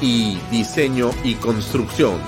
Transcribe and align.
y 0.00 0.38
diseño 0.50 1.10
y 1.24 1.34
construcción. 1.34 2.18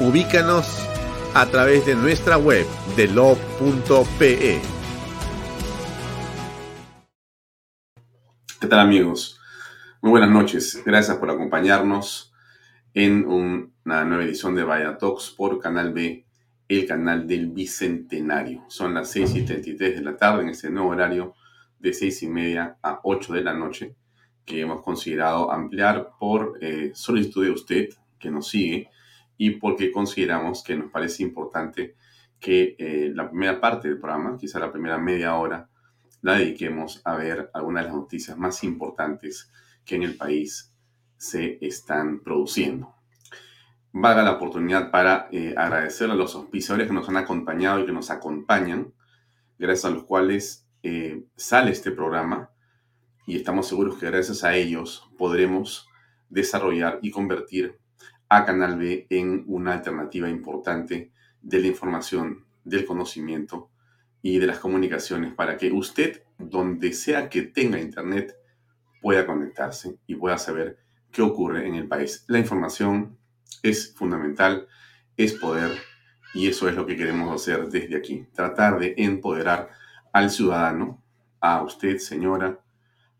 Ubícanos 0.00 0.88
a 1.34 1.46
través 1.46 1.86
de 1.86 1.94
nuestra 1.94 2.36
web 2.36 2.66
de 2.96 3.08
lo.pe. 3.08 4.60
¿Qué 8.60 8.66
tal 8.66 8.80
amigos? 8.80 9.40
Muy 10.00 10.10
buenas 10.10 10.30
noches. 10.30 10.82
Gracias 10.84 11.16
por 11.18 11.30
acompañarnos 11.30 12.32
en 12.92 13.26
una 13.26 14.04
nueva 14.04 14.24
edición 14.24 14.54
de 14.54 14.64
Vaya 14.64 14.96
Talks 14.98 15.30
por 15.30 15.60
Canal 15.60 15.92
B, 15.92 16.26
el 16.68 16.86
canal 16.86 17.26
del 17.26 17.50
Bicentenario. 17.50 18.64
Son 18.68 18.94
las 18.94 19.10
6 19.10 19.34
y 19.36 19.42
33 19.42 19.96
de 19.96 20.02
la 20.02 20.16
tarde 20.16 20.42
en 20.42 20.48
este 20.50 20.70
nuevo 20.70 20.90
horario 20.90 21.34
de 21.78 21.92
6 21.92 22.22
y 22.22 22.28
media 22.28 22.78
a 22.82 23.00
8 23.02 23.32
de 23.34 23.42
la 23.42 23.54
noche 23.54 23.96
que 24.44 24.60
hemos 24.60 24.82
considerado 24.82 25.50
ampliar 25.50 26.12
por 26.18 26.58
eh, 26.60 26.92
solicitud 26.94 27.44
de 27.44 27.50
usted 27.50 27.88
que 28.18 28.30
nos 28.30 28.48
sigue 28.48 28.90
y 29.36 29.50
porque 29.50 29.90
consideramos 29.90 30.62
que 30.62 30.76
nos 30.76 30.90
parece 30.90 31.22
importante 31.22 31.96
que 32.38 32.76
eh, 32.78 33.10
la 33.14 33.28
primera 33.30 33.60
parte 33.60 33.88
del 33.88 33.98
programa, 33.98 34.36
quizá 34.38 34.58
la 34.58 34.70
primera 34.70 34.98
media 34.98 35.36
hora, 35.36 35.68
la 36.20 36.34
dediquemos 36.34 37.00
a 37.04 37.16
ver 37.16 37.50
algunas 37.54 37.84
de 37.84 37.88
las 37.88 37.96
noticias 37.96 38.36
más 38.36 38.62
importantes 38.64 39.50
que 39.84 39.96
en 39.96 40.02
el 40.02 40.16
país 40.16 40.72
se 41.16 41.58
están 41.60 42.20
produciendo. 42.20 42.94
Valga 43.92 44.22
la 44.22 44.32
oportunidad 44.32 44.90
para 44.90 45.28
eh, 45.30 45.54
agradecer 45.56 46.10
a 46.10 46.14
los 46.14 46.34
auspiciadores 46.34 46.88
que 46.88 46.94
nos 46.94 47.08
han 47.08 47.16
acompañado 47.16 47.80
y 47.80 47.86
que 47.86 47.92
nos 47.92 48.10
acompañan, 48.10 48.92
gracias 49.58 49.86
a 49.86 49.94
los 49.94 50.04
cuales 50.04 50.60
sale 51.34 51.70
este 51.70 51.92
programa 51.92 52.50
y 53.26 53.36
estamos 53.36 53.68
seguros 53.68 53.98
que 53.98 54.06
gracias 54.06 54.44
a 54.44 54.54
ellos 54.54 55.08
podremos 55.16 55.88
desarrollar 56.28 56.98
y 57.02 57.10
convertir 57.10 57.78
a 58.28 58.44
Canal 58.44 58.78
B 58.78 59.06
en 59.10 59.44
una 59.46 59.74
alternativa 59.74 60.28
importante 60.28 61.12
de 61.40 61.60
la 61.60 61.66
información, 61.66 62.44
del 62.64 62.84
conocimiento 62.84 63.70
y 64.22 64.38
de 64.38 64.46
las 64.46 64.58
comunicaciones 64.58 65.34
para 65.34 65.56
que 65.56 65.70
usted, 65.70 66.22
donde 66.38 66.92
sea 66.92 67.28
que 67.28 67.42
tenga 67.42 67.78
internet, 67.78 68.36
pueda 69.02 69.26
conectarse 69.26 69.98
y 70.06 70.14
pueda 70.14 70.38
saber 70.38 70.78
qué 71.12 71.22
ocurre 71.22 71.66
en 71.66 71.74
el 71.74 71.86
país. 71.86 72.24
La 72.26 72.38
información 72.38 73.18
es 73.62 73.94
fundamental, 73.94 74.66
es 75.16 75.34
poder 75.34 75.72
y 76.32 76.48
eso 76.48 76.68
es 76.68 76.74
lo 76.74 76.86
que 76.86 76.96
queremos 76.96 77.32
hacer 77.34 77.68
desde 77.68 77.96
aquí. 77.96 78.26
Tratar 78.32 78.78
de 78.78 78.94
empoderar 78.96 79.70
al 80.12 80.30
ciudadano, 80.30 81.02
a 81.40 81.62
usted, 81.62 81.98
señora, 81.98 82.58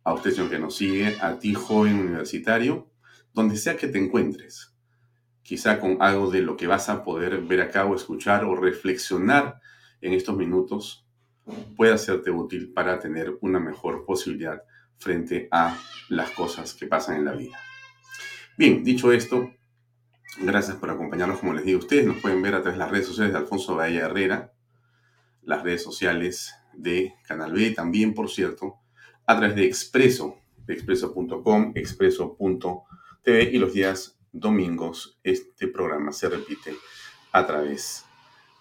a 0.04 0.12
usted, 0.12 0.32
señor 0.32 0.50
que 0.50 0.58
nos 0.58 0.76
sigue, 0.76 1.16
a 1.20 1.38
ti, 1.38 1.54
joven 1.54 1.98
universitario, 1.98 2.90
donde 3.32 3.56
sea 3.56 3.76
que 3.76 3.88
te 3.88 3.98
encuentres, 3.98 4.74
quizá 5.42 5.80
con 5.80 5.98
algo 6.00 6.30
de 6.30 6.42
lo 6.42 6.56
que 6.56 6.66
vas 6.66 6.88
a 6.88 7.02
poder 7.02 7.40
ver 7.42 7.62
acá 7.62 7.84
o 7.84 7.96
escuchar 7.96 8.44
o 8.44 8.54
reflexionar 8.54 9.60
en 10.00 10.12
estos 10.12 10.36
minutos, 10.36 11.06
pueda 11.76 11.98
serte 11.98 12.30
útil 12.30 12.72
para 12.72 12.98
tener 12.98 13.36
una 13.40 13.58
mejor 13.58 14.04
posibilidad 14.04 14.62
frente 14.98 15.48
a 15.50 15.78
las 16.08 16.30
cosas 16.30 16.74
que 16.74 16.86
pasan 16.86 17.16
en 17.16 17.24
la 17.24 17.32
vida. 17.32 17.58
Bien, 18.56 18.84
dicho 18.84 19.12
esto, 19.12 19.50
gracias 20.38 20.76
por 20.76 20.90
acompañarnos, 20.90 21.40
como 21.40 21.54
les 21.54 21.64
digo, 21.64 21.80
ustedes 21.80 22.06
nos 22.06 22.18
pueden 22.18 22.40
ver 22.40 22.54
a 22.54 22.62
través 22.62 22.78
de 22.78 22.84
las 22.84 22.90
redes 22.90 23.06
sociales 23.06 23.32
de 23.32 23.38
Alfonso 23.38 23.74
Bahía 23.74 24.04
Herrera, 24.04 24.52
las 25.42 25.62
redes 25.62 25.82
sociales 25.82 26.54
de 26.72 27.14
Canal 27.26 27.52
B, 27.52 27.70
también, 27.72 28.14
por 28.14 28.30
cierto, 28.30 28.83
a 29.26 29.36
través 29.36 29.56
de 29.56 29.64
Expreso, 29.66 30.38
expreso.com, 30.66 31.72
expreso.tv 31.74 33.42
y 33.52 33.58
los 33.58 33.72
días 33.72 34.18
domingos 34.32 35.18
este 35.22 35.68
programa 35.68 36.12
se 36.12 36.28
repite 36.28 36.74
a 37.32 37.46
través 37.46 38.04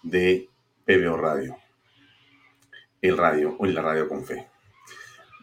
de 0.02 0.48
PBO 0.84 1.16
Radio, 1.16 1.56
el 3.00 3.16
radio 3.16 3.56
o 3.58 3.66
la 3.66 3.82
radio 3.82 4.08
con 4.08 4.24
fe. 4.24 4.48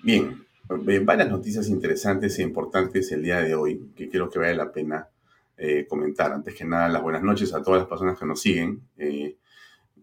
Bien, 0.03 0.45
eh, 0.87 0.99
varias 1.03 1.29
noticias 1.29 1.67
interesantes 1.67 2.39
e 2.39 2.43
importantes 2.43 3.11
el 3.11 3.23
día 3.23 3.41
de 3.41 3.55
hoy 3.55 3.91
que 3.95 4.09
creo 4.09 4.29
que 4.29 4.39
vale 4.39 4.55
la 4.55 4.71
pena 4.71 5.09
eh, 5.57 5.85
comentar. 5.87 6.31
Antes 6.31 6.55
que 6.55 6.65
nada, 6.65 6.89
las 6.89 7.03
buenas 7.03 7.21
noches 7.21 7.53
a 7.53 7.61
todas 7.61 7.81
las 7.81 7.89
personas 7.89 8.17
que 8.17 8.25
nos 8.25 8.41
siguen. 8.41 8.81
Eh, 8.97 9.37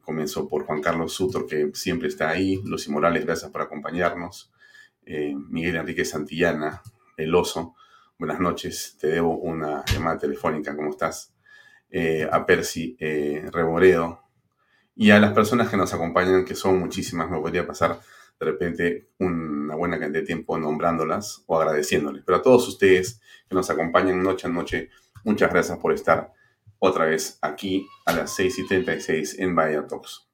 comenzó 0.00 0.48
por 0.48 0.64
Juan 0.64 0.80
Carlos 0.80 1.12
Sutor, 1.12 1.46
que 1.46 1.70
siempre 1.74 2.08
está 2.08 2.30
ahí. 2.30 2.60
Lucy 2.64 2.90
Morales, 2.90 3.24
gracias 3.24 3.50
por 3.50 3.62
acompañarnos. 3.62 4.52
Eh, 5.10 5.34
Miguel 5.34 5.76
Enrique 5.76 6.04
Santillana, 6.04 6.82
el 7.16 7.34
oso. 7.34 7.74
Buenas 8.18 8.40
noches, 8.40 8.98
te 9.00 9.06
debo 9.06 9.38
una 9.38 9.82
llamada 9.86 10.18
telefónica, 10.18 10.76
¿cómo 10.76 10.90
estás? 10.90 11.34
Eh, 11.88 12.28
a 12.30 12.44
Percy 12.44 12.94
eh, 13.00 13.48
y 14.96 15.10
a 15.10 15.18
las 15.18 15.32
personas 15.32 15.70
que 15.70 15.78
nos 15.78 15.94
acompañan, 15.94 16.44
que 16.44 16.54
son 16.54 16.78
muchísimas, 16.78 17.30
me 17.30 17.38
podría 17.38 17.66
pasar 17.66 17.98
de 18.38 18.46
repente 18.46 19.08
una 19.18 19.76
buena 19.76 19.98
cantidad 19.98 20.20
de 20.20 20.26
tiempo 20.26 20.58
nombrándolas 20.58 21.42
o 21.46 21.58
agradeciéndoles. 21.58 22.22
Pero 22.26 22.36
a 22.36 22.42
todos 22.42 22.68
ustedes 22.68 23.22
que 23.48 23.54
nos 23.54 23.70
acompañan 23.70 24.22
noche 24.22 24.46
a 24.46 24.50
noche, 24.50 24.90
muchas 25.24 25.50
gracias 25.50 25.78
por 25.78 25.94
estar 25.94 26.34
otra 26.80 27.06
vez 27.06 27.38
aquí 27.40 27.88
a 28.04 28.12
las 28.12 28.36
6 28.36 28.58
y 28.58 28.66
36 28.66 29.38
en 29.38 29.54
Vaya 29.54 29.86
Talks. 29.86 30.28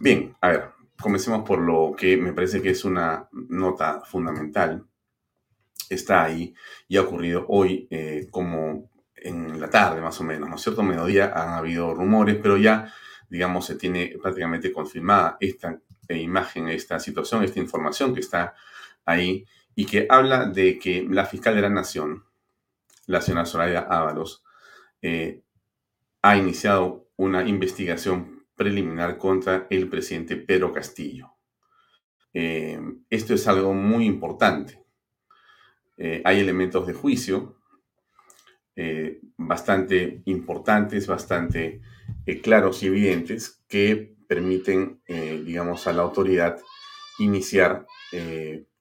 bien, 0.00 0.36
a 0.40 0.48
ver, 0.48 0.75
comencemos 1.00 1.46
por 1.46 1.58
lo 1.58 1.94
que 1.96 2.16
me 2.16 2.32
parece 2.32 2.62
que 2.62 2.70
es 2.70 2.84
una 2.84 3.28
nota 3.32 4.02
fundamental. 4.04 4.84
Está 5.88 6.24
ahí 6.24 6.54
y 6.88 6.96
ha 6.96 7.02
ocurrido 7.02 7.46
hoy 7.48 7.86
eh, 7.90 8.28
como 8.30 8.90
en 9.14 9.60
la 9.60 9.70
tarde 9.70 10.00
más 10.00 10.20
o 10.20 10.24
menos, 10.24 10.48
¿no 10.48 10.56
es 10.56 10.62
cierto? 10.62 10.82
Mediodía 10.82 11.32
han 11.34 11.50
habido 11.50 11.94
rumores, 11.94 12.36
pero 12.42 12.56
ya, 12.56 12.92
digamos, 13.28 13.66
se 13.66 13.76
tiene 13.76 14.16
prácticamente 14.20 14.72
confirmada 14.72 15.36
esta 15.40 15.80
eh, 16.08 16.18
imagen, 16.18 16.68
esta 16.68 17.00
situación, 17.00 17.42
esta 17.42 17.60
información 17.60 18.14
que 18.14 18.20
está 18.20 18.54
ahí 19.04 19.46
y 19.74 19.86
que 19.86 20.06
habla 20.08 20.46
de 20.46 20.78
que 20.78 21.06
la 21.08 21.26
fiscal 21.26 21.54
de 21.54 21.62
la 21.62 21.70
Nación, 21.70 22.24
la 23.06 23.20
señora 23.20 23.46
Soraya 23.46 23.80
Ábalos, 23.80 24.44
eh, 25.02 25.42
ha 26.22 26.36
iniciado 26.36 27.08
una 27.16 27.46
investigación 27.46 28.35
preliminar 28.56 29.18
contra 29.18 29.66
el 29.70 29.88
presidente 29.88 30.36
Pedro 30.36 30.72
Castillo. 30.72 31.36
Eh, 32.32 32.78
esto 33.08 33.32
es 33.32 33.46
algo 33.46 33.72
muy 33.72 34.04
importante. 34.04 34.84
Eh, 35.96 36.20
hay 36.22 36.40
elementos 36.40 36.86
de 36.86 36.92
juicio 36.92 37.56
eh, 38.74 39.20
bastante 39.38 40.20
importantes, 40.26 41.06
bastante 41.06 41.80
claros 42.42 42.82
y 42.82 42.88
evidentes 42.88 43.64
que 43.66 44.14
permiten, 44.28 45.00
digamos, 45.06 45.86
a 45.86 45.92
la 45.92 46.02
autoridad 46.02 46.60
iniciar 47.18 47.86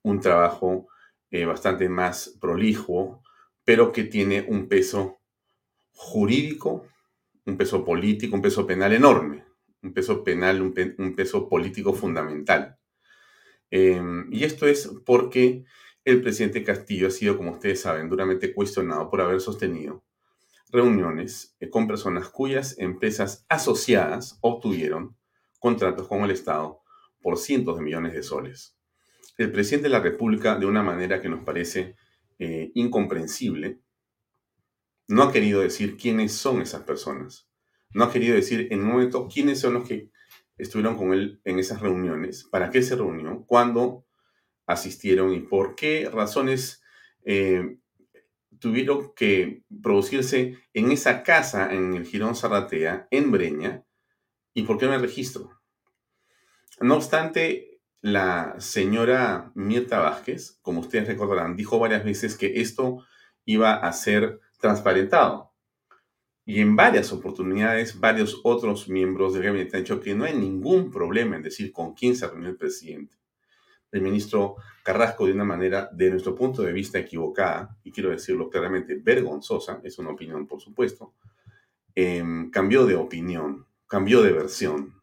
un 0.02 0.20
trabajo 0.20 0.88
bastante 1.32 1.88
más 1.88 2.38
prolijo, 2.42 3.24
pero 3.64 3.92
que 3.92 4.04
tiene 4.04 4.46
un 4.48 4.68
peso 4.68 5.20
jurídico, 5.92 6.88
un 7.46 7.58
peso 7.58 7.86
político, 7.86 8.36
un 8.36 8.42
peso 8.42 8.68
penal 8.68 8.94
enorme, 8.94 9.45
un 9.86 9.94
peso 9.94 10.24
penal, 10.24 10.62
un, 10.62 11.16
peso 11.16 11.48
político 11.48 11.94
fundamental. 11.94 12.78
Em, 13.70 14.28
y 14.32 14.44
esto 14.44 14.68
es 14.68 14.92
porque 15.06 15.64
el 16.04 16.22
presidente 16.22 16.64
Castillo 16.64 17.08
ha 17.08 17.12
sido, 17.12 17.38
como 17.38 17.52
ustedes 17.52 17.82
saben, 17.82 18.10
duramente 18.10 18.54
cuestionado 18.54 19.10
por 19.10 19.22
haber 19.22 19.42
sostenido 19.42 20.04
reuniones 20.72 21.56
eh, 21.60 21.70
con 21.70 21.88
personas 21.88 22.30
cuyas 22.30 22.78
empresas 22.80 23.46
asociadas 23.48 24.38
obtuvieron 24.42 25.16
contratos 25.60 26.08
con 26.08 26.24
el 26.24 26.32
Estado 26.32 26.82
por 27.22 27.38
cientos 27.38 27.78
de 27.78 27.84
millones 27.84 28.14
de 28.14 28.24
soles. 28.24 28.78
El 29.38 29.52
presidente 29.52 29.88
de 29.88 29.94
la 29.94 30.00
República, 30.00 30.56
de 30.58 30.66
una 30.66 30.84
manera 30.84 31.22
que 31.22 31.30
nos 31.30 31.44
parece 31.44 31.96
eh, 32.40 32.72
incomprensible, 32.76 33.80
no 35.08 35.24
ha 35.24 35.32
querido 35.32 35.62
decir 35.62 35.98
quiénes 35.98 36.34
son 36.34 36.62
esas 36.62 36.82
personas. 36.84 37.48
No 37.96 38.04
ha 38.04 38.12
querido 38.12 38.36
decir 38.36 38.68
en 38.72 38.82
un 38.82 38.88
momento 38.88 39.30
quiénes 39.34 39.62
son 39.62 39.76
los 39.76 39.88
que 39.88 40.12
estuvieron 40.58 40.98
con 40.98 41.14
él 41.14 41.40
en 41.46 41.60
esas 41.60 41.80
reuniones, 41.80 42.44
para 42.44 42.70
qué 42.70 42.82
se 42.82 42.98
reunió, 42.98 43.46
cuándo 43.48 44.06
asistieron 44.66 45.34
y 45.34 45.40
por 45.40 45.76
qué 45.76 46.10
razones 46.12 46.84
eh, 47.24 47.78
tuvieron 48.60 49.14
que 49.16 49.64
producirse 49.82 50.58
en 50.74 50.92
esa 50.92 51.24
casa 51.24 51.74
en 51.74 51.94
el 51.94 52.06
Girón 52.06 52.36
Zarratea, 52.36 53.08
en 53.12 53.32
Breña, 53.32 53.86
y 54.54 54.64
por 54.64 54.78
qué 54.78 54.88
no 54.88 54.92
hay 54.92 55.00
registro. 55.00 55.62
No 56.82 56.96
obstante, 56.96 57.80
la 58.02 58.56
señora 58.60 59.54
Mirta 59.56 60.00
Vázquez, 60.00 60.60
como 60.62 60.82
ustedes 60.82 61.08
recordarán, 61.08 61.56
dijo 61.56 61.80
varias 61.80 62.04
veces 62.04 62.38
que 62.38 62.60
esto 62.60 63.06
iba 63.46 63.74
a 63.74 63.94
ser 63.94 64.42
transparentado. 64.60 65.55
Y 66.46 66.62
en 66.62 66.76
varias 66.76 67.12
oportunidades, 67.12 68.00
varios 68.00 68.40
otros 68.44 68.88
miembros 68.88 69.34
del 69.34 69.44
gabinete 69.44 69.78
han 69.78 69.84
dicho 69.84 70.00
que 70.00 70.14
no 70.14 70.26
hay 70.26 70.36
ningún 70.38 70.92
problema 70.92 71.36
en 71.36 71.42
decir 71.42 71.72
con 71.72 71.94
quién 71.94 72.16
se 72.16 72.28
reunió 72.28 72.50
el 72.50 72.58
presidente 72.58 73.18
el 73.96 74.02
ministro 74.02 74.58
Carrasco 74.84 75.26
de 75.26 75.32
una 75.32 75.46
manera, 75.46 75.90
de 75.92 76.10
nuestro 76.10 76.36
punto 76.36 76.62
de 76.62 76.74
vista, 76.74 77.00
equivocada, 77.00 77.78
y 77.84 77.92
quiero 77.92 78.10
decirlo 78.10 78.50
claramente, 78.50 78.96
vergonzosa, 78.96 79.80
es 79.84 79.98
una 79.98 80.12
opinión, 80.12 80.46
por 80.46 80.62
supuesto, 80.62 81.14
em, 81.96 82.52
cambió 82.52 82.86
de 82.86 82.96
opinión, 82.96 83.66
cambió 83.88 84.22
de 84.22 84.34
versión. 84.34 85.02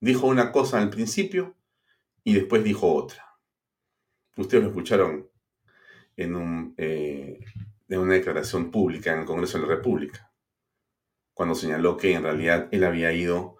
Dijo 0.00 0.26
una 0.26 0.52
cosa 0.52 0.80
al 0.80 0.90
principio 0.90 1.56
y 2.22 2.34
después 2.34 2.62
dijo 2.62 2.92
otra. 2.92 3.24
Ustedes 4.36 4.64
lo 4.64 4.68
escucharon 4.68 5.28
en, 6.16 6.36
un, 6.36 6.74
eh, 6.76 7.40
en 7.88 7.98
una 7.98 8.14
declaración 8.14 8.70
pública 8.70 9.14
en 9.14 9.20
el 9.20 9.26
Congreso 9.26 9.58
de 9.58 9.66
la 9.66 9.74
República, 9.76 10.25
cuando 11.36 11.54
señaló 11.54 11.98
que 11.98 12.14
en 12.14 12.22
realidad 12.22 12.66
él 12.70 12.82
había 12.82 13.12
ido 13.12 13.58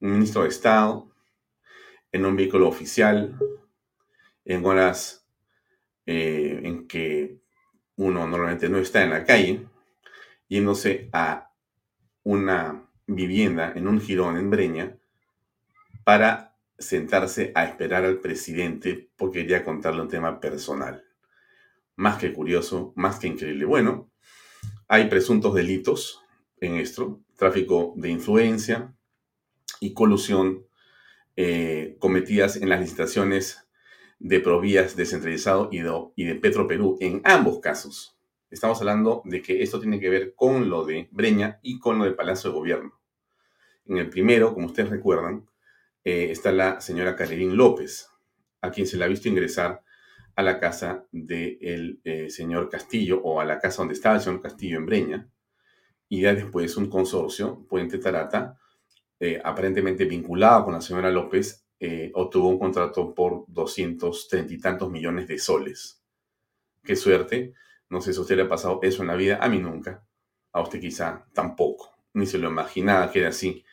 un 0.00 0.12
ministro 0.12 0.44
de 0.44 0.50
Estado, 0.50 1.10
en 2.12 2.24
un 2.24 2.36
vehículo 2.36 2.68
oficial, 2.68 3.36
en 4.44 4.64
horas 4.64 5.26
eh, 6.06 6.60
en 6.62 6.86
que 6.86 7.40
uno 7.96 8.24
normalmente 8.28 8.68
no 8.68 8.78
está 8.78 9.02
en 9.02 9.10
la 9.10 9.24
calle, 9.24 9.66
yéndose 10.46 11.10
a 11.12 11.50
una 12.22 12.88
vivienda 13.08 13.72
en 13.74 13.88
un 13.88 14.00
jirón 14.00 14.36
en 14.36 14.48
Breña 14.48 14.96
para 16.04 16.56
sentarse 16.78 17.50
a 17.56 17.64
esperar 17.64 18.04
al 18.04 18.20
presidente 18.20 19.10
porque 19.16 19.40
quería 19.40 19.64
contarle 19.64 20.02
un 20.02 20.08
tema 20.08 20.38
personal. 20.38 21.04
Más 21.96 22.18
que 22.18 22.32
curioso, 22.32 22.92
más 22.94 23.18
que 23.18 23.26
increíble. 23.26 23.64
Bueno, 23.64 24.12
hay 24.88 25.08
presuntos 25.08 25.54
delitos 25.54 26.22
en 26.60 26.76
esto, 26.76 27.20
tráfico 27.36 27.94
de 27.96 28.10
influencia 28.10 28.94
y 29.80 29.92
colusión 29.92 30.66
eh, 31.36 31.96
cometidas 31.98 32.56
en 32.56 32.68
las 32.68 32.80
licitaciones 32.80 33.66
de 34.18 34.40
Provías 34.40 34.96
descentralizado 34.96 35.68
y 35.70 35.80
de, 35.80 35.92
y 36.14 36.24
de 36.24 36.34
Petro 36.36 36.66
Perú. 36.66 36.96
En 37.00 37.20
ambos 37.24 37.60
casos, 37.60 38.16
estamos 38.50 38.80
hablando 38.80 39.22
de 39.24 39.42
que 39.42 39.62
esto 39.62 39.80
tiene 39.80 40.00
que 40.00 40.08
ver 40.08 40.34
con 40.34 40.70
lo 40.70 40.84
de 40.84 41.08
Breña 41.10 41.58
y 41.62 41.78
con 41.78 41.98
lo 41.98 42.04
del 42.04 42.14
Palacio 42.14 42.50
de 42.50 42.56
Gobierno. 42.56 42.98
En 43.86 43.98
el 43.98 44.08
primero, 44.08 44.54
como 44.54 44.66
ustedes 44.66 44.88
recuerdan, 44.88 45.48
eh, 46.04 46.28
está 46.30 46.52
la 46.52 46.80
señora 46.80 47.16
Carerín 47.16 47.56
López, 47.56 48.08
a 48.60 48.70
quien 48.70 48.86
se 48.86 48.96
le 48.96 49.04
ha 49.04 49.08
visto 49.08 49.28
ingresar 49.28 49.82
a 50.36 50.42
la 50.42 50.60
casa 50.60 51.06
del 51.10 52.00
eh, 52.04 52.30
señor 52.30 52.68
Castillo 52.68 53.20
o 53.24 53.40
a 53.40 53.44
la 53.44 53.58
casa 53.58 53.78
donde 53.78 53.94
estaba 53.94 54.16
el 54.16 54.20
señor 54.20 54.42
Castillo 54.42 54.78
en 54.78 54.86
Breña, 54.86 55.30
y 56.08 56.22
ya 56.22 56.34
después 56.34 56.76
un 56.76 56.88
consorcio, 56.88 57.66
Puente 57.68 57.98
Tarata, 57.98 58.58
eh, 59.18 59.40
aparentemente 59.42 60.04
vinculado 60.04 60.64
con 60.64 60.74
la 60.74 60.80
señora 60.80 61.10
López, 61.10 61.66
eh, 61.78 62.10
obtuvo 62.14 62.48
un 62.48 62.58
contrato 62.58 63.14
por 63.14 63.44
230 63.48 64.52
y 64.52 64.58
tantos 64.58 64.90
millones 64.90 65.28
de 65.28 65.38
soles. 65.38 66.02
Qué 66.82 66.96
suerte. 66.96 67.54
No 67.90 68.00
sé 68.00 68.12
si 68.12 68.20
usted 68.20 68.36
le 68.36 68.42
ha 68.42 68.48
pasado 68.48 68.80
eso 68.82 69.02
en 69.02 69.08
la 69.08 69.16
vida. 69.16 69.38
A 69.40 69.48
mí 69.48 69.58
nunca. 69.58 70.06
A 70.52 70.62
usted 70.62 70.80
quizá 70.80 71.26
tampoco. 71.32 71.90
Ni 72.14 72.26
se 72.26 72.38
lo 72.38 72.48
imaginaba 72.48 73.10
que 73.10 73.20
era 73.20 73.28
así. 73.28 73.64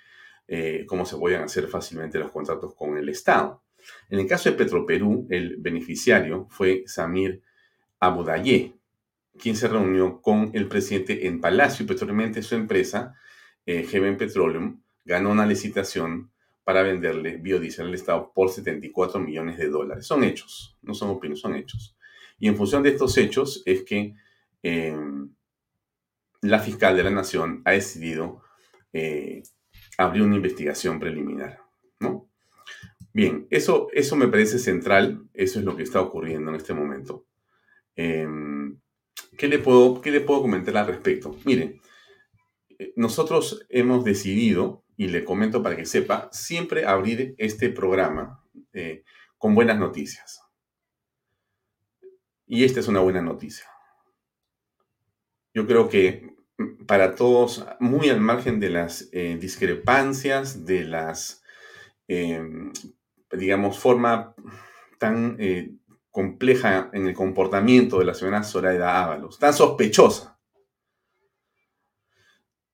Eh, 0.47 0.85
cómo 0.87 1.05
se 1.05 1.17
podían 1.17 1.43
hacer 1.43 1.67
fácilmente 1.67 2.19
los 2.19 2.31
contratos 2.31 2.73
con 2.75 2.97
el 2.97 3.07
Estado. 3.09 3.62
En 4.09 4.19
el 4.19 4.27
caso 4.27 4.49
de 4.49 4.55
Petroperú, 4.55 5.27
el 5.29 5.57
beneficiario 5.57 6.47
fue 6.49 6.83
Samir 6.85 7.41
Abudayé, 7.99 8.73
quien 9.37 9.55
se 9.55 9.67
reunió 9.67 10.21
con 10.21 10.51
el 10.53 10.67
presidente 10.67 11.27
en 11.27 11.41
Palacio 11.41 11.85
posteriormente 11.85 12.41
su 12.41 12.55
empresa, 12.55 13.15
eh, 13.65 13.87
Petroleum, 14.17 14.81
ganó 15.05 15.31
una 15.31 15.45
licitación 15.45 16.31
para 16.63 16.83
venderle 16.83 17.37
biodiesel 17.37 17.87
al 17.87 17.93
Estado 17.93 18.31
por 18.33 18.49
74 18.49 19.19
millones 19.19 19.57
de 19.57 19.69
dólares. 19.69 20.05
Son 20.05 20.23
hechos, 20.23 20.77
no 20.81 20.93
son 20.93 21.09
opiniones, 21.09 21.41
son 21.41 21.55
hechos. 21.55 21.97
Y 22.39 22.47
en 22.47 22.55
función 22.55 22.83
de 22.83 22.89
estos 22.89 23.17
hechos 23.17 23.63
es 23.65 23.83
que 23.83 24.15
em, 24.61 25.33
la 26.41 26.59
fiscal 26.59 26.95
de 26.95 27.03
la 27.03 27.11
Nación 27.11 27.61
ha 27.65 27.71
decidido 27.71 28.41
eh, 28.93 29.43
abrir 29.97 30.23
una 30.23 30.35
investigación 30.35 30.99
preliminar. 30.99 31.62
Bien, 33.13 33.47
eso, 33.51 33.87
eso 33.93 34.15
me 34.15 34.27
parece 34.27 34.57
central, 34.57 35.29
eso 35.33 35.59
es 35.59 35.65
lo 35.65 35.75
que 35.75 35.83
está 35.83 36.01
ocurriendo 36.01 36.49
en 36.49 36.57
este 36.57 36.73
momento. 36.73 37.27
Em, 37.95 38.79
¿qué, 39.37 39.47
le 39.47 39.59
puedo, 39.59 40.01
¿Qué 40.01 40.09
le 40.11 40.21
puedo 40.21 40.41
comentar 40.41 40.75
al 40.77 40.87
respecto? 40.87 41.35
Miren, 41.45 41.79
eh, 42.79 42.93
nosotros 42.95 43.65
hemos 43.69 44.03
decidido 44.03 44.83
y 44.97 45.07
le 45.07 45.23
comento 45.23 45.61
para 45.61 45.75
que 45.75 45.85
sepa, 45.85 46.29
siempre 46.31 46.85
abrir 46.85 47.35
este 47.37 47.69
programa 47.69 48.43
eh, 48.73 49.03
con 49.37 49.55
buenas 49.55 49.77
noticias. 49.79 50.41
Y 52.47 52.63
esta 52.63 52.79
es 52.79 52.87
una 52.87 52.99
buena 52.99 53.21
noticia. 53.21 53.65
Yo 55.53 55.67
creo 55.67 55.89
que 55.89 56.35
mm, 56.57 56.85
para 56.85 57.15
todos, 57.15 57.65
muy 57.79 58.09
al 58.09 58.21
margen 58.21 58.59
de 58.59 58.69
las 58.69 59.09
eh, 59.11 59.37
discrepancias, 59.39 60.65
de 60.65 60.83
las, 60.83 61.43
em, 62.07 62.71
digamos, 63.37 63.77
forma 63.79 64.35
tan 64.99 65.35
eh, 65.39 65.75
compleja 66.09 66.89
en 66.93 67.07
el 67.07 67.13
comportamiento 67.13 67.99
de 67.99 68.05
la 68.05 68.13
señora 68.13 68.43
Zoraida 68.43 69.03
Ábalos, 69.03 69.39
tan 69.39 69.53
sospechosa, 69.53 70.39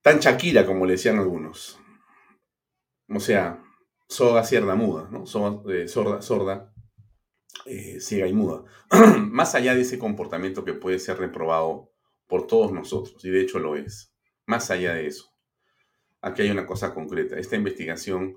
tan 0.02 0.18
chaquira 0.18 0.66
como 0.66 0.86
le 0.86 0.92
decían 0.92 1.18
algunos, 1.18 1.78
o 3.08 3.20
sea, 3.20 3.62
sorda, 4.08 4.44
cierda, 4.44 4.74
muda, 4.74 5.08
¿no? 5.10 5.24
Eh, 5.70 5.88
sorda, 5.88 6.22
sorda, 6.22 6.72
eh, 7.66 8.00
ciega 8.00 8.26
y 8.26 8.32
muda. 8.32 8.64
Más 9.30 9.54
allá 9.54 9.74
de 9.74 9.82
ese 9.82 9.98
comportamiento 9.98 10.64
que 10.64 10.74
puede 10.74 10.98
ser 10.98 11.18
reprobado 11.18 11.92
por 12.26 12.46
todos 12.46 12.72
nosotros, 12.72 13.24
y 13.24 13.30
de 13.30 13.40
hecho 13.40 13.58
lo 13.58 13.74
es, 13.74 14.14
más 14.46 14.70
allá 14.70 14.94
de 14.94 15.08
eso, 15.08 15.32
aquí 16.20 16.42
hay 16.42 16.50
una 16.50 16.66
cosa 16.66 16.94
concreta. 16.94 17.36
Esta 17.36 17.56
investigación, 17.56 18.36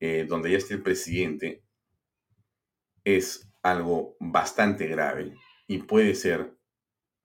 eh, 0.00 0.26
donde 0.28 0.50
ya 0.50 0.58
está 0.58 0.74
el 0.74 0.82
presidente, 0.82 1.62
es 3.04 3.50
algo 3.62 4.16
bastante 4.20 4.86
grave 4.86 5.34
y 5.66 5.78
puede 5.78 6.14
ser, 6.14 6.56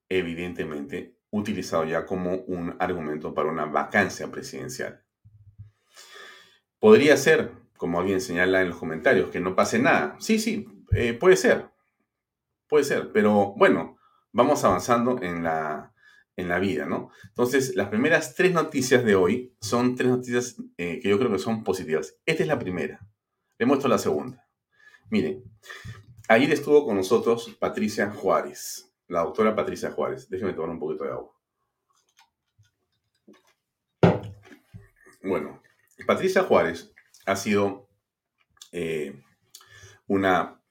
evidentemente, 0.09 1.15
utilizado 1.31 1.85
ya 1.85 2.05
como 2.05 2.35
un 2.35 2.75
argumento 2.79 3.33
para 3.33 3.49
una 3.49 3.65
vacancia 3.65 4.29
presidencial. 4.31 5.03
Podría 6.79 7.17
ser, 7.17 7.51
como 7.77 7.99
alguien 7.99 8.21
señala 8.21 8.61
en 8.61 8.69
los 8.69 8.77
comentarios, 8.77 9.29
que 9.29 9.39
no 9.39 9.55
pase 9.55 9.79
nada. 9.79 10.15
Sí, 10.19 10.39
sí, 10.39 10.67
eh, 10.91 11.13
puede 11.13 11.35
ser. 11.35 11.69
Puede 12.67 12.83
ser, 12.83 13.11
pero 13.11 13.53
bueno, 13.57 13.97
vamos 14.31 14.63
avanzando 14.63 15.21
en 15.21 15.43
la, 15.43 15.93
en 16.39 16.47
la 16.47 16.59
vida, 16.59 16.85
¿no? 16.85 17.11
Entonces, 17.25 17.75
las 17.75 17.89
primeras 17.89 18.35
tres 18.35 18.53
noticias 18.53 19.03
de 19.03 19.15
hoy 19.15 19.55
son 19.59 19.95
tres 19.95 20.09
noticias 20.09 20.55
eh, 20.77 20.99
que 21.01 21.09
yo 21.09 21.19
creo 21.19 21.31
que 21.31 21.39
son 21.39 21.63
positivas. 21.63 22.15
Esta 22.25 22.43
es 22.43 22.47
la 22.47 22.57
primera. 22.57 23.05
Le 23.57 23.65
muestro 23.65 23.89
la 23.89 23.97
segunda. 23.97 24.47
Miren, 25.09 25.43
ayer 26.29 26.51
estuvo 26.51 26.85
con 26.85 26.95
nosotros 26.95 27.55
Patricia 27.59 28.09
Juárez, 28.11 28.93
la 29.07 29.21
doctora 29.21 29.55
Patricia 29.55 29.91
Juárez. 29.91 30.29
Déjenme 30.29 30.53
tomar 30.53 30.69
un 30.69 30.79
poquito 30.79 31.03
de 31.03 31.11
agua. 31.11 31.33
Bueno, 35.21 35.61
Patricia 36.07 36.43
Juárez 36.43 36.93
ha 37.25 37.35
sido 37.35 37.89
eh, 38.71 39.21
una 40.07 40.61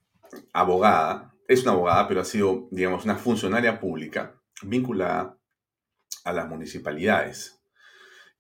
abogada, 0.55 1.35
es 1.47 1.63
una 1.63 1.73
abogada, 1.73 2.09
pero 2.09 2.23
ha 2.23 2.25
sido, 2.25 2.69
digamos, 2.71 3.05
una 3.05 3.17
funcionaria 3.17 3.79
pública 3.79 4.41
vinculada 4.63 5.38
a 6.29 6.33
las 6.33 6.49
municipalidades. 6.49 7.59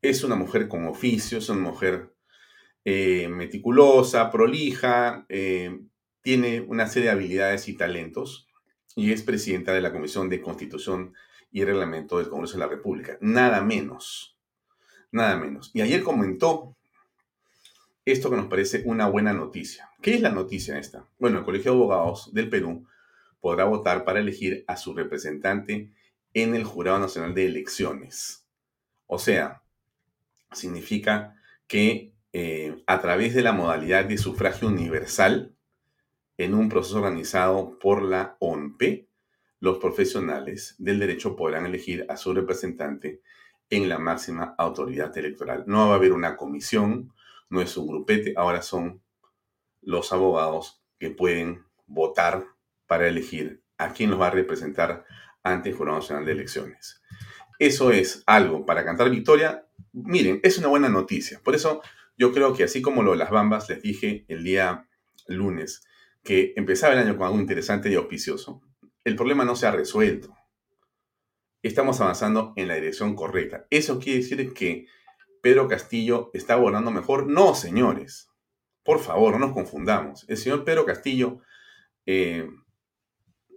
Es 0.02 0.22
una 0.22 0.36
mujer 0.36 0.68
con 0.68 0.86
oficio, 0.86 1.38
es 1.38 1.48
una 1.48 1.60
mujer 1.60 2.12
eh, 2.84 3.28
meticulosa, 3.28 4.30
prolija, 4.30 5.26
eh, 5.28 5.80
tiene 6.22 6.60
una 6.60 6.86
serie 6.86 7.08
de 7.08 7.14
habilidades 7.14 7.68
y 7.68 7.76
talentos 7.76 8.48
y 8.94 9.12
es 9.12 9.22
presidenta 9.22 9.72
de 9.72 9.80
la 9.80 9.92
Comisión 9.92 10.28
de 10.28 10.40
Constitución 10.40 11.14
y 11.50 11.64
Reglamento 11.64 12.18
del 12.18 12.28
Congreso 12.28 12.54
de 12.54 12.60
la 12.60 12.68
República. 12.68 13.16
Nada 13.20 13.62
menos, 13.62 14.36
nada 15.10 15.36
menos. 15.36 15.70
Y 15.72 15.80
ayer 15.80 16.02
comentó 16.02 16.76
esto 18.04 18.30
que 18.30 18.36
nos 18.36 18.46
parece 18.46 18.82
una 18.84 19.08
buena 19.08 19.32
noticia. 19.32 19.90
¿Qué 20.02 20.14
es 20.14 20.20
la 20.20 20.30
noticia 20.30 20.78
esta? 20.78 21.06
Bueno, 21.18 21.38
el 21.38 21.44
Colegio 21.44 21.72
de 21.72 21.78
Abogados 21.78 22.32
del 22.34 22.48
Perú 22.48 22.86
podrá 23.40 23.64
votar 23.64 24.04
para 24.04 24.20
elegir 24.20 24.64
a 24.66 24.76
su 24.76 24.94
representante 24.94 25.90
en 26.42 26.54
el 26.54 26.64
Jurado 26.64 26.98
Nacional 26.98 27.34
de 27.34 27.46
Elecciones. 27.46 28.46
O 29.06 29.18
sea, 29.18 29.62
significa 30.52 31.36
que 31.66 32.12
eh, 32.32 32.82
a 32.86 33.00
través 33.00 33.34
de 33.34 33.42
la 33.42 33.52
modalidad 33.52 34.04
de 34.04 34.18
sufragio 34.18 34.68
universal, 34.68 35.54
en 36.36 36.54
un 36.54 36.68
proceso 36.68 36.98
organizado 36.98 37.78
por 37.78 38.02
la 38.02 38.36
ONP, 38.38 39.08
los 39.60 39.78
profesionales 39.78 40.76
del 40.78 41.00
derecho 41.00 41.34
podrán 41.34 41.66
elegir 41.66 42.06
a 42.08 42.16
su 42.16 42.32
representante 42.32 43.22
en 43.70 43.88
la 43.88 43.98
máxima 43.98 44.54
autoridad 44.56 45.16
electoral. 45.18 45.64
No 45.66 45.88
va 45.88 45.94
a 45.94 45.96
haber 45.96 46.12
una 46.12 46.36
comisión, 46.36 47.12
no 47.50 47.60
es 47.60 47.76
un 47.76 47.88
grupete, 47.88 48.34
ahora 48.36 48.62
son 48.62 49.02
los 49.82 50.12
abogados 50.12 50.80
que 50.98 51.10
pueden 51.10 51.64
votar 51.86 52.44
para 52.86 53.08
elegir 53.08 53.62
a 53.78 53.92
quién 53.92 54.10
los 54.10 54.20
va 54.20 54.28
a 54.28 54.30
representar 54.30 55.04
ante 55.42 55.70
el 55.70 55.74
Jurado 55.74 55.98
Nacional 55.98 56.24
de 56.24 56.32
Elecciones. 56.32 57.02
Eso 57.58 57.90
es 57.90 58.22
algo 58.26 58.64
para 58.64 58.84
cantar 58.84 59.10
victoria. 59.10 59.66
Miren, 59.92 60.40
es 60.42 60.58
una 60.58 60.68
buena 60.68 60.88
noticia. 60.88 61.40
Por 61.42 61.54
eso 61.54 61.82
yo 62.16 62.32
creo 62.32 62.54
que 62.54 62.64
así 62.64 62.80
como 62.80 63.02
lo 63.02 63.12
de 63.12 63.18
las 63.18 63.30
bambas, 63.30 63.68
les 63.68 63.82
dije 63.82 64.24
el 64.28 64.44
día 64.44 64.88
lunes 65.26 65.84
que 66.22 66.52
empezaba 66.56 66.94
el 66.94 67.00
año 67.00 67.16
con 67.16 67.26
algo 67.26 67.40
interesante 67.40 67.90
y 67.90 67.94
auspicioso. 67.94 68.62
El 69.04 69.16
problema 69.16 69.44
no 69.44 69.56
se 69.56 69.66
ha 69.66 69.72
resuelto. 69.72 70.34
Estamos 71.62 72.00
avanzando 72.00 72.52
en 72.56 72.68
la 72.68 72.74
dirección 72.74 73.16
correcta. 73.16 73.66
¿Eso 73.70 73.98
quiere 73.98 74.20
decir 74.20 74.52
que 74.52 74.86
Pedro 75.42 75.66
Castillo 75.66 76.30
está 76.34 76.54
gobernando 76.54 76.90
mejor? 76.90 77.26
No, 77.26 77.54
señores. 77.54 78.30
Por 78.84 79.00
favor, 79.00 79.32
no 79.32 79.46
nos 79.46 79.52
confundamos. 79.52 80.24
El 80.28 80.36
señor 80.36 80.64
Pedro 80.64 80.84
Castillo 80.84 81.40
eh, 82.06 82.48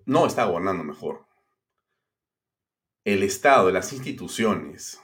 no 0.06 0.26
está 0.26 0.46
gobernando 0.46 0.84
mejor 0.84 1.31
el 3.04 3.24
Estado, 3.24 3.72
las 3.72 3.94
instituciones, 3.94 5.00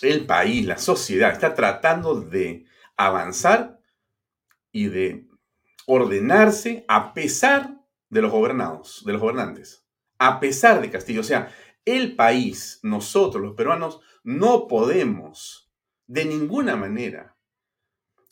el 0.00 0.26
país, 0.26 0.66
la 0.66 0.78
sociedad 0.78 1.32
está 1.32 1.54
tratando 1.54 2.20
de 2.20 2.66
avanzar 2.96 3.80
y 4.70 4.86
de 4.88 5.28
ordenarse 5.86 6.84
a 6.88 7.14
pesar 7.14 7.80
de 8.08 8.22
los 8.22 8.30
gobernados, 8.30 9.02
de 9.04 9.12
los 9.12 9.20
gobernantes, 9.20 9.86
a 10.18 10.40
pesar 10.40 10.80
de 10.80 10.90
Castillo. 10.90 11.20
O 11.20 11.24
sea, 11.24 11.52
el 11.84 12.14
país, 12.14 12.80
nosotros 12.82 13.42
los 13.42 13.54
peruanos, 13.54 14.00
no 14.22 14.68
podemos 14.68 15.72
de 16.06 16.24
ninguna 16.24 16.76
manera 16.76 17.36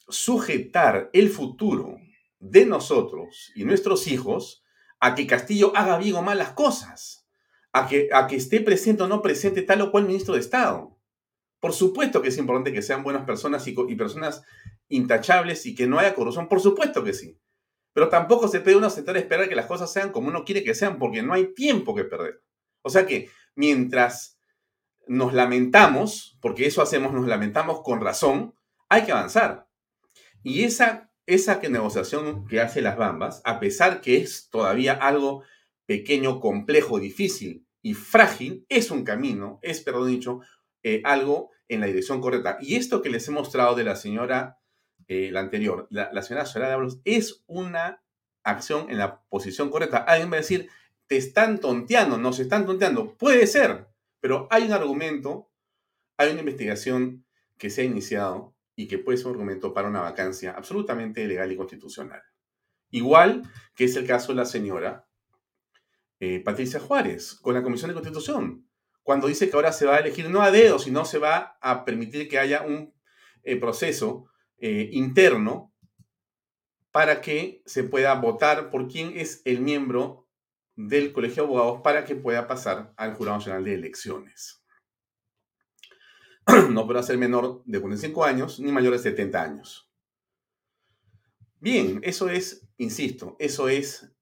sujetar 0.09 1.11
el 1.12 1.30
futuro 1.30 1.99
de 2.38 2.66
nosotros 2.66 3.52
y 3.54 3.64
nuestros 3.64 4.07
hijos 4.07 4.64
a 4.99 5.14
que 5.14 5.26
Castillo 5.26 5.73
haga 5.76 5.99
bien 5.99 6.16
o 6.16 6.23
mal 6.23 6.38
las 6.38 6.52
cosas 6.52 7.19
a 7.72 7.86
que, 7.86 8.08
a 8.12 8.26
que 8.26 8.36
esté 8.36 8.60
presente 8.60 9.02
o 9.02 9.08
no 9.08 9.22
presente 9.22 9.62
tal 9.62 9.82
o 9.82 9.90
cual 9.90 10.06
ministro 10.06 10.34
de 10.34 10.40
Estado. 10.40 10.96
Por 11.60 11.72
supuesto 11.72 12.22
que 12.22 12.28
es 12.28 12.38
importante 12.38 12.72
que 12.72 12.82
sean 12.82 13.02
buenas 13.02 13.24
personas 13.24 13.66
y, 13.66 13.74
personas 13.94 14.42
intachables 14.88 15.66
y 15.66 15.74
que 15.74 15.86
no 15.86 15.98
haya 15.98 16.14
corrupción, 16.14 16.48
por 16.48 16.60
supuesto 16.60 17.04
que 17.04 17.12
sí. 17.12 17.38
Pero 17.92 18.08
tampoco 18.08 18.48
se 18.48 18.60
puede 18.60 18.76
uno 18.76 18.88
sentar 18.88 19.16
esperar 19.16 19.48
que 19.48 19.54
las 19.54 19.66
cosas 19.66 19.92
sean 19.92 20.10
como 20.10 20.28
uno 20.28 20.44
quiere 20.44 20.64
que 20.64 20.74
sean, 20.74 20.98
porque 20.98 21.22
no 21.22 21.34
hay 21.34 21.52
tiempo 21.54 21.94
que 21.94 22.04
perder. 22.04 22.42
O 22.82 22.88
sea 22.88 23.06
que 23.06 23.28
mientras 23.54 24.38
nos 25.06 25.34
lamentamos, 25.34 26.38
porque 26.40 26.66
eso 26.66 26.82
hacemos, 26.82 27.12
nos 27.12 27.26
lamentamos 27.26 27.82
con 27.82 28.00
razón, 28.00 28.54
hay 28.88 29.04
que 29.04 29.12
avanzar. 29.12 29.68
Y 30.42 30.64
esa, 30.64 31.10
esa 31.26 31.60
negociación 31.60 32.46
que 32.46 32.60
hace 32.60 32.80
las 32.80 32.96
Bambas, 32.96 33.42
a 33.44 33.60
pesar 33.60 34.00
que 34.00 34.16
es 34.16 34.48
todavía 34.50 34.94
algo 34.94 35.42
pequeño, 35.90 36.38
complejo, 36.38 37.00
difícil 37.00 37.66
y 37.82 37.94
frágil, 37.94 38.64
es 38.68 38.92
un 38.92 39.02
camino, 39.02 39.59
es, 39.61 39.80
perdón 39.80 40.06
dicho, 40.06 40.38
eh, 40.85 41.02
algo 41.04 41.50
en 41.66 41.80
la 41.80 41.88
dirección 41.88 42.20
correcta. 42.20 42.59
Y 42.61 42.76
esto 42.76 43.02
que 43.02 43.11
les 43.11 43.26
he 43.26 43.32
mostrado 43.32 43.75
de 43.75 43.82
la 43.82 43.97
señora, 43.97 44.61
eh, 45.09 45.30
la 45.32 45.40
anterior, 45.40 45.88
la, 45.90 46.23
señora 46.23 46.47
Soraya 46.47 46.75
Ábalos, 46.75 47.00
es 47.04 47.42
una 47.49 48.04
acción 48.44 48.88
en 48.88 48.99
la 48.99 49.23
posición 49.23 49.68
correcta. 49.68 49.97
Alguien 49.97 50.30
va 50.30 50.37
a 50.37 50.47
decir, 50.47 50.68
te 51.09 51.16
están 51.16 51.59
tonteando, 51.59 52.18
nos 52.18 52.38
están 52.38 52.66
tonteando. 52.66 53.16
Puede 53.16 53.49
ser, 53.49 53.88
pero 54.20 54.47
hay 54.52 54.66
un 54.66 54.73
argumento, 54.73 55.50
hay 56.16 56.30
una 56.30 56.38
investigación 56.38 57.25
que 57.59 57.68
se 57.68 57.80
ha 57.80 57.85
iniciado 57.85 58.54
y 58.76 58.87
que 58.87 58.99
puede 58.99 59.18
ser 59.18 59.26
un 59.26 59.32
argumento 59.32 59.75
para 59.75 59.88
una 59.88 60.02
vacancia 60.02 60.52
absolutamente 60.52 61.26
legal 61.26 61.50
y 61.50 61.56
constitucional. 61.56 62.23
Igual 62.92 63.42
que 63.75 63.87
es 63.87 63.97
el 63.97 64.06
caso 64.06 64.28
de 64.28 64.37
la 64.37 64.44
señora 64.44 65.09
eh, 66.20 66.40
Patricia 66.40 66.78
Juárez 66.78 67.34
con 67.40 67.54
la 67.54 67.62
Comisión 67.62 67.88
de 67.88 67.94
Constitución, 67.94 68.68
cuando 69.02 69.26
dice 69.26 69.48
que 69.48 69.56
ahora 69.56 69.72
se 69.72 69.86
va 69.86 69.96
a 69.96 70.00
elegir 70.00 70.28
no 70.28 70.42
a 70.42 70.50
dedo, 70.50 70.78
sino 70.78 71.06
se 71.06 71.18
va 71.18 71.58
a 71.62 71.84
permitir 71.86 72.28
que 72.28 72.38
haya 72.38 72.62
un 72.62 72.94
eh, 73.42 73.56
proceso 73.56 74.26
eh, 74.58 74.90
interno 74.92 75.74
para 76.90 77.22
que 77.22 77.62
se 77.64 77.84
pueda 77.84 78.14
votar 78.14 78.70
por 78.70 78.86
quién 78.86 79.16
es 79.16 79.40
el 79.46 79.60
miembro 79.60 80.28
del 80.76 81.12
Colegio 81.12 81.42
de 81.42 81.48
Abogados 81.48 81.80
para 81.82 82.04
que 82.04 82.16
pueda 82.16 82.46
pasar 82.46 82.92
al 82.98 83.14
Jurado 83.14 83.38
Nacional 83.38 83.64
de 83.64 83.74
Elecciones. 83.74 84.62
No 86.70 86.86
podrá 86.86 87.02
ser 87.02 87.16
menor 87.16 87.62
de 87.64 87.80
45 87.80 88.24
años 88.24 88.60
ni 88.60 88.72
mayor 88.72 88.92
de 88.92 88.98
70 88.98 89.42
años. 89.42 89.90
Bien, 91.60 92.00
eso 92.02 92.28
es, 92.28 92.68
insisto, 92.76 93.36
eso 93.38 93.68
es 93.68 94.12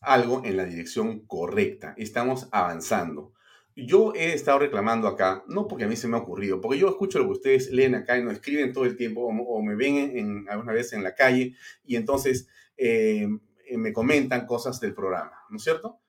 algo 0.00 0.42
en 0.44 0.56
la 0.56 0.64
dirección 0.64 1.20
correcta. 1.26 1.94
Estamos 1.96 2.48
avanzando. 2.52 3.32
Yo 3.74 4.14
he 4.14 4.32
estado 4.32 4.60
reclamando 4.60 5.06
acá, 5.06 5.44
no 5.48 5.68
porque 5.68 5.84
a 5.84 5.88
mí 5.88 5.96
se 5.96 6.08
me 6.08 6.16
ha 6.16 6.20
ocurrido, 6.20 6.62
porque 6.62 6.78
yo 6.78 6.88
escucho 6.88 7.18
lo 7.18 7.26
que 7.26 7.32
ustedes 7.32 7.70
leen 7.70 7.94
acá 7.94 8.16
y 8.16 8.24
nos 8.24 8.32
escriben 8.32 8.72
todo 8.72 8.84
el 8.84 8.96
tiempo 8.96 9.22
o, 9.26 9.62
me 9.62 9.74
ven 9.74 10.16
en, 10.16 10.48
alguna 10.48 10.72
vez 10.72 10.94
en 10.94 11.02
la 11.02 11.14
calle 11.14 11.54
y 11.84 11.96
entonces 11.96 12.48
eh, 12.78 13.28
me 13.76 13.92
comentan 13.92 14.46
cosas 14.46 14.80
del 14.80 14.94
programa, 14.94 15.32
¿no 15.50 15.58
es 15.58 15.62
cierto? 15.62 16.00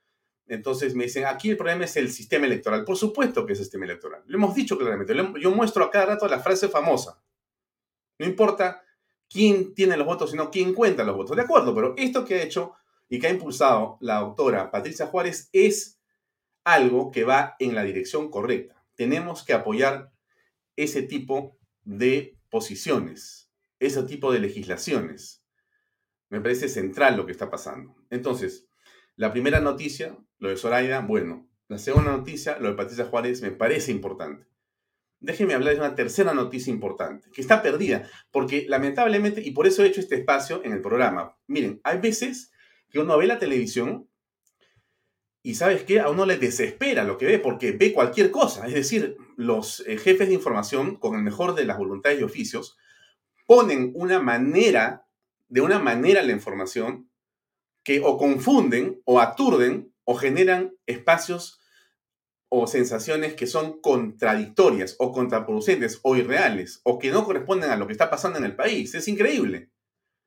Entonces 0.47 0.95
me 0.95 1.05
dicen, 1.05 1.25
aquí 1.25 1.49
el 1.49 1.57
problema 1.57 1.83
es 1.83 1.97
el 1.97 2.09
sistema 2.09 2.45
electoral. 2.45 2.85
Por 2.85 2.95
supuesto 2.95 3.45
que 3.45 3.53
es 3.53 3.59
el 3.59 3.65
sistema 3.65 3.85
electoral. 3.85 4.23
Lo 4.27 4.37
hemos 4.37 4.55
dicho 4.55 4.77
claramente. 4.77 5.13
Yo 5.41 5.51
muestro 5.51 5.83
a 5.83 5.91
cada 5.91 6.05
rato 6.05 6.27
la 6.27 6.39
frase 6.39 6.69
famosa. 6.69 7.21
No 8.19 8.25
importa 8.25 8.81
quién 9.29 9.73
tiene 9.73 9.97
los 9.97 10.07
votos, 10.07 10.31
sino 10.31 10.49
quién 10.49 10.73
cuenta 10.73 11.03
los 11.03 11.17
votos. 11.17 11.35
De 11.35 11.43
acuerdo, 11.43 11.75
pero 11.75 11.93
esto 11.97 12.23
que 12.23 12.35
ha 12.35 12.43
hecho 12.43 12.73
y 13.09 13.19
que 13.19 13.27
ha 13.27 13.31
impulsado 13.31 13.97
la 14.01 14.19
doctora 14.19 14.71
Patricia 14.71 15.07
Juárez 15.07 15.49
es 15.53 15.99
algo 16.63 17.11
que 17.11 17.23
va 17.23 17.55
en 17.59 17.75
la 17.75 17.83
dirección 17.83 18.29
correcta. 18.29 18.83
Tenemos 18.95 19.43
que 19.43 19.53
apoyar 19.53 20.11
ese 20.75 21.01
tipo 21.01 21.57
de 21.83 22.37
posiciones, 22.49 23.49
ese 23.79 24.03
tipo 24.03 24.31
de 24.31 24.39
legislaciones. 24.39 25.43
Me 26.29 26.41
parece 26.41 26.67
central 26.67 27.15
lo 27.15 27.25
que 27.25 27.31
está 27.31 27.49
pasando. 27.49 27.95
Entonces, 28.09 28.67
la 29.15 29.31
primera 29.31 29.61
noticia, 29.61 30.17
lo 30.39 30.49
de 30.49 30.57
Zoraida, 30.57 30.99
bueno. 30.99 31.49
La 31.69 31.77
segunda 31.77 32.11
noticia, 32.11 32.59
lo 32.59 32.69
de 32.69 32.75
Patricia 32.75 33.05
Juárez, 33.05 33.41
me 33.41 33.51
parece 33.51 33.91
importante. 33.91 34.47
Déjenme 35.19 35.53
hablar 35.53 35.73
de 35.73 35.79
una 35.79 35.95
tercera 35.95 36.33
noticia 36.33 36.71
importante, 36.71 37.29
que 37.31 37.41
está 37.41 37.61
perdida, 37.61 38.07
porque 38.31 38.65
lamentablemente, 38.67 39.41
y 39.41 39.51
por 39.51 39.65
eso 39.67 39.83
he 39.83 39.87
hecho 39.87 39.99
este 39.99 40.15
espacio 40.15 40.63
en 40.63 40.73
el 40.73 40.81
programa, 40.81 41.35
miren, 41.47 41.81
hay 41.83 41.97
veces 41.99 42.51
que 42.89 42.99
uno 42.99 43.17
ve 43.17 43.27
la 43.27 43.39
televisión 43.39 44.09
y 45.43 45.55
sabes 45.55 45.83
qué, 45.83 46.01
a 46.01 46.09
uno 46.09 46.25
le 46.25 46.37
desespera 46.37 47.03
lo 47.03 47.17
que 47.17 47.25
ve 47.25 47.39
porque 47.39 47.71
ve 47.71 47.93
cualquier 47.93 48.31
cosa. 48.31 48.67
Es 48.67 48.73
decir, 48.73 49.17
los 49.37 49.81
eh, 49.87 49.97
jefes 49.97 50.27
de 50.27 50.33
información, 50.33 50.97
con 50.97 51.15
el 51.15 51.21
mejor 51.21 51.55
de 51.55 51.63
las 51.63 51.77
voluntades 51.77 52.19
y 52.19 52.23
oficios, 52.23 52.77
ponen 53.45 53.93
una 53.95 54.19
manera, 54.19 55.07
de 55.47 55.61
una 55.61 55.79
manera 55.79 56.21
la 56.21 56.33
información 56.33 57.09
que 57.83 58.01
o 58.03 58.17
confunden 58.17 59.01
o 59.05 59.21
aturden 59.21 59.93
o 60.03 60.15
generan 60.15 60.75
espacios 60.85 61.61
o 62.49 62.67
sensaciones 62.67 63.33
que 63.33 63.47
son 63.47 63.79
contradictorias 63.81 64.95
o 64.99 65.11
contraproducentes 65.11 65.99
o 66.03 66.15
irreales 66.15 66.81
o 66.83 66.99
que 66.99 67.11
no 67.11 67.23
corresponden 67.23 67.69
a 67.69 67.77
lo 67.77 67.87
que 67.87 67.93
está 67.93 68.09
pasando 68.09 68.37
en 68.37 68.45
el 68.45 68.55
país. 68.55 68.93
Es 68.95 69.07
increíble. 69.07 69.69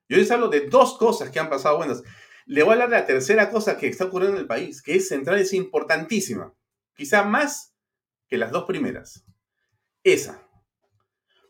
Yo 0.08 0.16
les 0.16 0.30
hablo 0.30 0.48
de 0.48 0.68
dos 0.68 0.98
cosas 0.98 1.30
que 1.30 1.38
han 1.38 1.48
pasado 1.48 1.76
buenas. 1.76 2.02
Le 2.46 2.62
voy 2.62 2.70
a 2.70 2.72
hablar 2.72 2.90
de 2.90 2.96
la 2.96 3.06
tercera 3.06 3.50
cosa 3.50 3.76
que 3.76 3.86
está 3.86 4.06
ocurriendo 4.06 4.36
en 4.36 4.42
el 4.42 4.48
país, 4.48 4.82
que 4.82 4.94
es 4.94 5.08
central, 5.08 5.38
es 5.38 5.52
importantísima. 5.52 6.54
Quizá 6.94 7.24
más 7.24 7.74
que 8.28 8.38
las 8.38 8.50
dos 8.50 8.64
primeras. 8.64 9.24
Esa. 10.02 10.46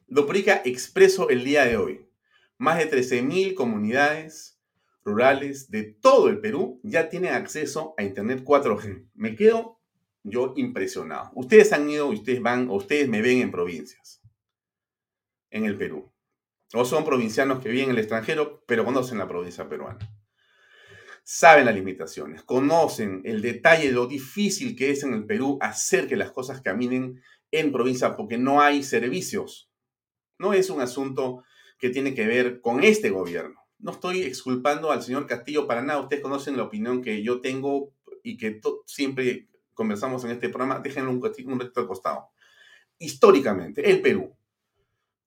Lo 0.07 0.27
publica 0.27 0.63
Expreso 0.65 1.29
el 1.31 1.45
día 1.45 1.65
de 1.65 1.77
hoy. 1.77 2.07
Más 2.59 2.79
de 2.79 2.91
13.000 2.91 3.55
comunidades 3.55 4.61
rurales 5.05 5.71
de 5.71 5.85
todo 5.85 6.29
el 6.29 6.41
Perú 6.41 6.81
ya 6.83 7.09
tienen 7.09 7.33
acceso 7.35 7.95
a 7.97 8.03
Internet 8.03 8.43
4G. 8.45 9.09
Me 9.15 9.35
quedo 9.35 9.81
yo 10.23 10.53
impresionado. 10.57 11.31
Ustedes 11.35 11.73
han 11.73 11.89
ido, 11.89 12.09
ustedes 12.09 12.43
van, 12.43 12.69
o 12.69 12.75
ustedes 12.75 13.09
me 13.09 13.23
ven 13.23 13.39
en 13.39 13.51
provincias, 13.51 14.21
en 15.51 15.65
el 15.65 15.79
Perú. 15.79 16.13
O 16.75 16.85
son 16.85 17.05
provincianos 17.05 17.63
que 17.63 17.71
viven 17.71 17.87
en 17.87 17.91
el 17.93 17.99
extranjero, 17.99 18.63
pero 18.67 18.85
conocen 18.85 19.19
la 19.19 19.29
provincia 19.29 19.69
peruana 19.69 19.99
saben 21.25 21.67
las 21.67 21.75
limitaciones, 21.75 22.43
conocen 22.43 23.23
el 23.25 23.43
detalle 23.43 23.89
de 23.89 23.93
lo 23.93 24.07
difícil 24.07 24.77
que 24.77 24.91
es 24.91 25.03
en 25.03 25.15
el 25.15 25.27
Perú 25.27 25.59
hacer 25.61 26.07
que 26.07 26.17
las 26.17 26.31
cosas 26.33 26.61
caminen 26.61 27.23
en 27.51 27.73
provincia 27.73 28.17
porque 28.17 28.39
no 28.39 28.61
hay 28.61 28.83
servicios. 28.83 29.71
No 30.39 30.53
es 30.53 30.71
un 30.71 30.81
asunto 30.81 31.45
que 31.79 31.91
tiene 31.91 32.15
que 32.15 32.27
ver 32.27 32.61
con 32.61 32.83
este 32.83 33.11
gobierno. 33.11 33.61
No 33.79 33.93
estoy 33.93 34.23
exculpando 34.23 34.91
al 34.91 35.03
señor 35.03 35.27
Castillo 35.27 35.67
para 35.67 35.83
nada. 35.83 36.01
Ustedes 36.01 36.23
conocen 36.23 36.57
la 36.57 36.65
opinión 36.65 37.03
que 37.03 37.23
yo 37.23 37.41
tengo 37.41 37.95
y 38.23 38.37
que 38.37 38.61
siempre 38.87 39.49
conversamos 39.75 40.25
en 40.25 40.33
este 40.33 40.49
programa. 40.49 40.81
Déjenlo 40.81 41.11
un, 41.11 41.23
un 41.23 41.63
al 41.63 41.87
costado. 41.87 42.29
Históricamente, 42.99 43.91
el 43.91 44.03
Perú 44.03 44.37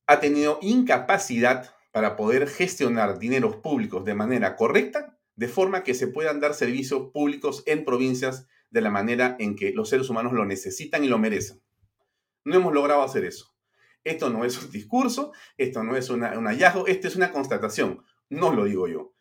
ha 0.06 0.20
tenido 0.20 0.60
incapacidad 0.62 1.74
para 1.92 2.16
poder 2.16 2.48
gestionar 2.48 3.18
dineros 3.18 3.56
públicos 3.58 4.06
de 4.06 4.14
manera 4.14 4.56
correcta 4.56 5.18
de 5.36 5.48
forma 5.48 5.84
que 5.84 5.94
se 5.94 6.08
puedan 6.08 6.40
dar 6.40 6.54
servicios 6.54 7.12
públicos 7.12 7.64
en 7.66 7.86
provincias 7.86 8.48
de 8.70 8.82
la 8.82 8.90
manera 8.90 9.36
en 9.40 9.56
que 9.56 9.72
los 9.72 9.90
seres 9.90 10.10
humanos 10.10 10.34
lo 10.34 10.46
necesitan 10.46 11.04
y 11.04 11.08
lo 11.08 11.18
merecen. 11.20 11.62
No 12.44 12.56
hemos 12.56 12.74
logrado 12.74 13.04
hacer 13.04 13.26
eso. 13.26 13.56
Esto 14.04 14.30
no 14.30 14.44
es 14.44 14.62
un 14.62 14.70
discurso, 14.70 15.32
esto 15.58 15.84
no 15.84 15.96
es 15.96 16.10
un 16.10 16.22
hallazgo, 16.22 16.88
esto 16.88 17.08
es 17.08 17.16
una 17.16 17.32
constatación. 17.32 18.04
No 18.30 18.54
lo 18.54 18.66
digo 18.66 18.88
yo. 18.88 19.14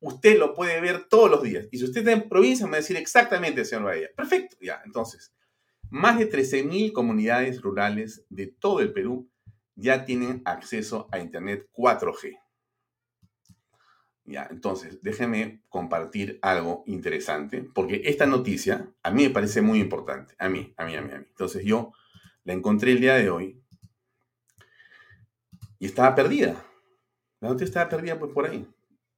Usted 0.00 0.38
lo 0.38 0.54
puede 0.54 0.80
ver 0.80 1.08
todos 1.08 1.30
los 1.30 1.42
días. 1.42 1.68
Y 1.70 1.78
si 1.78 1.84
usted 1.84 2.00
está 2.00 2.12
en 2.12 2.28
provincia, 2.28 2.66
me 2.66 2.72
va 2.72 2.76
a 2.78 2.80
decir 2.80 2.96
exactamente, 2.96 3.64
señor 3.64 3.84
Bahía. 3.84 4.08
Perfecto, 4.14 4.56
ya. 4.60 4.82
Entonces, 4.84 5.32
más 5.88 6.18
de 6.18 6.30
13.000 6.30 6.92
comunidades 6.92 7.62
rurales 7.62 8.26
de 8.28 8.48
todo 8.48 8.80
el 8.80 8.92
Perú 8.92 9.30
ya 9.74 10.04
tienen 10.04 10.42
acceso 10.44 11.08
a 11.12 11.18
Internet 11.18 11.68
4G. 11.72 12.38
Entonces, 14.28 15.00
déjeme 15.02 15.62
compartir 15.68 16.38
algo 16.42 16.82
interesante, 16.86 17.62
porque 17.74 18.02
esta 18.04 18.26
noticia 18.26 18.92
a 19.02 19.10
mí 19.10 19.24
me 19.24 19.30
parece 19.30 19.62
muy 19.62 19.80
importante. 19.80 20.34
A 20.38 20.48
mí, 20.48 20.74
a 20.76 20.84
mí, 20.84 20.96
a 20.96 21.02
mí, 21.02 21.12
a 21.12 21.18
mí. 21.18 21.24
Entonces, 21.28 21.64
yo 21.64 21.92
la 22.44 22.52
encontré 22.52 22.92
el 22.92 23.00
día 23.00 23.14
de 23.14 23.30
hoy 23.30 23.62
y 25.78 25.86
estaba 25.86 26.14
perdida. 26.14 26.64
La 27.40 27.48
noticia 27.48 27.66
estaba 27.66 27.88
perdida 27.88 28.18
pues, 28.18 28.32
por 28.32 28.46
ahí. 28.46 28.66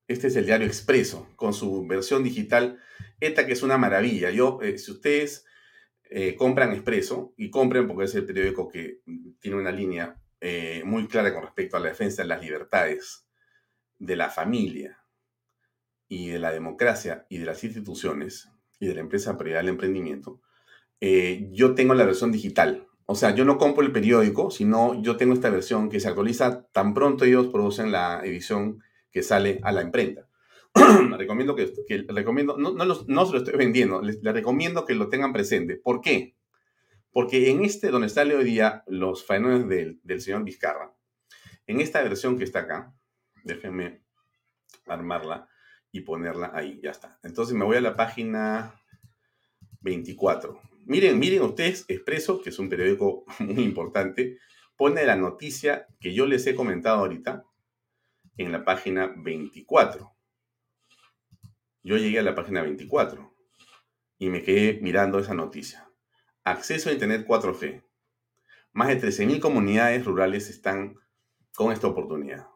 Este 0.06 0.28
es 0.28 0.36
el 0.36 0.46
diario 0.46 0.66
Expreso, 0.66 1.28
con 1.36 1.52
su 1.52 1.86
versión 1.86 2.22
digital, 2.22 2.78
esta 3.20 3.46
que 3.46 3.52
es 3.52 3.62
una 3.62 3.78
maravilla. 3.78 4.30
Yo, 4.30 4.58
eh, 4.62 4.78
si 4.78 4.90
ustedes 4.90 5.44
eh, 6.04 6.34
compran 6.34 6.72
Expreso, 6.72 7.34
y 7.36 7.50
compren 7.50 7.86
porque 7.86 8.04
es 8.04 8.14
el 8.14 8.24
periódico 8.24 8.68
que 8.68 9.02
tiene 9.38 9.58
una 9.58 9.70
línea 9.70 10.20
eh, 10.40 10.82
muy 10.84 11.06
clara 11.06 11.34
con 11.34 11.42
respecto 11.42 11.76
a 11.76 11.80
la 11.80 11.90
defensa 11.90 12.22
de 12.22 12.28
las 12.28 12.40
libertades 12.40 13.27
de 13.98 14.16
la 14.16 14.30
familia 14.30 15.04
y 16.08 16.28
de 16.28 16.38
la 16.38 16.52
democracia 16.52 17.26
y 17.28 17.38
de 17.38 17.46
las 17.46 17.62
instituciones 17.64 18.48
y 18.80 18.86
de 18.86 18.94
la 18.94 19.00
empresa 19.00 19.36
privada 19.36 19.62
del 19.62 19.70
emprendimiento, 19.70 20.40
eh, 21.00 21.48
yo 21.52 21.74
tengo 21.74 21.94
la 21.94 22.04
versión 22.04 22.32
digital. 22.32 22.86
O 23.06 23.14
sea, 23.14 23.34
yo 23.34 23.44
no 23.44 23.58
compro 23.58 23.84
el 23.84 23.92
periódico, 23.92 24.50
sino 24.50 25.00
yo 25.02 25.16
tengo 25.16 25.32
esta 25.32 25.50
versión 25.50 25.88
que 25.88 26.00
se 26.00 26.08
actualiza 26.08 26.66
tan 26.72 26.94
pronto 26.94 27.24
ellos 27.24 27.48
producen 27.48 27.90
la 27.90 28.20
edición 28.24 28.82
que 29.10 29.22
sale 29.22 29.60
a 29.62 29.72
la 29.72 29.82
imprenta. 29.82 30.28
recomiendo 31.18 31.54
que, 31.56 31.72
recomiendo, 32.08 32.56
no, 32.58 32.72
no, 32.72 32.84
no, 32.84 33.26
se 33.26 33.32
lo 33.32 33.38
estoy 33.38 33.56
vendiendo, 33.56 34.02
les, 34.02 34.22
recomiendo 34.22 34.84
que 34.84 34.94
lo 34.94 35.08
tengan 35.08 35.32
presente. 35.32 35.76
¿Por 35.76 36.00
qué? 36.00 36.36
Porque 37.10 37.50
en 37.50 37.64
este, 37.64 37.88
donde 37.88 38.06
está 38.06 38.22
hoy 38.22 38.44
día 38.44 38.84
los 38.86 39.24
faenones 39.24 39.68
del, 39.68 40.00
del 40.02 40.20
señor 40.20 40.44
Vizcarra, 40.44 40.94
en 41.66 41.80
esta 41.80 42.02
versión 42.02 42.38
que 42.38 42.44
está 42.44 42.60
acá, 42.60 42.94
déjenme 43.44 44.02
armarla 44.86 45.48
y 45.92 46.00
ponerla 46.00 46.50
ahí, 46.54 46.80
ya 46.82 46.90
está. 46.90 47.18
Entonces 47.22 47.54
me 47.54 47.64
voy 47.64 47.76
a 47.76 47.80
la 47.80 47.96
página 47.96 48.74
24. 49.80 50.60
Miren, 50.84 51.18
miren 51.18 51.42
ustedes, 51.42 51.84
Expreso, 51.88 52.40
que 52.40 52.50
es 52.50 52.58
un 52.58 52.68
periódico 52.68 53.24
muy 53.40 53.64
importante, 53.64 54.38
pone 54.76 55.04
la 55.04 55.16
noticia 55.16 55.86
que 56.00 56.14
yo 56.14 56.26
les 56.26 56.46
he 56.46 56.54
comentado 56.54 56.98
ahorita 56.98 57.44
en 58.36 58.52
la 58.52 58.64
página 58.64 59.12
24. 59.16 60.14
Yo 61.82 61.96
llegué 61.96 62.18
a 62.18 62.22
la 62.22 62.34
página 62.34 62.62
24 62.62 63.34
y 64.18 64.30
me 64.30 64.42
quedé 64.42 64.80
mirando 64.80 65.18
esa 65.18 65.34
noticia. 65.34 65.88
Acceso 66.44 66.90
a 66.90 66.92
Internet 66.92 67.26
4G. 67.26 67.82
Más 68.72 68.88
de 68.88 69.00
13.000 69.00 69.40
comunidades 69.40 70.04
rurales 70.04 70.50
están 70.50 70.96
con 71.54 71.72
esta 71.72 71.86
oportunidad. 71.86 72.46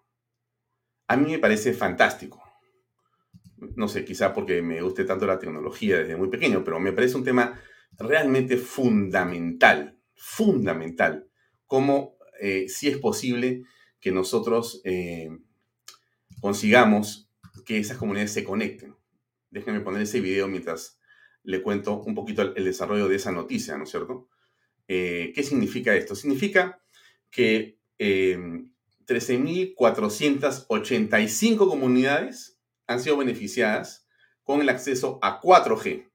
A 1.09 1.17
mí 1.17 1.33
me 1.33 1.39
parece 1.39 1.73
fantástico. 1.73 2.43
No 3.77 3.89
sé, 3.89 4.05
quizá 4.05 4.33
porque 4.33 4.63
me 4.63 4.83
guste 4.83 5.05
tanto 5.05 5.27
la 5.27 5.39
tecnología 5.39 5.99
desde 5.99 6.17
muy 6.17 6.29
pequeño, 6.29 6.65
pero 6.65 6.81
me 6.81 6.93
parece 6.93 7.17
un 7.17 7.25
tema 7.25 7.61
realmente 7.99 8.57
fundamental, 8.57 9.99
fundamental, 10.17 11.29
como 11.67 12.17
eh, 12.41 12.69
si 12.69 12.89
es 12.89 12.99
posible 12.99 13.63
que 14.01 14.11
nosotros 14.11 14.81
eh, 14.85 15.31
consigamos 16.41 17.31
que 17.65 17.79
esas 17.79 17.99
comunidades 17.99 18.33
se 18.33 18.45
conecten. 18.45 18.97
Déjenme 19.51 19.81
poner 19.81 20.03
ese 20.03 20.21
video 20.21 20.49
mientras 20.49 20.99
le 21.45 21.63
cuento 21.63 22.01
un 22.01 22.15
poquito 22.15 22.43
el, 22.43 22.65
desarrollo 22.65 23.09
de 23.09 23.17
esa 23.17 23.33
noticia, 23.33 23.77
¿no 23.77 23.85
es 23.85 23.91
cierto? 23.91 24.29
Eh, 24.89 25.33
¿Qué 25.35 25.43
significa 25.43 25.95
esto? 25.95 26.15
Significa 26.15 26.83
que 27.31 27.79
13.485 29.07 31.69
comunidades 31.69 32.59
han 32.87 33.01
sido 33.01 33.17
beneficiadas 33.17 34.07
con 34.43 34.61
el 34.61 34.69
acceso 34.69 35.19
a 35.23 35.41
4G, 35.41 36.11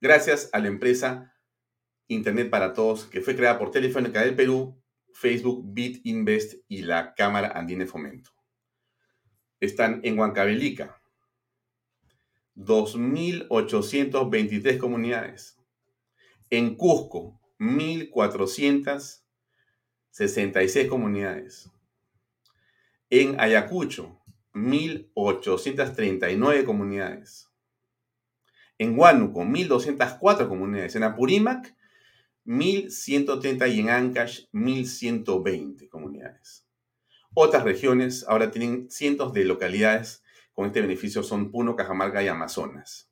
gracias 0.00 0.48
a 0.52 0.60
la 0.60 0.68
empresa 0.68 1.34
Internet 2.08 2.48
para 2.50 2.72
Todos, 2.72 3.06
que 3.06 3.20
fue 3.20 3.34
creada 3.34 3.58
por 3.58 3.70
Telefónica 3.70 4.22
del 4.22 4.36
Perú, 4.36 4.80
Facebook, 5.12 5.64
BitInvest 5.66 6.62
y 6.68 6.82
la 6.82 7.14
Cámara 7.14 7.50
Andina 7.54 7.84
Fomento. 7.86 8.30
Están 9.58 10.02
en 10.04 10.16
Huancavelica, 10.18 11.00
2.823 12.54 14.78
comunidades. 14.78 15.58
En 16.50 16.76
Cusco, 16.76 17.40
1.400 17.58 19.26
66 20.16 20.88
comunidades. 20.88 21.70
En 23.10 23.40
Ayacucho, 23.40 24.20
1.839 24.52 26.64
comunidades. 26.64 27.48
En 28.78 28.98
Huánuco, 28.98 29.42
1.204 29.42 30.48
comunidades. 30.48 30.96
En 30.96 31.04
Apurímac, 31.04 31.76
1.130 32.46 33.74
y 33.74 33.80
en 33.80 33.90
Ancash, 33.90 34.46
1.120 34.52 35.88
comunidades. 35.88 36.66
Otras 37.34 37.64
regiones 37.64 38.24
ahora 38.28 38.50
tienen 38.50 38.90
cientos 38.90 39.32
de 39.32 39.44
localidades 39.44 40.22
con 40.52 40.66
este 40.66 40.80
beneficio, 40.80 41.22
son 41.22 41.50
Puno, 41.50 41.76
Cajamarca 41.76 42.22
y 42.22 42.28
Amazonas. 42.28 43.10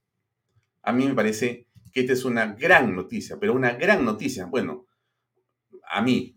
A 0.83 0.93
mí 0.93 1.07
me 1.07 1.15
parece 1.15 1.69
que 1.93 2.01
esta 2.01 2.15
es 2.15 2.25
una 2.25 2.55
gran 2.55 2.97
noticia, 2.97 3.39
pero 3.39 3.53
una 3.53 3.75
gran 3.75 4.05
noticia. 4.05 4.47
Bueno, 4.47 4.87
a 5.89 6.01
mí, 6.01 6.37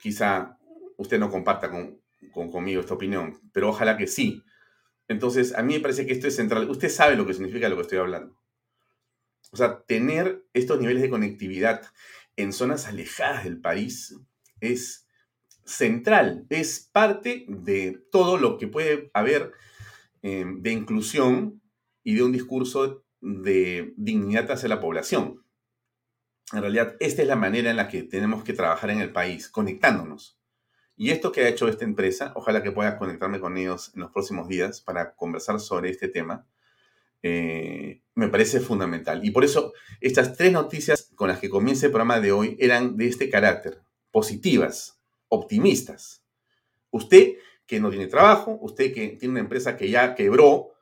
quizá 0.00 0.56
usted 0.96 1.18
no 1.18 1.28
comparta 1.28 1.70
con, 1.70 2.00
conmigo 2.34 2.80
esta 2.80 2.94
opinión, 2.94 3.40
pero 3.52 3.70
ojalá 3.70 3.96
que 3.96 4.06
sí. 4.06 4.42
Entonces, 5.08 5.54
a 5.54 5.62
mí 5.62 5.74
me 5.74 5.80
parece 5.80 6.06
que 6.06 6.12
esto 6.12 6.28
es 6.28 6.36
central. 6.36 6.68
Usted 6.68 6.88
sabe 6.88 7.16
lo 7.16 7.26
que 7.26 7.34
significa 7.34 7.68
lo 7.68 7.76
que 7.76 7.82
estoy 7.82 7.98
hablando. 7.98 8.38
O 9.52 9.56
sea, 9.56 9.82
tener 9.84 10.44
estos 10.52 10.80
niveles 10.80 11.02
de 11.02 11.10
conectividad 11.10 11.82
en 12.36 12.52
zonas 12.52 12.86
alejadas 12.86 13.44
del 13.44 13.60
país 13.60 14.18
es 14.60 15.06
central, 15.64 16.46
es 16.50 16.90
parte 16.92 17.46
de 17.48 18.02
todo 18.10 18.36
lo 18.36 18.58
que 18.58 18.68
puede 18.68 19.10
haber 19.14 19.52
eh, 20.22 20.44
de 20.46 20.70
inclusión 20.72 21.62
y 22.02 22.14
de 22.16 22.22
un 22.22 22.32
discurso 22.32 23.04
de 23.20 23.94
dignidad 23.96 24.50
hacia 24.50 24.68
la 24.68 24.80
población. 24.80 25.44
En 26.52 26.60
realidad, 26.60 26.96
esta 27.00 27.22
es 27.22 27.28
la 27.28 27.36
manera 27.36 27.70
en 27.70 27.76
la 27.76 27.88
que 27.88 28.02
tenemos 28.02 28.44
que 28.44 28.52
trabajar 28.52 28.90
en 28.90 29.00
el 29.00 29.12
país, 29.12 29.48
conectándonos. 29.48 30.38
Y 30.96 31.10
esto 31.10 31.32
que 31.32 31.42
ha 31.42 31.48
hecho 31.48 31.68
esta 31.68 31.84
empresa, 31.84 32.32
ojalá 32.36 32.62
que 32.62 32.72
pueda 32.72 32.98
conectarme 32.98 33.40
con 33.40 33.56
ellos 33.56 33.90
en 33.94 34.02
los 34.02 34.10
próximos 34.10 34.48
días 34.48 34.80
para 34.80 35.14
conversar 35.14 35.58
sobre 35.58 35.90
este 35.90 36.08
tema, 36.08 36.46
eh, 37.22 38.02
me 38.14 38.28
parece 38.28 38.60
fundamental. 38.60 39.24
Y 39.24 39.30
por 39.30 39.44
eso 39.44 39.72
estas 40.00 40.36
tres 40.36 40.52
noticias 40.52 41.10
con 41.14 41.28
las 41.28 41.40
que 41.40 41.48
comienza 41.48 41.86
el 41.86 41.92
programa 41.92 42.20
de 42.20 42.32
hoy 42.32 42.56
eran 42.60 42.96
de 42.96 43.08
este 43.08 43.28
carácter, 43.28 43.80
positivas, 44.12 45.00
optimistas. 45.28 46.22
Usted 46.90 47.34
que 47.66 47.80
no 47.80 47.90
tiene 47.90 48.06
trabajo, 48.06 48.58
usted 48.60 48.92
que 48.92 49.08
tiene 49.08 49.32
una 49.32 49.40
empresa 49.40 49.76
que 49.76 49.90
ya 49.90 50.14
quebró, 50.14 50.74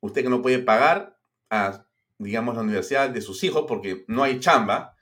usted 0.00 0.22
que 0.22 0.30
no 0.30 0.42
puede 0.42 0.58
pagar 0.58 1.16
a, 1.50 1.86
digamos, 2.18 2.56
la 2.56 2.62
universidad 2.62 3.10
de 3.10 3.20
sus 3.20 3.44
hijos 3.44 3.66
porque 3.68 4.04
no 4.08 4.22
hay 4.22 4.40
chamba, 4.40 4.96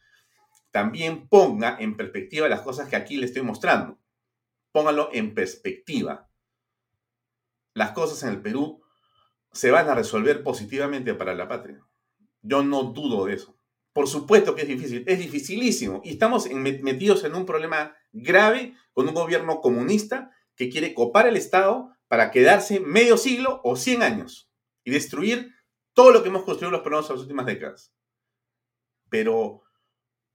también 0.73 1.29
ponga 1.29 1.77
en 1.79 1.97
perspectiva 1.97 2.49
las 2.49 2.63
cosas 2.63 2.89
que 2.89 2.97
aquí 2.97 3.17
le 3.17 3.27
estoy 3.27 3.43
mostrando. 3.43 3.99
Póngalo 4.73 5.11
en 5.13 5.35
perspectiva. 5.35 6.29
Las 7.75 7.93
cosas 7.93 8.23
en 8.23 8.31
el 8.31 8.43
Perú 8.43 8.83
se 9.53 9.71
van 9.71 9.89
a 9.89 9.95
resolver 9.95 10.43
positivamente 10.43 11.15
para 11.15 11.35
la 11.35 11.49
patria. 11.49 11.87
Yo 12.41 12.63
no 12.63 12.85
dudo 12.85 13.27
de 13.27 13.35
eso. 13.35 13.57
Por 13.93 14.09
supuesto 14.09 14.55
que 14.55 14.63
es 14.63 14.69
difícil, 14.69 15.05
es 15.07 15.19
dificilísimo. 15.19 16.01
Y 16.05 16.13
estamos 16.13 16.51
metidos 16.51 17.25
en 17.25 17.35
un 17.35 17.45
problema 17.45 17.95
grave 18.13 18.75
con 18.93 19.09
un 19.09 19.15
gobierno 19.15 19.61
comunista 19.61 20.31
que 20.57 20.71
quiere 20.71 20.95
copar 20.95 21.27
el 21.27 21.37
Estado 21.37 21.95
para 22.09 22.31
quedarse 22.31 22.81
medio 22.81 23.17
siglo 23.17 23.61
o 23.65 23.77
100 23.77 24.03
años 24.03 24.51
y 24.85 24.91
destruir 24.91 25.55
todo 25.95 26.13
lo 26.13 26.23
que 26.23 26.29
hemos 26.29 26.45
construido 26.45 26.71
los 26.71 26.83
peruanos 26.83 27.09
en 27.09 27.17
las 27.17 27.23
últimas 27.23 27.47
décadas. 27.47 27.95
Pero 29.09 29.63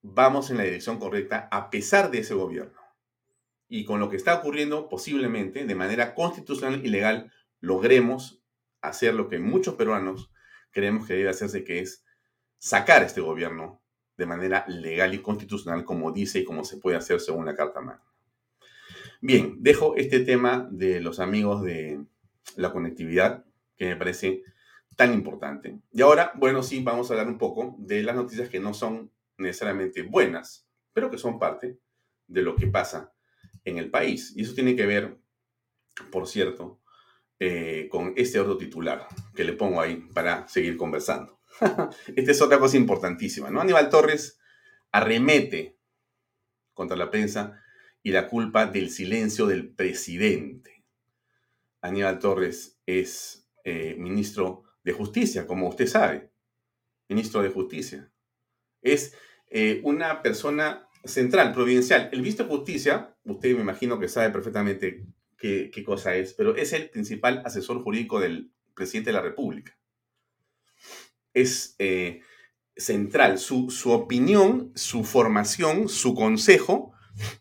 vamos 0.01 0.49
en 0.49 0.57
la 0.57 0.63
dirección 0.63 0.99
correcta 0.99 1.47
a 1.51 1.69
pesar 1.69 2.11
de 2.11 2.19
ese 2.19 2.35
gobierno. 2.35 2.79
Y 3.69 3.83
con 3.83 3.99
lo 3.99 4.09
que 4.09 4.15
está 4.15 4.35
ocurriendo, 4.35 4.87
posiblemente, 4.89 5.65
de 5.65 5.75
manera 5.75 6.13
constitucional 6.15 6.85
y 6.85 6.89
legal, 6.89 7.31
logremos 7.59 8.41
hacer 8.81 9.13
lo 9.13 9.27
que 9.27 9.39
muchos 9.39 9.75
peruanos 9.75 10.31
creemos 10.71 11.07
que 11.07 11.15
debe 11.15 11.29
hacerse, 11.29 11.63
que 11.63 11.79
es 11.79 12.05
sacar 12.57 13.03
este 13.03 13.21
gobierno 13.21 13.81
de 14.15 14.25
manera 14.25 14.65
legal 14.67 15.13
y 15.13 15.21
constitucional, 15.21 15.85
como 15.85 16.11
dice 16.11 16.39
y 16.39 16.43
como 16.43 16.63
se 16.63 16.77
puede 16.77 16.97
hacer 16.97 17.19
según 17.19 17.45
la 17.45 17.55
Carta 17.55 17.81
Magna. 17.81 18.03
Bien, 19.21 19.57
dejo 19.59 19.95
este 19.95 20.19
tema 20.21 20.67
de 20.71 21.01
los 21.01 21.19
amigos 21.19 21.63
de 21.63 22.03
la 22.55 22.71
conectividad, 22.71 23.45
que 23.75 23.85
me 23.85 23.95
parece 23.95 24.43
tan 24.95 25.13
importante. 25.13 25.79
Y 25.91 26.01
ahora, 26.01 26.31
bueno, 26.35 26.63
sí, 26.63 26.81
vamos 26.81 27.09
a 27.09 27.13
hablar 27.13 27.27
un 27.27 27.37
poco 27.37 27.75
de 27.79 28.03
las 28.03 28.15
noticias 28.15 28.49
que 28.49 28.59
no 28.59 28.73
son 28.73 29.11
necesariamente 29.37 30.01
buenas, 30.01 30.67
pero 30.93 31.11
que 31.11 31.17
son 31.17 31.37
parte 31.37 31.79
de 32.27 32.41
lo 32.41 32.55
que 32.55 32.67
pasa 32.67 33.13
en 33.67 33.77
el 33.77 33.91
país. 33.91 34.33
Y 34.35 34.43
eso 34.43 34.53
tiene 34.53 34.75
que 34.75 34.85
ver, 34.85 35.19
por 36.09 36.27
cierto, 36.27 36.81
eh, 37.39 37.87
con 37.91 38.13
este 38.15 38.39
otro 38.39 38.57
titular 38.57 39.07
que 39.35 39.43
le 39.43 39.53
pongo 39.53 39.81
ahí 39.81 40.07
para 40.13 40.47
seguir 40.47 40.77
conversando. 40.77 41.41
Esta 42.15 42.31
es 42.31 42.41
otra 42.41 42.59
cosa 42.59 42.77
importantísima, 42.77 43.49
¿no? 43.51 43.59
Aníbal 43.59 43.89
Torres 43.89 44.39
arremete 44.91 45.77
contra 46.73 46.95
la 46.95 47.11
prensa 47.11 47.61
y 48.01 48.11
la 48.11 48.27
culpa 48.29 48.67
del 48.67 48.89
silencio 48.89 49.47
del 49.47 49.73
presidente. 49.73 50.85
Aníbal 51.81 52.19
Torres 52.19 52.79
es 52.85 53.49
eh, 53.65 53.95
ministro 53.99 54.63
de 54.83 54.93
Justicia, 54.93 55.45
como 55.45 55.67
usted 55.67 55.87
sabe, 55.87 56.31
ministro 57.09 57.41
de 57.41 57.49
Justicia. 57.49 58.11
Es 58.81 59.13
eh, 59.49 59.81
una 59.83 60.21
persona 60.21 60.87
central, 61.07 61.53
providencial. 61.53 62.09
El 62.11 62.21
visto 62.21 62.43
de 62.43 62.49
justicia, 62.49 63.16
usted 63.27 63.55
me 63.55 63.61
imagino 63.61 63.99
que 63.99 64.07
sabe 64.07 64.29
perfectamente 64.31 65.05
qué, 65.37 65.83
cosa 65.85 66.15
es, 66.15 66.33
pero 66.33 66.55
es 66.55 66.73
el 66.73 66.89
principal 66.89 67.41
asesor 67.45 67.81
jurídico 67.83 68.19
del 68.19 68.51
presidente 68.73 69.09
de 69.09 69.15
la 69.15 69.21
República. 69.21 69.77
Es 71.33 71.75
eh, 71.79 72.21
central. 72.75 73.37
Su, 73.37 73.69
opinión, 73.91 74.71
su 74.75 75.03
formación, 75.03 75.89
su 75.89 76.15
consejo, 76.15 76.93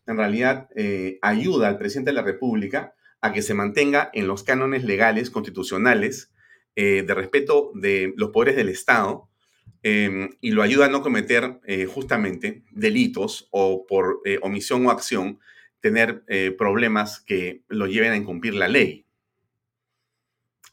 en 0.07 0.17
realidad 0.17 0.69
eh, 0.77 1.19
ayuda 1.23 1.69
al 1.69 1.79
presidente 1.79 2.11
de 2.11 2.17
la 2.17 2.23
República 2.23 2.95
a 3.21 3.33
que 3.33 3.43
se 3.43 3.55
mantenga 3.55 4.11
en 4.13 4.27
los 4.27 4.43
cánones 4.43 4.85
legales, 4.85 5.31
constitucionales, 5.31 6.33
de 6.79 7.15
respeto 7.15 7.73
de 7.75 8.13
los 8.19 8.33
poderes 8.33 8.55
del 8.55 8.69
Estado, 8.69 9.31
Em, 9.89 10.31
y 10.41 10.51
lo 10.51 10.65
ayuda 10.65 10.87
a 10.87 10.89
no 10.89 11.01
cometer 11.01 11.61
eh, 11.65 11.85
justamente 11.85 12.65
delitos 12.73 13.47
o 13.53 13.87
por 13.87 14.21
eh, 14.25 14.41
omisión 14.43 14.85
o 14.85 14.91
acción 14.91 15.39
tener 15.87 16.25
eh, 16.27 16.51
problemas 16.51 17.21
que 17.21 17.63
lo 17.69 17.87
lleven 17.87 18.11
a 18.11 18.17
incumplir 18.17 18.55
la 18.55 18.67
ley. 18.67 19.07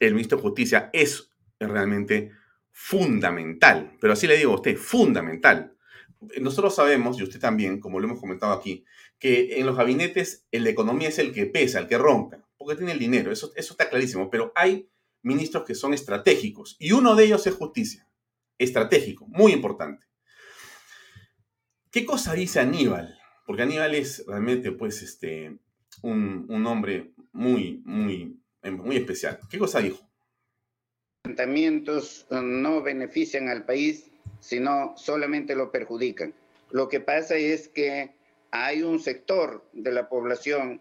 El 0.00 0.14
ministro 0.14 0.38
de 0.38 0.42
Justicia 0.42 0.90
es 0.92 1.30
realmente 1.60 2.32
fundamental, 2.72 3.96
pero 4.00 4.14
así 4.14 4.26
le 4.26 4.36
digo 4.36 4.50
a 4.50 4.56
usted, 4.56 4.76
fundamental. 4.76 5.76
Nosotros 6.40 6.74
sabemos, 6.74 7.20
y 7.20 7.22
usted 7.22 7.38
también, 7.38 7.78
como 7.78 8.00
lo 8.00 8.08
hemos 8.08 8.18
comentado 8.18 8.52
aquí, 8.52 8.84
que 9.20 9.60
en 9.60 9.66
los 9.66 9.76
gabinetes 9.76 10.48
de 10.50 10.68
economía 10.68 11.10
es 11.10 11.20
el 11.20 11.32
que 11.32 11.46
pesa, 11.46 11.78
el 11.78 11.86
que 11.86 11.96
ronca, 11.96 12.44
porque 12.58 12.74
tiene 12.74 12.90
el 12.90 12.98
dinero, 12.98 13.30
eso 13.30 13.52
está 13.54 13.88
clarísimo, 13.88 14.28
pero 14.30 14.52
hay 14.56 14.88
ministros 15.22 15.64
que 15.64 15.76
son 15.76 15.94
estratégicos 15.94 16.74
y 16.80 16.90
uno 16.90 17.14
de 17.14 17.26
ellos 17.26 17.46
es 17.46 17.54
justicia 17.54 18.08
estratégico, 18.58 19.26
muy 19.28 19.52
importante. 19.52 20.06
¿Qué 21.92 22.04
cosa 22.04 22.34
dice 22.34 22.58
Aníbal? 22.58 23.16
Porque 23.44 23.62
Aníbal 23.62 23.94
es 23.94 24.24
realmente, 24.26 24.72
pues, 24.72 25.02
este, 25.02 25.58
un, 26.02 26.66
hombre 26.66 27.12
muy, 27.32 27.82
muy, 27.84 28.40
muy 28.62 28.96
especial. 28.96 29.38
¿Qué 29.50 29.58
cosa 29.58 29.80
dijo? 29.80 30.00
Los 31.24 32.26
eh, 32.30 32.40
no 32.42 32.82
benefician 32.82 33.48
al 33.48 33.64
país, 33.64 34.10
sino 34.40 34.94
solamente 34.96 35.54
lo 35.54 35.70
perjudican. 35.70 36.34
Lo 36.70 36.88
que 36.88 37.00
pasa 37.00 37.36
es 37.36 37.68
que 37.68 38.14
hay 38.50 38.82
un 38.82 39.00
sector 39.00 39.64
de 39.72 39.92
la 39.92 40.08
población, 40.08 40.80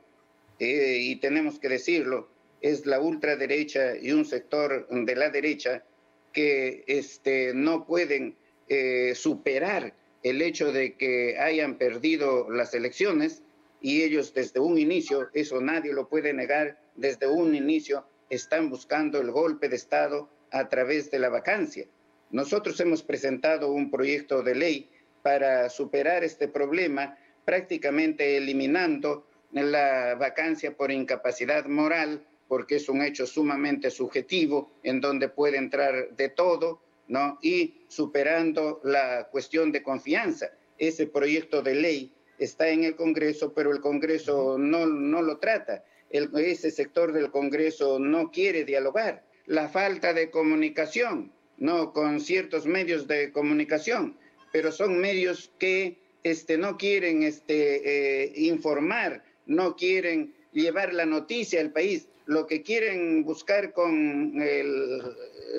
eh, 0.59 0.97
y 0.99 1.15
tenemos 1.17 1.59
que 1.59 1.69
decirlo, 1.69 2.29
es 2.61 2.85
la 2.85 2.99
ultraderecha 2.99 3.95
y 3.97 4.11
un 4.11 4.25
sector 4.25 4.87
de 4.89 5.15
la 5.15 5.29
derecha 5.29 5.83
que 6.31 6.83
este, 6.87 7.53
no 7.53 7.85
pueden 7.85 8.35
eh, 8.67 9.13
superar 9.15 9.93
el 10.23 10.41
hecho 10.41 10.71
de 10.71 10.95
que 10.95 11.37
hayan 11.37 11.77
perdido 11.77 12.49
las 12.49 12.73
elecciones 12.73 13.43
y 13.81 14.03
ellos 14.03 14.33
desde 14.33 14.59
un 14.59 14.77
inicio, 14.77 15.29
eso 15.33 15.61
nadie 15.61 15.93
lo 15.93 16.07
puede 16.07 16.33
negar, 16.33 16.79
desde 16.95 17.27
un 17.27 17.53
inicio 17.53 18.05
están 18.29 18.69
buscando 18.69 19.19
el 19.19 19.31
golpe 19.31 19.69
de 19.69 19.75
Estado 19.75 20.29
a 20.51 20.69
través 20.69 21.11
de 21.11 21.19
la 21.19 21.29
vacancia. 21.29 21.85
Nosotros 22.31 22.79
hemos 22.79 23.03
presentado 23.03 23.71
un 23.71 23.91
proyecto 23.91 24.41
de 24.41 24.55
ley 24.55 24.89
para 25.21 25.69
superar 25.69 26.23
este 26.23 26.47
problema, 26.47 27.17
prácticamente 27.45 28.37
eliminando 28.37 29.27
la 29.51 30.15
vacancia 30.15 30.75
por 30.75 30.91
incapacidad 30.91 31.65
moral 31.65 32.25
porque 32.47 32.75
es 32.75 32.87
un 32.87 33.01
hecho 33.01 33.25
sumamente 33.25 33.89
subjetivo 33.89 34.71
en 34.83 35.01
donde 35.01 35.27
puede 35.27 35.57
entrar 35.57 36.15
de 36.15 36.29
todo, 36.29 36.82
¿no? 37.07 37.37
Y 37.41 37.85
superando 37.87 38.81
la 38.83 39.27
cuestión 39.31 39.71
de 39.71 39.83
confianza. 39.83 40.51
Ese 40.77 41.07
proyecto 41.07 41.61
de 41.61 41.75
ley 41.75 42.13
está 42.37 42.69
en 42.69 42.83
el 42.83 42.95
Congreso, 42.95 43.53
pero 43.53 43.71
el 43.71 43.81
Congreso 43.81 44.57
no, 44.57 44.85
no 44.85 45.21
lo 45.21 45.37
trata. 45.37 45.83
ese 46.09 46.71
sector 46.71 47.11
del 47.11 47.31
Congreso 47.31 47.99
no 47.99 48.31
quiere 48.31 48.65
dialogar. 48.65 49.25
La 49.45 49.67
falta 49.69 50.13
de 50.13 50.29
comunicación, 50.29 51.31
¿no? 51.57 51.93
Con 51.93 52.19
ciertos 52.19 52.65
medios 52.65 53.07
de 53.07 53.31
comunicación, 53.31 54.17
pero 54.51 54.71
son 54.71 54.99
medios 54.99 55.51
que 55.59 55.97
este, 56.23 56.57
no 56.57 56.77
quieren 56.77 57.23
este, 57.23 58.23
eh, 58.23 58.33
informar, 58.35 59.23
no 59.45 59.75
quieren 59.75 60.33
llevar 60.53 60.93
la 60.93 61.05
noticia 61.05 61.59
al 61.59 61.71
país 61.71 62.07
lo 62.25 62.47
que 62.47 62.61
quieren 62.61 63.23
buscar 63.23 63.73
con 63.73 64.33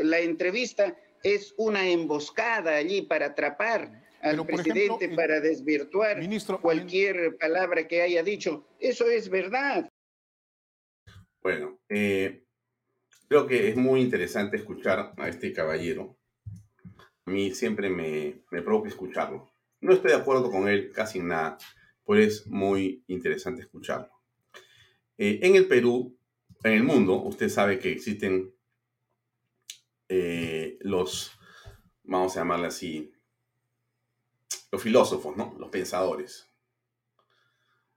la 0.02 0.18
entrevista 0.18 0.96
es 1.24 1.54
una 1.56 1.88
emboscada 1.88 2.76
allí 2.76 3.02
para 3.02 3.26
atrapar 3.26 4.04
al 4.20 4.46
presidente, 4.46 5.08
para 5.10 5.40
desvirtuar 5.40 6.18
cualquier 6.60 7.36
palabra 7.36 7.88
que 7.88 8.02
haya 8.02 8.22
dicho. 8.22 8.64
Eso 8.78 9.10
es 9.10 9.28
verdad. 9.28 9.88
Bueno, 11.42 11.80
eh, 11.88 12.44
creo 13.28 13.46
que 13.46 13.68
es 13.68 13.76
muy 13.76 14.00
interesante 14.00 14.56
escuchar 14.56 15.12
a 15.16 15.28
este 15.28 15.52
caballero 15.52 16.16
a 17.26 17.30
mí 17.30 17.52
siempre 17.52 17.88
me, 17.88 18.42
me 18.50 18.62
provoca 18.62 18.88
escucharlo. 18.88 19.50
No 19.80 19.92
estoy 19.94 20.10
de 20.10 20.18
acuerdo 20.18 20.50
con 20.50 20.68
él 20.68 20.92
casi 20.92 21.18
en 21.18 21.28
nada, 21.28 21.58
pero 22.06 22.20
es 22.20 22.46
muy 22.46 23.02
interesante 23.06 23.62
escucharlo. 23.62 24.10
Eh, 25.16 25.40
en 25.42 25.56
el 25.56 25.66
Perú, 25.66 26.18
en 26.62 26.72
el 26.72 26.82
mundo, 26.82 27.22
usted 27.22 27.48
sabe 27.48 27.78
que 27.78 27.92
existen 27.92 28.53
eh, 30.08 30.78
los, 30.80 31.32
vamos 32.02 32.36
a 32.36 32.40
llamarle 32.40 32.66
así, 32.66 33.12
los 34.70 34.82
filósofos, 34.82 35.36
¿no? 35.36 35.54
Los 35.58 35.70
pensadores. 35.70 36.48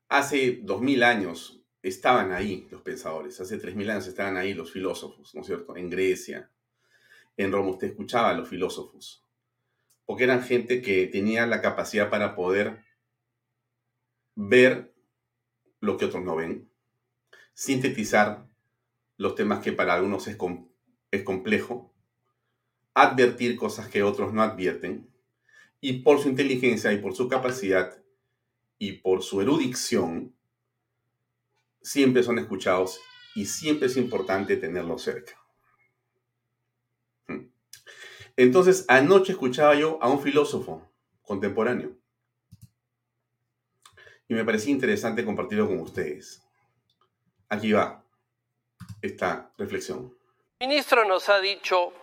Hace 0.10 0.60
dos 0.64 0.82
mil 0.82 1.04
años 1.04 1.62
estaban 1.82 2.32
ahí 2.32 2.68
los 2.72 2.82
pensadores, 2.82 3.40
hace 3.42 3.58
tres 3.58 3.76
mil 3.76 3.90
años 3.90 4.08
estaban 4.08 4.38
ahí 4.38 4.54
los 4.54 4.72
filósofos, 4.72 5.34
¿no 5.36 5.42
es 5.42 5.48
cierto? 5.48 5.76
En 5.76 5.90
Grecia, 5.90 6.52
en 7.36 7.52
Roma, 7.52 7.72
usted 7.72 7.88
escuchaba 7.88 8.30
a 8.30 8.34
los 8.34 8.50
filósofos, 8.50 9.24
porque 10.06 10.24
eran 10.24 10.44
gente 10.44 10.82
que 10.82 11.08
tenía 11.08 11.46
la 11.46 11.62
capacidad 11.62 12.10
para 12.10 12.36
poder 12.36 12.84
ver 14.36 14.94
lo 15.80 15.98
que 15.98 16.06
otros 16.06 16.24
no 16.24 16.36
ven, 16.36 16.70
sintetizar 17.54 18.48
los 19.18 19.36
temas 19.36 19.60
que 19.64 19.74
para 19.74 19.94
algunos 19.94 20.28
es 20.28 21.24
complejo, 21.24 21.94
advertir 23.02 23.56
cosas 23.56 23.90
que 23.90 24.02
otros 24.02 24.34
no 24.34 24.42
advierten, 24.42 25.08
y 25.80 26.00
por 26.00 26.20
su 26.20 26.30
inteligencia 26.30 26.92
y 26.92 26.98
por 26.98 27.16
su 27.16 27.28
capacidad 27.28 27.96
y 28.80 28.94
por 28.94 29.22
su 29.22 29.40
erudición, 29.40 30.36
siempre 31.80 32.24
son 32.24 32.40
escuchados 32.40 33.00
y 33.36 33.46
siempre 33.46 33.86
es 33.86 33.98
importante 33.98 34.58
tenerlos 34.58 35.04
cerca. 35.04 35.40
Hmm. 37.28 37.52
Entonces, 38.36 38.84
anoche 38.88 39.34
escuchaba 39.34 39.76
yo 39.76 40.00
a 40.02 40.10
un 40.10 40.20
filósofo 40.20 40.82
contemporáneo 41.22 41.96
y 44.28 44.34
me 44.34 44.44
parecía 44.44 44.72
interesante 44.72 45.24
compartirlo 45.24 45.68
con 45.68 45.80
ustedes. 45.82 46.42
Aquí 47.48 47.74
va 47.74 48.04
esta 49.04 49.54
reflexión. 49.56 50.18
El 50.60 50.70
ministro 50.70 51.08
nos 51.08 51.30
ha 51.30 51.40
dicho 51.40 51.94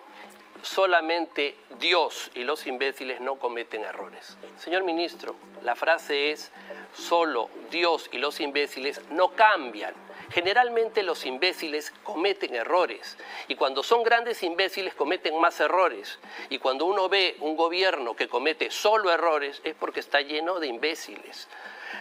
solamente 0.64 1.56
Dios 1.78 2.30
y 2.34 2.44
los 2.44 2.66
imbéciles 2.66 3.20
no 3.20 3.36
cometen 3.36 3.84
errores. 3.84 4.36
Señor 4.58 4.82
ministro, 4.82 5.36
la 5.62 5.76
frase 5.76 6.30
es, 6.30 6.50
solo 6.94 7.50
Dios 7.70 8.08
y 8.12 8.18
los 8.18 8.40
imbéciles 8.40 9.00
no 9.10 9.28
cambian. 9.30 9.94
Generalmente 10.30 11.02
los 11.02 11.26
imbéciles 11.26 11.92
cometen 12.02 12.54
errores 12.54 13.16
y 13.46 13.54
cuando 13.56 13.82
son 13.82 14.02
grandes 14.02 14.42
imbéciles 14.42 14.94
cometen 14.94 15.38
más 15.38 15.60
errores. 15.60 16.18
Y 16.48 16.58
cuando 16.58 16.86
uno 16.86 17.08
ve 17.08 17.36
un 17.40 17.56
gobierno 17.56 18.16
que 18.16 18.28
comete 18.28 18.70
solo 18.70 19.12
errores 19.12 19.60
es 19.64 19.74
porque 19.74 20.00
está 20.00 20.22
lleno 20.22 20.58
de 20.60 20.66
imbéciles. 20.66 21.48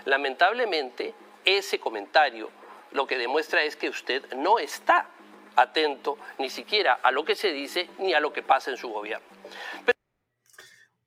Lamentablemente, 0.06 1.14
ese 1.46 1.80
comentario 1.80 2.50
lo 2.92 3.08
que 3.08 3.18
demuestra 3.18 3.64
es 3.64 3.76
que 3.76 3.90
usted 3.90 4.34
no 4.36 4.60
está 4.60 5.10
atento 5.56 6.18
ni 6.40 6.50
siquiera 6.50 6.94
a 6.94 7.12
lo 7.12 7.26
que 7.26 7.36
se 7.36 7.52
dice 7.52 7.90
ni 8.00 8.14
a 8.14 8.20
lo 8.20 8.34
que 8.34 8.44
pasa 8.44 8.72
en 8.72 8.78
su 8.78 8.90
gobierno. 8.90 9.26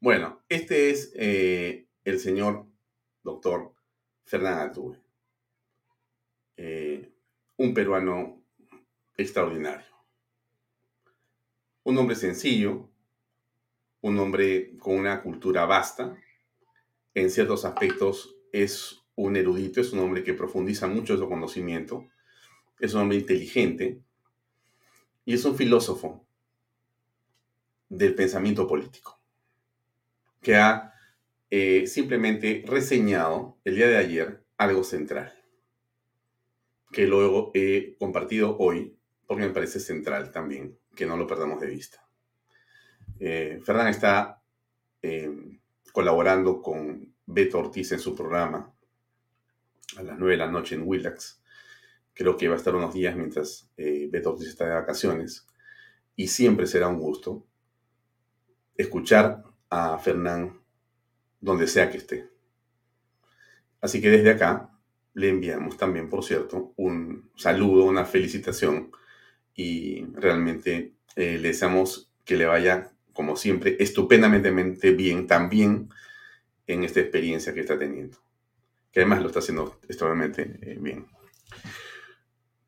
Bueno, 0.00 0.42
este 0.48 0.90
es 0.90 1.12
eh, 1.16 1.86
el 2.04 2.20
señor 2.20 2.66
doctor 3.22 3.74
Fernán 4.24 4.58
Altuve, 4.58 5.00
eh, 6.56 7.12
un 7.56 7.74
peruano 7.74 8.42
extraordinario, 9.16 9.86
un 11.84 11.98
hombre 11.98 12.14
sencillo, 12.14 12.88
un 14.02 14.18
hombre 14.18 14.76
con 14.78 14.96
una 14.96 15.22
cultura 15.22 15.64
vasta, 15.64 16.16
en 17.14 17.30
ciertos 17.30 17.64
aspectos 17.64 18.36
es 18.52 19.02
un 19.16 19.36
erudito, 19.36 19.80
es 19.80 19.92
un 19.92 20.00
hombre 20.00 20.22
que 20.22 20.34
profundiza 20.34 20.86
mucho 20.86 21.16
su 21.16 21.28
conocimiento, 21.28 22.06
es 22.78 22.94
un 22.94 23.02
hombre 23.02 23.18
inteligente, 23.18 24.02
y 25.26 25.34
es 25.34 25.44
un 25.44 25.56
filósofo 25.56 26.24
del 27.88 28.14
pensamiento 28.14 28.66
político, 28.66 29.20
que 30.40 30.54
ha 30.54 30.94
eh, 31.50 31.86
simplemente 31.86 32.64
reseñado 32.66 33.58
el 33.64 33.74
día 33.74 33.88
de 33.88 33.96
ayer 33.98 34.44
algo 34.56 34.84
central, 34.84 35.34
que 36.92 37.06
luego 37.06 37.50
he 37.54 37.96
compartido 37.98 38.56
hoy, 38.58 38.96
porque 39.26 39.42
me 39.42 39.52
parece 39.52 39.80
central 39.80 40.30
también, 40.30 40.78
que 40.94 41.06
no 41.06 41.16
lo 41.16 41.26
perdamos 41.26 41.60
de 41.60 41.66
vista. 41.66 42.06
Eh, 43.18 43.60
Fernán 43.64 43.88
está 43.88 44.40
eh, 45.02 45.58
colaborando 45.92 46.62
con 46.62 47.14
Beto 47.26 47.58
Ortiz 47.58 47.90
en 47.90 47.98
su 47.98 48.14
programa 48.14 48.72
a 49.96 50.02
las 50.02 50.18
9 50.18 50.32
de 50.34 50.38
la 50.38 50.50
noche 50.50 50.76
en 50.76 50.86
Willax 50.86 51.42
Creo 52.16 52.38
que 52.38 52.48
va 52.48 52.54
a 52.54 52.56
estar 52.56 52.74
unos 52.74 52.94
días 52.94 53.14
mientras 53.14 53.68
eh, 53.76 54.10
está 54.40 54.64
de 54.64 54.74
vacaciones. 54.74 55.46
Y 56.16 56.28
siempre 56.28 56.66
será 56.66 56.88
un 56.88 56.98
gusto 56.98 57.46
escuchar 58.74 59.44
a 59.68 59.98
Fernán 59.98 60.62
donde 61.42 61.66
sea 61.66 61.90
que 61.90 61.98
esté. 61.98 62.30
Así 63.82 64.00
que 64.00 64.08
desde 64.08 64.30
acá 64.30 64.70
le 65.12 65.28
enviamos 65.28 65.76
también, 65.76 66.08
por 66.08 66.24
cierto, 66.24 66.72
un 66.76 67.30
saludo, 67.36 67.84
una 67.84 68.06
felicitación 68.06 68.90
y 69.54 70.06
realmente 70.14 70.94
eh, 71.16 71.38
le 71.38 71.48
deseamos 71.48 72.10
que 72.24 72.36
le 72.36 72.46
vaya, 72.46 72.92
como 73.12 73.36
siempre, 73.36 73.76
estupendamente 73.78 74.50
bien 74.92 75.26
también 75.26 75.90
en 76.66 76.82
esta 76.82 77.00
experiencia 77.00 77.52
que 77.52 77.60
está 77.60 77.78
teniendo. 77.78 78.16
Que 78.90 79.00
además 79.00 79.20
lo 79.20 79.26
está 79.26 79.40
haciendo 79.40 79.78
extremadamente 79.86 80.58
eh, 80.62 80.78
bien. 80.80 81.06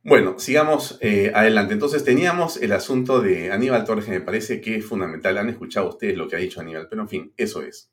Bueno, 0.05 0.39
sigamos 0.39 0.99
eh, 1.01 1.33
adelante. 1.35 1.75
Entonces 1.75 2.05
teníamos 2.05 2.57
el 2.57 2.73
asunto 2.73 3.21
de 3.21 3.53
Aníbal 3.53 3.85
Torres, 3.85 4.05
que 4.07 4.13
me 4.13 4.21
parece 4.21 4.61
que 4.61 4.77
es 4.77 4.87
fundamental. 4.87 5.37
Han 5.39 5.49
escuchado 5.49 5.89
ustedes 5.89 6.17
lo 6.17 6.29
que 6.29 6.37
ha 6.37 6.39
dicho 6.39 6.61
Aníbal, 6.61 6.89
pero 6.89 7.03
en 7.03 7.09
fin, 7.09 7.33
eso 7.37 7.63
es. 7.63 7.91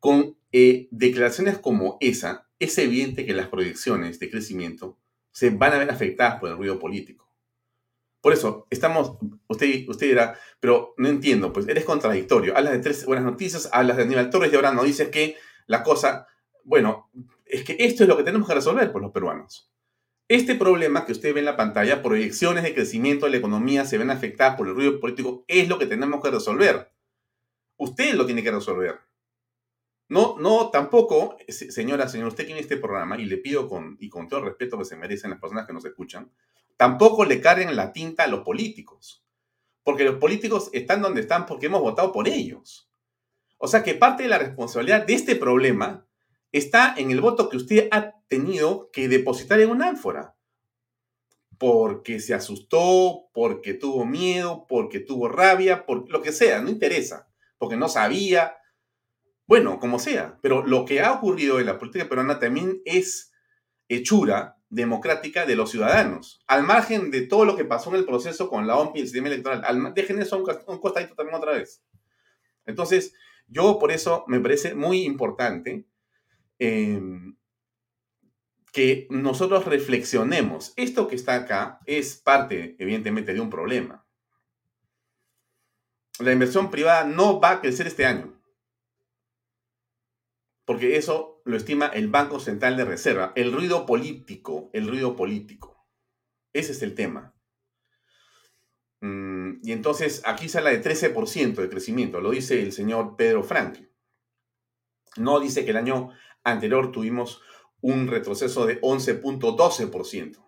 Con 0.00 0.36
eh, 0.52 0.88
declaraciones 0.90 1.58
como 1.58 1.98
esa, 2.00 2.48
es 2.58 2.76
evidente 2.78 3.24
que 3.24 3.32
las 3.32 3.48
proyecciones 3.48 4.18
de 4.18 4.30
crecimiento 4.30 4.98
se 5.30 5.50
van 5.50 5.72
a 5.72 5.78
ver 5.78 5.90
afectadas 5.90 6.40
por 6.40 6.50
el 6.50 6.56
ruido 6.56 6.78
político. 6.78 7.30
Por 8.20 8.32
eso, 8.32 8.66
estamos, 8.70 9.18
usted, 9.46 9.88
usted 9.88 10.08
dirá, 10.08 10.38
pero 10.58 10.94
no 10.96 11.08
entiendo, 11.08 11.52
pues 11.52 11.68
eres 11.68 11.84
contradictorio. 11.84 12.56
Hablas 12.56 12.72
de 12.72 12.80
tres 12.80 13.06
buenas 13.06 13.24
noticias, 13.24 13.68
hablas 13.72 13.96
de 13.96 14.02
Aníbal 14.02 14.30
Torres 14.30 14.52
y 14.52 14.56
ahora 14.56 14.72
no 14.72 14.82
dices 14.82 15.10
que 15.10 15.36
la 15.66 15.82
cosa, 15.82 16.26
bueno, 16.64 17.10
es 17.44 17.62
que 17.62 17.76
esto 17.78 18.02
es 18.02 18.08
lo 18.08 18.16
que 18.16 18.24
tenemos 18.24 18.48
que 18.48 18.54
resolver 18.54 18.90
por 18.90 19.00
los 19.00 19.12
peruanos. 19.12 19.70
Este 20.28 20.56
problema 20.56 21.06
que 21.06 21.12
usted 21.12 21.32
ve 21.32 21.38
en 21.38 21.46
la 21.46 21.56
pantalla, 21.56 22.02
proyecciones 22.02 22.64
de 22.64 22.74
crecimiento 22.74 23.26
de 23.26 23.30
la 23.30 23.36
economía 23.36 23.84
se 23.84 23.96
ven 23.96 24.10
afectadas 24.10 24.56
por 24.56 24.66
el 24.66 24.74
ruido 24.74 24.98
político, 24.98 25.44
es 25.46 25.68
lo 25.68 25.78
que 25.78 25.86
tenemos 25.86 26.20
que 26.20 26.32
resolver. 26.32 26.90
Usted 27.76 28.14
lo 28.14 28.26
tiene 28.26 28.42
que 28.42 28.50
resolver. 28.50 28.98
No, 30.08 30.36
no, 30.38 30.70
tampoco, 30.70 31.36
señora, 31.48 32.08
señor, 32.08 32.28
usted 32.28 32.46
que 32.46 32.52
en 32.52 32.58
este 32.58 32.76
programa, 32.76 33.18
y 33.18 33.24
le 33.26 33.38
pido 33.38 33.68
y 34.00 34.08
con 34.08 34.28
todo 34.28 34.40
el 34.40 34.46
respeto 34.46 34.78
que 34.78 34.84
se 34.84 34.96
merecen 34.96 35.30
las 35.30 35.40
personas 35.40 35.64
que 35.64 35.72
nos 35.72 35.84
escuchan, 35.84 36.32
tampoco 36.76 37.24
le 37.24 37.40
carguen 37.40 37.76
la 37.76 37.92
tinta 37.92 38.24
a 38.24 38.28
los 38.28 38.40
políticos. 38.40 39.24
Porque 39.84 40.04
los 40.04 40.16
políticos 40.16 40.70
están 40.72 41.02
donde 41.02 41.20
están 41.20 41.46
porque 41.46 41.66
hemos 41.66 41.82
votado 41.82 42.10
por 42.10 42.26
ellos. 42.26 42.90
O 43.58 43.68
sea 43.68 43.84
que 43.84 43.94
parte 43.94 44.24
de 44.24 44.28
la 44.28 44.38
responsabilidad 44.38 45.06
de 45.06 45.14
este 45.14 45.36
problema 45.36 46.04
está 46.50 46.94
en 46.96 47.12
el 47.12 47.20
voto 47.20 47.48
que 47.48 47.56
usted 47.56 47.88
ha 47.92 48.15
tenido 48.28 48.90
que 48.92 49.08
depositar 49.08 49.60
en 49.60 49.70
una 49.70 49.88
ánfora. 49.88 50.34
Porque 51.58 52.20
se 52.20 52.34
asustó, 52.34 53.28
porque 53.32 53.74
tuvo 53.74 54.04
miedo, 54.04 54.66
porque 54.68 55.00
tuvo 55.00 55.28
rabia, 55.28 55.86
por 55.86 56.10
lo 56.10 56.20
que 56.20 56.32
sea, 56.32 56.60
no 56.60 56.68
interesa, 56.68 57.28
porque 57.56 57.76
no 57.76 57.88
sabía, 57.88 58.58
bueno, 59.46 59.78
como 59.78 59.98
sea. 59.98 60.38
Pero 60.42 60.66
lo 60.66 60.84
que 60.84 61.00
ha 61.00 61.12
ocurrido 61.12 61.58
en 61.58 61.66
la 61.66 61.78
política 61.78 62.08
peruana 62.08 62.38
también 62.38 62.82
es 62.84 63.32
hechura 63.88 64.58
democrática 64.68 65.46
de 65.46 65.56
los 65.56 65.70
ciudadanos, 65.70 66.42
al 66.46 66.64
margen 66.64 67.10
de 67.10 67.22
todo 67.22 67.44
lo 67.44 67.56
que 67.56 67.64
pasó 67.64 67.90
en 67.90 67.96
el 67.96 68.04
proceso 68.04 68.50
con 68.50 68.66
la 68.66 68.76
OMP 68.76 68.96
y 68.96 69.00
el 69.00 69.06
sistema 69.06 69.28
electoral. 69.28 69.62
Al, 69.64 69.94
dejen 69.94 70.20
eso 70.20 70.36
un, 70.36 70.44
un 70.66 70.78
costadito 70.78 71.14
también 71.14 71.36
otra 71.36 71.52
vez. 71.52 71.82
Entonces, 72.66 73.14
yo 73.46 73.78
por 73.78 73.92
eso 73.92 74.24
me 74.26 74.40
parece 74.40 74.74
muy 74.74 75.04
importante 75.04 75.86
Em, 76.58 77.36
que 78.76 79.06
nosotros 79.08 79.64
reflexionemos. 79.64 80.74
Esto 80.76 81.08
que 81.08 81.16
está 81.16 81.34
acá 81.34 81.80
es 81.86 82.16
parte, 82.16 82.76
evidentemente, 82.78 83.32
de 83.32 83.40
un 83.40 83.48
problema. 83.48 84.06
La 86.18 86.32
inversión 86.32 86.70
privada 86.70 87.04
no 87.04 87.40
va 87.40 87.52
a 87.52 87.60
crecer 87.62 87.86
este 87.86 88.04
año. 88.04 88.38
Porque 90.66 90.98
eso 90.98 91.40
lo 91.46 91.56
estima 91.56 91.86
el 91.86 92.08
Banco 92.08 92.38
Central 92.38 92.76
de 92.76 92.84
Reserva. 92.84 93.32
El 93.34 93.50
ruido 93.50 93.86
político, 93.86 94.68
el 94.74 94.86
ruido 94.86 95.16
político. 95.16 95.88
Ese 96.52 96.72
es 96.72 96.82
el 96.82 96.94
tema. 96.94 97.34
Mm, 99.00 99.60
y 99.62 99.72
entonces 99.72 100.20
aquí 100.26 100.54
habla 100.54 100.68
de 100.68 100.82
13% 100.82 101.54
de 101.54 101.70
crecimiento, 101.70 102.20
lo 102.20 102.30
dice 102.30 102.62
el 102.62 102.72
señor 102.72 103.16
Pedro 103.16 103.42
Frank. 103.42 103.78
No 105.16 105.40
dice 105.40 105.64
que 105.64 105.70
el 105.70 105.78
año 105.78 106.10
anterior 106.44 106.92
tuvimos 106.92 107.40
un 107.80 108.08
retroceso 108.08 108.66
de 108.66 108.80
11.12%. 108.80 110.46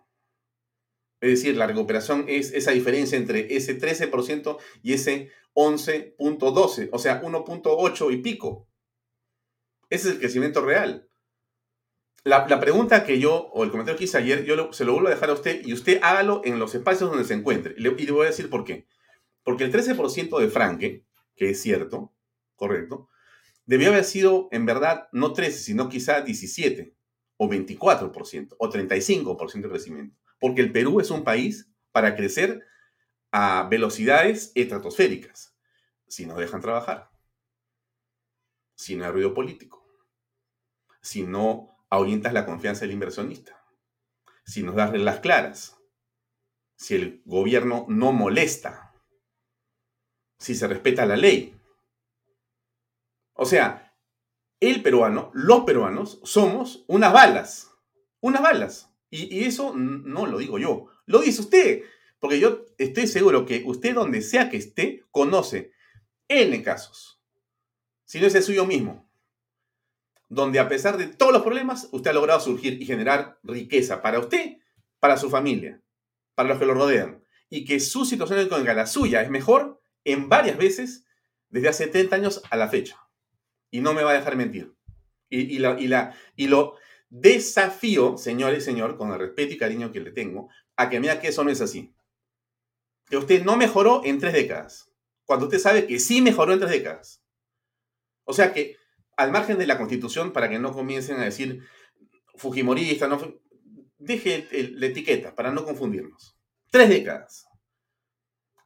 Es 1.21 1.29
decir, 1.29 1.57
la 1.57 1.67
recuperación 1.67 2.25
es 2.27 2.53
esa 2.53 2.71
diferencia 2.71 3.17
entre 3.17 3.55
ese 3.55 3.77
13% 3.79 4.57
y 4.81 4.93
ese 4.93 5.31
11.12, 5.53 6.89
o 6.91 6.99
sea, 6.99 7.21
1.8 7.21 8.13
y 8.13 8.17
pico. 8.17 8.69
Ese 9.89 10.09
es 10.09 10.13
el 10.15 10.19
crecimiento 10.19 10.61
real. 10.63 11.09
La, 12.23 12.59
pregunta 12.59 13.05
que 13.05 13.19
yo, 13.19 13.49
o 13.53 13.63
el 13.63 13.71
comentario 13.71 13.97
que 13.97 14.03
hice 14.03 14.17
ayer, 14.17 14.43
yo 14.43 14.71
se 14.71 14.85
lo 14.85 14.93
vuelvo 14.93 15.07
a 15.07 15.13
dejar 15.13 15.29
a 15.29 15.33
usted 15.33 15.65
y 15.65 15.73
usted 15.73 15.99
hágalo 16.03 16.41
en 16.43 16.59
los 16.59 16.75
espacios 16.75 17.09
donde 17.09 17.25
se 17.25 17.33
encuentre. 17.33 17.75
Y 17.77 17.81
le, 17.81 17.89
voy 17.89 18.25
a 18.25 18.29
decir 18.29 18.49
por 18.49 18.63
qué. 18.63 18.87
Porque 19.43 19.63
el 19.63 19.73
13% 19.73 20.39
de 20.39 20.49
Franke, 20.49 21.05
que 21.35 21.49
es 21.49 21.61
cierto, 21.61 22.13
correcto, 22.55 23.09
debió 23.65 23.89
haber 23.89 24.03
sido 24.03 24.47
en 24.51 24.65
verdad 24.65 25.07
no 25.11 25.33
13, 25.33 25.59
sino 25.59 25.89
quizá 25.89 26.21
17 26.21 26.93
o 27.41 27.47
24% 27.47 28.55
o 28.59 28.69
35% 28.69 29.61
de 29.61 29.69
crecimiento. 29.69 30.17
Porque 30.39 30.61
el 30.61 30.71
Perú 30.71 30.99
es 30.99 31.09
un 31.09 31.23
país 31.23 31.71
para 31.91 32.15
crecer 32.15 32.65
a 33.31 33.67
velocidades 33.69 34.51
estratosféricas, 34.55 35.55
si 36.07 36.25
nos 36.25 36.37
dejan 36.37 36.61
trabajar, 36.61 37.09
si 38.75 38.95
no 38.95 39.05
hay 39.05 39.11
ruido 39.11 39.33
político, 39.33 39.87
si 41.01 41.23
no 41.23 41.77
ahuyentas 41.89 42.33
la 42.33 42.45
confianza 42.45 42.81
del 42.81 42.91
inversionista, 42.91 43.63
si 44.43 44.61
nos 44.61 44.75
das 44.75 44.91
reglas 44.91 45.19
claras, 45.19 45.77
si 46.75 46.95
el 46.95 47.21
gobierno 47.25 47.85
no 47.87 48.11
molesta, 48.11 48.93
si 50.39 50.55
se 50.55 50.67
respeta 50.67 51.05
la 51.05 51.15
ley. 51.15 51.55
O 53.33 53.45
sea, 53.45 53.88
el 54.59 54.81
peruano, 54.81 55.31
los 55.33 55.63
peruanos, 55.63 56.19
somos 56.23 56.83
unas 56.87 57.13
balas, 57.13 57.71
unas 58.21 58.41
balas. 58.41 58.93
Y, 59.09 59.45
eso 59.45 59.73
no 59.75 60.25
lo 60.25 60.37
digo 60.37 60.59
yo, 60.59 60.87
lo 61.05 61.21
dice 61.21 61.41
usted, 61.41 61.83
porque 62.19 62.39
yo 62.39 62.65
estoy 62.77 63.07
seguro 63.07 63.45
que 63.45 63.63
usted 63.65 63.95
donde 63.95 64.21
sea 64.21 64.49
que 64.49 64.57
esté, 64.57 65.03
conoce 65.09 65.71
N 66.27 66.61
casos, 66.61 67.19
si 68.05 68.19
no 68.19 68.27
es 68.27 68.35
el 68.35 68.43
suyo 68.43 68.65
mismo, 68.65 69.09
donde 70.27 70.59
a 70.59 70.67
pesar 70.67 70.97
de 70.97 71.07
todos 71.07 71.33
los 71.33 71.41
problemas, 71.41 71.89
usted 71.91 72.11
ha 72.11 72.13
logrado 72.13 72.39
surgir 72.39 72.79
y 72.79 72.85
generar 72.85 73.39
riqueza 73.41 74.01
para 74.01 74.19
usted, 74.19 74.57
para 74.99 75.17
su 75.17 75.29
familia, 75.29 75.81
para 76.35 76.49
los 76.49 76.59
que 76.59 76.65
lo 76.65 76.75
rodean, 76.75 77.23
y 77.49 77.65
que 77.65 77.79
su 77.79 78.05
situación 78.05 78.39
económica, 78.39 78.75
la 78.75 78.85
suya, 78.85 79.23
es 79.23 79.29
mejor 79.31 79.81
en 80.03 80.29
varias 80.29 80.57
veces 80.57 81.05
desde 81.49 81.69
hace 81.69 81.87
30 81.87 82.15
años 82.15 82.43
a 82.51 82.57
la 82.57 82.67
fecha. 82.67 83.08
Y 83.71 83.81
no 83.81 83.93
me 83.93 84.03
va 84.03 84.11
a 84.11 84.15
dejar 84.15 84.35
mentir. 84.35 84.73
Y, 85.29 85.59
la, 85.59 85.79
y, 85.79 85.87
la, 85.87 86.15
y 86.35 86.47
lo 86.47 86.75
desafío, 87.09 88.17
señor 88.17 88.53
y 88.53 88.61
señor, 88.61 88.97
con 88.97 89.11
el 89.11 89.19
respeto 89.19 89.53
y 89.53 89.57
cariño 89.57 89.91
que 89.91 89.99
le 89.99 90.11
tengo, 90.11 90.49
a 90.75 90.89
que 90.89 90.99
mira 90.99 91.19
que 91.19 91.27
eso 91.27 91.43
no 91.43 91.51
es 91.51 91.61
así. 91.61 91.93
Que 93.07 93.17
usted 93.17 93.43
no 93.43 93.57
mejoró 93.57 94.01
en 94.05 94.19
tres 94.19 94.33
décadas, 94.33 94.91
cuando 95.25 95.45
usted 95.45 95.59
sabe 95.59 95.85
que 95.85 95.99
sí 95.99 96.21
mejoró 96.21 96.53
en 96.53 96.59
tres 96.59 96.71
décadas. 96.71 97.23
O 98.23 98.33
sea 98.33 98.53
que 98.53 98.77
al 99.17 99.31
margen 99.31 99.57
de 99.57 99.67
la 99.67 99.77
constitución, 99.77 100.31
para 100.31 100.49
que 100.49 100.59
no 100.59 100.71
comiencen 100.71 101.17
a 101.19 101.25
decir 101.25 101.63
Fujimorista, 102.35 103.07
no, 103.07 103.19
deje 103.97 104.47
la 104.71 104.85
etiqueta 104.85 105.35
para 105.35 105.51
no 105.51 105.65
confundirnos. 105.65 106.37
Tres 106.71 106.89
décadas. 106.89 107.48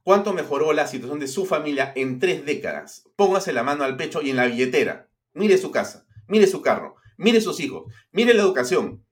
¿Cuánto 0.04 0.34
mejoró 0.34 0.74
la 0.74 0.86
situación 0.86 1.20
de 1.20 1.30
su 1.30 1.46
familia 1.46 1.94
en 1.96 2.20
tres 2.20 2.46
décadas? 2.46 3.10
Póngase 3.16 3.54
la 3.54 3.64
mano 3.64 3.86
al 3.86 3.96
pecho 3.96 4.22
y 4.22 4.32
en 4.32 4.36
la 4.36 4.46
billetera. 4.46 5.10
Mire 5.34 5.58
su 5.58 5.72
casa, 5.72 6.06
mire 6.28 6.46
su 6.46 6.62
carro, 6.62 6.96
mire 7.18 7.40
sus 7.40 7.62
hijos, 7.62 7.92
mire 8.12 8.34
la 8.34 8.42
educación, 8.42 9.06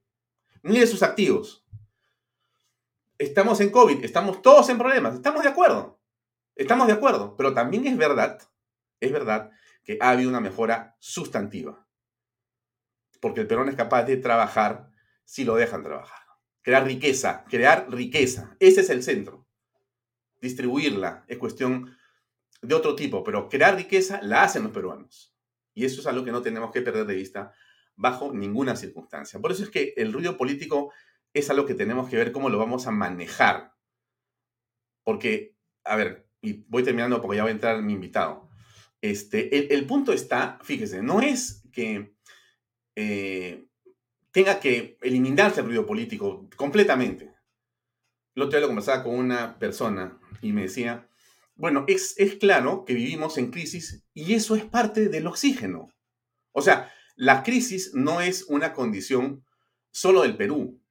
mire 0.63 0.85
sus 0.87 1.01
activos. 1.01 1.65
Estamos 3.17 3.61
en 3.61 3.69
COVID, 3.69 4.03
estamos 4.03 4.41
todos 4.41 4.67
en 4.69 4.77
problemas, 4.77 5.15
estamos 5.15 5.43
de 5.43 5.49
acuerdo. 5.49 6.01
Estamos 6.55 6.87
de 6.87 6.93
acuerdo, 6.93 7.37
pero 7.37 7.53
también 7.53 7.87
es 7.87 7.97
verdad, 7.97 8.39
es 8.99 9.11
verdad 9.13 9.51
que 9.83 9.97
ha 10.01 10.09
habido 10.09 10.29
una 10.29 10.41
mejora 10.41 10.97
sustantiva. 10.99 11.87
Porque 13.21 13.41
el 13.41 13.47
Perón 13.47 13.69
es 13.69 13.75
capaz 13.75 14.03
de 14.03 14.17
trabajar 14.17 14.91
si 15.23 15.45
lo 15.45 15.55
dejan 15.55 15.83
trabajar. 15.83 16.19
Crear 16.61 16.83
riqueza, 16.83 17.45
crear 17.49 17.87
riqueza. 17.89 18.57
Ese 18.59 18.81
es 18.81 18.89
el 18.89 19.03
centro. 19.03 19.40
Distribuirla 20.41 21.23
es 21.27 21.37
cuestión 21.37 21.95
de 22.61 22.75
otro 22.75 22.95
tipo, 22.95 23.23
pero 23.23 23.47
crear 23.49 23.75
riqueza 23.75 24.19
la 24.21 24.43
hacen 24.43 24.63
los 24.63 24.71
peruanos. 24.71 25.33
Y 25.73 25.85
eso 25.85 26.01
es 26.01 26.07
algo 26.07 26.25
que 26.25 26.31
no 26.31 26.41
tenemos 26.41 26.71
que 26.71 26.81
perder 26.81 27.05
de 27.05 27.15
vista 27.15 27.53
bajo 27.95 28.33
ninguna 28.33 28.75
circunstancia. 28.75 29.39
Por 29.39 29.51
eso 29.51 29.63
es 29.63 29.69
que 29.69 29.93
el 29.97 30.11
ruido 30.11 30.37
político 30.37 30.91
es 31.33 31.49
algo 31.49 31.65
que 31.65 31.75
tenemos 31.75 32.09
que 32.09 32.17
ver 32.17 32.31
cómo 32.31 32.49
lo 32.49 32.57
vamos 32.57 32.87
a 32.87 32.91
manejar. 32.91 33.73
Porque, 35.03 35.55
a 35.83 35.95
ver, 35.95 36.27
y 36.41 36.63
voy 36.67 36.83
terminando 36.83 37.21
porque 37.21 37.37
ya 37.37 37.43
va 37.43 37.49
a 37.49 37.53
entrar 37.53 37.81
mi 37.81 37.93
invitado. 37.93 38.49
Este, 39.01 39.73
el, 39.73 39.85
punto 39.87 40.13
está, 40.13 40.59
fíjese, 40.61 41.01
no 41.01 41.21
es 41.21 41.63
que 41.71 42.15
eh, 42.95 43.65
tenga 44.31 44.59
que 44.59 44.97
eliminarse 45.01 45.61
el 45.61 45.67
ruido 45.67 45.85
político 45.85 46.47
completamente. 46.55 47.33
El 48.35 48.43
otro 48.43 48.51
día 48.51 48.61
lo 48.61 48.67
conversaba 48.67 49.03
con 49.03 49.15
una 49.15 49.57
persona 49.57 50.20
y 50.41 50.51
me 50.51 50.63
decía, 50.63 51.07
bueno, 51.55 51.85
es, 51.87 52.15
es 52.17 52.35
claro 52.35 52.85
que 52.85 52.93
vivimos 52.93 53.37
en 53.37 53.51
crisis 53.51 54.03
y 54.13 54.33
eso 54.33 54.55
es 54.55 54.65
parte 54.65 55.09
del 55.09 55.27
oxígeno. 55.27 55.89
O 56.51 56.61
sea, 56.61 56.91
la 57.15 57.43
crisis 57.43 57.91
no 57.93 58.21
es 58.21 58.45
una 58.47 58.73
condición 58.73 59.45
solo 59.91 60.23
del 60.23 60.37
Perú, 60.37 60.81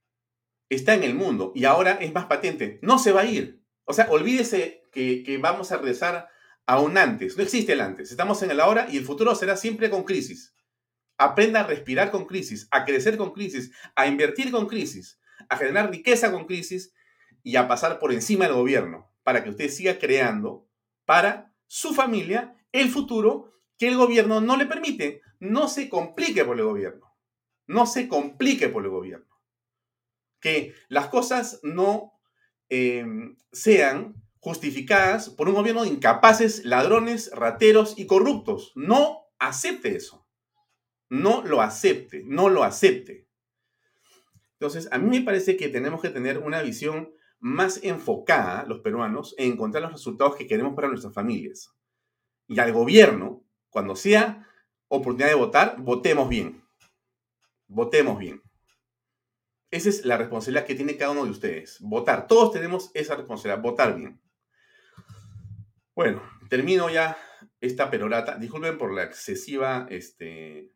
está 0.68 0.94
en 0.94 1.03
el 1.03 1.14
mundo 1.14 1.53
y 1.55 1.64
ahora 1.64 1.94
es 1.94 2.14
más 2.14 2.26
patente, 2.26 2.78
no 2.82 2.98
se 2.98 3.12
va 3.12 3.22
a 3.22 3.26
ir. 3.26 3.62
O 3.84 3.92
sea, 3.92 4.09
olvídese 4.11 4.88
que, 4.92 5.24
que 5.24 5.38
vamos 5.38 5.72
a 5.72 5.78
regresar 5.78 6.28
a 6.66 6.78
un 6.78 6.96
antes. 6.96 7.36
No 7.36 7.42
existe 7.42 7.72
el 7.72 7.80
antes. 7.80 8.12
Estamos 8.12 8.40
en 8.42 8.53
el 8.53 8.61
ahora 8.61 8.86
y 8.88 8.96
el 8.96 9.05
futuro 9.05 9.34
será 9.34 9.57
siempre 9.57 9.90
con 9.90 10.05
crisis. 10.05 10.55
Aprenda 11.18 11.61
a 11.61 11.66
respirar 11.66 12.12
con 12.12 12.26
crisis, 12.26 12.68
a 12.70 12.84
crecer 12.84 13.16
con 13.16 13.32
crisis, 13.32 13.72
a 13.96 14.07
invertir 14.07 14.53
con 14.53 14.68
crisis, 14.68 15.18
a 15.48 15.57
generar 15.57 15.90
riqueza 15.90 16.30
con 16.30 16.46
crisis 16.46 16.94
y 17.42 17.57
a 17.57 17.66
pasar 17.66 17.98
por 17.98 18.12
encima 18.12 18.44
del 18.44 18.55
gobierno 18.55 19.09
para 19.22 19.42
que 19.42 19.50
usted 19.50 19.68
siga 19.70 19.98
creando 19.98 20.68
para 21.04 21.54
su 21.66 21.94
familia 21.94 22.56
el 22.72 22.88
futuro 22.88 23.52
que 23.78 23.88
el 23.88 23.96
gobierno 23.96 24.40
no 24.40 24.56
le 24.56 24.66
permite. 24.66 25.22
No 25.38 25.68
se 25.68 25.88
complique 25.88 26.44
por 26.44 26.58
el 26.58 26.64
gobierno. 26.64 27.16
No 27.66 27.86
se 27.86 28.08
complique 28.08 28.68
por 28.68 28.84
el 28.84 28.90
gobierno. 28.90 29.40
Que 30.40 30.74
las 30.88 31.06
cosas 31.06 31.60
no 31.62 32.12
eh, 32.68 33.04
sean 33.52 34.14
justificadas 34.40 35.30
por 35.30 35.48
un 35.48 35.54
gobierno 35.54 35.82
de 35.82 35.90
incapaces, 35.90 36.64
ladrones, 36.64 37.30
rateros 37.32 37.98
y 37.98 38.06
corruptos. 38.06 38.72
No 38.74 39.26
acepte 39.38 39.94
eso. 39.96 40.26
No 41.08 41.42
lo 41.42 41.60
acepte, 41.60 42.22
no 42.24 42.48
lo 42.48 42.64
acepte. 42.64 43.28
Entonces, 44.60 44.88
a 44.92 44.98
mí 44.98 45.18
me 45.18 45.24
parece 45.24 45.56
que 45.56 45.68
tenemos 45.68 46.02
que 46.02 46.10
tener 46.10 46.38
una 46.38 46.62
visión 46.62 47.12
más 47.41 47.82
enfocada, 47.82 48.64
los 48.66 48.80
peruanos, 48.80 49.34
en 49.38 49.53
encontrar 49.53 49.82
los 49.82 49.93
resultados 49.93 50.36
que 50.36 50.47
queremos 50.47 50.74
para 50.74 50.88
nuestras 50.88 51.14
familias. 51.14 51.74
Y 52.47 52.61
al 52.61 52.72
gobierno, 52.72 53.43
cuando 53.70 53.97
sea 53.97 54.47
oportunidad 54.88 55.28
de 55.30 55.34
votar, 55.34 55.76
votemos 55.78 56.28
bien. 56.28 56.62
Votemos 57.66 58.18
bien. 58.18 58.43
Esa 59.70 59.88
es 59.88 60.05
la 60.05 60.16
responsabilidad 60.16 60.66
que 60.66 60.74
tiene 60.74 60.97
cada 60.97 61.12
uno 61.12 61.24
de 61.24 61.30
ustedes. 61.30 61.78
Votar. 61.80 62.26
Todos 62.26 62.53
tenemos 62.53 62.91
esa 62.93 63.16
responsabilidad, 63.16 63.62
votar 63.62 63.97
bien. 63.97 64.20
Bueno, 65.95 66.22
termino 66.49 66.91
ya 66.91 67.16
esta 67.61 67.88
perorata. 67.88 68.36
Disculpen 68.36 68.76
por 68.76 68.93
la 68.93 69.05
excesiva, 69.05 69.86
este, 69.88 70.72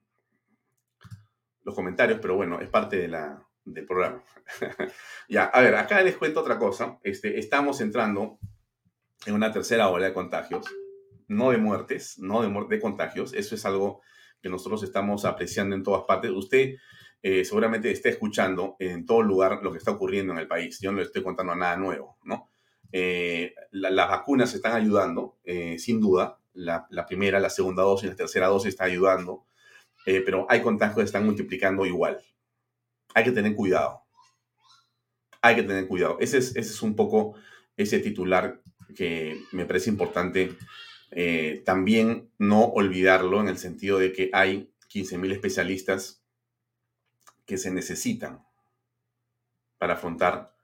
los 1.63 1.75
comentarios, 1.75 2.21
pero 2.23 2.37
bueno, 2.37 2.61
es 2.61 2.69
parte 2.69 2.97
de 2.97 3.09
la, 3.09 3.45
del 3.65 3.87
programa. 3.87 4.23
ya, 5.29 5.45
a 5.45 5.61
ver, 5.61 5.75
acá 5.75 6.03
les 6.03 6.17
cuento 6.17 6.41
otra 6.41 6.59
cosa. 6.59 6.99
Este, 7.03 7.39
estamos 7.39 7.81
entrando 7.81 8.39
en 9.27 9.35
una 9.35 9.53
tercera 9.53 9.89
ola 9.89 10.07
de 10.07 10.13
contagios, 10.13 10.67
no 11.29 11.51
de 11.51 11.59
muertes, 11.59 12.19
no 12.19 12.43
de, 12.43 12.67
de 12.69 12.81
contagios. 12.81 13.33
Eso 13.33 13.55
es 13.55 13.65
algo 13.65 14.03
que 14.43 14.49
nosotros 14.49 14.83
estamos 14.83 15.25
apreciando 15.25 15.75
en 15.75 15.83
todas 15.83 16.05
partes. 16.05 16.31
Usted 16.31 16.75
eh, 17.23 17.45
seguramente 17.45 17.91
está 17.91 18.11
escuchando 18.11 18.77
en 18.79 19.07
todo 19.07 19.23
lugar 19.23 19.61
lo 19.63 19.73
que 19.73 19.79
está 19.79 19.93
ocurriendo 19.93 20.33
en 20.33 20.41
el 20.41 20.49
país. 20.49 20.79
Yo 20.81 20.93
no 20.93 20.99
le 20.99 21.05
estoy 21.05 21.23
contando 21.23 21.55
nada 21.55 21.77
nuevo, 21.77 22.19
¿no? 22.25 22.51
Eh, 22.97 23.53
las 23.73 24.09
vacunas 24.09 24.55
están 24.55 24.73
ayudando, 24.73 25.37
eh, 25.43 25.81
sin 25.81 26.01
duda. 26.01 26.39
La, 26.53 26.87
primera, 27.09 27.41
la 27.41 27.51
segunda 27.51 27.83
dosis, 27.83 28.09
la 28.09 28.15
tercera 28.15 28.47
dosis 28.47 28.69
está 28.69 28.85
ayudando, 28.85 29.47
eh, 30.07 30.23
pero 30.25 30.47
hay 30.49 30.63
contagios 30.63 30.99
que 30.99 31.03
están 31.03 31.25
multiplicando 31.25 31.85
igual. 31.85 32.21
Hay 33.15 33.25
que 33.25 33.33
tener 33.33 33.55
cuidado. 33.55 34.03
Hay 35.41 35.57
que 35.57 35.63
tener 35.63 35.87
cuidado. 35.87 36.19
Ese 36.21 36.39
es, 36.39 36.51
ese 36.51 36.73
es 36.73 36.83
un 36.83 36.95
poco 36.97 37.35
ese 37.77 37.99
titular 38.01 38.61
que 38.95 39.41
me 39.53 39.67
parece 39.67 39.91
importante 39.91 40.57
eh, 41.17 41.63
también 41.65 42.31
no 42.39 42.65
olvidarlo 42.65 43.41
en 43.41 43.49
el 43.49 43.57
sentido 43.57 44.01
de 44.01 44.13
que 44.13 44.31
hay 44.33 44.73
15.000 44.93 45.33
especialistas 45.33 46.25
que 47.47 47.57
se 47.57 47.71
necesitan 47.71 48.45
para 49.79 49.95
afrontar 49.95 50.57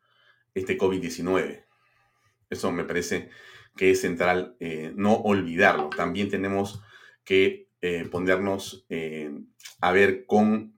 este 0.54 0.76
COVID-19. 0.76 1.64
Eso 2.48 2.72
me 2.72 2.84
parece 2.84 3.30
que 3.76 3.92
es 3.92 4.00
central 4.00 4.56
eh, 4.58 4.92
no 4.96 5.14
olvidarlo. 5.14 5.90
También 5.90 6.28
tenemos 6.28 6.82
que 7.22 7.68
eh, 7.80 8.08
ponernos 8.10 8.86
a 9.80 9.92
ver 9.92 10.26
con 10.26 10.74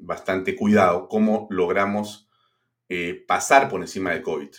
bastante 0.00 0.56
cuidado 0.56 1.08
cómo 1.08 1.46
logramos 1.50 2.28
pasar 3.26 3.68
por 3.68 3.80
encima 3.80 4.10
del 4.10 4.22
COVID. 4.22 4.50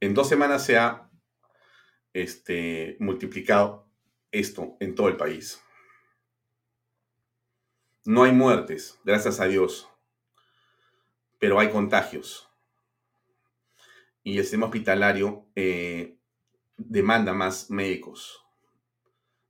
En 0.00 0.14
dos 0.14 0.28
semanas 0.28 0.64
se 0.64 0.78
ha 0.78 1.10
este, 2.12 2.96
multiplicado 3.00 3.86
esto 4.32 4.76
en 4.80 4.94
todo 4.94 5.08
el 5.08 5.16
país. 5.16 5.62
No 8.04 8.24
hay 8.24 8.32
muertes, 8.32 8.98
gracias 9.04 9.40
a 9.40 9.46
Dios, 9.46 9.88
pero 11.38 11.60
hay 11.60 11.70
contagios. 11.70 12.48
Y 14.22 14.38
el 14.38 14.44
sistema 14.44 14.66
hospitalario 14.66 15.46
eh, 15.54 16.18
demanda 16.76 17.32
más 17.32 17.70
médicos. 17.70 18.44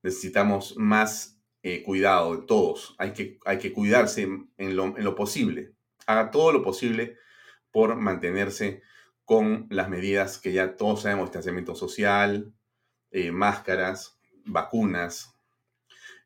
Necesitamos 0.03 0.77
más 0.77 1.40
eh, 1.63 1.83
cuidado 1.83 2.37
de 2.37 2.47
todos. 2.47 2.95
Hay 2.99 3.13
que, 3.13 3.39
hay 3.45 3.59
que 3.59 3.73
cuidarse 3.73 4.23
en 4.23 4.77
lo, 4.77 4.97
en 4.97 5.05
lo 5.05 5.15
posible. 5.15 5.75
Haga 6.07 6.31
todo 6.31 6.53
lo 6.53 6.63
posible 6.63 7.19
por 7.71 7.97
mantenerse 7.97 8.83
con 9.27 9.67
las 9.69 9.91
medidas 9.91 10.39
que 10.39 10.53
ya 10.53 10.77
todos 10.77 11.03
sabemos, 11.03 11.27
distanciamiento 11.27 11.75
social, 11.75 12.55
eh, 13.11 13.31
máscaras, 13.31 14.19
vacunas, 14.47 15.35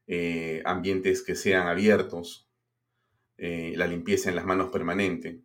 eh, 0.06 0.62
ambientes 0.64 1.22
que 1.22 1.34
sean 1.34 1.66
abiertos, 1.66 2.48
la 3.36 3.88
limpieza 3.88 4.30
en 4.30 4.36
las 4.36 4.46
manos 4.46 4.70
permanente. 4.70 5.42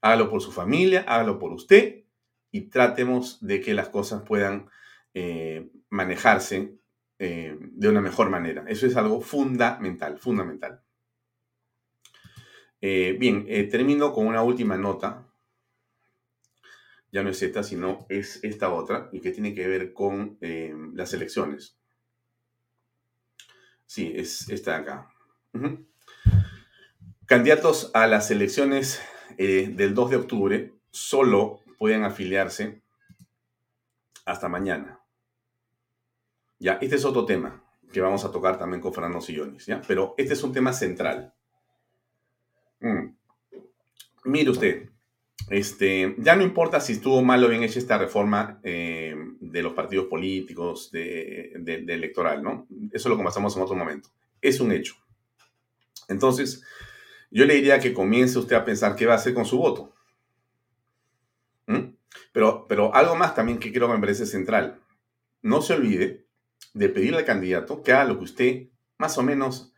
Hágalo 0.00 0.30
por 0.30 0.40
su 0.40 0.52
familia, 0.52 1.04
hágalo 1.08 1.40
por 1.40 1.52
usted 1.52 2.04
y 2.52 2.70
tratemos 2.70 3.44
de 3.44 3.60
que 3.60 3.74
las 3.74 3.88
cosas 3.88 4.22
puedan 4.22 4.70
manejarse 5.90 6.77
de 7.18 7.88
una 7.88 8.00
mejor 8.00 8.30
manera. 8.30 8.64
Eso 8.68 8.86
es 8.86 8.96
algo 8.96 9.20
fundamental, 9.20 10.18
fundamental. 10.18 10.80
bien, 12.80 13.46
termino 13.70 14.12
con 14.12 14.26
una 14.26 14.42
última 14.42 14.76
nota 14.76 15.28
ya 17.10 17.22
no 17.22 17.30
es 17.30 17.42
esta, 17.42 17.62
sino 17.62 18.06
es 18.08 18.40
esta 18.42 18.72
otra, 18.72 19.08
y 19.12 19.20
que 19.20 19.30
tiene 19.30 19.54
que 19.54 19.66
ver 19.66 19.92
con 19.92 20.36
eh, 20.40 20.74
las 20.94 21.12
elecciones. 21.14 21.76
Sí, 23.86 24.12
es 24.14 24.48
esta 24.50 24.72
de 24.72 24.76
acá. 24.78 25.08
Candidatos 27.26 27.90
a 27.94 28.06
las 28.06 28.30
elecciones 28.30 29.00
eh, 29.38 29.72
del 29.74 29.94
2 29.94 30.10
de 30.10 30.16
octubre 30.16 30.74
solo 30.90 31.60
pueden 31.78 32.04
afiliarse 32.04 32.82
hasta 34.26 34.48
mañana. 34.48 34.97
Ya, 36.58 36.78
este 36.80 36.96
es 36.96 37.04
otro 37.04 37.24
tema 37.24 37.62
que 37.92 38.00
vamos 38.00 38.24
a 38.24 38.30
tocar 38.30 38.58
también 38.58 38.80
con 38.80 38.92
Fernando 38.92 39.20
Sillones, 39.20 39.66
¿ya? 39.66 39.80
Pero 39.86 40.14
este 40.18 40.34
es 40.34 40.42
un 40.42 40.52
tema 40.52 40.72
central. 40.72 41.32
Mm. 42.80 43.14
Mire 44.24 44.50
usted, 44.50 44.90
este, 45.48 46.14
ya 46.18 46.36
no 46.36 46.42
importa 46.42 46.80
si 46.80 46.94
estuvo 46.94 47.22
mal 47.22 47.42
o 47.44 47.48
bien 47.48 47.62
hecha 47.62 47.78
esta 47.78 47.96
reforma 47.96 48.60
eh, 48.62 49.14
de 49.40 49.62
los 49.62 49.72
partidos 49.72 50.06
políticos, 50.06 50.90
de, 50.90 51.52
electoral, 51.88 52.42
¿no? 52.42 52.66
Eso 52.92 53.08
lo 53.08 53.16
conversamos 53.16 53.56
en 53.56 53.62
otro 53.62 53.76
momento. 53.76 54.10
Es 54.40 54.60
un 54.60 54.72
hecho. 54.72 54.94
Entonces, 56.08 56.62
yo 57.30 57.46
le 57.46 57.54
diría 57.54 57.78
que 57.78 57.94
comience 57.94 58.38
usted 58.38 58.56
a 58.56 58.64
pensar 58.64 58.96
qué 58.96 59.06
va 59.06 59.14
a 59.14 59.16
hacer 59.16 59.32
con 59.32 59.46
su 59.46 59.58
voto. 59.58 59.94
¿Mm? 61.66 61.94
Pero, 62.32 62.66
pero 62.68 62.94
algo 62.94 63.14
más 63.14 63.34
también 63.34 63.58
que 63.58 63.72
creo 63.72 63.88
que 63.88 63.94
me 63.94 64.00
parece 64.00 64.26
central. 64.26 64.80
No 65.40 65.62
se 65.62 65.74
olvide 65.74 66.27
de 66.74 66.88
pedirle 66.88 67.18
al 67.18 67.24
candidato 67.24 67.82
que 67.82 67.92
haga 67.92 68.04
lo 68.04 68.18
que 68.18 68.24
usted 68.24 68.68
más 68.98 69.16
o 69.18 69.22
menos 69.22 69.72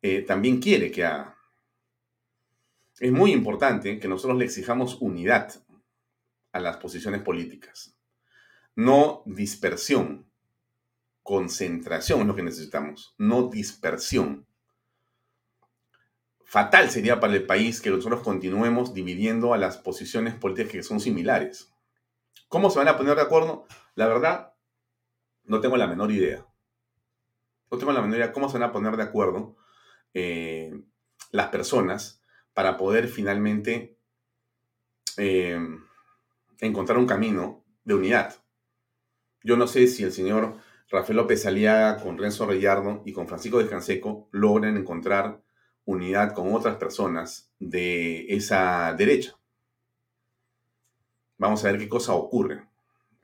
eh, 0.00 0.22
también 0.22 0.60
quiere 0.60 0.90
que 0.90 1.04
haga 1.04 1.32
es 3.02 3.10
muy 3.10 3.32
importante 3.32 3.98
que 3.98 4.06
nosotros 4.06 4.38
le 4.38 4.44
exijamos 4.44 4.98
unidad 5.00 5.52
a 6.52 6.60
las 6.60 6.76
posiciones 6.76 7.20
políticas, 7.22 7.96
no 8.76 9.24
dispersión, 9.26 10.30
concentración 11.24 12.20
es 12.20 12.26
lo 12.28 12.36
que 12.36 12.44
necesitamos, 12.44 13.16
no 13.18 13.48
dispersión. 13.48 14.46
Fatal 16.44 16.90
sería 16.90 17.18
para 17.18 17.34
el 17.34 17.44
país 17.44 17.80
que 17.80 17.90
nosotros 17.90 18.22
continuemos 18.22 18.94
dividiendo 18.94 19.52
a 19.52 19.58
las 19.58 19.78
posiciones 19.78 20.34
políticas 20.34 20.70
que 20.70 20.82
son 20.84 21.00
similares. 21.00 21.72
¿Cómo 22.46 22.70
se 22.70 22.78
van 22.78 22.86
a 22.88 22.96
poner 22.96 23.16
de 23.16 23.22
acuerdo? 23.22 23.66
La 23.96 24.06
verdad, 24.06 24.51
no 25.44 25.60
tengo 25.60 25.76
la 25.76 25.86
menor 25.86 26.10
idea. 26.10 26.46
No 27.70 27.78
tengo 27.78 27.92
la 27.92 28.02
menor 28.02 28.16
idea 28.16 28.32
cómo 28.32 28.48
se 28.48 28.58
van 28.58 28.68
a 28.68 28.72
poner 28.72 28.96
de 28.96 29.02
acuerdo 29.02 29.56
eh, 30.14 30.78
las 31.30 31.48
personas 31.48 32.22
para 32.54 32.76
poder 32.76 33.08
finalmente 33.08 33.96
eh, 35.16 35.58
encontrar 36.60 36.98
un 36.98 37.06
camino 37.06 37.64
de 37.84 37.94
unidad. 37.94 38.36
Yo 39.42 39.56
no 39.56 39.66
sé 39.66 39.86
si 39.86 40.04
el 40.04 40.12
señor 40.12 40.58
Rafael 40.88 41.16
López 41.16 41.46
Aliaga 41.46 42.02
con 42.02 42.18
Renzo 42.18 42.46
Reyardo 42.46 43.02
y 43.04 43.12
con 43.12 43.26
Francisco 43.26 43.58
Descanseco 43.58 44.28
logran 44.30 44.76
encontrar 44.76 45.42
unidad 45.84 46.34
con 46.34 46.54
otras 46.54 46.76
personas 46.76 47.50
de 47.58 48.26
esa 48.28 48.94
derecha. 48.94 49.36
Vamos 51.38 51.64
a 51.64 51.72
ver 51.72 51.80
qué 51.80 51.88
cosa 51.88 52.14
ocurre. 52.14 52.68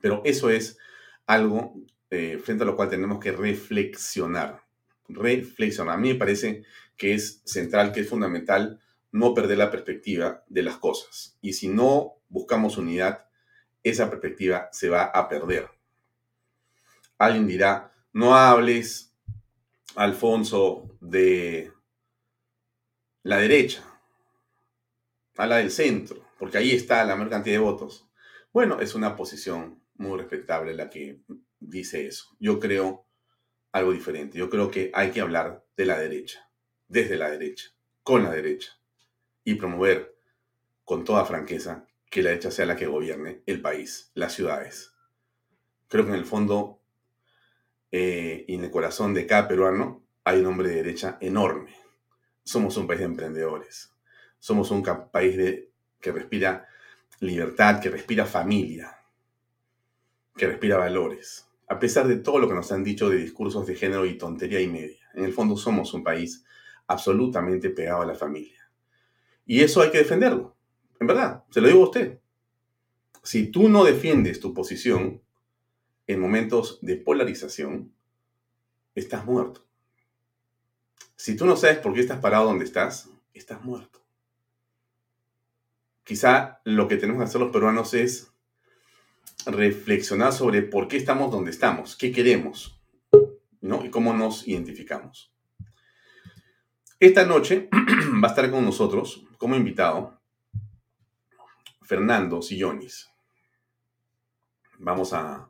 Pero 0.00 0.22
eso 0.24 0.50
es 0.50 0.78
algo 1.26 1.74
eh, 2.11 2.38
frente 2.42 2.64
a 2.64 2.66
lo 2.66 2.76
cual 2.76 2.88
tenemos 2.88 3.20
que 3.20 3.32
reflexionar. 3.32 4.62
Reflexionar. 5.09 5.94
A 5.94 6.00
mí 6.00 6.12
me 6.12 6.18
parece 6.18 6.64
que 6.96 7.14
es 7.14 7.42
central, 7.44 7.92
que 7.92 8.00
es 8.00 8.09
fundamental 8.09 8.80
no 9.12 9.34
perder 9.34 9.59
la 9.59 9.70
perspectiva 9.70 10.44
de 10.48 10.62
las 10.62 10.76
cosas. 10.76 11.38
Y 11.40 11.54
si 11.54 11.68
no 11.68 12.20
buscamos 12.28 12.76
unidad, 12.76 13.26
esa 13.82 14.11
perspectiva 14.11 14.68
se 14.72 14.88
va 14.88 15.04
a 15.04 15.28
perder. 15.28 15.68
Alguien 17.18 17.46
dirá, 17.46 17.92
no 18.12 18.36
hables, 18.36 19.14
Alfonso, 19.96 20.96
de 21.00 21.72
la 23.22 23.38
derecha, 23.38 23.82
habla 25.36 25.56
del 25.56 25.70
centro, 25.70 26.24
porque 26.38 26.59
ahí 26.59 26.72
está 26.72 27.04
la 27.04 27.16
mayor 27.16 27.30
cantidad 27.30 27.56
de 27.56 27.61
votos. 27.61 28.09
Bueno, 28.52 28.80
es 28.80 28.94
una 28.94 29.16
posición 29.16 29.82
muy 29.96 30.18
respetable 30.18 30.74
la 30.74 30.88
que 30.88 31.20
dice 31.61 32.06
eso. 32.06 32.36
Yo 32.38 32.61
creo 32.61 33.06
algo 33.72 33.92
diferente. 33.92 34.38
Yo 34.38 34.50
creo 34.50 34.70
que 34.70 34.90
hay 34.94 35.11
que 35.11 35.20
hablar 35.20 35.64
de 35.76 35.84
la 35.84 35.98
derecha, 35.98 36.50
desde 36.88 37.16
la 37.16 37.30
derecha, 37.30 37.70
con 38.02 38.24
la 38.24 38.32
derecha 38.32 38.78
y 39.44 39.54
promover 39.54 40.16
con 40.84 41.04
toda 41.04 41.24
franqueza 41.24 41.86
que 42.11 42.22
la 42.22 42.30
derecha 42.30 42.50
sea 42.50 42.66
la 42.66 42.76
que 42.76 42.86
gobierne 42.86 43.42
el 43.46 43.61
país, 43.61 44.11
las 44.14 44.32
ciudades. 44.32 44.94
Creo 45.88 46.04
que 46.04 46.11
en 46.11 46.16
el 46.16 46.24
fondo 46.24 46.80
eh, 47.92 48.44
y 48.46 48.54
en 48.54 48.64
el 48.64 48.70
corazón 48.70 49.14
de 49.14 49.26
cada 49.26 49.48
peruano 49.48 50.04
hay 50.24 50.40
un 50.40 50.46
hombre 50.46 50.68
de 50.68 50.76
derecha 50.76 51.18
enorme. 51.20 51.74
Somos 52.44 52.76
un 52.76 52.86
país 52.86 53.00
de 53.00 53.06
emprendedores. 53.06 53.92
Somos 54.38 54.70
un 54.70 54.82
país 55.11 55.36
de, 55.36 55.70
que 56.00 56.12
respira 56.12 56.66
libertad, 57.20 57.80
que 57.80 57.90
respira 57.90 58.24
familia, 58.26 58.96
que 60.36 60.46
respira 60.46 60.78
valores. 60.78 61.47
A 61.68 61.78
pesar 61.78 62.08
de 62.08 62.16
todo 62.16 62.38
lo 62.38 62.48
que 62.48 62.54
nos 62.54 62.72
han 62.72 62.82
dicho 62.82 63.10
de 63.10 63.18
discursos 63.18 63.66
de 63.66 63.74
género 63.74 64.06
y 64.06 64.16
tontería 64.16 64.60
y 64.60 64.68
media, 64.68 65.08
en 65.14 65.24
el 65.24 65.32
fondo 65.32 65.56
somos 65.56 65.92
un 65.94 66.02
país 66.02 66.44
absolutamente 66.86 67.70
pegado 67.70 68.02
a 68.02 68.06
la 68.06 68.14
familia. 68.14 68.70
Y 69.44 69.60
eso 69.60 69.82
hay 69.82 69.90
que 69.90 69.98
defenderlo. 69.98 70.56
En 71.00 71.06
verdad, 71.06 71.44
se 71.50 71.60
lo 71.60 71.68
digo 71.68 71.82
a 71.82 71.86
usted. 71.86 72.18
Si 73.22 73.48
tú 73.48 73.68
no 73.68 73.84
defiendes 73.84 74.40
tu 74.40 74.54
posición 74.54 75.22
en 76.06 76.20
momentos 76.20 76.78
de 76.80 76.96
polarización, 76.96 77.92
estás 78.94 79.24
muerto. 79.24 79.66
Si 81.16 81.36
tú 81.36 81.44
no 81.46 81.56
sabes 81.56 81.78
por 81.78 81.92
qué 81.92 82.00
estás 82.00 82.20
parado 82.20 82.46
donde 82.46 82.64
estás, 82.64 83.10
estás 83.34 83.62
muerto. 83.62 84.00
Quizá 86.04 86.60
lo 86.64 86.88
que 86.88 86.96
tenemos 86.96 87.20
que 87.20 87.24
hacer 87.24 87.40
los 87.40 87.52
peruanos 87.52 87.92
es 87.92 88.32
reflexionar 89.49 90.32
sobre 90.32 90.62
por 90.62 90.88
qué 90.88 90.96
estamos 90.96 91.30
donde 91.30 91.51
estamos, 91.51 91.96
qué 91.96 92.12
queremos, 92.12 92.80
¿no? 93.61 93.84
Y 93.84 93.90
cómo 93.90 94.12
nos 94.12 94.46
identificamos. 94.46 95.32
Esta 97.01 97.24
noche 97.24 97.68
va 98.22 98.28
a 98.28 98.30
estar 98.30 98.51
con 98.51 98.64
nosotros 98.64 99.24
como 99.38 99.55
invitado 99.55 100.20
Fernando 101.82 102.42
Sillonis. 102.42 103.09
vamos 104.78 105.12
a, 105.12 105.49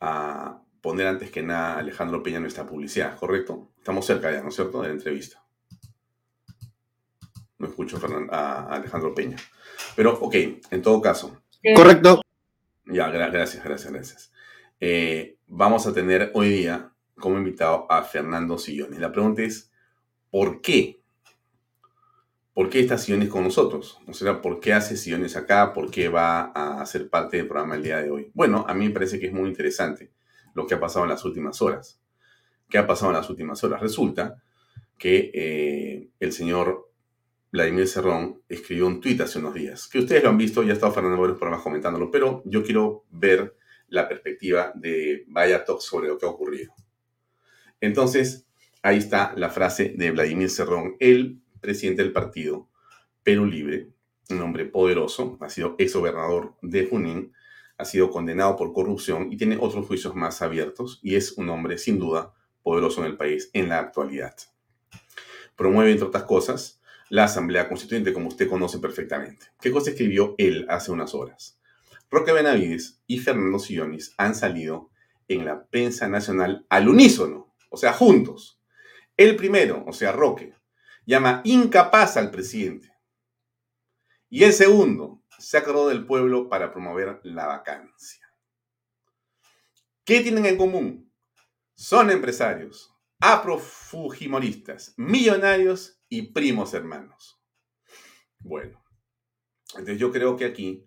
a 0.00 0.62
poner 0.80 1.06
antes 1.06 1.30
que 1.30 1.42
nada 1.42 1.78
Alejandro 1.78 2.22
Peña 2.22 2.40
nuestra 2.40 2.66
publicidad, 2.66 3.18
¿correcto? 3.18 3.70
Estamos 3.78 4.04
cerca 4.04 4.30
ya, 4.30 4.42
¿no 4.42 4.48
es 4.48 4.54
cierto?, 4.54 4.82
de 4.82 4.88
la 4.88 4.94
entrevista. 4.94 5.42
No 7.58 7.66
escucho 7.66 8.00
a 8.30 8.74
Alejandro 8.74 9.14
Peña. 9.14 9.36
Pero, 9.94 10.18
ok, 10.18 10.34
en 10.70 10.82
todo 10.82 11.00
caso. 11.00 11.42
Correcto. 11.76 12.22
Ya, 12.86 13.08
gracias, 13.10 13.62
gracias, 13.64 13.92
gracias. 13.92 14.32
Eh, 14.80 15.36
vamos 15.46 15.86
a 15.86 15.92
tener 15.92 16.30
hoy 16.34 16.48
día 16.48 16.92
como 17.14 17.36
invitado 17.36 17.86
a 17.90 18.02
Fernando 18.02 18.58
Sillones. 18.58 18.98
La 18.98 19.12
pregunta 19.12 19.42
es, 19.42 19.70
¿por 20.30 20.60
qué? 20.60 21.00
¿Por 22.54 22.68
qué 22.68 22.80
está 22.80 22.98
Sillones 22.98 23.28
con 23.28 23.44
nosotros? 23.44 23.98
O 24.06 24.12
sea, 24.12 24.40
¿por 24.40 24.58
qué 24.60 24.72
hace 24.72 24.96
Sillones 24.96 25.36
acá? 25.36 25.72
¿Por 25.72 25.90
qué 25.90 26.08
va 26.08 26.52
a 26.52 26.84
ser 26.86 27.08
parte 27.08 27.36
del 27.36 27.46
programa 27.46 27.76
el 27.76 27.82
día 27.82 27.98
de 27.98 28.10
hoy? 28.10 28.30
Bueno, 28.34 28.64
a 28.66 28.74
mí 28.74 28.86
me 28.86 28.92
parece 28.92 29.20
que 29.20 29.26
es 29.26 29.32
muy 29.32 29.48
interesante 29.48 30.10
lo 30.54 30.66
que 30.66 30.74
ha 30.74 30.80
pasado 30.80 31.04
en 31.04 31.10
las 31.10 31.24
últimas 31.24 31.62
horas. 31.62 32.00
¿Qué 32.68 32.78
ha 32.78 32.86
pasado 32.86 33.12
en 33.12 33.18
las 33.18 33.30
últimas 33.30 33.62
horas? 33.62 33.80
Resulta 33.80 34.42
que 34.98 35.30
eh, 35.32 36.08
el 36.18 36.32
señor 36.32 36.89
Vladimir 37.52 37.88
Cerrón 37.88 38.42
escribió 38.48 38.86
un 38.86 39.00
tuit 39.00 39.20
hace 39.20 39.38
unos 39.38 39.54
días, 39.54 39.88
que 39.88 39.98
ustedes 39.98 40.22
lo 40.22 40.30
han 40.30 40.38
visto, 40.38 40.62
ya 40.62 40.70
ha 40.70 40.74
estado 40.74 40.92
Fernando 40.92 41.16
por 41.16 41.36
programas 41.36 41.62
comentándolo, 41.62 42.10
pero 42.10 42.42
yo 42.44 42.62
quiero 42.62 43.04
ver 43.10 43.56
la 43.88 44.08
perspectiva 44.08 44.72
de 44.74 45.24
Vaya 45.28 45.64
sobre 45.80 46.08
lo 46.08 46.16
que 46.16 46.26
ha 46.26 46.28
ocurrido. 46.28 46.72
Entonces, 47.80 48.46
ahí 48.82 48.98
está 48.98 49.32
la 49.36 49.50
frase 49.50 49.94
de 49.96 50.12
Vladimir 50.12 50.48
Cerrón, 50.48 50.96
el 51.00 51.40
presidente 51.60 52.02
del 52.02 52.12
partido 52.12 52.68
Perú 53.24 53.46
Libre, 53.46 53.88
un 54.30 54.40
hombre 54.42 54.64
poderoso, 54.64 55.36
ha 55.40 55.48
sido 55.48 55.74
ex 55.78 55.94
gobernador 55.94 56.54
de 56.62 56.86
Junín, 56.86 57.32
ha 57.76 57.84
sido 57.84 58.10
condenado 58.10 58.56
por 58.56 58.72
corrupción 58.72 59.32
y 59.32 59.36
tiene 59.36 59.58
otros 59.60 59.86
juicios 59.86 60.14
más 60.14 60.40
abiertos 60.42 61.00
y 61.02 61.16
es 61.16 61.32
un 61.32 61.48
hombre 61.48 61.78
sin 61.78 61.98
duda 61.98 62.32
poderoso 62.62 63.00
en 63.00 63.06
el 63.10 63.16
país 63.16 63.50
en 63.54 63.68
la 63.68 63.78
actualidad. 63.78 64.36
Promueve, 65.56 65.90
entre 65.90 66.06
otras 66.06 66.24
cosas, 66.24 66.79
la 67.10 67.24
Asamblea 67.24 67.68
Constituyente, 67.68 68.12
como 68.12 68.28
usted 68.28 68.48
conoce 68.48 68.78
perfectamente. 68.78 69.46
¿Qué 69.60 69.70
cosa 69.72 69.90
escribió 69.90 70.36
él 70.38 70.64
hace 70.70 70.92
unas 70.92 71.12
horas? 71.12 71.60
Roque 72.08 72.32
Benavides 72.32 73.02
y 73.06 73.18
Fernando 73.18 73.58
Sillonis 73.58 74.14
han 74.16 74.34
salido 74.34 74.90
en 75.26 75.44
la 75.44 75.66
prensa 75.66 76.08
nacional 76.08 76.66
al 76.70 76.88
unísono, 76.88 77.52
o 77.68 77.76
sea, 77.76 77.92
juntos. 77.92 78.60
El 79.16 79.34
primero, 79.34 79.84
o 79.86 79.92
sea, 79.92 80.12
Roque, 80.12 80.54
llama 81.04 81.40
incapaz 81.44 82.16
al 82.16 82.30
presidente. 82.30 82.92
Y 84.28 84.44
el 84.44 84.52
segundo, 84.52 85.20
se 85.36 85.58
acordó 85.58 85.88
del 85.88 86.06
pueblo 86.06 86.48
para 86.48 86.70
promover 86.70 87.20
la 87.24 87.46
vacancia. 87.46 88.24
¿Qué 90.04 90.20
tienen 90.20 90.46
en 90.46 90.56
común? 90.56 91.12
Son 91.74 92.10
empresarios, 92.10 92.89
aprofujimoristas, 93.20 94.94
millonarios 94.96 96.02
y 96.08 96.32
primos 96.32 96.72
hermanos. 96.72 97.38
Bueno, 98.38 98.82
entonces 99.72 99.98
yo 99.98 100.10
creo 100.10 100.36
que 100.38 100.46
aquí 100.46 100.86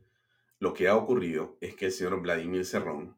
lo 0.58 0.74
que 0.74 0.88
ha 0.88 0.96
ocurrido 0.96 1.58
es 1.62 1.76
que 1.76 1.86
el 1.86 1.92
señor 1.92 2.20
Vladimir 2.22 2.66
Cerrón 2.66 3.16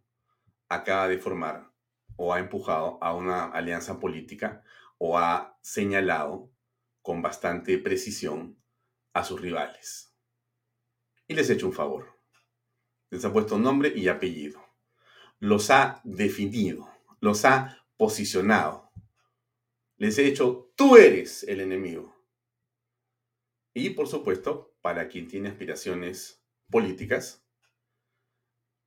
acaba 0.68 1.08
de 1.08 1.18
formar 1.18 1.72
o 2.18 2.34
ha 2.34 2.40
empujado 2.40 2.98
a 3.02 3.14
una 3.14 3.46
alianza 3.46 4.00
política 4.02 4.64
o 4.98 5.18
ha 5.18 5.58
señalado 5.62 6.52
con 7.02 7.22
bastante 7.22 7.78
precisión 7.78 8.62
a 9.14 9.24
sus 9.24 9.40
rivales. 9.40 10.14
Y 11.28 11.36
les 11.36 11.50
ha 11.50 11.54
hecho 11.54 11.68
un 11.68 11.74
favor. 11.74 12.20
Les 13.12 13.24
ha 13.24 13.32
puesto 13.32 13.58
nombre 13.58 13.94
y 13.96 14.10
apellido. 14.10 14.62
Los 15.40 15.70
ha 15.70 16.02
definido, 16.04 16.90
los 17.22 17.46
ha 17.46 17.86
posicionado 17.98 18.85
les 19.98 20.18
he 20.18 20.24
dicho, 20.24 20.74
tú 20.76 20.98
eres 20.98 21.44
el 21.44 21.62
enemigo. 21.62 22.16
Y 23.74 23.92
por 23.92 24.08
supuesto, 24.08 24.76
para 24.82 25.08
quien 25.08 25.28
tiene 25.28 25.50
aspiraciones 25.50 26.44
políticas, 26.70 27.46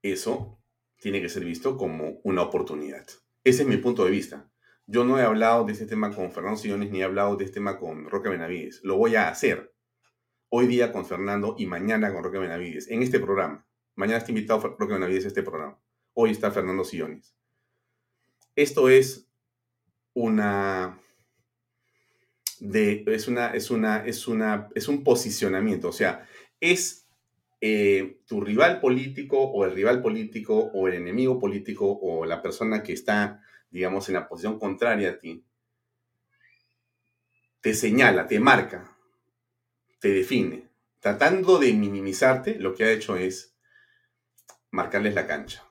eso 0.02 0.62
tiene 0.96 1.20
que 1.20 1.28
ser 1.28 1.44
visto 1.44 1.76
como 1.76 2.20
una 2.24 2.42
oportunidad. 2.42 3.06
Ese 3.44 3.62
es 3.62 3.68
mi 3.68 3.76
punto 3.76 4.04
de 4.04 4.10
vista. 4.10 4.50
Yo 4.86 5.04
no 5.04 5.18
he 5.18 5.22
hablado 5.22 5.64
de 5.64 5.72
este 5.72 5.86
tema 5.86 6.14
con 6.14 6.32
Fernando 6.32 6.58
Sillones 6.58 6.90
ni 6.90 7.00
he 7.00 7.04
hablado 7.04 7.36
de 7.36 7.44
este 7.44 7.54
tema 7.54 7.78
con 7.78 8.08
Roque 8.08 8.30
Benavides. 8.30 8.80
Lo 8.82 8.96
voy 8.96 9.16
a 9.16 9.28
hacer 9.28 9.74
hoy 10.48 10.66
día 10.66 10.92
con 10.92 11.04
Fernando 11.04 11.54
y 11.58 11.66
mañana 11.66 12.12
con 12.12 12.24
Roque 12.24 12.38
Benavides 12.38 12.88
en 12.88 13.02
este 13.02 13.20
programa. 13.20 13.66
Mañana 13.94 14.18
está 14.18 14.30
invitado 14.30 14.76
Roque 14.78 14.94
Benavides 14.94 15.26
a 15.26 15.28
este 15.28 15.42
programa. 15.42 15.78
Hoy 16.14 16.30
está 16.30 16.50
Fernando 16.50 16.84
Sillones. 16.84 17.36
Esto 18.56 18.88
es 18.88 19.27
una 20.18 20.98
de, 22.58 23.04
es 23.06 23.28
una, 23.28 23.50
es 23.54 23.70
una, 23.70 24.04
es 24.04 24.26
una, 24.26 24.68
es 24.74 24.88
un 24.88 25.04
posicionamiento, 25.04 25.88
o 25.88 25.92
sea, 25.92 26.26
es 26.60 27.06
eh, 27.60 28.20
tu 28.26 28.40
rival 28.40 28.80
político 28.80 29.38
o 29.40 29.64
el 29.64 29.72
rival 29.72 30.02
político 30.02 30.56
o 30.56 30.88
el 30.88 30.94
enemigo 30.94 31.38
político 31.38 31.86
o 32.02 32.24
la 32.24 32.42
persona 32.42 32.82
que 32.82 32.92
está, 32.92 33.42
digamos, 33.70 34.08
en 34.08 34.14
la 34.14 34.28
posición 34.28 34.58
contraria 34.58 35.10
a 35.10 35.18
ti, 35.18 35.44
te 37.60 37.74
señala, 37.74 38.26
te 38.26 38.40
marca, 38.40 38.96
te 40.00 40.08
define. 40.08 40.68
Tratando 41.00 41.58
de 41.58 41.72
minimizarte, 41.72 42.58
lo 42.58 42.74
que 42.74 42.84
ha 42.84 42.90
hecho 42.90 43.16
es 43.16 43.56
marcarles 44.70 45.14
la 45.14 45.28
cancha. 45.28 45.67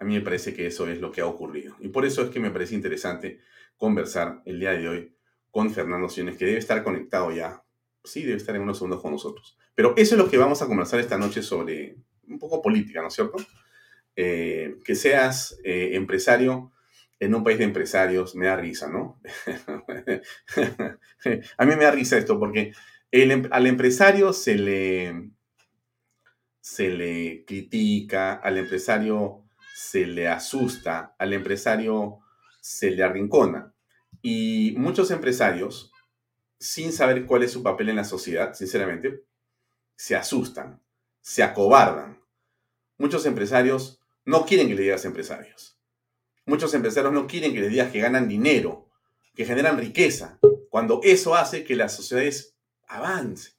A 0.00 0.04
mí 0.04 0.14
me 0.14 0.22
parece 0.22 0.54
que 0.54 0.66
eso 0.66 0.88
es 0.88 1.00
lo 1.00 1.12
que 1.12 1.20
ha 1.20 1.26
ocurrido. 1.26 1.76
Y 1.78 1.88
por 1.88 2.06
eso 2.06 2.22
es 2.22 2.30
que 2.30 2.40
me 2.40 2.50
parece 2.50 2.74
interesante 2.74 3.40
conversar 3.76 4.42
el 4.46 4.58
día 4.58 4.72
de 4.72 4.88
hoy 4.88 5.14
con 5.50 5.70
Fernando 5.70 6.08
Siones, 6.08 6.36
que 6.36 6.46
debe 6.46 6.58
estar 6.58 6.82
conectado 6.82 7.30
ya. 7.30 7.62
Sí, 8.02 8.22
debe 8.22 8.38
estar 8.38 8.56
en 8.56 8.62
unos 8.62 8.78
segundos 8.78 9.02
con 9.02 9.12
nosotros. 9.12 9.58
Pero 9.74 9.92
eso 9.96 10.14
es 10.14 10.18
lo 10.18 10.30
que 10.30 10.38
vamos 10.38 10.62
a 10.62 10.66
conversar 10.66 11.00
esta 11.00 11.18
noche 11.18 11.42
sobre 11.42 11.96
un 12.26 12.38
poco 12.38 12.62
política, 12.62 13.02
¿no 13.02 13.08
es 13.08 13.14
cierto? 13.14 13.36
Eh, 14.16 14.76
que 14.84 14.94
seas 14.94 15.60
eh, 15.64 15.90
empresario 15.92 16.72
en 17.18 17.34
un 17.34 17.44
país 17.44 17.58
de 17.58 17.64
empresarios 17.64 18.34
me 18.34 18.46
da 18.46 18.56
risa, 18.56 18.88
¿no? 18.88 19.20
a 21.58 21.64
mí 21.66 21.76
me 21.76 21.84
da 21.84 21.90
risa 21.90 22.16
esto 22.16 22.38
porque 22.38 22.72
em, 23.12 23.46
al 23.50 23.66
empresario 23.66 24.32
se 24.32 24.54
le, 24.54 25.30
se 26.60 26.88
le 26.88 27.44
critica, 27.46 28.34
al 28.34 28.56
empresario 28.56 29.44
se 29.80 30.06
le 30.06 30.28
asusta, 30.28 31.16
al 31.18 31.32
empresario 31.32 32.20
se 32.60 32.90
le 32.90 33.02
arrincona. 33.02 33.74
Y 34.20 34.74
muchos 34.76 35.10
empresarios, 35.10 35.90
sin 36.58 36.92
saber 36.92 37.24
cuál 37.24 37.44
es 37.44 37.52
su 37.52 37.62
papel 37.62 37.88
en 37.88 37.96
la 37.96 38.04
sociedad, 38.04 38.52
sinceramente, 38.52 39.24
se 39.96 40.14
asustan, 40.14 40.82
se 41.22 41.42
acobardan. 41.42 42.22
Muchos 42.98 43.24
empresarios 43.24 43.98
no 44.26 44.44
quieren 44.44 44.68
que 44.68 44.74
le 44.74 44.82
digas 44.82 45.06
empresarios. 45.06 45.78
Muchos 46.44 46.74
empresarios 46.74 47.14
no 47.14 47.26
quieren 47.26 47.54
que 47.54 47.60
le 47.60 47.68
digas 47.70 47.90
que 47.90 48.00
ganan 48.00 48.28
dinero, 48.28 48.86
que 49.34 49.46
generan 49.46 49.78
riqueza, 49.78 50.38
cuando 50.68 51.00
eso 51.02 51.34
hace 51.34 51.64
que 51.64 51.74
las 51.74 51.96
sociedades 51.96 52.54
avancen. 52.86 53.54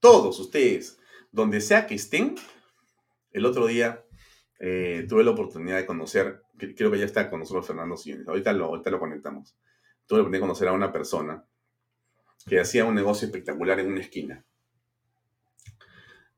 Todos 0.00 0.40
ustedes, 0.40 0.98
donde 1.30 1.60
sea 1.60 1.86
que 1.86 1.94
estén, 1.94 2.34
el 3.32 3.46
otro 3.46 3.68
día 3.68 4.04
eh, 4.62 5.06
tuve 5.08 5.24
la 5.24 5.30
oportunidad 5.30 5.78
de 5.78 5.86
conocer, 5.86 6.42
creo 6.58 6.90
que 6.90 6.98
ya 6.98 7.06
está 7.06 7.30
con 7.30 7.40
nosotros 7.40 7.66
Fernando 7.66 7.96
Sillones, 7.96 8.28
ahorita 8.28 8.52
lo, 8.52 8.66
ahorita 8.66 8.90
lo 8.90 9.00
conectamos. 9.00 9.56
Tuve 10.06 10.18
la 10.18 10.22
oportunidad 10.22 10.40
de 10.40 10.48
conocer 10.48 10.68
a 10.68 10.72
una 10.72 10.92
persona 10.92 11.44
que 12.46 12.60
hacía 12.60 12.84
un 12.84 12.94
negocio 12.94 13.26
espectacular 13.26 13.80
en 13.80 13.86
una 13.86 14.00
esquina. 14.00 14.44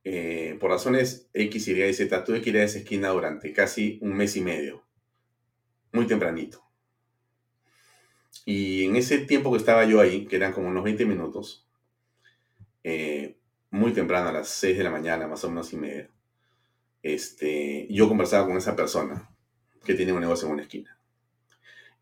Eh, 0.04 0.56
por 0.60 0.70
razones 0.70 1.28
X, 1.32 1.66
Y 1.68 1.82
y 1.82 1.94
Z, 1.94 2.24
tuve 2.24 2.40
que 2.40 2.50
ir 2.50 2.58
a 2.58 2.64
esa 2.64 2.78
esquina 2.78 3.08
durante 3.08 3.52
casi 3.52 3.98
un 4.02 4.14
mes 4.14 4.36
y 4.36 4.40
medio, 4.40 4.84
muy 5.92 6.06
tempranito. 6.06 6.62
Y 8.44 8.84
en 8.84 8.94
ese 8.96 9.18
tiempo 9.18 9.50
que 9.50 9.58
estaba 9.58 9.84
yo 9.84 10.00
ahí, 10.00 10.26
que 10.26 10.36
eran 10.36 10.52
como 10.52 10.68
unos 10.68 10.84
20 10.84 11.06
minutos, 11.06 11.68
eh, 12.84 13.36
muy 13.70 13.92
temprano, 13.92 14.28
a 14.28 14.32
las 14.32 14.48
6 14.48 14.78
de 14.78 14.84
la 14.84 14.90
mañana, 14.90 15.26
más 15.26 15.42
o 15.42 15.48
menos 15.48 15.72
y 15.72 15.76
media, 15.76 16.08
este, 17.02 17.86
yo 17.90 18.08
conversaba 18.08 18.46
con 18.46 18.56
esa 18.56 18.76
persona 18.76 19.28
que 19.84 19.94
tiene 19.94 20.12
un 20.12 20.20
negocio 20.20 20.46
en 20.46 20.54
una 20.54 20.62
esquina. 20.62 20.98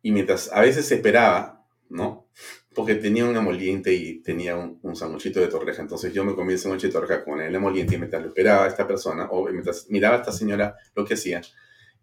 Y 0.02 0.12
mientras 0.12 0.52
a 0.52 0.60
veces 0.60 0.90
esperaba, 0.90 1.64
¿no? 1.88 2.28
Porque 2.74 2.94
tenía 2.94 3.24
un 3.24 3.36
emoliente 3.36 3.92
y 3.92 4.20
tenía 4.20 4.56
un, 4.56 4.78
un 4.82 4.96
sanguchito 4.96 5.40
de 5.40 5.48
torreja. 5.48 5.82
Entonces 5.82 6.12
yo 6.12 6.24
me 6.24 6.34
comí 6.34 6.52
el 6.52 6.58
sanguchito 6.58 6.88
de 6.88 7.06
torreja 7.06 7.24
con 7.24 7.40
el 7.40 7.54
emoliente 7.54 7.94
y 7.94 7.98
mientras 7.98 8.22
lo 8.22 8.28
esperaba 8.28 8.66
esta 8.66 8.86
persona, 8.86 9.28
o 9.30 9.48
mientras 9.48 9.86
miraba 9.90 10.16
a 10.16 10.18
esta 10.20 10.32
señora 10.32 10.76
lo 10.94 11.04
que 11.04 11.14
hacía, 11.14 11.42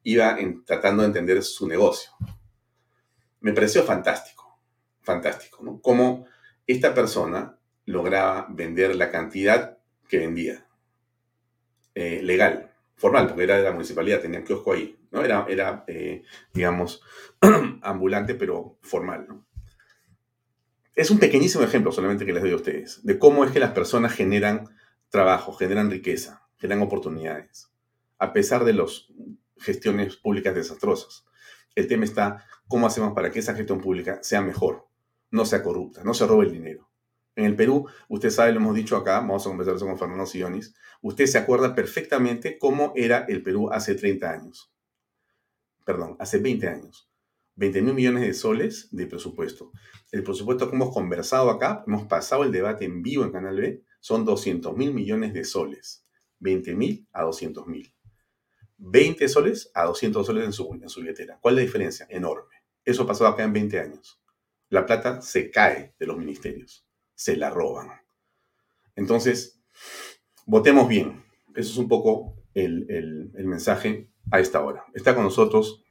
iba 0.04 0.38
tratando 0.66 1.04
de 1.04 1.08
entender 1.08 1.42
su 1.44 1.68
negocio. 1.68 2.12
Me 3.42 3.54
pareció 3.54 3.84
fantástico, 3.84 4.60
fantástico, 5.02 5.64
¿no? 5.64 5.80
Cómo 5.82 6.26
esta 6.66 6.94
persona 6.94 7.58
lograba 7.86 8.48
vender 8.50 8.96
la 8.96 9.10
cantidad 9.10 9.78
que 10.08 10.20
vendía, 10.20 10.66
eh, 11.96 12.22
legal, 12.22 12.74
formal, 12.98 13.28
porque 13.28 13.44
era 13.44 13.58
de 13.58 13.64
la 13.64 13.72
municipalidad, 13.72 14.20
tenía 14.20 14.44
kiosco 14.44 14.74
ahí, 14.74 15.00
¿no? 15.12 15.24
Era, 15.24 15.46
era 15.48 15.86
eh, 15.88 16.24
digamos, 16.54 17.02
ambulante, 17.82 18.36
pero 18.36 18.78
formal, 18.82 19.26
¿no? 19.30 19.48
Es 20.96 21.12
un 21.12 21.20
pequeñísimo 21.20 21.64
ejemplo 21.64 21.92
solamente 21.92 22.26
que 22.26 22.34
les 22.34 22.42
doy 22.42 22.52
a 22.52 22.56
ustedes, 22.56 23.06
de 23.06 23.20
cómo 23.20 23.46
es 23.46 23.52
que 23.52 23.60
las 23.60 23.72
personas 23.72 24.14
generan 24.14 24.68
trabajo, 25.10 25.54
generan 25.54 25.92
riqueza, 25.92 26.42
generan 26.58 26.82
oportunidades, 26.82 27.72
a 28.18 28.34
pesar 28.34 28.66
de 28.66 28.74
las 28.74 29.06
gestiones 29.58 30.18
públicas 30.18 30.56
desastrosas. 30.56 31.24
El 31.76 31.88
tema 31.88 32.04
está 32.04 32.44
cómo 32.68 32.88
hacemos 32.88 33.14
para 33.14 33.30
que 33.32 33.40
esa 33.40 33.54
gestión 33.54 33.80
pública 33.80 34.20
sea 34.24 34.42
mejor, 34.42 34.88
no 35.30 35.46
sea 35.46 35.62
corrupta, 35.62 36.04
no 36.04 36.16
se 36.16 36.26
robe 36.26 36.48
el 36.48 36.52
dinero. 36.52 36.87
En 37.38 37.46
el 37.46 37.56
Perú, 37.56 37.88
usted 38.10 38.32
sabe, 38.32 38.52
lo 38.52 38.60
hemos 38.60 38.76
dicho 38.76 38.98
acá, 38.98 39.20
vamos 39.20 39.46
a 39.46 39.50
conversar 39.50 39.78
con 39.78 40.00
Fernando 40.00 40.26
Sillonis, 40.26 40.74
usted 41.04 41.28
se 41.28 41.38
acuerda 41.38 41.76
perfectamente 41.76 42.58
cómo 42.58 42.94
era 42.96 43.26
el 43.30 43.44
Perú 43.44 43.70
hace 43.72 43.94
30 43.94 44.32
años. 44.32 44.74
Perdón, 45.86 46.16
hace 46.18 46.40
20 46.40 46.68
años. 46.68 47.12
20 47.54 47.84
mil 47.84 47.94
millones 47.94 48.24
de 48.24 48.34
soles 48.34 48.88
de 48.90 49.06
presupuesto. 49.06 49.72
El 50.12 50.24
presupuesto 50.24 50.68
que 50.68 50.76
hemos 50.76 50.92
conversado 50.92 51.52
acá, 51.52 51.84
hemos 51.86 52.08
pasado 52.08 52.44
el 52.44 52.52
debate 52.52 52.86
en 52.86 53.04
vivo 53.04 53.24
en 53.24 53.32
Canal 53.32 53.56
B, 53.56 53.84
son 54.00 54.26
200 54.26 54.76
mil 54.76 54.92
millones 54.92 55.32
de 55.36 55.44
soles. 55.44 56.04
20 56.40 56.74
mil 56.74 57.08
a 57.12 57.22
200 57.22 57.68
mil. 57.68 57.94
20 58.78 59.28
soles 59.30 59.70
a 59.76 59.86
200 59.86 60.26
soles 60.26 60.44
en 60.44 60.54
su, 60.54 60.74
en 60.74 60.90
su 60.90 61.02
billetera. 61.02 61.38
¿Cuál 61.40 61.54
es 61.54 61.58
la 61.58 61.66
diferencia? 61.66 62.08
Enorme. 62.10 62.56
Eso 62.84 63.06
pasado 63.06 63.30
acá 63.30 63.44
en 63.44 63.54
20 63.54 63.80
años. 63.80 64.20
La 64.70 64.88
plata 64.88 65.22
se 65.22 65.52
cae 65.52 65.94
de 66.00 66.08
los 66.08 66.18
ministerios 66.18 66.87
se 67.18 67.36
la 67.36 67.50
roban. 67.50 67.90
Entonces, 68.96 69.60
votemos 70.46 70.88
bien. 70.88 71.26
Eso 71.56 71.72
es 71.72 71.78
un 71.78 71.88
poco 71.88 72.36
el, 72.54 73.32
mensaje 73.34 74.08
a 74.32 74.40
esta 74.40 74.64
hora. 74.64 74.86
Está 74.94 75.16
con 75.16 75.24
nosotros 75.24 75.84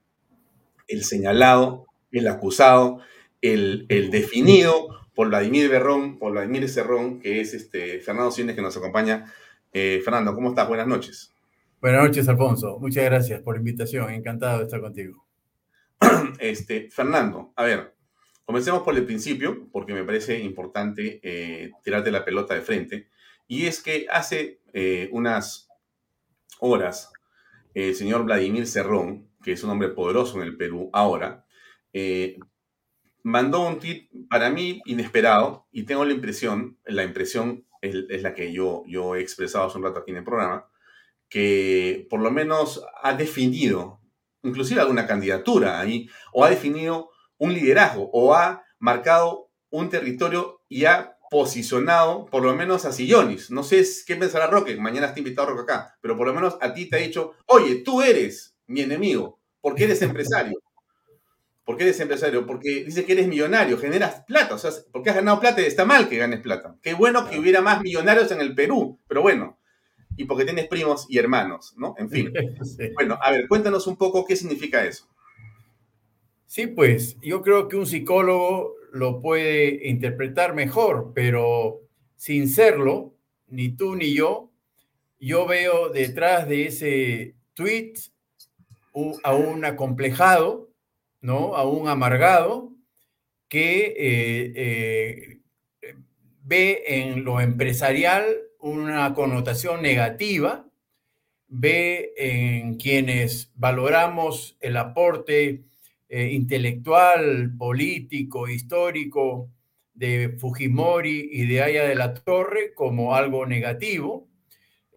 el 0.86 1.04
señalado, 1.04 1.86
el 2.12 2.28
acusado, 2.28 3.00
el, 3.42 3.86
definido 3.88 4.88
por 5.14 5.28
Vladimir 5.28 5.68
Berrón, 5.68 6.18
por 6.18 6.32
Vladimir 6.32 6.68
Cerrón, 6.68 7.18
que 7.18 7.40
es 7.40 7.54
este 7.54 7.98
Fernando 7.98 8.30
Cines 8.30 8.54
que 8.54 8.62
nos 8.62 8.76
acompaña. 8.76 9.32
Eh, 9.72 10.00
Fernando, 10.04 10.32
¿cómo 10.32 10.50
estás? 10.50 10.68
Buenas 10.68 10.86
noches. 10.86 11.34
Buenas 11.80 12.04
noches, 12.04 12.28
Alfonso. 12.28 12.78
Muchas 12.78 13.04
gracias 13.04 13.40
por 13.42 13.56
la 13.56 13.58
invitación. 13.58 14.10
Encantado 14.10 14.58
de 14.58 14.64
estar 14.64 14.80
contigo. 14.80 15.26
Este, 16.38 16.88
Fernando, 16.90 17.52
a 17.56 17.64
ver, 17.64 17.95
Comencemos 18.46 18.82
por 18.82 18.94
el 18.94 19.04
principio, 19.04 19.68
porque 19.72 19.92
me 19.92 20.04
parece 20.04 20.38
importante 20.38 21.18
eh, 21.24 21.72
tirarte 21.82 22.12
la 22.12 22.24
pelota 22.24 22.54
de 22.54 22.62
frente. 22.62 23.10
Y 23.48 23.66
es 23.66 23.82
que 23.82 24.06
hace 24.08 24.60
eh, 24.72 25.08
unas 25.10 25.68
horas, 26.60 27.12
el 27.74 27.96
señor 27.96 28.24
Vladimir 28.24 28.68
Cerrón, 28.68 29.28
que 29.42 29.50
es 29.50 29.64
un 29.64 29.70
hombre 29.70 29.88
poderoso 29.88 30.36
en 30.36 30.46
el 30.46 30.56
Perú 30.56 30.90
ahora, 30.92 31.44
eh, 31.92 32.38
mandó 33.24 33.66
un 33.66 33.80
tweet 33.80 34.08
para 34.30 34.48
mí 34.48 34.80
inesperado 34.84 35.66
y 35.72 35.82
tengo 35.82 36.04
la 36.04 36.12
impresión, 36.12 36.78
la 36.84 37.02
impresión 37.02 37.66
es, 37.82 38.22
la 38.22 38.32
que 38.32 38.52
yo, 38.52 38.84
yo 38.86 39.16
he 39.16 39.20
expresado 39.20 39.66
hace 39.66 39.78
un 39.78 39.84
rato 39.84 39.98
aquí 39.98 40.12
en 40.12 40.18
el 40.18 40.24
programa, 40.24 40.68
que 41.28 42.06
por 42.08 42.20
lo 42.20 42.30
menos 42.30 42.86
ha 43.02 43.14
definido, 43.14 44.00
inclusive 44.44 44.80
alguna 44.80 45.08
candidatura 45.08 45.80
ahí, 45.80 46.08
o 46.32 46.44
ha 46.44 46.50
definido 46.50 47.10
un 47.38 47.52
liderazgo 47.52 48.10
o 48.12 48.34
ha 48.34 48.64
marcado 48.78 49.50
un 49.70 49.90
territorio 49.90 50.62
y 50.68 50.84
ha 50.84 51.16
posicionado 51.30 52.26
por 52.26 52.42
lo 52.42 52.54
menos 52.54 52.84
a 52.84 52.92
Sillonis. 52.92 53.50
No 53.50 53.62
sé 53.62 53.84
qué 54.06 54.16
pensará 54.16 54.46
Roque, 54.46 54.76
mañana 54.76 55.08
está 55.08 55.18
invitado 55.18 55.48
Roque 55.48 55.62
acá, 55.62 55.96
pero 56.00 56.16
por 56.16 56.26
lo 56.26 56.34
menos 56.34 56.56
a 56.60 56.72
ti 56.72 56.88
te 56.88 56.96
ha 56.96 57.00
dicho, 57.00 57.34
oye, 57.46 57.76
tú 57.76 58.02
eres 58.02 58.56
mi 58.66 58.82
enemigo, 58.82 59.40
porque 59.60 59.84
eres 59.84 60.02
empresario. 60.02 60.58
¿Por 61.64 61.76
qué 61.76 61.82
eres 61.82 61.98
empresario? 61.98 62.46
Porque 62.46 62.84
dice 62.84 63.04
que 63.04 63.12
eres 63.12 63.26
millonario, 63.26 63.76
generas 63.76 64.22
plata, 64.24 64.54
o 64.54 64.58
sea, 64.58 64.70
porque 64.92 65.10
has 65.10 65.16
ganado 65.16 65.40
plata 65.40 65.60
y 65.60 65.64
está 65.64 65.84
mal 65.84 66.08
que 66.08 66.16
ganes 66.16 66.40
plata. 66.40 66.76
Qué 66.80 66.94
bueno 66.94 67.28
que 67.28 67.40
hubiera 67.40 67.60
más 67.60 67.82
millonarios 67.82 68.30
en 68.30 68.40
el 68.40 68.54
Perú, 68.54 69.00
pero 69.08 69.20
bueno, 69.20 69.58
y 70.16 70.24
porque 70.26 70.44
tienes 70.44 70.68
primos 70.68 71.06
y 71.08 71.18
hermanos, 71.18 71.74
¿no? 71.76 71.94
En 71.98 72.08
fin. 72.08 72.32
Bueno, 72.94 73.18
a 73.20 73.30
ver, 73.32 73.48
cuéntanos 73.48 73.86
un 73.86 73.96
poco 73.96 74.24
qué 74.24 74.36
significa 74.36 74.84
eso. 74.84 75.08
Sí, 76.46 76.68
pues 76.68 77.16
yo 77.20 77.42
creo 77.42 77.68
que 77.68 77.76
un 77.76 77.86
psicólogo 77.86 78.74
lo 78.92 79.20
puede 79.20 79.88
interpretar 79.88 80.54
mejor, 80.54 81.12
pero 81.14 81.80
sin 82.16 82.48
serlo, 82.48 83.14
ni 83.48 83.70
tú 83.70 83.96
ni 83.96 84.14
yo, 84.14 84.50
yo 85.18 85.46
veo 85.46 85.88
detrás 85.88 86.48
de 86.48 86.66
ese 86.66 87.34
tweet 87.54 87.94
a 89.24 89.34
un 89.34 89.64
acomplejado, 89.64 90.70
¿no? 91.20 91.56
A 91.56 91.66
un 91.66 91.88
amargado 91.88 92.72
que 93.48 93.94
eh, 93.98 94.52
eh, 94.54 95.40
ve 96.42 96.82
en 96.86 97.24
lo 97.24 97.40
empresarial 97.40 98.24
una 98.60 99.12
connotación 99.14 99.82
negativa, 99.82 100.66
ve 101.48 102.12
en 102.16 102.76
quienes 102.76 103.52
valoramos 103.54 104.56
el 104.60 104.76
aporte 104.76 105.64
eh, 106.08 106.30
intelectual, 106.32 107.56
político, 107.56 108.48
histórico 108.48 109.50
de 109.94 110.36
Fujimori 110.38 111.30
y 111.32 111.46
de 111.46 111.62
Aya 111.62 111.84
de 111.84 111.94
la 111.94 112.14
Torre 112.14 112.74
como 112.74 113.14
algo 113.14 113.46
negativo, 113.46 114.28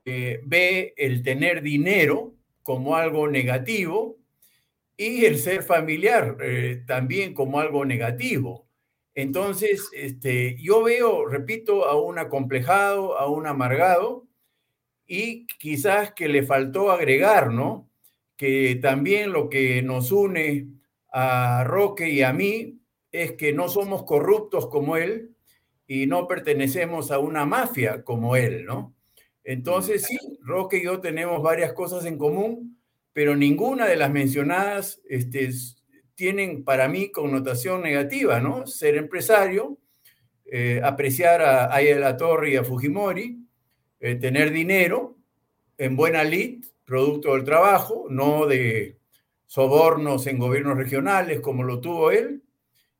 eh, 0.06 0.42
ve 0.44 0.94
el 0.98 1.24
tener 1.24 1.62
dinero 1.62 2.36
como 2.64 2.96
algo 2.96 3.28
negativo 3.28 4.18
y 4.98 5.26
el 5.26 5.38
ser 5.40 5.64
familiar 5.64 6.38
eh, 6.42 6.84
también 6.86 7.34
como 7.34 7.60
algo 7.60 7.86
negativo. 7.86 8.68
Entonces, 9.16 9.90
este, 9.94 10.58
yo 10.62 10.84
veo, 10.84 11.26
repito, 11.26 11.86
a 11.86 12.00
un 12.00 12.20
acomplejado, 12.20 13.18
a 13.18 13.28
un 13.30 13.48
amargado, 13.48 14.28
y 15.08 15.48
quizás 15.48 16.14
que 16.14 16.30
le 16.30 16.44
faltó 16.44 16.92
agregar, 16.92 17.52
¿no? 17.52 17.90
Que 18.38 18.76
también 18.76 19.34
lo 19.34 19.50
que 19.50 19.82
nos 19.82 20.12
une 20.12 20.68
a 21.12 21.64
Roque 21.64 22.10
y 22.10 22.22
a 22.22 22.34
mí 22.34 22.80
es 23.12 23.34
que 23.34 23.54
no 23.54 23.70
somos 23.70 24.04
corruptos 24.04 24.68
como 24.68 24.98
él 24.98 25.36
y 25.88 26.06
no 26.06 26.28
pertenecemos 26.28 27.10
a 27.12 27.20
una 27.20 27.46
mafia 27.46 28.04
como 28.04 28.36
él, 28.36 28.66
¿no? 28.66 28.94
Entonces 29.44 30.04
sí, 30.04 30.18
Roque 30.42 30.78
y 30.78 30.84
yo 30.84 31.00
tenemos 31.00 31.42
varias 31.42 31.74
cosas 31.74 32.06
en 32.06 32.18
común, 32.18 32.80
pero 33.14 33.36
ninguna 33.36 33.88
de 33.88 33.96
las 33.96 34.12
mencionadas 34.12 35.02
este, 35.10 35.50
tienen 36.14 36.64
para 36.64 36.88
mí 36.88 37.10
connotación 37.12 37.82
negativa, 37.82 38.40
¿no? 38.40 38.68
Ser 38.68 38.98
empresario, 38.98 39.80
eh, 40.46 40.80
apreciar 40.84 41.42
a 41.42 41.74
Aya 41.74 41.98
la 41.98 42.18
Torre 42.18 42.52
y 42.52 42.56
a 42.58 42.64
Fujimori, 42.64 43.40
eh, 44.00 44.16
tener 44.16 44.52
dinero 44.52 45.18
en 45.80 45.96
buena 45.96 46.24
lid, 46.24 46.66
producto 46.86 47.34
del 47.34 47.44
trabajo, 47.44 48.06
no 48.10 48.46
de 48.46 48.99
sobornos 49.50 50.28
en 50.28 50.38
gobiernos 50.38 50.78
regionales 50.78 51.42
como 51.42 51.64
lo 51.64 51.82
tuvo 51.82 52.12
él 52.12 52.44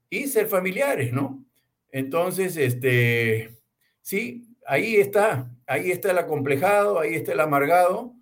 y 0.10 0.26
ser 0.26 0.48
familiares, 0.48 1.14
¿no? 1.14 1.46
Entonces, 1.92 2.58
este, 2.58 3.56
sí, 4.02 4.48
ahí 4.66 4.96
está, 4.96 5.52
ahí 5.68 5.92
está 5.92 6.10
el 6.10 6.18
acomplejado, 6.18 7.00
ahí 7.00 7.14
está 7.14 7.34
el 7.34 7.40
amargado, 7.40 8.16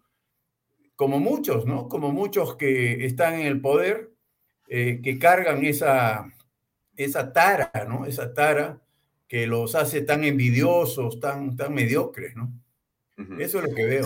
como 0.97 1.21
muchos, 1.21 1.65
¿no? 1.65 1.87
Como 1.87 2.11
muchos 2.11 2.57
que 2.57 3.05
están 3.05 3.35
en 3.35 3.47
el 3.47 3.61
poder, 3.61 4.11
eh, 4.67 4.99
que 5.01 5.17
cargan 5.17 5.63
esa, 5.63 6.29
esa 6.97 7.31
tara, 7.31 7.71
¿no? 7.87 8.05
Esa 8.05 8.33
tara 8.33 8.81
que 9.29 9.47
los 9.47 9.73
hace 9.73 10.01
tan 10.01 10.25
envidiosos, 10.25 11.21
tan, 11.21 11.55
tan 11.55 11.73
mediocres, 11.73 12.35
¿no? 12.35 12.51
Eso 13.39 13.59
es 13.59 13.69
lo 13.69 13.73
que 13.73 13.85
veo. 13.85 14.05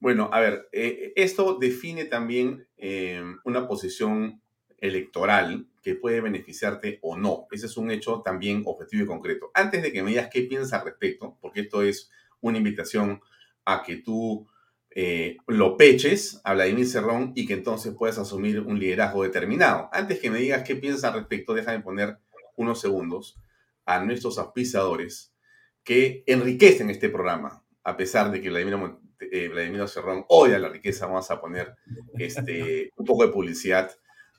Bueno, 0.00 0.30
a 0.32 0.40
ver, 0.40 0.68
eh, 0.72 1.12
esto 1.16 1.58
define 1.58 2.04
también 2.04 2.66
eh, 2.76 3.22
una 3.44 3.66
posición 3.66 4.40
electoral 4.78 5.66
que 5.82 5.96
puede 5.96 6.20
beneficiarte 6.20 6.98
o 7.02 7.16
no. 7.16 7.46
Ese 7.50 7.66
es 7.66 7.76
un 7.76 7.90
hecho 7.90 8.22
también 8.24 8.62
objetivo 8.66 9.02
y 9.02 9.06
concreto. 9.06 9.50
Antes 9.54 9.82
de 9.82 9.92
que 9.92 10.02
me 10.02 10.10
digas 10.10 10.28
qué 10.32 10.42
piensas 10.42 10.74
al 10.74 10.86
respecto, 10.86 11.36
porque 11.40 11.60
esto 11.60 11.82
es 11.82 12.10
una 12.40 12.58
invitación 12.58 13.20
a 13.64 13.82
que 13.82 13.96
tú 13.96 14.46
eh, 14.90 15.36
lo 15.46 15.76
peches 15.76 16.40
a 16.44 16.54
Vladimir 16.54 16.86
Cerrón 16.86 17.32
y 17.34 17.46
que 17.46 17.54
entonces 17.54 17.94
puedas 17.96 18.18
asumir 18.18 18.60
un 18.60 18.78
liderazgo 18.78 19.24
determinado. 19.24 19.88
Antes 19.92 20.20
que 20.20 20.30
me 20.30 20.38
digas 20.38 20.62
qué 20.64 20.76
piensas 20.76 21.04
al 21.04 21.20
respecto, 21.20 21.54
déjame 21.54 21.80
poner 21.80 22.18
unos 22.56 22.80
segundos 22.80 23.38
a 23.84 24.00
nuestros 24.04 24.38
auspiciadores 24.38 25.34
que 25.82 26.22
enriquecen 26.26 26.90
este 26.90 27.08
programa, 27.08 27.64
a 27.82 27.96
pesar 27.96 28.30
de 28.30 28.40
que 28.40 28.50
Vladimir 28.50 28.76
eh, 29.20 29.48
Vladimir 29.48 29.88
Cerrón 29.88 30.24
odia 30.28 30.58
la 30.58 30.68
riqueza, 30.68 31.06
vamos 31.06 31.30
a 31.30 31.40
poner 31.40 31.74
este, 32.18 32.92
un 32.96 33.04
poco 33.04 33.26
de 33.26 33.32
publicidad 33.32 33.90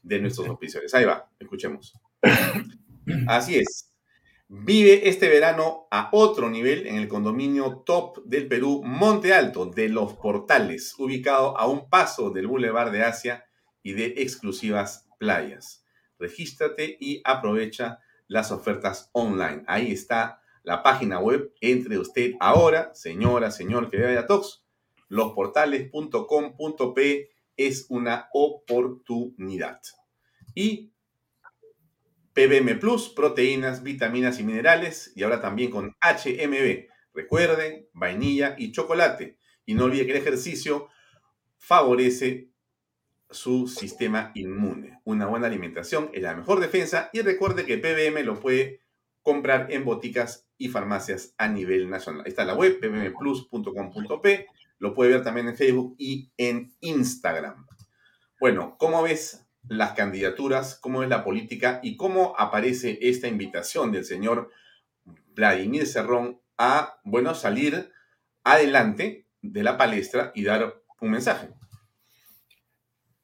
de 0.02 0.20
nuestros 0.20 0.48
auspiciadores. 0.48 0.94
Ahí 0.94 1.06
va, 1.06 1.30
escuchemos. 1.40 1.94
Así 3.28 3.58
es. 3.58 3.90
Vive 4.52 5.08
este 5.08 5.30
verano 5.30 5.88
a 5.92 6.10
otro 6.12 6.50
nivel 6.50 6.88
en 6.88 6.96
el 6.96 7.08
condominio 7.08 7.84
top 7.86 8.24
del 8.26 8.48
Perú, 8.48 8.82
Monte 8.84 9.34
Alto, 9.34 9.68
de 9.68 9.90
Los 9.90 10.14
Portales, 10.16 10.96
ubicado 10.98 11.56
a 11.56 11.68
un 11.68 11.88
paso 11.88 12.32
del 12.32 12.48
Boulevard 12.48 12.92
de 12.92 13.04
Asia 13.04 13.46
y 13.84 13.94
de 13.94 14.16
exclusivas 14.18 15.08
playas. 15.20 15.86
Regístrate 16.18 16.98
y 17.00 17.22
aprovecha 17.26 18.00
las 18.28 18.52
ofertas 18.52 19.10
online. 19.14 19.64
Ahí 19.68 19.92
está 19.92 20.42
la 20.64 20.82
página 20.82 21.20
web. 21.20 21.54
Entre 21.62 22.00
usted 22.00 22.34
ahora, 22.40 22.92
señora, 22.96 23.52
señor 23.52 23.90
que 23.92 23.98
vea 23.98 24.26
Tox. 24.26 24.64
Losportales.com.p 25.10 27.30
es 27.57 27.88
una 27.89 28.30
oportunidad. 28.32 29.82
Y 30.55 30.93
PBM 32.34 32.80
Plus, 32.80 33.10
proteínas, 33.10 33.84
vitaminas 33.84 34.39
y 34.39 34.43
minerales, 34.43 35.12
y 35.16 35.24
ahora 35.24 35.41
también 35.41 35.72
con 35.72 35.97
HMB. 36.01 36.88
Recuerden, 37.14 37.88
vainilla 37.93 38.55
y 38.57 38.72
chocolate. 38.72 39.38
Y 39.66 39.74
no 39.74 39.86
olvide 39.86 40.05
que 40.05 40.14
el 40.14 40.20
ejercicio 40.20 40.88
favorece 41.57 42.49
su 43.30 43.68
sistema 43.68 44.32
inmune. 44.36 45.01
Una 45.03 45.28
buena 45.28 45.47
alimentación 45.47 46.10
es 46.14 46.24
la 46.24 46.36
mejor 46.36 46.60
defensa 46.60 47.10
y 47.14 47.22
recuerde 47.22 47.66
que 47.66 47.78
PBM 47.78 48.24
lo 48.24 48.39
puede 48.39 48.82
comprar 49.22 49.72
en 49.72 49.86
boticas 49.86 50.47
y 50.57 50.70
farmacias 50.70 51.36
a 51.38 51.47
nivel 51.47 51.89
nacional. 51.89 52.24
Está 52.26 52.45
la 52.45 52.55
web, 52.55 52.80
pbmplus.com.p. 52.80 54.47
Lo 54.80 54.94
puede 54.94 55.12
ver 55.12 55.24
también 55.24 55.48
en 55.48 55.56
Facebook 55.56 55.96
y 55.98 56.32
en 56.38 56.74
Instagram. 56.82 57.68
Bueno, 58.40 58.76
¿cómo 58.80 59.04
ves 59.04 59.46
las 59.68 59.92
candidaturas, 59.94 60.76
cómo 60.76 61.04
es 61.04 61.10
la 61.10 61.24
política 61.24 61.80
y 61.84 61.96
cómo 61.96 62.34
aparece 62.38 62.98
esta 63.02 63.28
invitación 63.28 63.92
del 63.92 64.06
señor 64.06 64.50
Vladimir 65.36 65.86
Cerrón 65.86 66.42
a, 66.58 67.00
bueno, 67.04 67.36
salir 67.36 67.92
adelante 68.44 69.28
de 69.42 69.64
la 69.64 69.78
palestra 69.78 70.32
y 70.36 70.44
dar 70.44 70.82
un 71.00 71.12
mensaje. 71.12 71.50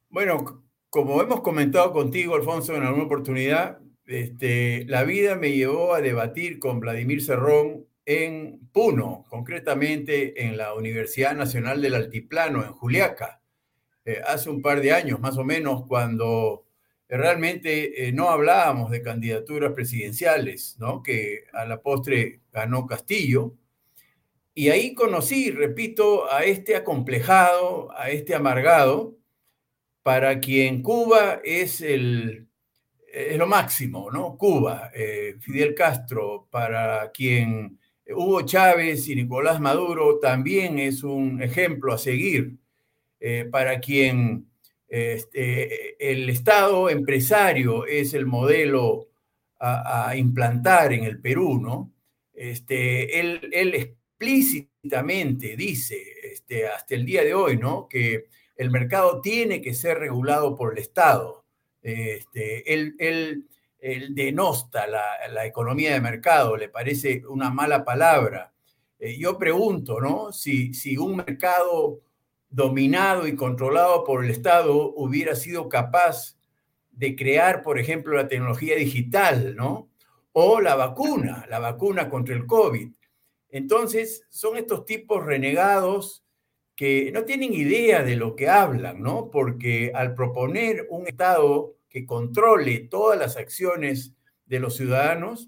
Bueno, 0.10 0.64
como 0.90 1.22
hemos 1.22 1.42
comentado 1.42 1.92
contigo, 1.92 2.36
Alfonso, 2.36 2.76
en 2.76 2.84
alguna 2.84 3.06
oportunidad, 3.06 3.80
este, 4.06 4.86
la 4.88 5.04
vida 5.04 5.36
me 5.36 5.52
llevó 5.52 5.94
a 5.94 6.02
debatir 6.02 6.60
con 6.60 6.80
Vladimir 6.80 7.22
Cerrón 7.22 7.86
en 8.06 8.70
Puno, 8.72 9.26
concretamente 9.30 10.46
en 10.46 10.58
la 10.58 10.74
Universidad 10.74 11.36
Nacional 11.36 11.82
del 11.82 11.96
Altiplano, 11.96 12.64
en 12.64 12.72
Juliaca. 12.72 13.42
Eh, 14.06 14.22
hace 14.26 14.50
un 14.50 14.62
par 14.62 14.82
de 14.82 14.92
años 14.92 15.20
más 15.20 15.38
o 15.38 15.44
menos, 15.44 15.86
cuando 15.88 16.68
realmente 17.10 18.08
eh, 18.08 18.12
no 18.12 18.30
hablábamos 18.30 18.92
de 18.92 19.02
candidaturas 19.02 19.74
presidenciales, 19.74 20.78
¿no? 20.80 21.02
que 21.02 21.46
a 21.54 21.66
la 21.66 21.82
postre 21.82 22.42
ganó 22.52 22.86
Castillo. 22.86 23.56
Y 24.54 24.70
ahí 24.70 24.94
conocí, 24.94 25.52
repito, 25.52 26.32
a 26.32 26.44
este 26.44 26.76
acomplejado, 26.76 27.92
a 27.98 28.10
este 28.10 28.36
amargado, 28.36 29.18
para 30.04 30.40
quien 30.40 30.82
Cuba 30.84 31.42
es, 31.44 31.82
el, 31.82 32.48
es 33.12 33.38
lo 33.38 33.48
máximo, 33.48 34.12
¿no? 34.12 34.38
Cuba, 34.38 34.92
eh, 34.94 35.36
Fidel 35.40 35.74
Castro, 35.74 36.48
para 36.52 37.12
quien 37.12 37.80
Hugo 38.08 38.42
Chávez 38.44 39.08
y 39.08 39.16
Nicolás 39.16 39.60
Maduro 39.60 40.20
también 40.20 40.80
es 40.80 41.04
un 41.04 41.42
ejemplo 41.42 41.94
a 41.94 41.98
seguir 41.98 42.58
eh, 43.20 43.48
para 43.50 43.80
quien 43.80 44.48
este, 44.88 46.12
el 46.12 46.30
Estado 46.30 46.90
empresario 46.90 47.86
es 47.86 48.14
el 48.14 48.26
modelo 48.26 49.10
a, 49.60 50.16
implantar 50.16 50.94
en 50.94 51.06
el 51.06 51.20
Perú, 51.20 51.60
¿no? 51.60 51.92
Este, 52.34 53.20
él, 53.20 53.40
explícitamente 53.74 55.56
dice, 55.56 55.98
este, 56.24 56.68
hasta 56.68 56.94
el 56.94 57.06
día 57.06 57.24
de 57.24 57.34
hoy, 57.34 57.58
¿no? 57.58 57.88
Que 57.90 58.26
el 58.56 58.70
mercado 58.70 59.22
tiene 59.22 59.62
que 59.62 59.74
ser 59.74 59.98
regulado 59.98 60.56
por 60.56 60.74
el 60.74 60.80
Estado. 60.80 61.46
Este, 61.82 62.74
él, 62.74 63.48
denosta 64.10 64.88
la, 64.88 65.46
economía 65.46 65.94
de 65.94 66.02
mercado, 66.02 66.58
le 66.58 66.70
parece 66.70 67.24
una 67.28 67.50
mala 67.50 67.86
palabra. 67.86 68.52
Eh, 68.98 69.18
yo 69.18 69.38
pregunto, 69.38 70.02
¿no? 70.02 70.32
Si, 70.32 70.74
si 70.74 70.98
un 70.98 71.18
mercado 71.18 72.02
dominado 72.50 73.28
y 73.28 73.36
controlado 73.36 74.04
por 74.04 74.24
el 74.24 74.32
Estado 74.32 74.94
hubiera 74.96 75.36
sido 75.36 75.70
capaz 75.70 76.38
de 76.92 77.16
crear, 77.16 77.62
por 77.62 77.78
ejemplo, 77.78 78.16
la 78.16 78.28
tecnología 78.28 78.76
digital, 78.76 79.56
¿no? 79.56 79.90
O 80.32 80.62
la 80.62 80.76
vacuna, 80.76 81.46
la 81.50 81.60
vacuna 81.60 82.10
contra 82.10 82.36
el 82.36 82.46
COVID. 82.46 82.92
Entonces, 83.50 84.26
son 84.30 84.58
estos 84.58 84.86
tipos 84.86 85.24
renegados 85.24 86.24
que 86.76 87.12
no 87.14 87.24
tienen 87.24 87.54
idea 87.54 88.04
de 88.04 88.16
lo 88.16 88.36
que 88.36 88.50
hablan, 88.50 89.02
¿no? 89.02 89.30
Porque 89.30 89.92
al 89.94 90.16
proponer 90.16 90.88
un 90.90 91.08
Estado 91.08 91.75
que 91.96 92.06
controle 92.06 92.80
todas 92.80 93.18
las 93.18 93.38
acciones 93.38 94.12
de 94.46 94.60
los 94.60 94.76
ciudadanos, 94.76 95.48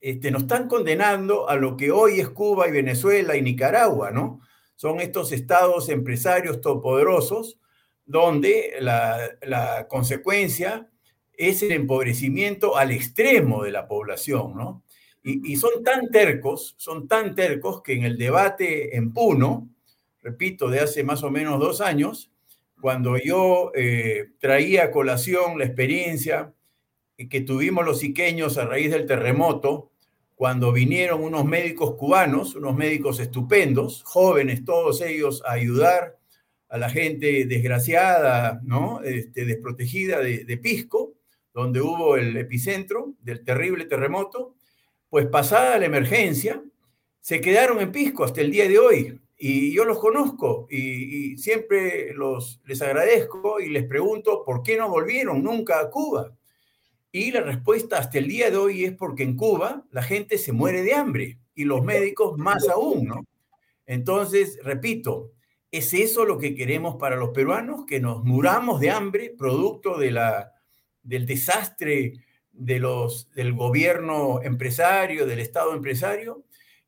este, 0.00 0.30
nos 0.30 0.44
están 0.44 0.66
condenando 0.66 1.46
a 1.46 1.56
lo 1.56 1.76
que 1.76 1.90
hoy 1.90 2.20
es 2.20 2.30
Cuba 2.30 2.66
y 2.66 2.72
Venezuela 2.72 3.36
y 3.36 3.42
Nicaragua, 3.42 4.10
¿no? 4.10 4.40
son 4.76 4.98
estos 5.00 5.30
estados 5.30 5.90
empresarios 5.90 6.62
todopoderosos 6.62 7.58
donde 8.06 8.76
la, 8.80 9.86
consecuencia 9.90 10.90
es 11.34 11.62
el 11.62 11.72
empobrecimiento 11.72 12.78
al 12.78 12.90
extremo 12.90 13.62
de 13.62 13.70
la 13.70 13.86
población, 13.86 14.56
¿no? 14.56 14.84
Y, 15.22 15.54
son 15.56 15.84
tan 15.84 16.10
tercos, 16.10 16.74
son 16.78 17.08
tan 17.08 17.34
tercos 17.34 17.82
que 17.82 17.92
en 17.92 18.04
el 18.04 18.16
debate 18.16 18.96
en 18.96 19.12
Puno, 19.12 19.68
repito, 20.22 20.70
de 20.70 20.80
hace 20.80 21.04
más 21.04 21.22
o 21.22 21.30
menos 21.30 21.60
dos 21.60 21.82
años, 21.82 22.33
cuando 22.84 23.16
yo 23.16 23.72
eh, 23.74 24.32
traía 24.38 24.84
a 24.84 24.90
colación 24.90 25.58
la 25.58 25.64
experiencia 25.64 26.52
que 27.30 27.40
tuvimos 27.40 27.82
los 27.82 28.04
iqueños 28.04 28.58
a 28.58 28.66
raíz 28.66 28.90
del 28.90 29.06
terremoto, 29.06 29.90
cuando 30.34 30.70
vinieron 30.70 31.22
unos 31.22 31.46
médicos 31.46 31.94
cubanos, 31.94 32.54
unos 32.54 32.76
médicos 32.76 33.20
estupendos, 33.20 34.02
jóvenes 34.04 34.66
todos 34.66 35.00
ellos, 35.00 35.42
a 35.46 35.52
ayudar 35.52 36.18
a 36.68 36.76
la 36.76 36.90
gente 36.90 37.46
desgraciada, 37.46 38.60
¿no? 38.62 39.00
Este, 39.02 39.46
desprotegida 39.46 40.18
de, 40.18 40.44
de 40.44 40.58
Pisco, 40.58 41.14
donde 41.54 41.80
hubo 41.80 42.18
el 42.18 42.36
epicentro 42.36 43.14
del 43.22 43.42
terrible 43.44 43.86
terremoto, 43.86 44.56
pues 45.08 45.26
pasada 45.28 45.78
la 45.78 45.86
emergencia, 45.86 46.62
se 47.18 47.40
quedaron 47.40 47.80
en 47.80 47.90
Pisco 47.90 48.24
hasta 48.24 48.42
el 48.42 48.50
día 48.50 48.68
de 48.68 48.78
hoy. 48.78 49.20
Y 49.36 49.72
yo 49.72 49.84
los 49.84 49.98
conozco 49.98 50.66
y, 50.70 51.32
y, 51.32 51.38
siempre 51.38 52.14
los, 52.14 52.60
les 52.64 52.80
agradezco 52.82 53.60
y 53.60 53.68
les 53.68 53.84
pregunto 53.84 54.44
por 54.44 54.62
qué 54.62 54.76
no 54.76 54.88
volvieron 54.88 55.42
nunca 55.42 55.80
a 55.80 55.90
Cuba. 55.90 56.32
Y 57.10 57.30
la 57.30 57.40
respuesta 57.40 57.98
hasta 57.98 58.18
el 58.18 58.28
día 58.28 58.50
de 58.50 58.56
hoy 58.56 58.84
es 58.84 58.92
porque 58.92 59.22
en 59.22 59.36
Cuba 59.36 59.84
la 59.90 60.02
gente 60.02 60.38
se 60.38 60.52
muere 60.52 60.82
de 60.82 60.94
hambre 60.94 61.38
y 61.54 61.64
los 61.64 61.84
médicos 61.84 62.36
más 62.38 62.68
aún, 62.68 63.06
¿no? 63.06 63.24
Entonces, 63.86 64.58
repito, 64.62 65.32
¿es 65.70 65.94
eso 65.94 66.24
lo 66.24 66.38
que 66.38 66.54
queremos 66.54 66.96
para 66.96 67.16
los 67.16 67.30
peruanos? 67.30 67.84
Que 67.86 68.00
nos 68.00 68.24
muramos 68.24 68.80
de 68.80 68.90
hambre 68.90 69.34
producto 69.36 69.98
de 69.98 70.10
la, 70.10 70.52
del 71.02 71.26
desastre 71.26 72.14
de 72.50 72.78
los, 72.78 73.30
del 73.32 73.52
gobierno 73.52 74.40
empresario, 74.42 75.26
del 75.26 75.40
Estado 75.40 75.74
empresario. 75.74 76.44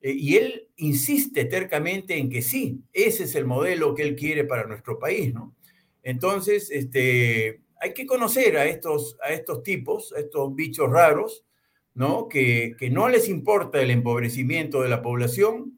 Eh, 0.07 0.15
y 0.17 0.37
él 0.37 0.69
insiste 0.77 1.47
tercamente 1.47 2.17
en 2.17 2.31
que 2.31 2.41
sí, 2.41 2.81
ese 2.93 3.25
es 3.25 3.35
el 3.35 3.45
modelo 3.45 3.93
que 3.93 4.05
él 4.05 4.15
quiere 4.15 4.45
para 4.45 4.65
nuestro 4.65 5.01
país, 5.01 5.35
¿no? 5.35 5.57
Entonces, 6.05 6.71
este, 6.71 7.63
hay 7.81 7.93
que 7.93 8.07
conocer 8.07 8.57
a 8.57 8.67
estos, 8.67 9.19
a 9.21 9.33
estos 9.33 9.65
tipos, 9.65 10.13
a 10.13 10.21
estos 10.21 10.55
bichos 10.55 10.89
raros, 10.89 11.45
¿no? 11.93 12.29
Que, 12.29 12.77
no 12.93 13.09
les 13.09 13.29
importa 13.29 13.83
el 13.83 13.91
empobrecimiento 13.91 14.81
de 14.81 14.91
la 14.91 15.03
población 15.03 15.77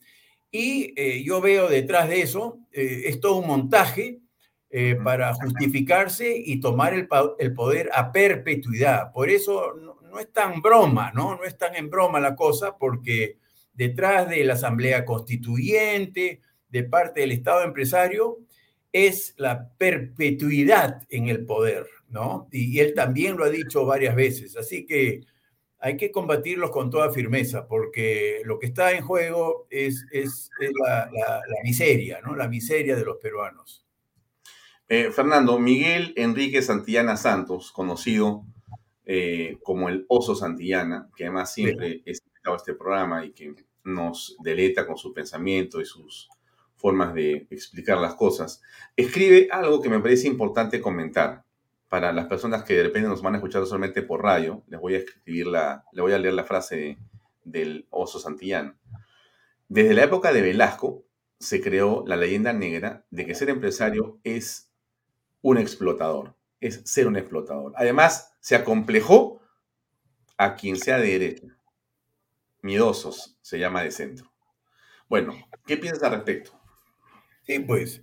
y 0.50 0.92
eh, 1.00 1.22
yo 1.24 1.40
veo 1.40 1.66
detrás 1.66 2.10
de 2.10 2.20
eso, 2.20 2.58
eh, 2.70 3.04
es 3.06 3.20
todo 3.20 3.36
un 3.36 3.46
montaje 3.46 4.20
eh, 4.68 4.98
para 5.02 5.32
justificarse 5.32 6.36
y 6.36 6.60
tomar 6.60 6.92
el, 6.92 7.08
poder 7.54 7.88
a 7.94 8.12
perpetuidad. 8.12 9.10
Por 9.10 9.30
eso 9.30 9.72
no, 9.72 9.96
no, 10.02 10.18
es 10.18 10.30
tan 10.34 10.60
broma, 10.60 11.12
¿no? 11.14 11.34
No 11.34 11.44
es 11.44 11.56
tan 11.56 11.74
en 11.74 11.88
broma 11.88 12.20
la 12.20 12.36
cosa 12.36 12.76
porque 12.76 13.38
detrás 13.78 14.28
de 14.28 14.42
la 14.42 14.54
Asamblea 14.54 15.04
Constituyente, 15.04 16.40
de 16.68 16.82
parte 16.82 17.20
del 17.20 17.30
Estado 17.30 17.62
empresario, 17.62 18.38
es 18.92 19.34
la 19.36 19.70
perpetuidad 19.78 21.04
en 21.08 21.28
el 21.28 21.46
poder, 21.46 21.86
¿no? 22.08 22.48
Y, 22.50 22.80
él 22.80 22.92
también 22.94 23.36
lo 23.36 23.44
ha 23.44 23.50
dicho 23.50 23.86
varias 23.86 24.16
veces, 24.16 24.56
así 24.56 24.84
que 24.84 25.20
hay 25.78 25.96
que 25.96 26.10
combatirlos 26.10 26.72
con 26.72 26.90
toda 26.90 27.12
firmeza, 27.12 27.68
porque 27.68 28.42
lo 28.44 28.58
que 28.58 28.66
está 28.66 28.90
en 28.92 29.04
juego 29.04 29.68
es, 29.70 30.04
es, 30.10 30.50
la, 30.84 31.08
miseria, 31.62 32.20
¿no? 32.20 32.34
La 32.34 32.48
miseria 32.48 32.96
de 32.96 33.04
los 33.04 33.18
peruanos. 33.18 33.86
Eh, 34.88 35.12
Fernando, 35.12 35.56
Miguel 35.60 36.14
Enrique 36.16 36.62
Santillana 36.62 37.16
Santos, 37.16 37.70
conocido 37.70 38.44
eh, 39.04 39.56
como 39.62 39.88
el 39.88 40.04
Oso 40.08 40.34
Santillana, 40.34 41.08
que 41.16 41.24
además 41.24 41.54
siempre 41.54 42.02
es 42.04 42.20
invitado 42.26 42.54
a 42.54 42.56
este 42.56 42.74
programa 42.74 43.24
y 43.24 43.30
que 43.30 43.67
nos 43.88 44.36
deleta 44.40 44.86
con 44.86 44.96
su 44.96 45.12
pensamiento 45.12 45.80
y 45.80 45.86
sus 45.86 46.28
formas 46.76 47.12
de 47.14 47.46
explicar 47.50 47.98
las 47.98 48.14
cosas, 48.14 48.62
escribe 48.96 49.48
algo 49.50 49.80
que 49.80 49.88
me 49.88 50.00
parece 50.00 50.28
importante 50.28 50.80
comentar 50.80 51.44
para 51.88 52.12
las 52.12 52.26
personas 52.26 52.62
que 52.62 52.74
de 52.74 52.84
repente 52.84 53.08
nos 53.08 53.22
van 53.22 53.34
a 53.34 53.38
escuchar 53.38 53.66
solamente 53.66 54.02
por 54.02 54.22
radio. 54.22 54.62
Les 54.68 54.80
voy 54.80 54.94
a 54.94 54.98
escribir 54.98 55.46
la, 55.46 55.84
le 55.92 56.02
voy 56.02 56.12
a 56.12 56.18
leer 56.18 56.34
la 56.34 56.44
frase 56.44 56.98
del 57.44 57.86
oso 57.90 58.18
santillano. 58.18 58.76
Desde 59.68 59.94
la 59.94 60.04
época 60.04 60.32
de 60.32 60.42
Velasco 60.42 61.04
se 61.40 61.60
creó 61.60 62.04
la 62.06 62.16
leyenda 62.16 62.52
negra 62.52 63.04
de 63.10 63.26
que 63.26 63.34
ser 63.34 63.50
empresario 63.50 64.18
es 64.22 64.70
un 65.42 65.58
explotador, 65.58 66.34
es 66.60 66.82
ser 66.84 67.06
un 67.06 67.16
explotador. 67.16 67.72
Además, 67.76 68.34
se 68.40 68.56
acomplejó 68.56 69.40
a 70.36 70.54
quien 70.54 70.76
sea 70.76 70.98
de 70.98 71.18
derecha. 71.18 71.57
Miedosos 72.62 73.38
se 73.40 73.58
llama 73.58 73.82
de 73.82 73.90
centro. 73.90 74.30
Bueno, 75.08 75.34
¿qué 75.66 75.76
piensas 75.76 76.04
al 76.04 76.16
respecto? 76.16 76.58
Sí, 77.42 77.60
pues 77.60 78.02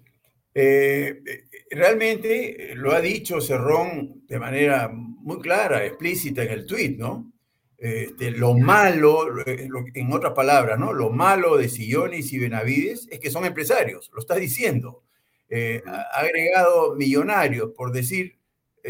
eh, 0.58 1.22
realmente 1.70 2.72
lo 2.76 2.93
ha 2.93 3.01
dicho 3.01 3.41
Cerrón 3.41 4.26
de 4.26 4.39
manera 4.39 4.89
muy 4.91 5.41
clara, 5.41 5.86
explícita 5.86 6.43
en 6.43 6.51
el 6.51 6.66
tuit, 6.66 6.97
¿no? 6.97 7.34
Este, 7.78 8.32
lo 8.32 8.53
malo, 8.53 9.38
eh, 9.45 9.68
en 9.93 10.14
otras 10.14 10.32
palabras, 10.32 10.80
¿no? 10.80 10.93
Lo 10.93 11.10
malo 11.10 11.58
de 11.58 11.68
Sillones 11.68 12.32
y 12.32 12.39
Benavides 12.39 13.08
es 13.12 13.20
que 13.20 13.30
son 13.30 13.43
empresarios, 13.43 14.10
lo 14.14 14.22
está 14.22 14.36
diciendo. 14.36 15.03
Eh, 15.49 15.84
ha 15.86 16.22
agregado 16.22 16.95
millonarios, 16.95 17.72
por 17.76 17.91
decir, 17.91 18.39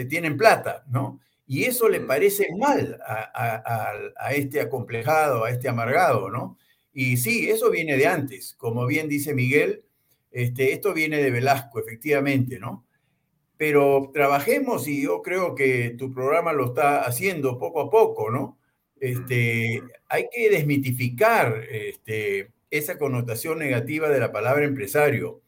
tienen 0.08 0.38
plata, 0.38 0.84
¿no? 0.88 1.20
Y 1.48 1.66
eso 1.66 1.88
le 1.90 2.02
parece 2.02 2.48
mal 2.58 3.00
a, 3.06 4.12
a, 4.18 4.34
este 4.34 4.62
acomplejado, 4.62 5.44
a 5.44 5.52
este 5.52 5.70
amargado, 5.70 6.30
¿no? 6.30 6.58
Y 6.92 7.18
sí, 7.18 7.50
eso 7.50 7.70
viene 7.70 7.98
de 7.98 8.08
antes. 8.08 8.56
Como 8.56 8.86
bien 8.88 9.08
dice 9.08 9.34
Miguel, 9.36 9.84
este, 10.32 10.74
esto 10.74 10.94
viene 10.94 11.22
de 11.22 11.32
Velasco, 11.32 11.80
efectivamente, 11.80 12.60
¿no? 12.60 12.86
Pero 13.58 14.12
trabajemos 14.14 14.88
y 14.88 15.04
yo 15.04 15.22
creo 15.22 15.56
que 15.56 15.92
tu 15.92 16.12
programa 16.12 16.52
lo 16.52 16.68
está 16.68 17.02
haciendo 17.04 17.58
poco 17.58 17.82
a 17.82 17.90
poco, 17.90 18.32
¿no? 18.32 18.58
Este, 19.00 19.82
hay 20.10 20.28
que 20.32 20.50
desmitificar 20.50 21.64
este, 21.70 22.52
esa 22.72 22.98
connotación 22.98 23.60
negativa 23.60 24.10
de 24.10 24.20
la 24.20 24.32
palabra 24.32 24.66
empresario. 24.66 25.42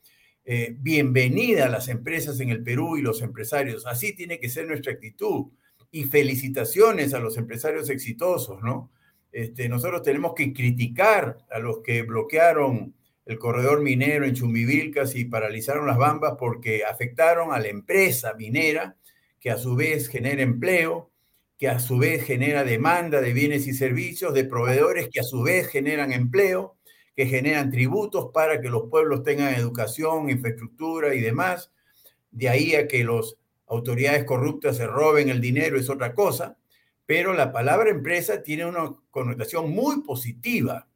Eh, 0.45 0.75
bienvenida 0.79 1.65
a 1.65 1.69
las 1.69 1.89
empresas 1.89 2.39
en 2.39 2.49
el 2.49 2.63
Perú 2.63 2.97
y 2.97 3.01
los 3.01 3.21
empresarios. 3.21 3.85
Así 3.85 4.15
tiene 4.15 4.39
que 4.39 4.49
ser 4.49 4.67
nuestra 4.67 4.93
actitud. 4.93 5.47
Y 5.91 6.03
felicitaciones 6.03 7.13
a 7.13 7.19
los 7.19 7.37
empresarios 7.37 7.89
exitosos, 7.89 8.61
¿no? 8.61 8.91
Este, 9.31 9.69
nosotros 9.69 10.01
tenemos 10.01 10.33
que 10.33 10.53
criticar 10.53 11.37
a 11.49 11.59
los 11.59 11.79
que 11.79 12.01
bloquearon 12.01 12.95
el 13.25 13.37
corredor 13.37 13.81
minero 13.81 14.25
en 14.25 14.33
Chumbivilcas 14.33 15.15
y 15.15 15.25
paralizaron 15.25 15.85
las 15.85 15.97
bambas 15.97 16.35
porque 16.39 16.85
afectaron 16.85 17.53
a 17.53 17.59
la 17.59 17.67
empresa 17.67 18.33
minera, 18.35 18.95
que 19.39 19.51
a 19.51 19.57
su 19.57 19.75
vez 19.75 20.07
genera 20.07 20.41
empleo, 20.41 21.11
que 21.57 21.67
a 21.67 21.79
su 21.79 21.97
vez 21.97 22.23
genera 22.23 22.63
demanda 22.63 23.19
de 23.19 23.33
bienes 23.33 23.67
y 23.67 23.73
servicios, 23.73 24.33
de 24.33 24.45
proveedores 24.45 25.09
que 25.09 25.19
a 25.19 25.23
su 25.23 25.43
vez 25.43 25.67
generan 25.67 26.13
empleo, 26.13 26.77
que 27.15 27.25
generan 27.25 27.71
tributos 27.71 28.29
para 28.33 28.61
que 28.61 28.69
los 28.69 28.89
pueblos 28.89 29.23
tengan 29.23 29.53
educación, 29.55 30.29
infraestructura 30.29 31.15
y 31.15 31.19
demás. 31.19 31.71
De 32.31 32.47
ahí 32.47 32.75
a 32.75 32.87
que 32.87 33.03
las 33.03 33.35
autoridades 33.67 34.23
corruptas 34.25 34.77
se 34.77 34.87
roben 34.87 35.29
el 35.29 35.41
dinero 35.41 35.77
es 35.77 35.89
otra 35.89 36.13
cosa, 36.13 36.57
pero 37.05 37.33
la 37.33 37.51
palabra 37.51 37.89
empresa 37.89 38.41
tiene 38.43 38.65
una 38.65 38.93
connotación 39.11 39.71
muy 39.71 40.01
positiva 40.01 40.87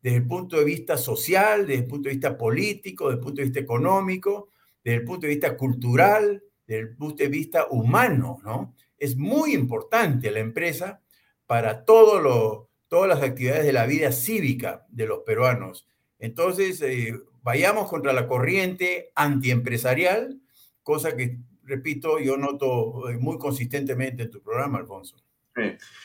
desde 0.00 0.18
el 0.18 0.26
punto 0.26 0.56
de 0.56 0.64
vista 0.64 0.96
social, 0.96 1.66
desde 1.66 1.82
el 1.82 1.88
punto 1.88 2.08
de 2.08 2.14
vista 2.14 2.38
político, 2.38 3.06
desde 3.06 3.18
el 3.18 3.24
punto 3.24 3.40
de 3.40 3.44
vista 3.44 3.60
económico, 3.60 4.50
desde 4.84 4.98
el 4.98 5.04
punto 5.04 5.26
de 5.26 5.32
vista 5.32 5.56
cultural, 5.56 6.42
desde 6.66 6.80
el 6.82 6.96
punto 6.96 7.22
de 7.22 7.28
vista 7.28 7.66
humano, 7.70 8.38
¿no? 8.44 8.74
Es 8.98 9.16
muy 9.16 9.52
importante 9.52 10.30
la 10.30 10.38
empresa 10.38 11.00
para 11.46 11.84
todo 11.84 12.20
lo, 12.20 12.70
todas 12.88 13.08
las 13.08 13.22
actividades 13.22 13.64
de 13.64 13.72
la 13.72 13.86
vida 13.86 14.12
cívica 14.12 14.86
de 14.88 15.06
los 15.06 15.20
peruanos. 15.20 15.88
Entonces, 16.18 16.80
eh, 16.82 17.14
vayamos 17.42 17.88
contra 17.88 18.12
la 18.12 18.26
corriente 18.26 19.10
antiempresarial, 19.14 20.40
cosa 20.82 21.16
que, 21.16 21.38
repito, 21.66 22.18
yo 22.18 22.36
noto 22.36 23.08
eh, 23.08 23.16
muy 23.18 23.38
consistentemente 23.38 24.24
en 24.24 24.30
tu 24.30 24.40
programa, 24.40 24.78
Alfonso. 24.78 25.16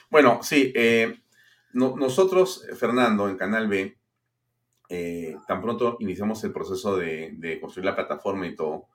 Bueno, 0.09 0.39
sí, 0.41 0.71
eh, 0.75 1.19
nosotros, 1.73 2.65
Fernando, 2.77 3.27
en 3.29 3.37
Canal 3.37 3.67
B, 3.67 3.97
eh, 4.89 5.37
tan 5.47 5.61
pronto 5.61 5.97
iniciamos 5.99 6.43
el 6.43 6.51
proceso 6.51 6.97
de, 6.97 7.57
construir 7.61 7.85
la 7.85 7.95
plataforma 7.95 8.47
y 8.47 8.55
todo, 8.55 8.87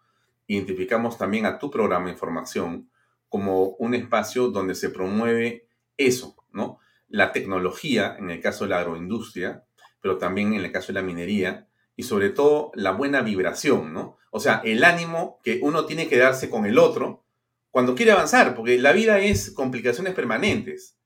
identificamos 0.46 1.18
también 1.18 1.46
a 1.46 1.58
tu 1.58 1.70
programa 1.70 2.06
de 2.06 2.12
información 2.12 2.90
como 3.28 3.70
un 3.78 3.94
espacio 3.94 4.48
donde 4.48 4.74
se 4.74 4.90
promueve 4.90 5.66
eso, 5.96 6.36
¿no? 6.52 6.78
La 7.08 7.32
tecnología, 7.32 8.16
en 8.18 8.30
el 8.30 8.40
caso 8.40 8.64
de 8.64 8.70
la 8.70 8.80
agroindustria, 8.80 9.64
pero 10.00 10.18
también 10.18 10.54
en 10.54 10.64
el 10.64 10.72
caso 10.72 10.88
de 10.88 11.00
la 11.00 11.02
minería, 11.02 11.66
y 11.96 12.02
sobre 12.02 12.30
todo 12.30 12.70
la 12.74 12.92
buena 12.92 13.22
vibración, 13.22 13.92
¿no? 13.92 14.18
O 14.36 14.40
sea, 14.40 14.60
el 14.64 14.84
ánimo 14.84 15.40
que 15.42 15.60
uno 15.62 15.86
tiene 15.86 16.08
que 16.08 16.18
darse 16.18 16.50
con 16.50 16.66
el 16.66 16.78
otro 16.78 17.24
cuando 17.70 17.94
quiere 17.94 18.12
avanzar, 18.12 18.54
porque 18.54 18.78
la 18.78 18.92
vida 18.92 19.18
es 19.18 19.50
complicaciones 19.50 20.14
permanentes 20.14 20.96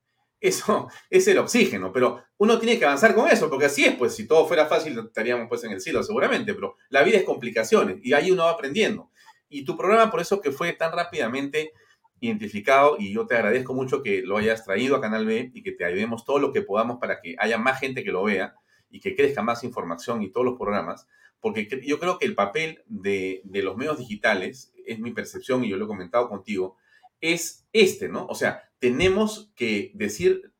eso 0.41 0.89
es 1.09 1.27
el 1.27 1.37
oxígeno, 1.37 1.93
pero 1.93 2.23
uno 2.37 2.59
tiene 2.59 2.77
que 2.77 2.85
avanzar 2.85 3.15
con 3.15 3.29
eso, 3.29 3.49
porque 3.49 3.65
así 3.65 3.85
es, 3.85 3.95
pues 3.95 4.15
si 4.15 4.27
todo 4.27 4.45
fuera 4.47 4.65
fácil 4.65 4.97
estaríamos 4.99 5.47
pues 5.47 5.63
en 5.63 5.71
el 5.71 5.79
cielo 5.79 6.03
seguramente, 6.03 6.53
pero 6.53 6.75
la 6.89 7.03
vida 7.03 7.17
es 7.17 7.23
complicaciones 7.23 7.99
y 8.01 8.13
ahí 8.13 8.31
uno 8.31 8.45
va 8.45 8.51
aprendiendo. 8.51 9.11
Y 9.47 9.63
tu 9.63 9.77
programa 9.77 10.09
por 10.09 10.19
eso 10.19 10.41
que 10.41 10.51
fue 10.51 10.73
tan 10.73 10.91
rápidamente 10.91 11.71
identificado 12.19 12.97
y 12.99 13.13
yo 13.13 13.25
te 13.25 13.35
agradezco 13.35 13.73
mucho 13.73 14.01
que 14.01 14.21
lo 14.21 14.37
hayas 14.37 14.65
traído 14.65 14.95
a 14.95 15.01
Canal 15.01 15.25
B 15.25 15.51
y 15.53 15.63
que 15.63 15.71
te 15.71 15.85
ayudemos 15.85 16.25
todo 16.25 16.39
lo 16.39 16.51
que 16.51 16.61
podamos 16.61 16.97
para 16.99 17.21
que 17.21 17.35
haya 17.37 17.57
más 17.57 17.79
gente 17.79 18.03
que 18.03 18.11
lo 18.11 18.23
vea 18.23 18.55
y 18.89 18.99
que 18.99 19.15
crezca 19.15 19.41
más 19.41 19.63
información 19.63 20.21
y 20.21 20.31
todos 20.31 20.45
los 20.45 20.57
programas, 20.57 21.07
porque 21.41 21.67
yo 21.83 21.99
creo 21.99 22.17
que 22.17 22.25
el 22.25 22.35
papel 22.35 22.83
de, 22.87 23.41
de 23.43 23.63
los 23.63 23.75
medios 23.75 23.99
digitales, 23.99 24.71
es 24.85 24.99
mi 24.99 25.11
percepción 25.11 25.63
y 25.63 25.69
yo 25.69 25.77
lo 25.77 25.85
he 25.85 25.89
comentado 25.89 26.29
contigo, 26.29 26.77
es 27.19 27.67
este, 27.73 28.07
¿no? 28.07 28.25
O 28.27 28.35
sea, 28.35 28.69
tenemos 28.79 29.51
que 29.55 29.91
decir 29.93 30.51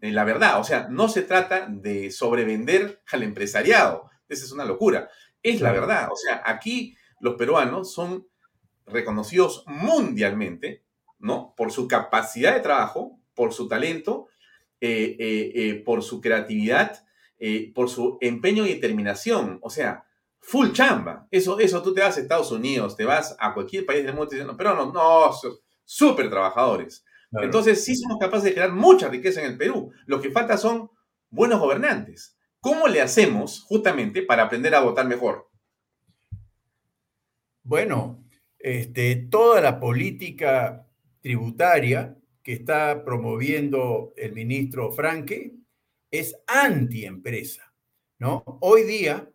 la 0.00 0.24
verdad. 0.24 0.60
O 0.60 0.64
sea, 0.64 0.88
no 0.88 1.08
se 1.08 1.22
trata 1.22 1.66
de 1.68 2.10
sobrevender 2.10 3.02
al 3.10 3.22
empresariado. 3.22 4.10
Esa 4.28 4.44
es 4.44 4.52
una 4.52 4.64
locura. 4.64 5.08
Es 5.42 5.60
la 5.60 5.72
verdad. 5.72 6.08
O 6.10 6.16
sea, 6.16 6.42
aquí 6.44 6.96
los 7.20 7.34
peruanos 7.34 7.92
son 7.92 8.26
reconocidos 8.86 9.64
mundialmente, 9.66 10.82
¿no? 11.18 11.54
Por 11.56 11.72
su 11.72 11.88
capacidad 11.88 12.54
de 12.54 12.60
trabajo, 12.60 13.18
por 13.34 13.52
su 13.52 13.68
talento, 13.68 14.28
eh, 14.80 15.16
eh, 15.18 15.52
eh, 15.54 15.74
por 15.84 16.02
su 16.02 16.20
creatividad, 16.20 17.06
por 17.74 17.88
su 17.88 18.18
empeño 18.20 18.66
y 18.66 18.74
determinación. 18.74 19.58
O 19.62 19.70
sea, 19.70 20.04
full 20.40 20.72
chamba. 20.72 21.26
Eso, 21.30 21.58
eso 21.58 21.82
tú 21.82 21.94
te 21.94 22.00
vas 22.00 22.16
a 22.16 22.20
Estados 22.20 22.50
Unidos, 22.52 22.96
te 22.96 23.04
vas 23.04 23.36
a 23.38 23.54
cualquier 23.54 23.86
país 23.86 24.04
del 24.04 24.14
mundo 24.14 24.30
diciendo, 24.30 24.56
pero 24.56 24.74
no, 24.74 24.92
no, 24.92 25.30
súper 25.84 26.28
trabajadores. 26.28 27.04
Entonces, 27.40 27.82
sí 27.82 27.96
somos 27.96 28.18
capaces 28.18 28.44
de 28.44 28.52
crear 28.52 28.72
mucha 28.72 29.08
riqueza 29.08 29.40
en 29.40 29.52
el 29.52 29.58
Perú. 29.58 29.90
Lo 30.06 30.20
que 30.20 30.30
falta 30.30 30.58
son 30.58 30.90
buenos 31.30 31.60
gobernantes. 31.60 32.36
¿Cómo 32.60 32.88
le 32.88 33.00
hacemos 33.00 33.62
justamente 33.62 34.22
para 34.22 34.44
aprender 34.44 34.74
a 34.74 34.80
votar 34.80 35.06
mejor? 35.08 35.48
Bueno, 37.62 38.22
este, 38.58 39.16
toda 39.16 39.60
la 39.60 39.80
política 39.80 40.86
tributaria 41.20 42.18
que 42.42 42.52
está 42.52 43.04
promoviendo 43.04 44.12
el 44.16 44.32
ministro 44.32 44.92
Franque 44.92 45.54
es 46.12 46.36
antiempresa, 46.46 47.74
¿no? 48.18 48.44
Hoy 48.60 48.82
día, 48.82 49.30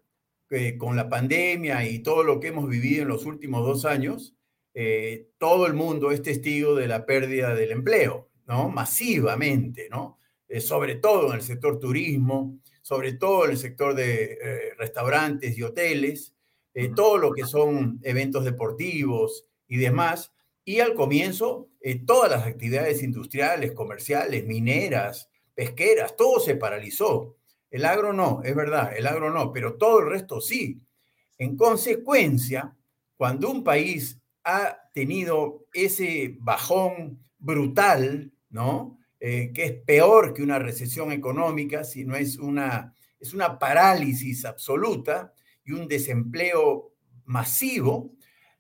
eh, 0.51 0.78
con 0.78 0.95
la 0.95 1.09
pandemia 1.09 1.89
y 1.89 1.99
todo 1.99 2.23
lo 2.23 2.39
que 2.39 2.49
hemos 2.49 2.69
vivido 2.69 3.01
en 3.01 3.07
los 3.07 3.25
últimos 3.25 3.65
dos 3.65 3.84
años, 3.84 4.36
eh, 4.75 5.32
todo 5.39 5.65
el 5.65 5.73
mundo 5.73 6.11
es 6.11 6.21
testigo 6.21 6.75
de 6.75 6.88
la 6.88 7.05
pérdida 7.07 7.55
del 7.55 7.71
empleo, 7.71 8.30
¿no? 8.45 8.69
Masivamente, 8.69 9.89
¿no? 9.89 10.19
Eh, 10.47 10.61
sobre 10.61 10.95
todo 10.95 11.30
en 11.30 11.38
el 11.38 11.41
sector 11.41 11.80
turismo, 11.80 12.59
sobre 12.84 13.13
todo 13.13 13.45
en 13.45 13.51
el 13.51 13.57
sector 13.57 13.95
de 13.95 14.73
restaurantes 14.78 15.57
y 15.57 15.63
hoteles, 15.63 16.34
todo 16.95 17.17
lo 17.17 17.34
que 17.34 17.43
son 17.43 17.99
eventos 18.03 18.45
deportivos 18.45 19.45
y 19.67 19.78
demás. 19.78 20.32
Y 20.63 20.80
al 20.80 20.93
comienzo, 20.93 21.69
todas 22.05 22.32
las 22.32 22.45
actividades 22.45 23.03
industriales, 23.03 23.73
comerciales, 23.73 24.45
mineras, 24.45 25.30
pesqueras, 25.57 26.15
todo 26.15 26.39
se 26.39 26.55
paralizó. 26.55 27.35
El 27.71 27.83
agro 27.83 28.13
no, 28.13 28.41
es 28.43 28.55
verdad, 28.55 28.95
el 28.95 29.07
agro 29.07 29.31
no, 29.31 29.51
pero 29.51 29.73
todo 29.73 30.01
el 30.01 30.11
resto 30.11 30.39
sí. 30.39 30.79
En 31.39 31.57
consecuencia, 31.57 32.75
cuando 33.17 33.49
un 33.49 33.63
país 33.63 34.21
ha 34.43 34.77
tenido 34.93 35.65
ese 35.73 36.37
bajón 36.39 37.19
brutal, 37.39 38.31
¿no? 38.51 38.99
eh, 39.19 39.51
que 39.51 39.65
es 39.65 39.71
peor 39.71 40.31
que 40.31 40.43
una 40.43 40.59
recesión 40.59 41.11
económica, 41.11 41.83
sino 41.83 42.15
es 42.15 42.37
una, 42.37 42.93
es 43.19 43.33
una 43.33 43.57
parálisis 43.57 44.45
absoluta 44.45 45.33
y 45.65 45.71
un 45.71 45.87
desempleo 45.87 46.93
masivo, 47.25 48.11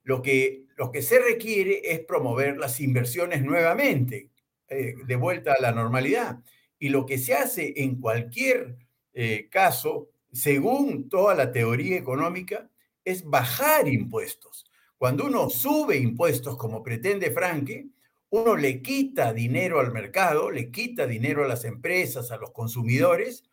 lo 0.03 0.23
que, 0.23 0.65
lo 0.75 0.91
que 0.91 1.03
se 1.03 1.19
requiere 1.19 1.81
es 1.83 1.99
promover 1.99 2.57
las 2.57 2.79
inversiones 2.79 3.43
nuevamente, 3.43 4.31
eh, 4.67 4.95
de 5.05 5.15
vuelta 5.15 5.53
a 5.53 5.61
la 5.61 5.71
normalidad. 5.71 6.39
Y 6.79 6.89
lo 6.89 7.05
que 7.05 7.17
se 7.17 7.33
hace 7.33 7.73
en 7.77 7.99
cualquier 7.99 8.77
eh, 9.13 9.47
caso, 9.49 10.09
según 10.31 11.09
toda 11.09 11.33
la 11.35 11.51
teoría 11.51 11.97
económica, 11.97 12.69
es 13.03 13.23
bajar 13.23 13.87
impuestos. 13.87 14.65
Cuando 14.97 15.25
uno 15.25 15.49
sube 15.49 15.97
impuestos 15.97 16.57
como 16.57 16.83
pretende 16.83 17.31
Franke, 17.31 17.87
uno 18.29 18.55
le 18.57 18.81
quita 18.81 19.33
dinero 19.33 19.79
al 19.79 19.93
mercado, 19.93 20.51
le 20.51 20.69
quita 20.71 21.07
dinero 21.07 21.45
a 21.45 21.47
las 21.47 21.63
empresas, 21.65 22.31
a 22.31 22.37
los 22.37 22.51
consumidores, 22.51 23.43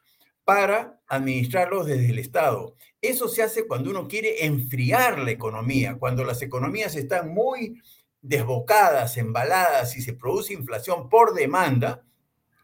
para 0.45 1.01
administrarlos 1.07 1.87
desde 1.87 2.11
el 2.11 2.18
Estado. 2.18 2.75
Eso 3.01 3.29
se 3.29 3.43
hace 3.43 3.66
cuando 3.66 3.91
uno 3.91 4.09
quiere 4.09 4.45
enfriar 4.45 5.18
la 5.18 5.31
economía, 5.31 5.97
cuando 5.99 6.25
las 6.25 6.43
economías 6.43 6.97
están 6.97 7.33
muy 7.33 7.81
desbocadas, 8.20 9.16
embaladas 9.16 9.97
y 9.97 10.03
se 10.03 10.14
produce 10.14 10.55
inflación 10.55 11.09
por 11.09 11.35
demanda, 11.35 12.03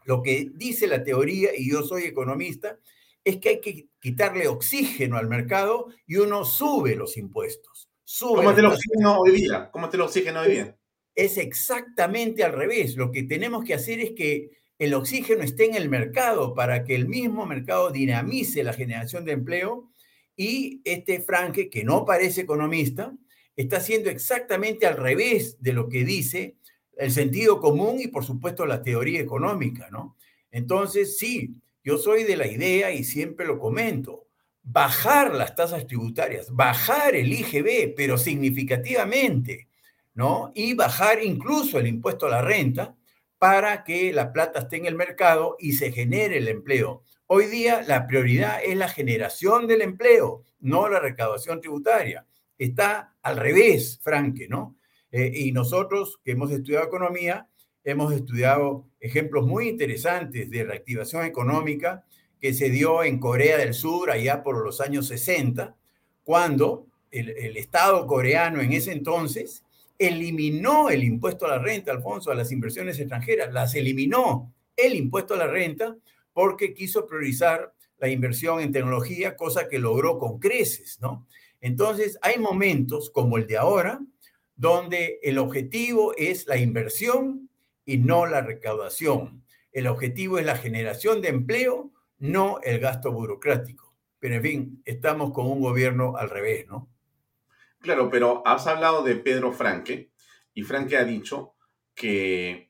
lo 0.05 0.21
que 0.21 0.49
dice 0.53 0.87
la 0.87 1.03
teoría, 1.03 1.51
y 1.55 1.71
yo 1.71 1.83
soy 1.83 2.03
economista, 2.03 2.79
es 3.23 3.37
que 3.37 3.49
hay 3.49 3.61
que 3.61 3.87
quitarle 3.99 4.47
oxígeno 4.47 5.17
al 5.17 5.27
mercado 5.27 5.87
y 6.07 6.15
uno 6.15 6.43
sube 6.43 6.95
los 6.95 7.17
impuestos. 7.17 7.89
¿Cómo 8.19 8.53
te 8.53 8.61
el 8.61 8.67
oxígeno 8.67 9.19
hoy 9.19 9.31
día? 9.31 9.69
¿Cómo 9.71 9.89
te 9.89 9.97
el 9.97 10.01
oxígeno 10.01 10.41
hoy 10.41 10.51
día? 10.51 10.77
Es 11.15 11.37
exactamente 11.37 12.43
al 12.43 12.53
revés. 12.53 12.95
Lo 12.95 13.11
que 13.11 13.23
tenemos 13.23 13.63
que 13.63 13.73
hacer 13.73 13.99
es 13.99 14.11
que 14.11 14.49
el 14.79 14.93
oxígeno 14.93 15.43
esté 15.43 15.65
en 15.65 15.75
el 15.75 15.89
mercado 15.89 16.53
para 16.53 16.83
que 16.83 16.95
el 16.95 17.07
mismo 17.07 17.45
mercado 17.45 17.91
dinamice 17.91 18.63
la 18.63 18.73
generación 18.73 19.25
de 19.25 19.33
empleo 19.33 19.91
y 20.35 20.81
este 20.85 21.21
Franke, 21.21 21.69
que 21.69 21.83
no 21.83 22.03
parece 22.03 22.41
economista, 22.41 23.13
está 23.55 23.77
haciendo 23.77 24.09
exactamente 24.09 24.87
al 24.87 24.97
revés 24.97 25.61
de 25.61 25.73
lo 25.73 25.87
que 25.87 26.03
dice 26.03 26.55
el 27.01 27.11
sentido 27.11 27.59
común 27.59 27.99
y 27.99 28.09
por 28.09 28.23
supuesto 28.23 28.63
la 28.67 28.83
teoría 28.83 29.19
económica, 29.19 29.89
¿no? 29.89 30.17
Entonces, 30.51 31.17
sí, 31.17 31.55
yo 31.83 31.97
soy 31.97 32.23
de 32.23 32.37
la 32.37 32.45
idea 32.45 32.91
y 32.91 33.03
siempre 33.03 33.47
lo 33.47 33.57
comento, 33.57 34.27
bajar 34.61 35.33
las 35.33 35.55
tasas 35.55 35.87
tributarias, 35.87 36.51
bajar 36.51 37.15
el 37.15 37.33
IGB, 37.33 37.95
pero 37.95 38.19
significativamente, 38.19 39.67
¿no? 40.13 40.51
Y 40.53 40.75
bajar 40.75 41.23
incluso 41.23 41.79
el 41.79 41.87
impuesto 41.87 42.27
a 42.27 42.29
la 42.29 42.41
renta 42.43 42.95
para 43.39 43.83
que 43.83 44.13
la 44.13 44.31
plata 44.31 44.59
esté 44.59 44.77
en 44.77 44.85
el 44.85 44.93
mercado 44.93 45.55
y 45.57 45.73
se 45.73 45.91
genere 45.91 46.37
el 46.37 46.49
empleo. 46.49 47.03
Hoy 47.25 47.47
día 47.47 47.81
la 47.81 48.05
prioridad 48.05 48.59
es 48.63 48.77
la 48.77 48.89
generación 48.89 49.65
del 49.65 49.81
empleo, 49.81 50.43
no 50.59 50.87
la 50.87 50.99
recaudación 50.99 51.61
tributaria. 51.61 52.27
Está 52.59 53.15
al 53.23 53.37
revés, 53.37 53.99
Franque, 54.03 54.47
¿no? 54.47 54.75
Eh, 55.11 55.31
y 55.33 55.51
nosotros 55.51 56.19
que 56.23 56.31
hemos 56.31 56.51
estudiado 56.51 56.85
economía, 56.85 57.47
hemos 57.83 58.13
estudiado 58.13 58.85
ejemplos 58.99 59.45
muy 59.45 59.67
interesantes 59.67 60.49
de 60.49 60.63
reactivación 60.63 61.25
económica 61.25 62.05
que 62.39 62.53
se 62.53 62.69
dio 62.69 63.03
en 63.03 63.19
Corea 63.19 63.57
del 63.57 63.73
Sur 63.73 64.11
allá 64.11 64.43
por 64.43 64.63
los 64.63 64.81
años 64.81 65.07
60, 65.07 65.75
cuando 66.23 66.87
el, 67.11 67.29
el 67.29 67.57
Estado 67.57 68.07
coreano 68.07 68.61
en 68.61 68.71
ese 68.73 68.91
entonces 68.91 69.63
eliminó 69.97 70.89
el 70.89 71.03
impuesto 71.03 71.45
a 71.45 71.49
la 71.49 71.59
renta, 71.59 71.91
Alfonso, 71.91 72.31
a 72.31 72.35
las 72.35 72.51
inversiones 72.51 72.99
extranjeras, 72.99 73.53
las 73.53 73.75
eliminó 73.75 74.53
el 74.75 74.95
impuesto 74.95 75.35
a 75.35 75.37
la 75.37 75.47
renta 75.47 75.95
porque 76.33 76.73
quiso 76.73 77.05
priorizar 77.05 77.73
la 77.99 78.09
inversión 78.09 78.61
en 78.61 78.71
tecnología, 78.71 79.35
cosa 79.35 79.67
que 79.67 79.77
logró 79.77 80.17
con 80.17 80.39
creces, 80.39 80.97
¿no? 81.01 81.27
Entonces, 81.61 82.17
hay 82.23 82.39
momentos 82.39 83.11
como 83.11 83.37
el 83.37 83.45
de 83.45 83.57
ahora, 83.57 84.01
donde 84.61 85.19
el 85.23 85.39
objetivo 85.39 86.13
es 86.17 86.45
la 86.45 86.55
inversión 86.55 87.49
y 87.83 87.97
no 87.97 88.27
la 88.27 88.41
recaudación. 88.41 89.43
El 89.71 89.87
objetivo 89.87 90.37
es 90.37 90.45
la 90.45 90.55
generación 90.55 91.19
de 91.19 91.29
empleo, 91.29 91.91
no 92.19 92.59
el 92.61 92.79
gasto 92.79 93.11
burocrático. 93.11 93.95
Pero 94.19 94.35
en 94.35 94.41
fin, 94.43 94.81
estamos 94.85 95.31
con 95.33 95.47
un 95.47 95.61
gobierno 95.61 96.15
al 96.15 96.29
revés, 96.29 96.67
¿no? 96.67 96.87
Claro, 97.79 98.11
pero 98.11 98.43
has 98.45 98.67
hablado 98.67 99.01
de 99.01 99.15
Pedro 99.15 99.51
Franque 99.51 100.11
y 100.53 100.61
Franque 100.61 100.95
ha 100.95 101.05
dicho 101.05 101.55
que 101.95 102.69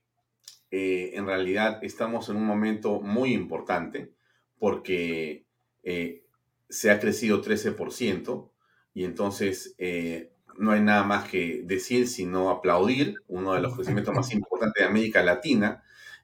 eh, 0.72 1.12
en 1.14 1.26
realidad 1.26 1.84
estamos 1.84 2.30
en 2.30 2.38
un 2.38 2.46
momento 2.46 3.02
muy 3.02 3.34
importante 3.34 4.14
porque 4.58 5.46
eh, 5.84 6.24
se 6.70 6.90
ha 6.90 7.02
crecido 7.02 7.44
13% 7.44 8.50
y 8.94 9.04
entonces 9.04 9.76
eh, 9.78 10.32
no 10.58 10.72
hay 10.72 10.82
nada 10.82 11.04
más 11.04 11.30
que 11.30 11.62
decir 11.64 12.08
sino 12.08 12.50
aplaudir 12.50 13.16
uno 13.28 13.54
de 13.54 13.62
los 13.62 13.76
crecimientos 13.76 14.14
más 14.14 14.32
importantes 14.34 14.84
de 14.84 14.90
América 14.90 15.24
Latina 15.24 15.84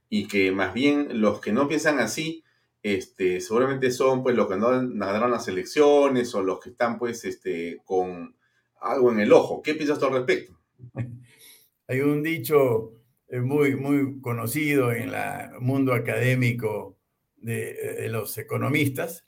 y 0.09 0.28
que 0.28 0.51
más 0.51 0.73
bien 0.73 1.21
los 1.21 1.41
que 1.41 1.51
no 1.51 1.67
piensan 1.67 1.99
así 1.99 2.43
este, 2.84 3.41
seguramente 3.41 3.91
son 3.91 4.23
pues 4.23 4.36
los 4.36 4.47
que 4.47 4.55
no 4.55 4.69
ganaron 4.69 5.32
las 5.32 5.47
elecciones 5.47 6.34
o 6.36 6.43
los 6.43 6.59
que 6.59 6.69
están 6.69 6.97
pues 6.97 7.25
este, 7.25 7.82
con 7.84 8.36
algo 8.80 9.11
en 9.11 9.19
el 9.19 9.34
ojo. 9.34 9.61
¿Qué 9.61 9.73
piensas 9.73 9.99
tú 9.99 10.05
al 10.05 10.13
respecto? 10.13 10.57
Hay 11.88 12.01
un 12.01 12.21
dicho 12.21 12.93
eh, 13.30 13.39
muy, 13.39 13.75
muy 13.75 14.21
conocido 14.21 14.91
en 14.91 15.13
el 15.13 15.59
mundo 15.59 15.93
académico 15.93 16.97
de, 17.36 18.07
los 18.09 18.38
economistas 18.38 19.25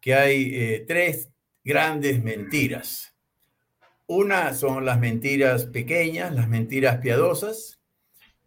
que 0.00 0.14
hay 0.14 0.54
eh, 0.54 0.84
tres 0.86 1.30
grandes 1.64 2.22
mentiras 2.22 3.16
una 4.08 4.54
son 4.54 4.86
las 4.86 4.98
mentiras 4.98 5.66
pequeñas, 5.66 6.34
las 6.34 6.48
mentiras 6.48 6.96
piadosas. 6.96 7.78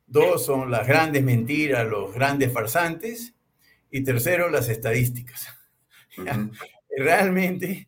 Dos 0.07 0.43
son 0.43 0.71
las 0.71 0.87
grandes 0.87 1.23
mentiras, 1.23 1.87
los 1.87 2.13
grandes 2.13 2.51
farsantes. 2.51 3.35
Y 3.91 4.03
tercero, 4.03 4.49
las 4.49 4.69
estadísticas. 4.69 5.47
Realmente 6.97 7.87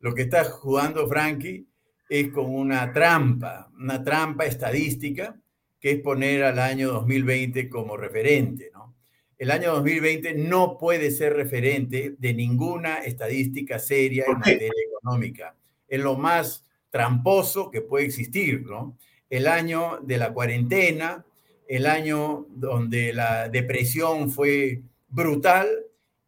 lo 0.00 0.14
que 0.14 0.22
está 0.22 0.44
jugando 0.44 1.06
Frankie 1.08 1.66
es 2.08 2.30
con 2.30 2.46
una 2.46 2.90
trampa, 2.92 3.70
una 3.78 4.02
trampa 4.02 4.46
estadística, 4.46 5.38
que 5.78 5.92
es 5.92 6.00
poner 6.00 6.42
al 6.42 6.58
año 6.58 6.90
2020 6.90 7.68
como 7.68 7.98
referente. 7.98 8.70
¿no? 8.72 8.96
El 9.36 9.50
año 9.50 9.72
2020 9.74 10.34
no 10.34 10.78
puede 10.78 11.10
ser 11.10 11.34
referente 11.34 12.14
de 12.18 12.34
ninguna 12.34 12.98
estadística 13.00 13.78
seria 13.78 14.24
en 14.26 14.38
materia 14.38 14.72
económica. 14.88 15.54
Es 15.86 16.00
lo 16.00 16.16
más 16.16 16.66
tramposo 16.90 17.70
que 17.70 17.80
puede 17.80 18.06
existir, 18.06 18.62
¿no? 18.62 18.96
El 19.28 19.46
año 19.46 19.98
de 20.02 20.18
la 20.18 20.32
cuarentena, 20.32 21.24
el 21.68 21.86
año 21.86 22.46
donde 22.50 23.12
la 23.12 23.48
depresión 23.48 24.30
fue 24.30 24.82
brutal 25.08 25.68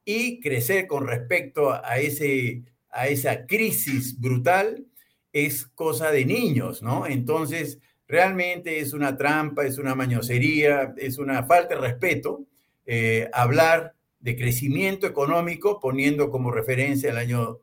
y 0.04 0.40
crecer 0.40 0.86
con 0.86 1.06
respecto 1.06 1.72
a, 1.72 1.98
ese, 1.98 2.62
a 2.90 3.08
esa 3.08 3.46
crisis 3.46 4.18
brutal 4.20 4.86
es 5.32 5.66
cosa 5.66 6.10
de 6.10 6.24
niños, 6.24 6.82
¿no? 6.82 7.06
Entonces, 7.06 7.78
realmente 8.06 8.78
es 8.78 8.92
una 8.92 9.16
trampa, 9.16 9.64
es 9.64 9.78
una 9.78 9.94
mañosería, 9.94 10.94
es 10.96 11.18
una 11.18 11.44
falta 11.44 11.74
de 11.74 11.80
respeto 11.80 12.44
eh, 12.84 13.30
hablar 13.32 13.94
de 14.20 14.36
crecimiento 14.36 15.06
económico 15.06 15.80
poniendo 15.80 16.30
como 16.30 16.50
referencia 16.50 17.10
el 17.10 17.16
año 17.16 17.58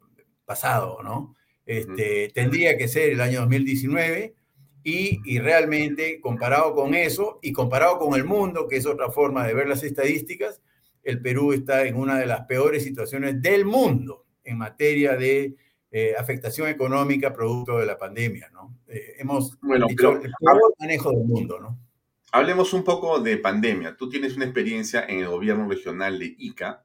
pasado, 0.46 1.02
¿no? 1.04 1.36
Este, 1.70 2.32
tendría 2.34 2.80
que 2.80 2.88
ser 2.88 3.12
el 3.12 3.22
año 3.22 3.42
2019 3.42 4.34
y, 4.84 5.20
y, 5.24 5.38
realmente 5.38 6.20
comparado 6.20 6.74
con 6.74 6.96
eso 6.96 7.38
y 7.44 7.52
comparado 7.52 8.00
con 8.00 8.16
el 8.16 8.24
mundo, 8.24 8.68
que 8.68 8.78
es 8.78 8.88
otra 8.88 9.12
forma 9.12 9.46
de 9.46 9.54
ver 9.54 9.68
las 9.68 9.84
estadísticas, 9.84 10.64
el 11.04 11.22
Perú 11.22 11.54
está 11.54 11.86
en 11.86 11.96
una 11.96 12.18
de 12.18 12.26
las 12.26 12.48
peores 12.48 12.84
situaciones 12.84 13.40
del 13.40 13.66
mundo 13.66 14.26
en 14.44 14.58
materia 14.58 15.16
de 15.16 15.58
eh, 15.92 16.16
afectación 16.18 16.70
económica 16.70 17.32
producto 17.32 17.78
de 17.78 17.86
la 17.86 18.00
pandemia, 18.00 18.50
¿no? 18.52 18.76
Eh, 18.88 19.18
hemos 19.20 19.60
bueno, 19.62 19.86
hecho 19.92 20.14
el 20.14 20.32
peor 20.40 20.74
manejo 20.80 21.12
del 21.12 21.26
mundo, 21.26 21.60
¿no? 21.60 21.78
Hablemos 22.32 22.74
un 22.74 22.84
poco 22.84 23.20
de 23.20 23.38
pandemia. 23.38 23.96
Tú 23.96 24.10
tienes 24.10 24.36
una 24.36 24.46
experiencia 24.46 25.06
en 25.08 25.20
el 25.20 25.28
gobierno 25.28 25.70
regional 25.70 26.18
de 26.18 26.34
Ica 26.36 26.84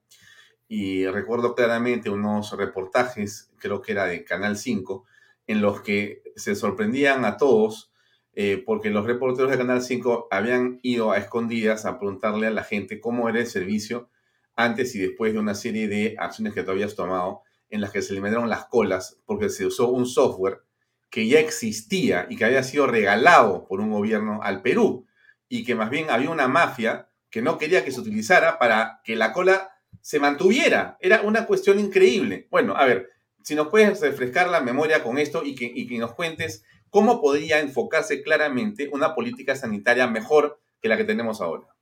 y 0.68 1.06
recuerdo 1.06 1.54
claramente 1.54 2.10
unos 2.10 2.56
reportajes, 2.56 3.50
creo 3.58 3.82
que 3.82 3.92
era 3.92 4.06
de 4.06 4.24
Canal 4.24 4.56
5, 4.56 5.04
en 5.46 5.60
los 5.60 5.82
que 5.82 6.22
se 6.36 6.54
sorprendían 6.54 7.24
a 7.24 7.36
todos 7.36 7.92
eh, 8.36 8.62
porque 8.66 8.90
los 8.90 9.06
reporteros 9.06 9.50
de 9.50 9.58
Canal 9.58 9.82
5 9.82 10.28
habían 10.30 10.80
ido 10.82 11.12
a 11.12 11.18
escondidas 11.18 11.86
a 11.86 11.98
preguntarle 11.98 12.48
a 12.48 12.50
la 12.50 12.64
gente 12.64 13.00
cómo 13.00 13.28
era 13.28 13.38
el 13.38 13.46
servicio 13.46 14.10
antes 14.56 14.94
y 14.96 14.98
después 14.98 15.32
de 15.32 15.38
una 15.38 15.54
serie 15.54 15.86
de 15.86 16.16
acciones 16.18 16.52
que 16.52 16.64
tú 16.64 16.72
habías 16.72 16.96
tomado 16.96 17.42
en 17.70 17.80
las 17.80 17.92
que 17.92 18.02
se 18.02 18.12
eliminaron 18.12 18.48
las 18.48 18.66
colas 18.66 19.20
porque 19.24 19.50
se 19.50 19.66
usó 19.66 19.88
un 19.88 20.06
software 20.06 20.62
que 21.10 21.28
ya 21.28 21.38
existía 21.38 22.26
y 22.28 22.36
que 22.36 22.44
había 22.44 22.64
sido 22.64 22.88
regalado 22.88 23.66
por 23.68 23.80
un 23.80 23.92
gobierno 23.92 24.40
al 24.42 24.62
Perú 24.62 25.06
y 25.48 25.64
que 25.64 25.76
más 25.76 25.90
bien 25.90 26.10
había 26.10 26.30
una 26.30 26.48
mafia 26.48 27.08
que 27.30 27.40
no 27.40 27.56
quería 27.56 27.84
que 27.84 27.92
se 27.92 28.00
utilizara 28.00 28.58
para 28.58 29.00
que 29.04 29.14
la 29.14 29.32
cola 29.32 29.73
se 30.04 30.20
mantuviera. 30.20 30.98
Era 31.00 31.22
una 31.22 31.46
cuestión 31.46 31.80
increíble. 31.80 32.46
Bueno, 32.50 32.76
a 32.76 32.84
ver, 32.84 33.08
si 33.42 33.54
nos 33.54 33.68
puedes 33.68 34.02
refrescar 34.02 34.50
la 34.50 34.60
memoria 34.60 35.02
con 35.02 35.16
esto 35.16 35.42
y 35.42 35.54
que, 35.54 35.64
y 35.64 35.86
que 35.86 35.96
nos 35.96 36.12
cuentes 36.12 36.62
cómo 36.90 37.22
podría 37.22 37.58
enfocarse 37.60 38.22
claramente 38.22 38.90
una 38.92 39.14
política 39.14 39.56
sanitaria 39.56 40.06
mejor 40.06 40.60
que 40.82 40.90
la 40.90 40.98
que 40.98 41.04
tenemos 41.04 41.40
ahora. 41.40 41.74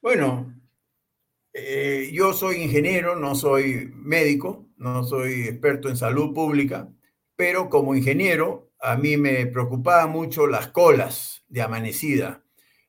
Bueno, 0.00 0.54
eh, 1.52 2.08
yo 2.12 2.34
soy 2.34 2.62
ingeniero, 2.62 3.16
no 3.16 3.34
soy 3.34 3.90
médico, 3.96 4.68
no 4.76 5.02
soy 5.02 5.48
experto 5.48 5.88
en 5.88 5.96
salud 5.96 6.32
pública, 6.32 6.88
pero 7.34 7.68
como 7.68 7.96
ingeniero 7.96 8.70
a 8.80 8.96
mí 8.96 9.16
me 9.16 9.44
preocupaban 9.46 10.10
mucho 10.10 10.46
las 10.46 10.68
colas 10.68 11.44
de 11.48 11.62
amanecida. 11.62 12.44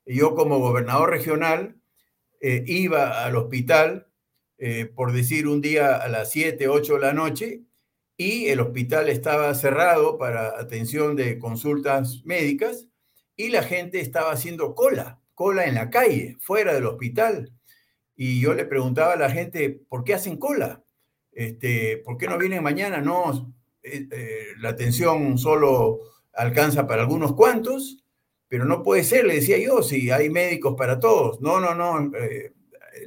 Yo 0.06 0.36
como 0.36 0.60
gobernador 0.60 1.10
regional 1.10 1.80
eh, 2.46 2.62
iba 2.66 3.24
al 3.24 3.36
hospital, 3.36 4.06
eh, 4.58 4.84
por 4.84 5.12
decir 5.12 5.48
un 5.48 5.62
día 5.62 5.96
a 5.96 6.08
las 6.08 6.30
7, 6.30 6.68
8 6.68 6.96
de 6.96 7.00
la 7.00 7.14
noche, 7.14 7.62
y 8.18 8.48
el 8.48 8.60
hospital 8.60 9.08
estaba 9.08 9.54
cerrado 9.54 10.18
para 10.18 10.60
atención 10.60 11.16
de 11.16 11.38
consultas 11.38 12.20
médicas 12.26 12.86
y 13.34 13.48
la 13.48 13.62
gente 13.62 13.98
estaba 13.98 14.30
haciendo 14.30 14.74
cola, 14.74 15.22
cola 15.32 15.64
en 15.64 15.74
la 15.74 15.88
calle, 15.88 16.36
fuera 16.38 16.74
del 16.74 16.84
hospital. 16.84 17.50
Y 18.14 18.42
yo 18.42 18.52
le 18.52 18.66
preguntaba 18.66 19.14
a 19.14 19.16
la 19.16 19.30
gente, 19.30 19.70
¿por 19.70 20.04
qué 20.04 20.12
hacen 20.12 20.36
cola? 20.36 20.84
Este, 21.32 21.96
¿Por 22.04 22.18
qué 22.18 22.26
no 22.26 22.36
vienen 22.36 22.62
mañana? 22.62 23.00
No, 23.00 23.54
eh, 23.82 24.06
la 24.58 24.68
atención 24.68 25.38
solo 25.38 26.00
alcanza 26.34 26.86
para 26.86 27.04
algunos 27.04 27.32
cuantos, 27.32 28.03
pero 28.54 28.66
no 28.66 28.84
puede 28.84 29.02
ser, 29.02 29.26
le 29.26 29.34
decía 29.34 29.58
yo, 29.58 29.82
si 29.82 30.12
hay 30.12 30.30
médicos 30.30 30.76
para 30.78 31.00
todos. 31.00 31.40
No, 31.40 31.58
no, 31.58 31.74
no, 31.74 32.16
eh, 32.16 32.52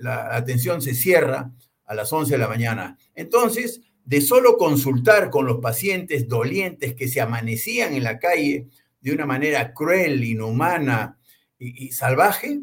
la 0.02 0.36
atención 0.36 0.82
se 0.82 0.94
cierra 0.94 1.54
a 1.86 1.96
las 1.96 2.12
11 2.12 2.34
de 2.34 2.38
la 2.38 2.50
mañana. 2.50 2.98
Entonces, 3.16 3.80
de 4.04 4.20
solo 4.20 4.58
consultar 4.58 5.30
con 5.30 5.46
los 5.46 5.60
pacientes 5.60 6.28
dolientes 6.28 6.96
que 6.96 7.08
se 7.08 7.22
amanecían 7.22 7.94
en 7.94 8.04
la 8.04 8.20
calle 8.20 8.68
de 9.00 9.14
una 9.14 9.26
manera 9.26 9.74
cruel, 9.74 10.22
inhumana 10.22 11.18
y, 11.58 11.94
salvaje, 11.94 12.60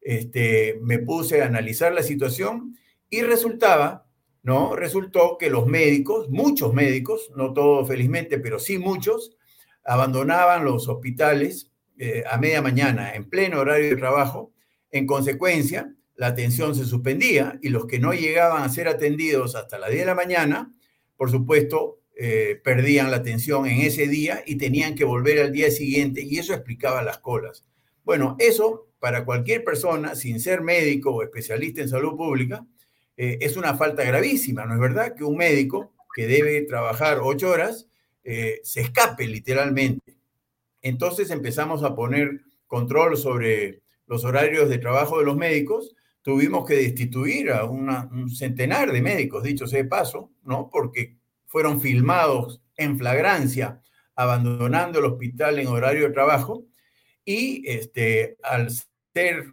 este, 0.00 0.80
me 0.82 0.98
puse 0.98 1.40
a 1.40 1.46
analizar 1.46 1.92
la 1.92 2.02
situación 2.02 2.76
y 3.08 3.22
resultaba, 3.22 4.08
¿no? 4.42 4.74
Resultó 4.74 5.38
que 5.38 5.50
los 5.50 5.68
médicos, 5.68 6.28
muchos 6.30 6.74
médicos, 6.74 7.30
no 7.36 7.52
todos 7.52 7.86
felizmente, 7.86 8.40
pero 8.40 8.58
sí 8.58 8.76
muchos, 8.76 9.36
abandonaban 9.84 10.64
los 10.64 10.88
hospitales 10.88 11.70
eh, 11.98 12.24
a 12.30 12.38
media 12.38 12.62
mañana, 12.62 13.14
en 13.14 13.28
pleno 13.28 13.60
horario 13.60 13.90
de 13.90 13.96
trabajo. 13.96 14.52
En 14.90 15.06
consecuencia, 15.06 15.94
la 16.16 16.28
atención 16.28 16.74
se 16.74 16.84
suspendía 16.84 17.58
y 17.62 17.70
los 17.70 17.86
que 17.86 17.98
no 17.98 18.12
llegaban 18.12 18.62
a 18.62 18.68
ser 18.68 18.88
atendidos 18.88 19.56
hasta 19.56 19.78
las 19.78 19.90
10 19.90 20.02
de 20.02 20.06
la 20.06 20.14
mañana 20.14 20.74
por 21.16 21.30
supuesto, 21.30 22.00
eh, 22.16 22.60
perdían 22.62 23.10
la 23.10 23.18
atención 23.18 23.66
en 23.66 23.80
ese 23.80 24.06
día 24.08 24.42
y 24.46 24.56
tenían 24.56 24.94
que 24.94 25.04
volver 25.04 25.40
al 25.40 25.52
día 25.52 25.70
siguiente 25.70 26.22
y 26.22 26.38
eso 26.38 26.54
explicaba 26.54 27.02
las 27.02 27.18
colas. 27.18 27.64
Bueno, 28.04 28.36
eso 28.38 28.88
para 28.98 29.24
cualquier 29.24 29.64
persona, 29.64 30.14
sin 30.14 30.40
ser 30.40 30.62
médico 30.62 31.10
o 31.10 31.22
especialista 31.22 31.82
en 31.82 31.88
salud 31.88 32.16
pública, 32.16 32.66
eh, 33.16 33.38
es 33.40 33.56
una 33.56 33.74
falta 33.76 34.02
gravísima, 34.04 34.64
¿no 34.64 34.74
es 34.74 34.80
verdad? 34.80 35.14
Que 35.14 35.24
un 35.24 35.36
médico 35.36 35.92
que 36.14 36.26
debe 36.26 36.62
trabajar 36.62 37.18
ocho 37.22 37.50
horas 37.50 37.88
se 38.22 38.80
escape 38.80 39.26
literalmente. 39.26 40.13
Entonces 40.84 41.30
empezamos 41.30 41.82
a 41.82 41.96
poner 41.96 42.42
control 42.68 43.16
sobre 43.16 43.82
los 44.06 44.24
horarios 44.24 44.68
de 44.68 44.78
trabajo 44.78 45.18
de 45.18 45.24
los 45.24 45.36
médicos 45.36 45.96
tuvimos 46.24 46.64
que 46.64 46.74
destituir 46.74 47.50
a 47.50 47.64
un 47.64 48.30
centenar 48.30 48.90
de 48.92 49.02
médicos, 49.02 49.42
dicho 49.42 49.66
sea 49.66 49.82
de 49.82 49.88
paso, 49.88 50.30
¿no? 50.42 50.70
Porque 50.70 51.18
fueron 51.46 51.82
filmados 51.82 52.62
en 52.76 52.98
flagrancia 52.98 53.82
abandonando 54.16 55.00
el 55.00 55.04
hospital 55.04 55.58
en 55.58 55.68
horario 55.68 56.04
de 56.04 56.14
trabajo 56.14 56.64
y 57.24 57.62
este, 57.66 58.36
al 58.42 58.70
ser 59.12 59.52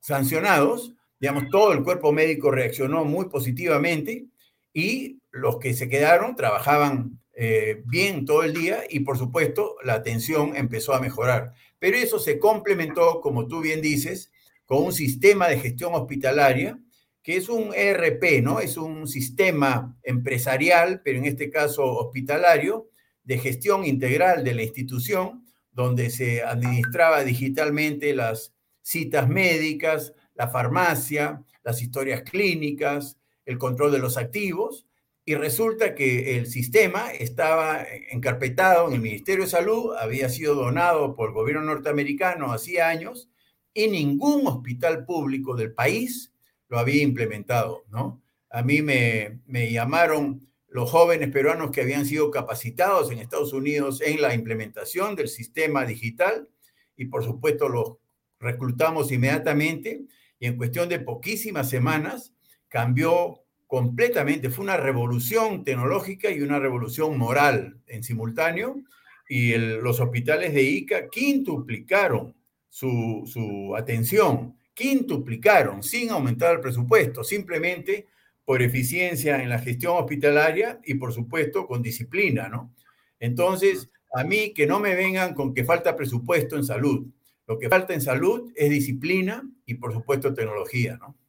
sancionados, 0.00 0.94
digamos, 1.18 1.44
todo 1.50 1.72
el 1.72 1.82
cuerpo 1.82 2.12
médico 2.12 2.50
reaccionó 2.50 3.04
muy 3.04 3.28
positivamente 3.28 4.26
y 4.74 5.20
los 5.30 5.58
que 5.58 5.74
se 5.74 5.88
quedaron 5.88 6.36
trabajaban 6.36 7.19
eh, 7.34 7.82
bien 7.86 8.24
todo 8.24 8.42
el 8.42 8.52
día 8.52 8.82
y 8.88 9.00
por 9.00 9.16
supuesto 9.16 9.76
la 9.84 9.94
atención 9.94 10.56
empezó 10.56 10.94
a 10.94 11.00
mejorar. 11.00 11.54
Pero 11.78 11.96
eso 11.96 12.18
se 12.18 12.38
complementó, 12.38 13.20
como 13.20 13.46
tú 13.46 13.60
bien 13.60 13.80
dices, 13.80 14.30
con 14.66 14.84
un 14.84 14.92
sistema 14.92 15.48
de 15.48 15.58
gestión 15.58 15.94
hospitalaria, 15.94 16.78
que 17.22 17.36
es 17.36 17.48
un 17.48 17.74
ERP, 17.74 18.42
¿no? 18.42 18.60
Es 18.60 18.76
un 18.76 19.06
sistema 19.06 19.98
empresarial, 20.02 21.02
pero 21.04 21.18
en 21.18 21.26
este 21.26 21.50
caso 21.50 21.84
hospitalario, 21.84 22.88
de 23.24 23.38
gestión 23.38 23.84
integral 23.84 24.42
de 24.44 24.54
la 24.54 24.62
institución, 24.62 25.44
donde 25.72 26.10
se 26.10 26.42
administraba 26.42 27.24
digitalmente 27.24 28.14
las 28.14 28.54
citas 28.82 29.28
médicas, 29.28 30.14
la 30.34 30.48
farmacia, 30.48 31.44
las 31.62 31.82
historias 31.82 32.22
clínicas, 32.22 33.18
el 33.44 33.58
control 33.58 33.92
de 33.92 33.98
los 33.98 34.16
activos, 34.16 34.86
y 35.24 35.34
resulta 35.34 35.94
que 35.94 36.38
el 36.38 36.46
sistema 36.46 37.12
estaba 37.12 37.86
encarpetado 38.10 38.88
en 38.88 38.94
el 38.94 39.00
Ministerio 39.00 39.44
de 39.44 39.50
Salud, 39.50 39.94
había 39.98 40.28
sido 40.28 40.54
donado 40.54 41.14
por 41.14 41.28
el 41.28 41.34
gobierno 41.34 41.62
norteamericano 41.62 42.52
hacía 42.52 42.88
años, 42.88 43.30
y 43.72 43.88
ningún 43.88 44.46
hospital 44.46 45.04
público 45.04 45.54
del 45.54 45.72
país 45.72 46.32
lo 46.68 46.78
había 46.78 47.02
implementado, 47.02 47.84
¿no? 47.88 48.22
A 48.50 48.62
mí 48.62 48.82
me, 48.82 49.40
me 49.46 49.70
llamaron 49.70 50.48
los 50.68 50.90
jóvenes 50.90 51.30
peruanos 51.30 51.70
que 51.70 51.82
habían 51.82 52.06
sido 52.06 52.30
capacitados 52.30 53.10
en 53.10 53.18
Estados 53.18 53.52
Unidos 53.52 54.00
en 54.00 54.20
la 54.22 54.34
implementación 54.34 55.16
del 55.16 55.28
sistema 55.28 55.84
digital 55.84 56.48
y 56.96 57.06
por 57.06 57.24
supuesto 57.24 57.68
los 57.68 57.96
reclutamos 58.38 59.10
inmediatamente 59.12 60.02
y 60.38 60.46
en 60.46 60.56
cuestión 60.56 60.88
de 60.88 61.00
poquísimas 61.00 61.68
semanas 61.68 62.32
cambió 62.68 63.44
completamente, 63.70 64.50
fue 64.50 64.64
una 64.64 64.76
revolución 64.76 65.62
tecnológica 65.62 66.28
y 66.28 66.40
una 66.40 66.58
revolución 66.58 67.16
moral 67.16 67.78
en 67.86 68.02
simultáneo 68.02 68.82
y 69.28 69.56
los 69.56 70.00
hospitales 70.00 70.52
de 70.52 70.64
ICA 70.64 71.08
quintuplicaron 71.08 72.34
su, 72.68 73.72
atención, 73.78 74.56
quintuplicaron 74.74 75.84
sin 75.84 76.10
aumentar 76.10 76.56
el 76.56 76.60
presupuesto, 76.60 77.22
simplemente 77.22 78.08
por 78.44 78.60
eficiencia 78.60 79.40
en 79.40 79.48
la 79.48 79.60
gestión 79.60 79.98
hospitalaria 79.98 80.80
y 80.84 80.94
por 80.94 81.12
supuesto 81.12 81.68
con 81.68 81.80
disciplina, 81.80 82.48
¿no? 82.48 82.74
Entonces, 83.20 83.88
a 84.12 84.24
mí 84.24 84.52
que 84.52 84.66
no 84.66 84.80
me 84.80 84.96
vengan 84.96 85.32
con 85.32 85.54
que 85.54 85.62
falta 85.62 85.94
presupuesto 85.94 86.56
en 86.56 86.64
salud. 86.64 87.06
Lo 87.46 87.56
que 87.56 87.68
falta 87.68 87.94
en 87.94 88.00
salud 88.00 88.50
es 88.56 88.68
disciplina 88.68 89.48
y 89.64 89.74
por 89.74 89.92
supuesto 89.92 90.34
tecnología, 90.34 90.96
¿no? 90.96 91.19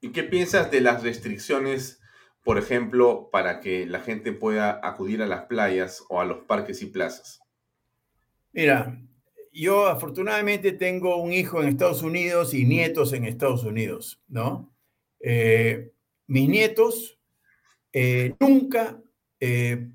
¿Y 0.00 0.12
qué 0.12 0.22
piensas 0.22 0.70
de 0.70 0.80
las 0.80 1.02
restricciones, 1.02 2.00
por 2.44 2.58
ejemplo, 2.58 3.30
para 3.32 3.60
que 3.60 3.86
la 3.86 4.00
gente 4.00 4.32
pueda 4.32 4.80
acudir 4.82 5.22
a 5.22 5.26
las 5.26 5.46
playas 5.46 6.04
o 6.08 6.20
a 6.20 6.24
los 6.24 6.44
parques 6.44 6.82
y 6.82 6.86
plazas? 6.86 7.40
Mira, 8.52 9.00
yo 9.52 9.86
afortunadamente 9.86 10.72
tengo 10.72 11.16
un 11.16 11.32
hijo 11.32 11.60
en 11.60 11.68
Estados 11.68 12.02
Unidos 12.02 12.54
y 12.54 12.64
nietos 12.64 13.12
en 13.12 13.24
Estados 13.24 13.64
Unidos, 13.64 14.22
¿no? 14.28 14.72
Eh, 15.20 15.92
mis 16.28 16.48
nietos 16.48 17.18
eh, 17.92 18.34
nunca 18.38 19.02
eh, 19.40 19.90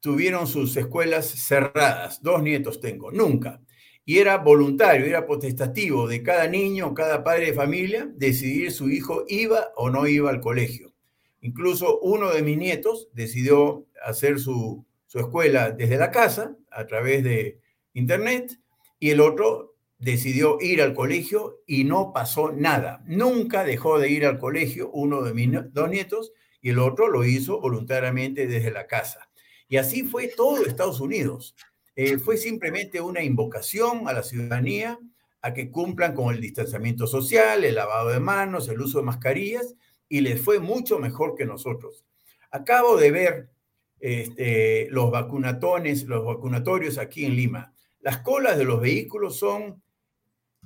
tuvieron 0.00 0.46
sus 0.46 0.76
escuelas 0.76 1.26
cerradas, 1.28 2.22
dos 2.22 2.42
nietos 2.42 2.80
tengo, 2.80 3.10
nunca. 3.10 3.60
Y 4.06 4.18
era 4.18 4.38
voluntario, 4.38 5.04
era 5.04 5.26
potestativo 5.26 6.08
de 6.08 6.22
cada 6.22 6.46
niño, 6.46 6.94
cada 6.94 7.22
padre 7.24 7.46
de 7.46 7.52
familia, 7.52 8.08
decidir 8.14 8.72
su 8.72 8.88
hijo 8.88 9.24
iba 9.28 9.72
o 9.76 9.90
no 9.90 10.06
iba 10.06 10.30
al 10.30 10.40
colegio. 10.40 10.94
Incluso 11.40 11.98
uno 12.00 12.30
de 12.30 12.42
mis 12.42 12.56
nietos 12.56 13.08
decidió 13.12 13.84
hacer 14.02 14.38
su, 14.38 14.86
su 15.06 15.18
escuela 15.18 15.72
desde 15.72 15.98
la 15.98 16.10
casa, 16.12 16.56
a 16.70 16.86
través 16.86 17.24
de 17.24 17.60
internet, 17.94 18.58
y 18.98 19.10
el 19.10 19.20
otro 19.20 19.74
decidió 19.98 20.58
ir 20.60 20.82
al 20.82 20.94
colegio 20.94 21.62
y 21.66 21.84
no 21.84 22.12
pasó 22.12 22.52
nada. 22.52 23.02
Nunca 23.06 23.64
dejó 23.64 23.98
de 23.98 24.10
ir 24.10 24.24
al 24.26 24.38
colegio 24.38 24.90
uno 24.92 25.22
de 25.22 25.34
mis 25.34 25.50
dos 25.72 25.90
nietos 25.90 26.32
y 26.60 26.70
el 26.70 26.78
otro 26.78 27.08
lo 27.08 27.24
hizo 27.24 27.60
voluntariamente 27.60 28.46
desde 28.46 28.70
la 28.70 28.86
casa. 28.86 29.28
Y 29.68 29.78
así 29.78 30.04
fue 30.04 30.28
todo 30.28 30.64
Estados 30.64 31.00
Unidos. 31.00 31.56
Eh, 31.96 32.18
fue 32.18 32.36
simplemente 32.36 33.00
una 33.00 33.22
invocación 33.22 34.06
a 34.06 34.12
la 34.12 34.22
ciudadanía 34.22 34.98
a 35.40 35.54
que 35.54 35.70
cumplan 35.70 36.14
con 36.14 36.34
el 36.34 36.40
distanciamiento 36.40 37.06
social, 37.06 37.64
el 37.64 37.74
lavado 37.74 38.10
de 38.10 38.20
manos, 38.20 38.68
el 38.68 38.80
uso 38.80 38.98
de 38.98 39.04
mascarillas, 39.04 39.74
y 40.08 40.20
les 40.20 40.40
fue 40.40 40.60
mucho 40.60 40.98
mejor 40.98 41.34
que 41.34 41.46
nosotros. 41.46 42.04
Acabo 42.50 42.96
de 42.96 43.10
ver 43.10 43.50
este, 43.98 44.88
los 44.90 45.10
vacunatones, 45.10 46.04
los 46.04 46.24
vacunatorios 46.24 46.98
aquí 46.98 47.24
en 47.24 47.34
Lima. 47.34 47.72
Las 48.00 48.18
colas 48.18 48.58
de 48.58 48.64
los 48.64 48.80
vehículos 48.80 49.38
son 49.38 49.82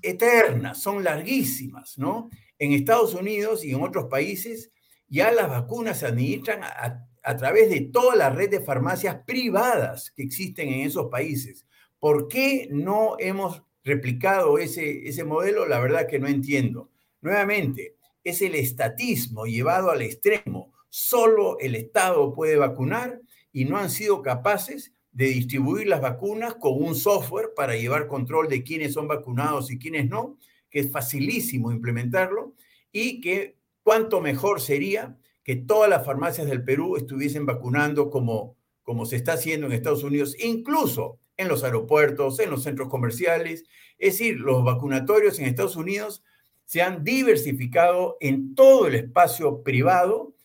eternas, 0.02 0.82
son 0.82 1.04
larguísimas, 1.04 1.96
¿no? 1.98 2.28
En 2.58 2.72
Estados 2.72 3.14
Unidos 3.14 3.64
y 3.64 3.72
en 3.72 3.82
otros 3.82 4.06
países 4.06 4.70
ya 5.08 5.32
las 5.32 5.48
vacunas 5.48 5.98
se 5.98 6.06
administran 6.06 6.62
a, 6.62 7.06
a 7.22 7.36
través 7.36 7.70
de 7.70 7.82
toda 7.82 8.16
la 8.16 8.30
red 8.30 8.50
de 8.50 8.60
farmacias 8.60 9.22
privadas 9.26 10.10
que 10.10 10.22
existen 10.22 10.68
en 10.68 10.80
esos 10.86 11.08
países. 11.08 11.66
¿Por 11.98 12.28
qué 12.28 12.68
no 12.70 13.16
hemos 13.18 13.62
replicado 13.84 14.58
ese, 14.58 15.08
ese 15.08 15.24
modelo? 15.24 15.66
La 15.66 15.80
verdad 15.80 16.06
que 16.06 16.18
no 16.18 16.28
entiendo. 16.28 16.90
Nuevamente, 17.20 17.96
es 18.24 18.42
el 18.42 18.54
estatismo 18.54 19.46
llevado 19.46 19.90
al 19.90 20.02
extremo. 20.02 20.72
Solo 20.88 21.58
el 21.58 21.74
Estado 21.74 22.32
puede 22.32 22.56
vacunar 22.56 23.20
y 23.52 23.64
no 23.64 23.76
han 23.76 23.90
sido 23.90 24.22
capaces 24.22 24.92
de 25.12 25.26
distribuir 25.26 25.88
las 25.88 26.00
vacunas 26.00 26.54
con 26.54 26.82
un 26.82 26.94
software 26.94 27.50
para 27.54 27.76
llevar 27.76 28.06
control 28.06 28.48
de 28.48 28.62
quiénes 28.62 28.94
son 28.94 29.08
vacunados 29.08 29.70
y 29.70 29.78
quiénes 29.78 30.08
no, 30.08 30.38
que 30.70 30.80
es 30.80 30.90
facilísimo 30.90 31.72
implementarlo 31.72 32.54
y 32.92 33.20
que 33.20 33.56
cuánto 33.82 34.20
mejor 34.20 34.60
sería 34.60 35.16
que 35.50 35.56
todas 35.56 35.90
las 35.90 36.06
farmacias 36.06 36.46
del 36.46 36.62
Perú 36.62 36.96
estuviesen 36.96 37.44
vacunando 37.44 38.08
como, 38.08 38.56
como 38.84 39.04
se 39.04 39.16
está 39.16 39.32
haciendo 39.32 39.66
en 39.66 39.72
Estados 39.72 40.04
Unidos, 40.04 40.36
incluso 40.38 41.18
en 41.36 41.48
los 41.48 41.64
aeropuertos, 41.64 42.38
en 42.38 42.50
los 42.50 42.62
centros 42.62 42.88
comerciales. 42.88 43.64
Es 43.98 44.12
decir, 44.12 44.38
los 44.38 44.62
vacunatorios 44.62 45.40
en 45.40 45.46
Estados 45.46 45.74
Unidos 45.74 46.22
se 46.66 46.82
han 46.82 47.02
diversificado 47.02 48.16
en 48.20 48.54
todo 48.54 48.86
el 48.86 48.94
espacio 48.94 49.64
privado. 49.64 50.36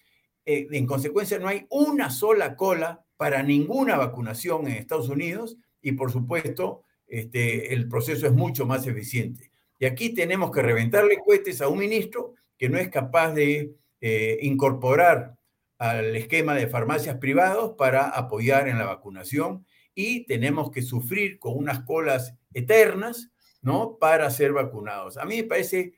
Eh, 0.44 0.66
en 0.72 0.88
consecuencia, 0.88 1.38
no 1.38 1.50
hay 1.50 1.68
una 1.70 2.10
sola 2.10 2.56
cola 2.56 3.06
para 3.16 3.44
ninguna 3.44 3.98
vacunación 3.98 4.66
en 4.66 4.74
Estados 4.74 5.10
Unidos 5.10 5.56
y, 5.84 5.92
por 5.92 6.12
supuesto, 6.12 6.82
este, 7.06 7.76
el 7.76 7.88
proceso 7.88 8.26
es 8.26 8.34
mucho 8.34 8.66
más 8.66 8.88
eficiente. 8.88 9.52
Y 9.78 9.86
aquí 9.86 10.16
tenemos 10.16 10.50
que 10.50 10.64
reventarle 10.64 11.20
cohetes 11.24 11.62
a 11.62 11.68
un 11.68 11.78
ministro 11.78 12.34
que 12.58 12.70
no 12.70 12.80
es 12.80 12.90
capaz 12.90 13.34
de 13.34 13.76
eh, 14.02 14.40
incorporar 14.42 15.36
al 15.78 16.16
esquema 16.16 16.56
de 16.56 16.68
farmacias 16.68 17.18
privados 17.18 17.74
para 17.78 18.08
apoyar 18.10 18.68
en 18.68 18.78
la 18.78 18.86
vacunación 18.86 19.66
y 19.94 20.26
tenemos 20.26 20.72
que 20.72 20.82
sufrir 20.82 21.40
con 21.40 21.58
unas 21.58 21.82
colas 21.82 22.36
eternas, 22.54 23.32
¿no? 23.62 23.98
Para 23.98 24.30
ser 24.30 24.54
vacunados. 24.54 25.18
A 25.18 25.26
mí 25.26 25.38
me 25.38 25.44
parece 25.44 25.94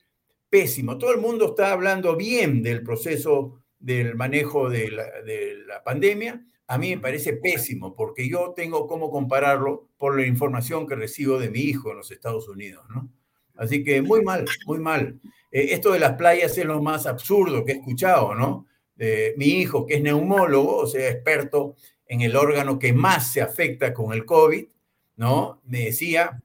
pésimo. 0.50 0.98
Todo 0.98 1.12
el 1.12 1.20
mundo 1.20 1.48
está 1.48 1.72
hablando 1.72 2.16
bien 2.16 2.62
del 2.62 2.84
proceso 2.84 3.62
del 3.80 4.16
manejo 4.16 4.70
de 4.70 4.92
la, 4.92 5.84
pandemia. 5.84 6.44
A 6.68 6.78
mí 6.78 6.96
me 6.96 7.02
parece 7.02 7.34
pésimo 7.34 7.96
porque 7.96 8.28
yo 8.28 8.54
tengo 8.56 8.88
cómo 8.88 9.10
compararlo 9.10 9.90
por 9.98 10.20
la 10.20 10.26
información 10.26 10.86
que 10.86 10.96
recibo 10.96 11.40
de 11.40 11.50
mi 11.50 11.60
hijo 11.62 11.92
en 11.92 11.98
los 11.98 12.12
Estados 12.12 12.48
Unidos, 12.50 12.86
¿no? 12.90 13.10
Así 13.58 13.84
que 13.84 14.02
muy 14.02 14.22
mal, 14.22 14.46
muy 14.66 14.80
mal. 14.80 15.20
Eh, 15.52 15.70
esto 15.72 15.92
de 15.92 16.00
las 16.00 16.14
playas 16.14 16.58
es 16.58 16.66
lo 16.66 16.82
más 16.82 17.06
absurdo 17.06 17.66
que 17.66 17.74
he 17.74 17.76
escuchado, 17.76 18.36
¿no? 18.36 18.66
mi 19.36 19.46
hijo, 19.46 19.86
que 19.86 19.98
es 19.98 20.02
neumólogo, 20.02 20.78
o 20.78 20.88
sea, 20.88 21.12
experto 21.12 21.76
en 22.08 22.22
el 22.22 22.36
órgano 22.36 22.80
que 22.80 22.94
más 22.94 23.32
se 23.32 23.42
afecta 23.42 23.94
con 23.94 24.12
el 24.12 24.26
COVID, 24.26 24.66
¿no? 25.18 25.62
Me 25.66 25.86
decía 25.86 26.42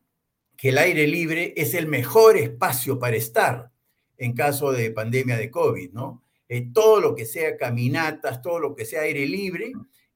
que 0.57 0.71
el 0.71 0.79
aire 0.79 1.07
libre 1.07 1.55
es 1.57 1.75
el 1.75 1.87
mejor 1.87 2.37
espacio 2.37 2.99
para 2.99 3.17
estar 3.17 3.73
en 4.17 4.35
caso 4.35 4.73
de 4.73 4.91
pandemia 4.91 5.37
de 5.37 5.51
COVID, 5.51 5.93
¿no? 5.93 6.23
Eh, 6.49 6.69
todo 6.73 7.01
lo 7.01 7.15
que 7.15 7.25
sea 7.25 7.57
caminatas, 7.57 8.43
todo 8.43 8.61
lo 8.61 8.77
que 8.77 8.85
sea 8.85 9.03
aire 9.03 9.27
libre, 9.27 9.73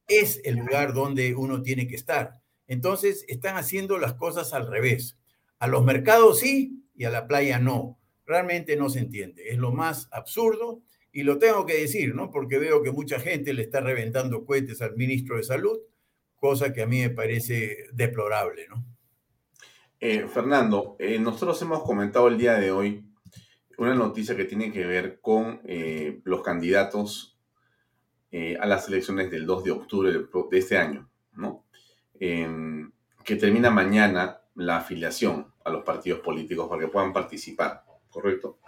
es 0.07 0.41
el 0.45 0.57
lugar 0.57 0.93
donde 0.93 1.35
uno 1.35 1.63
tiene 1.63 1.89
que 1.89 1.97
estar. 1.97 2.35
Entonces, 2.69 3.25
están 3.29 3.57
haciendo 3.57 3.99
las 3.99 4.15
cosas 4.15 4.53
al 4.53 4.67
revés. 4.67 5.19
A 5.59 5.67
los 5.67 5.85
mercados 5.85 6.41
sí 6.41 6.85
y 6.97 7.05
a 7.05 7.11
la 7.11 7.27
playa 7.27 7.59
no. 7.59 7.99
Realmente 8.25 8.77
no 8.77 8.89
se 8.89 9.01
entiende. 9.01 9.51
Es 9.51 9.59
lo 9.59 9.73
más 9.73 10.09
absurdo 10.11 10.83
y 11.13 11.23
lo 11.23 11.39
tengo 11.39 11.65
que 11.65 11.81
decir, 11.81 12.15
¿no? 12.15 12.31
Porque 12.31 12.59
veo 12.59 12.83
que 12.83 12.93
mucha 12.93 13.21
gente 13.21 13.55
le 13.55 13.63
está 13.63 13.81
reventando 13.81 14.45
cohetes 14.45 14.83
al 14.83 14.97
ministro 14.97 15.37
de 15.37 15.45
Salud, 15.45 15.79
cosa 16.35 16.73
que 16.73 16.83
a 16.83 16.87
mí 16.87 17.01
me 17.01 17.11
parece 17.11 17.87
deplorable, 17.93 18.67
¿no? 18.69 18.85
Eh, 19.99 20.27
Fernando, 20.29 20.97
eh, 20.99 21.19
nosotros 21.19 21.61
hemos 21.63 21.83
comentado 21.83 22.29
el 22.29 22.37
día 22.37 22.55
de 22.57 22.71
hoy 22.71 23.03
una 23.79 23.95
noticia 23.95 24.37
que 24.37 24.45
tiene 24.45 24.71
que 24.71 24.85
ver 24.85 25.21
con 25.21 25.63
eh, 25.65 26.21
los 26.25 26.43
candidatos 26.43 27.33
a 28.61 28.67
las 28.67 28.87
elecciones 28.87 29.31
del 29.31 29.47
2 29.47 29.65
de 29.65 29.71
octubre 29.71 30.13
de 30.13 30.59
este 30.59 30.77
año, 30.77 31.09
¿no? 31.33 31.65
Em, 32.21 32.93
que 33.25 33.37
termina 33.37 33.71
mañana 33.71 34.43
la 34.57 34.79
afiliación 34.79 35.53
a 35.65 35.71
los 35.71 35.85
partidos 35.85 36.21
políticos 36.21 36.69
para 36.69 36.81
que 36.81 36.89
puedan 36.89 37.13
participar, 37.13 37.85
¿correcto? 38.11 38.59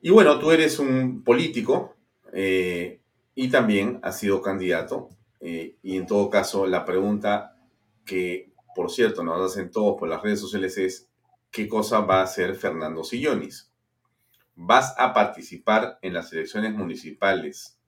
Y 0.00 0.10
bueno, 0.10 0.38
tú 0.38 0.50
eres 0.50 0.78
un 0.78 1.22
político 1.22 1.96
eh, 2.32 3.00
y 3.34 3.48
también 3.48 4.00
has 4.02 4.18
sido 4.18 4.42
candidato. 4.42 5.08
Eh, 5.40 5.76
y 5.82 5.96
en 5.96 6.06
todo 6.06 6.28
caso, 6.28 6.66
la 6.66 6.84
pregunta 6.84 7.56
que, 8.04 8.52
por 8.74 8.90
cierto, 8.90 9.22
nos 9.22 9.52
hacen 9.52 9.70
todos 9.70 9.98
por 9.98 10.08
las 10.08 10.22
redes 10.22 10.40
sociales 10.40 10.76
es, 10.78 11.08
¿qué 11.50 11.68
cosa 11.68 12.00
va 12.00 12.20
a 12.20 12.24
hacer 12.24 12.54
Fernando 12.56 13.04
Sillonis? 13.04 13.70
¿Vas 14.54 14.94
a 14.98 15.14
participar 15.14 15.98
en 16.02 16.14
las 16.14 16.32
elecciones 16.32 16.74
municipales 16.74 17.78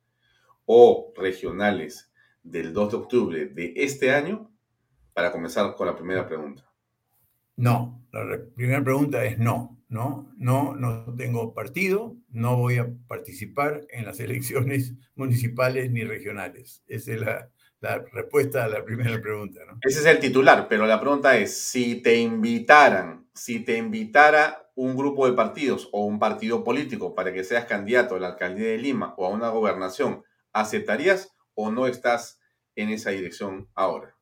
o 0.66 1.12
regionales 1.16 2.10
del 2.42 2.72
2 2.72 2.90
de 2.90 2.96
octubre 2.96 3.46
de 3.46 3.72
este 3.76 4.12
año? 4.12 4.53
Para 5.14 5.32
comenzar 5.32 5.74
con 5.74 5.86
la 5.86 5.96
primera 5.96 6.26
pregunta. 6.26 6.70
No, 7.56 8.04
la 8.12 8.38
primera 8.54 8.82
pregunta 8.82 9.24
es 9.24 9.38
no, 9.38 9.74
no, 9.88 10.32
no, 10.36 10.74
no 10.74 11.14
tengo 11.16 11.54
partido, 11.54 12.16
no 12.30 12.56
voy 12.56 12.78
a 12.78 12.88
participar 13.06 13.86
en 13.90 14.04
las 14.04 14.18
elecciones 14.26 14.92
municipales 15.14 15.90
ni 15.90 16.02
regionales. 16.02 16.82
Esa 16.86 17.12
es 17.12 17.20
la, 17.20 17.50
respuesta 18.12 18.64
a 18.64 18.68
la 18.68 18.82
primera 18.82 19.20
pregunta. 19.20 19.60
¿no? 19.66 19.78
Ese 19.82 20.00
es 20.00 20.06
el 20.06 20.18
titular, 20.18 20.68
pero 20.68 20.86
la 20.86 21.00
pregunta 21.00 21.36
es, 21.36 21.56
si 21.56 21.96
te 21.96 22.16
invitaran, 22.16 23.28
si 23.34 23.60
te 23.60 23.76
invitara 23.76 24.70
un 24.74 24.96
grupo 24.96 25.28
de 25.28 25.34
partidos 25.34 25.90
o 25.92 26.06
un 26.06 26.18
partido 26.18 26.64
político 26.64 27.14
para 27.14 27.32
que 27.32 27.44
seas 27.44 27.66
candidato 27.66 28.16
a 28.16 28.20
la 28.20 28.28
alcaldía 28.28 28.68
de 28.68 28.78
Lima 28.78 29.14
o 29.18 29.26
a 29.26 29.28
una 29.28 29.50
gobernación, 29.50 30.24
¿aceptarías 30.52 31.36
o 31.54 31.70
no 31.70 31.86
estás 31.86 32.40
en 32.74 32.88
esa 32.88 33.10
dirección 33.10 33.68
ahora? 33.74 34.13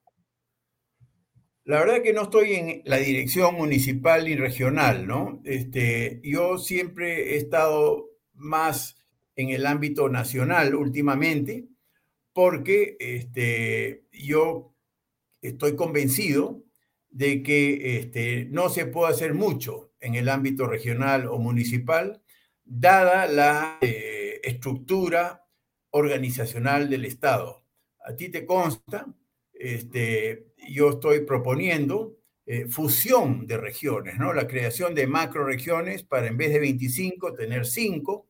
La 1.64 1.78
verdad 1.78 2.02
que 2.02 2.12
no 2.12 2.22
estoy 2.22 2.54
en 2.54 2.82
la 2.86 2.96
dirección 2.96 3.54
municipal 3.54 4.24
ni 4.24 4.34
regional, 4.34 5.06
¿no? 5.06 5.40
Este, 5.44 6.20
yo 6.24 6.58
siempre 6.58 7.34
he 7.34 7.36
estado 7.36 8.10
más 8.34 8.96
en 9.36 9.50
el 9.50 9.66
ámbito 9.66 10.08
nacional 10.08 10.74
últimamente, 10.74 11.68
porque 12.32 12.96
este, 12.98 14.06
yo 14.12 14.74
estoy 15.40 15.76
convencido 15.76 16.64
de 17.10 17.44
que 17.44 17.98
este, 17.98 18.46
no 18.46 18.68
se 18.68 18.86
puede 18.86 19.12
hacer 19.12 19.32
mucho 19.32 19.92
en 20.00 20.16
el 20.16 20.28
ámbito 20.28 20.66
regional 20.66 21.28
o 21.28 21.38
municipal, 21.38 22.22
dada 22.64 23.26
la 23.28 23.78
eh, 23.82 24.40
estructura 24.42 25.46
organizacional 25.90 26.90
del 26.90 27.04
Estado. 27.04 27.64
A 28.04 28.16
ti 28.16 28.30
te 28.30 28.44
consta 28.46 29.06
este, 29.62 30.46
yo 30.68 30.90
estoy 30.90 31.20
proponiendo 31.20 32.16
eh, 32.46 32.66
fusión 32.66 33.46
de 33.46 33.56
regiones, 33.56 34.18
¿no? 34.18 34.32
La 34.32 34.48
creación 34.48 34.92
de 34.94 35.06
macroregiones 35.06 36.02
para 36.02 36.26
en 36.26 36.36
vez 36.36 36.52
de 36.52 36.58
25 36.58 37.34
tener 37.34 37.64
5, 37.64 38.26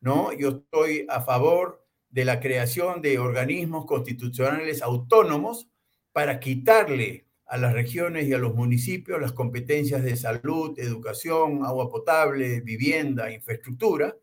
¿no? 0.00 0.32
Yo 0.32 0.48
estoy 0.48 1.06
a 1.08 1.20
favor 1.20 1.86
de 2.10 2.24
la 2.24 2.40
creación 2.40 3.00
de 3.00 3.20
organismos 3.20 3.86
constitucionales 3.86 4.82
autónomos 4.82 5.68
para 6.10 6.40
quitarle 6.40 7.28
a 7.46 7.58
las 7.58 7.72
regiones 7.72 8.26
y 8.26 8.32
a 8.32 8.38
los 8.38 8.52
municipios 8.52 9.20
las 9.20 9.32
competencias 9.32 10.02
de 10.02 10.16
salud, 10.16 10.76
educación, 10.80 11.64
agua 11.64 11.88
potable, 11.90 12.60
vivienda, 12.60 13.30
infraestructura, 13.30 14.16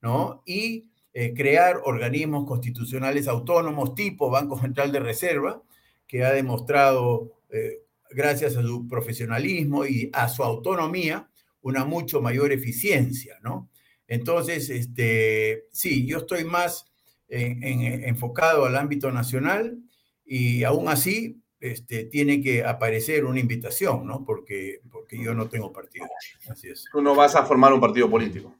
¿no? 0.00 0.44
Y 0.46 0.90
eh, 1.12 1.34
crear 1.34 1.80
organismos 1.84 2.46
constitucionales 2.46 3.26
autónomos 3.26 3.96
tipo 3.96 4.30
Banco 4.30 4.56
Central 4.60 4.92
de 4.92 5.00
Reserva, 5.00 5.60
que 6.06 6.24
ha 6.24 6.32
demostrado, 6.32 7.32
eh, 7.50 7.82
gracias 8.10 8.56
a 8.56 8.62
su 8.62 8.86
profesionalismo 8.88 9.86
y 9.86 10.10
a 10.12 10.28
su 10.28 10.42
autonomía, 10.42 11.28
una 11.62 11.84
mucho 11.84 12.20
mayor 12.20 12.52
eficiencia, 12.52 13.38
¿no? 13.42 13.70
Entonces, 14.06 14.68
este, 14.70 15.66
sí, 15.70 16.06
yo 16.06 16.18
estoy 16.18 16.44
más 16.44 16.90
enfocado 17.26 18.64
al 18.66 18.76
ámbito 18.76 19.10
nacional 19.10 19.78
y 20.24 20.62
aún 20.62 20.88
así 20.88 21.42
este, 21.64 22.04
tiene 22.04 22.42
que 22.42 22.62
aparecer 22.62 23.24
una 23.24 23.40
invitación, 23.40 24.06
¿no? 24.06 24.22
Porque, 24.22 24.82
porque 24.92 25.16
yo 25.18 25.32
no 25.32 25.48
tengo 25.48 25.72
partido. 25.72 26.06
Así 26.46 26.68
es. 26.68 26.84
¿Tú 26.92 27.00
no 27.00 27.14
vas 27.14 27.34
a 27.34 27.46
formar 27.46 27.72
un 27.72 27.80
partido 27.80 28.10
político? 28.10 28.54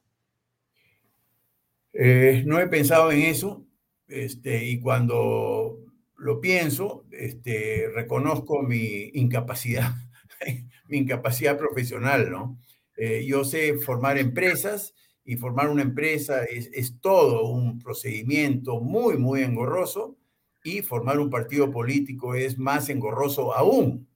Eh, 1.92 2.42
no 2.46 2.58
he 2.58 2.66
pensado 2.66 3.12
en 3.12 3.20
eso. 3.20 3.66
Este, 4.08 4.64
y 4.64 4.80
cuando 4.80 5.83
lo 6.16 6.40
pienso, 6.40 7.04
este, 7.10 7.90
reconozco 7.94 8.62
mi 8.62 9.10
incapacidad 9.14 9.94
mi 10.88 10.98
incapacidad 10.98 11.58
profesional, 11.58 12.30
¿no? 12.30 12.58
Eh, 12.96 13.24
yo 13.26 13.44
sé 13.44 13.78
formar 13.78 14.18
empresas 14.18 14.94
y 15.24 15.36
formar 15.36 15.68
una 15.68 15.82
empresa 15.82 16.44
es, 16.44 17.00
todo 17.00 17.48
un 17.48 17.78
procedimiento 17.78 18.80
muy, 18.80 19.16
muy 19.16 19.42
engorroso 19.42 20.16
y 20.62 20.82
formar 20.82 21.18
un 21.18 21.30
partido 21.30 21.70
político 21.70 22.34
es 22.34 22.58
más 22.58 22.88
engorroso 22.88 23.54
aún, 23.54 24.08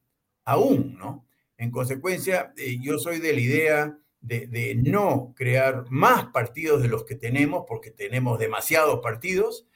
aún, 0.45 0.97
¿no? 0.99 1.27
En 1.57 1.71
consecuencia, 1.71 2.53
eh, 2.57 2.79
yo 2.81 2.99
soy 2.99 3.19
de 3.19 3.33
la 3.33 3.41
idea 3.41 3.99
de, 4.21 4.47
de, 4.47 4.75
no 4.77 5.35
crear 5.37 5.85
más 5.91 6.27
partidos 6.27 6.83
de 6.83 6.89
los 6.89 7.05
que 7.05 7.17
tenemos, 7.17 7.65
porque 7.67 7.91
tenemos 7.91 8.39
demasiados 8.39 9.01
partidos, 9.01 9.67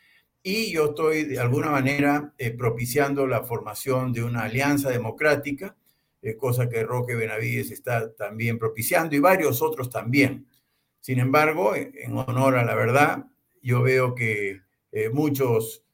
y 0.43 0.73
yo 0.73 0.86
estoy 0.86 1.24
de 1.24 1.39
alguna 1.39 1.70
manera 1.70 2.32
eh, 2.36 2.51
propiciando 2.51 3.27
la 3.27 3.44
formación 3.44 4.12
de 4.12 4.24
una 4.24 4.43
alianza 4.43 4.90
democrática, 4.90 5.77
eh, 6.20 6.36
cosa 6.36 6.69
que 6.69 6.82
Roque 6.82 7.14
Benavides 7.14 7.70
está 7.70 8.12
también 8.12 8.59
propiciando 8.59 9.14
y 9.14 9.20
varios 9.20 9.62
otros 9.62 9.89
también. 9.89 10.47
Sin 11.01 11.19
embargo, 11.19 11.74
en 11.74 12.16
honor 12.16 12.56
a 12.56 12.64
la 12.64 12.74
verdad, 12.74 13.27
yo 13.60 13.82
veo 13.82 14.14
que 14.14 14.60
eh, 14.93 15.10
muchos 15.10 15.85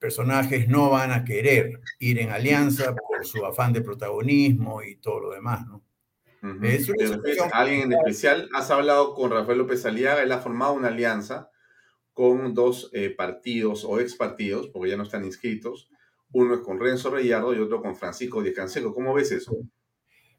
personajes 0.00 0.66
no 0.66 0.90
van 0.90 1.12
a 1.12 1.24
querer 1.24 1.78
ir 2.00 2.18
en 2.18 2.30
alianza 2.30 2.96
por 2.96 3.24
su 3.24 3.46
afán 3.46 3.72
de 3.72 3.80
protagonismo 3.80 4.82
y 4.82 4.96
todo 4.96 5.20
lo 5.20 5.30
demás, 5.30 5.64
¿no? 5.68 5.84
Uh 6.42 6.46
-huh. 6.48 7.50
¿Alguien 7.52 7.82
en 7.82 7.92
especial? 7.92 8.48
Has 8.54 8.72
hablado 8.72 9.14
con 9.14 9.30
Rafael 9.30 9.58
López 9.58 9.86
Aliaga, 9.86 10.20
él 10.20 10.32
ha 10.32 10.40
formado 10.40 10.72
una 10.72 10.88
alianza 10.88 11.51
con 12.12 12.54
dos 12.54 12.90
eh, 12.92 13.10
partidos 13.10 13.84
o 13.84 13.98
ex 14.00 14.14
partidos, 14.14 14.68
porque 14.68 14.90
ya 14.90 14.96
no 14.96 15.04
están 15.04 15.24
inscritos. 15.24 15.88
Uno 16.32 16.54
es 16.54 16.60
con 16.60 16.80
Renzo 16.80 17.10
Reyardo 17.10 17.54
y 17.54 17.58
otro 17.58 17.82
con 17.82 17.96
Francisco 17.96 18.42
Díaz 18.42 18.56
Canseco. 18.56 18.94
¿Cómo 18.94 19.14
ves 19.14 19.32
eso? 19.32 19.56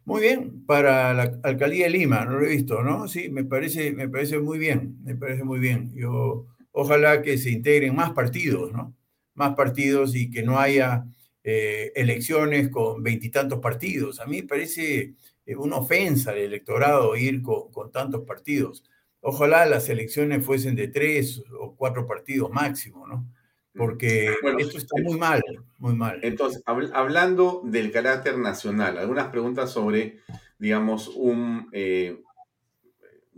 Muy 0.05 0.21
bien, 0.21 0.65
para 0.65 1.13
la 1.13 1.39
alcaldía 1.43 1.85
de 1.85 1.91
Lima, 1.91 2.25
no 2.25 2.37
lo 2.37 2.45
he 2.45 2.49
visto, 2.49 2.83
¿no? 2.83 3.07
Sí, 3.07 3.29
me 3.29 3.45
parece, 3.45 3.93
me 3.93 4.09
parece 4.09 4.37
muy 4.37 4.59
bien, 4.59 4.97
me 5.03 5.15
parece 5.15 5.43
muy 5.45 5.59
bien. 5.59 5.93
Yo, 5.95 6.45
ojalá 6.71 7.21
que 7.21 7.37
se 7.37 7.51
integren 7.51 7.95
más 7.95 8.11
partidos, 8.11 8.73
¿no? 8.73 8.93
Más 9.33 9.55
partidos 9.55 10.13
y 10.15 10.29
que 10.29 10.43
no 10.43 10.59
haya 10.59 11.05
eh, 11.43 11.91
elecciones 11.95 12.69
con 12.69 13.01
veintitantos 13.01 13.59
partidos. 13.59 14.19
A 14.19 14.25
mí 14.25 14.41
me 14.41 14.47
parece 14.47 15.13
eh, 15.45 15.55
una 15.55 15.77
ofensa 15.77 16.31
al 16.31 16.39
electorado 16.39 17.15
ir 17.15 17.41
con, 17.41 17.71
con 17.71 17.91
tantos 17.91 18.25
partidos. 18.25 18.83
Ojalá 19.25 19.65
las 19.65 19.87
elecciones 19.87 20.45
fuesen 20.45 20.75
de 20.75 20.89
tres 20.89 21.41
o 21.57 21.75
cuatro 21.77 22.05
partidos 22.05 22.51
máximo, 22.51 23.07
¿no? 23.07 23.25
Porque 23.73 24.35
bueno, 24.41 24.59
esto 24.59 24.77
está 24.77 25.01
muy 25.01 25.17
mal, 25.17 25.41
muy 25.77 25.95
mal. 25.95 26.19
Entonces, 26.21 26.61
hab 26.65 26.93
hablando 26.93 27.61
del 27.63 27.89
carácter 27.91 28.37
nacional, 28.37 28.97
algunas 28.97 29.29
preguntas 29.29 29.71
sobre, 29.71 30.19
digamos, 30.59 31.07
un 31.07 31.69
eh, 31.71 32.21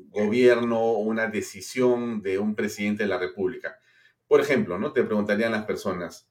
gobierno 0.10 0.80
o 0.80 1.00
una 1.02 1.28
decisión 1.28 2.24
de 2.24 2.40
un 2.40 2.56
presidente 2.56 3.04
de 3.04 3.10
la 3.10 3.20
República. 3.20 3.78
Por 4.28 4.42
ejemplo, 4.42 4.80
¿no? 4.80 4.92
Te 4.92 5.04
preguntarían 5.04 5.52
las 5.52 5.66
personas, 5.66 6.28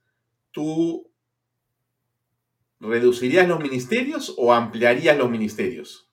¿tú 0.51 1.09
reducirías 2.81 3.47
los 3.47 3.61
ministerios 3.61 4.35
o 4.37 4.53
ampliarías 4.53 5.17
los 5.17 5.31
ministerios? 5.31 6.11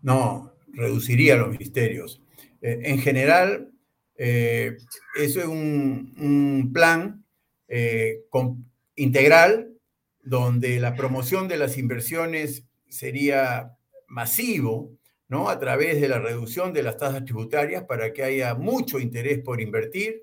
No, 0.00 0.54
reduciría 0.68 1.34
los 1.34 1.50
ministerios. 1.50 2.21
Eh, 2.62 2.80
en 2.84 3.00
general, 3.00 3.72
eh, 4.16 4.78
eso 5.16 5.40
es 5.40 5.46
un, 5.46 6.70
plan 6.72 7.24
eh, 7.68 8.22
integral 8.94 9.72
donde 10.22 10.78
la 10.78 10.94
promoción 10.94 11.48
de 11.48 11.56
las 11.56 11.76
inversiones 11.76 12.64
sería 12.88 13.76
masivo, 14.06 14.92
¿no? 15.28 15.48
A 15.48 15.58
través 15.58 16.00
de 16.00 16.08
la 16.08 16.20
reducción 16.20 16.72
de 16.72 16.84
las 16.84 16.96
tasas 16.96 17.24
tributarias 17.24 17.84
para 17.84 18.12
que 18.12 18.22
haya 18.22 18.54
mucho 18.54 19.00
interés 19.00 19.40
por 19.40 19.60
invertir, 19.60 20.22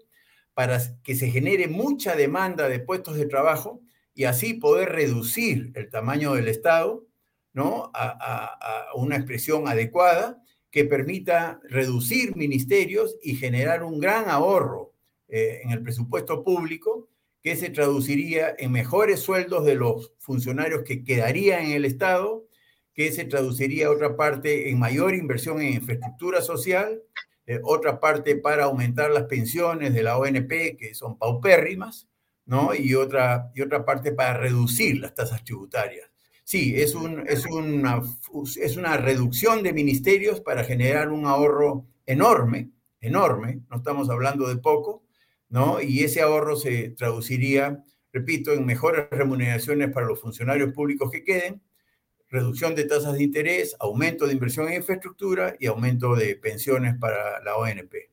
para 0.53 0.79
que 1.03 1.15
se 1.15 1.29
genere 1.29 1.67
mucha 1.67 2.15
demanda 2.15 2.69
de 2.69 2.79
puestos 2.79 3.17
de 3.17 3.25
trabajo 3.25 3.81
y 4.13 4.23
así 4.25 4.53
poder 4.53 4.89
reducir 4.89 5.71
el 5.75 5.89
tamaño 5.89 6.33
del 6.35 6.47
Estado, 6.47 7.05
¿no? 7.53 7.91
A 7.93 8.87
una 8.95 9.17
expresión 9.17 9.67
adecuada 9.67 10.41
que 10.71 10.85
permita 10.85 11.59
reducir 11.63 12.35
ministerios 12.35 13.17
y 13.21 13.35
generar 13.35 13.83
un 13.83 13.99
gran 13.99 14.29
ahorro 14.29 14.93
eh, 15.27 15.61
en 15.63 15.71
el 15.71 15.81
presupuesto 15.81 16.43
público 16.43 17.09
que 17.41 17.55
se 17.55 17.69
traduciría 17.69 18.53
en 18.57 18.71
mejores 18.71 19.21
sueldos 19.21 19.65
de 19.65 19.75
los 19.75 20.13
funcionarios 20.19 20.83
que 20.83 21.03
quedarían 21.03 21.65
en 21.65 21.71
el 21.71 21.85
Estado, 21.85 22.45
que 22.93 23.11
se 23.11 23.25
traduciría 23.25 23.89
otra 23.89 24.17
parte 24.17 24.69
en 24.69 24.79
mayor 24.79 25.15
inversión 25.15 25.61
en 25.61 25.73
infraestructura 25.73 26.41
social, 26.41 27.01
eh, 27.45 27.59
otra 27.63 27.99
parte 27.99 28.35
para 28.35 28.65
aumentar 28.65 29.09
las 29.09 29.23
pensiones 29.23 29.93
de 29.93 30.03
la 30.03 30.17
ONP, 30.17 30.77
que 30.77 30.93
son 30.93 31.17
paupérrimas, 31.17 32.07
¿no? 32.45 32.75
Y 32.75 32.95
otra, 32.95 33.51
y 33.55 33.61
otra 33.61 33.85
parte 33.85 34.11
para 34.11 34.37
reducir 34.37 34.99
las 34.99 35.15
tasas 35.15 35.43
tributarias. 35.43 36.08
Sí, 36.49 36.81
es, 36.81 36.95
un, 36.95 37.27
es, 37.27 37.45
una, 37.45 38.01
es 38.59 38.75
una 38.75 38.97
reducción 38.97 39.61
de 39.61 39.71
ministerios 39.71 40.41
para 40.41 40.63
generar 40.63 41.11
un 41.11 41.27
ahorro 41.27 41.85
enorme, 42.07 42.71
enorme, 43.01 43.59
no 43.69 43.77
estamos 43.77 44.09
hablando 44.09 44.47
de 44.47 44.55
poco, 44.55 45.03
¿no? 45.47 45.79
Y 45.79 46.03
ese 46.03 46.21
ahorro 46.21 46.55
se 46.55 46.89
traduciría, 46.89 47.83
repito, 48.11 48.51
en 48.51 48.65
mejores 48.65 49.11
remuneraciones 49.11 49.91
para 49.91 50.07
los 50.07 50.21
funcionarios 50.21 50.73
públicos 50.73 51.11
que 51.11 51.23
queden, 51.23 51.61
reducción 52.29 52.73
de 52.73 52.85
tasas 52.85 53.13
de 53.13 53.25
interés, 53.25 53.75
aumento 53.79 54.25
de 54.25 54.33
inversión 54.33 54.69
en 54.69 54.77
infraestructura 54.77 55.55
y 55.59 55.67
aumento 55.67 56.15
de 56.15 56.35
pensiones 56.35 56.95
para 56.97 57.43
la 57.43 57.57
ONP. 57.57 58.09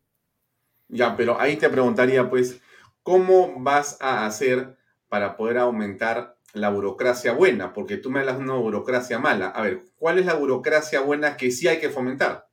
Ya, 0.88 1.16
pero 1.16 1.40
ahí 1.40 1.56
te 1.56 1.70
preguntaría, 1.70 2.28
pues, 2.28 2.60
¿cómo 3.02 3.54
vas 3.60 3.96
a 3.98 4.26
hacer 4.26 4.76
para 5.08 5.38
poder 5.38 5.56
aumentar 5.56 6.35
la 6.56 6.70
burocracia 6.70 7.32
buena, 7.32 7.72
porque 7.72 7.98
tú 7.98 8.10
me 8.10 8.20
hablas 8.20 8.38
de 8.38 8.44
una 8.44 8.54
burocracia 8.54 9.18
mala. 9.18 9.48
A 9.48 9.62
ver, 9.62 9.82
¿cuál 9.96 10.18
es 10.18 10.26
la 10.26 10.34
burocracia 10.34 11.00
buena 11.00 11.36
que 11.36 11.50
sí 11.50 11.68
hay 11.68 11.78
que 11.78 11.90
fomentar? 11.90 12.48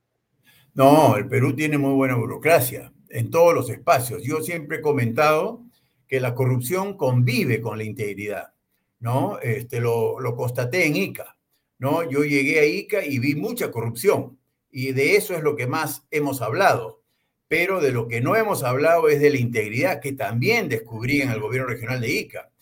No, 0.73 1.15
el 1.15 1.27
Perú 1.27 1.55
tiene 1.55 1.77
muy 1.77 1.93
buena 1.93 2.15
burocracia 2.15 2.91
en 3.09 3.29
todos 3.29 3.53
los 3.53 3.69
espacios. 3.69 4.23
Yo 4.23 4.41
siempre 4.41 4.77
he 4.77 4.81
comentado 4.81 5.63
que 6.07 6.19
la 6.19 6.35
corrupción 6.35 6.97
convive 6.97 7.61
con 7.61 7.77
la 7.77 7.83
integridad, 7.83 8.53
¿no? 8.99 9.39
Este, 9.39 9.79
lo, 9.79 10.19
lo 10.19 10.35
constaté 10.35 10.85
en 10.85 10.95
ICA, 10.95 11.37
¿no? 11.79 12.07
Yo 12.09 12.23
llegué 12.23 12.59
a 12.59 12.65
ICA 12.65 13.05
y 13.05 13.19
vi 13.19 13.35
mucha 13.35 13.71
corrupción 13.71 14.37
y 14.69 14.91
de 14.91 15.15
eso 15.15 15.35
es 15.35 15.43
lo 15.43 15.55
que 15.55 15.67
más 15.67 16.05
hemos 16.11 16.41
hablado. 16.41 17.01
Pero 17.47 17.81
de 17.81 17.91
lo 17.91 18.07
que 18.07 18.19
no 18.19 18.35
hemos 18.35 18.63
hablado 18.63 19.09
es 19.09 19.21
de 19.21 19.29
la 19.29 19.37
integridad 19.37 20.01
que 20.01 20.13
también 20.13 20.69
descubrí 20.69 21.21
en 21.21 21.29
el 21.29 21.39
gobierno 21.39 21.69
regional 21.69 22.01
de 22.01 22.11
ICA 22.11 22.52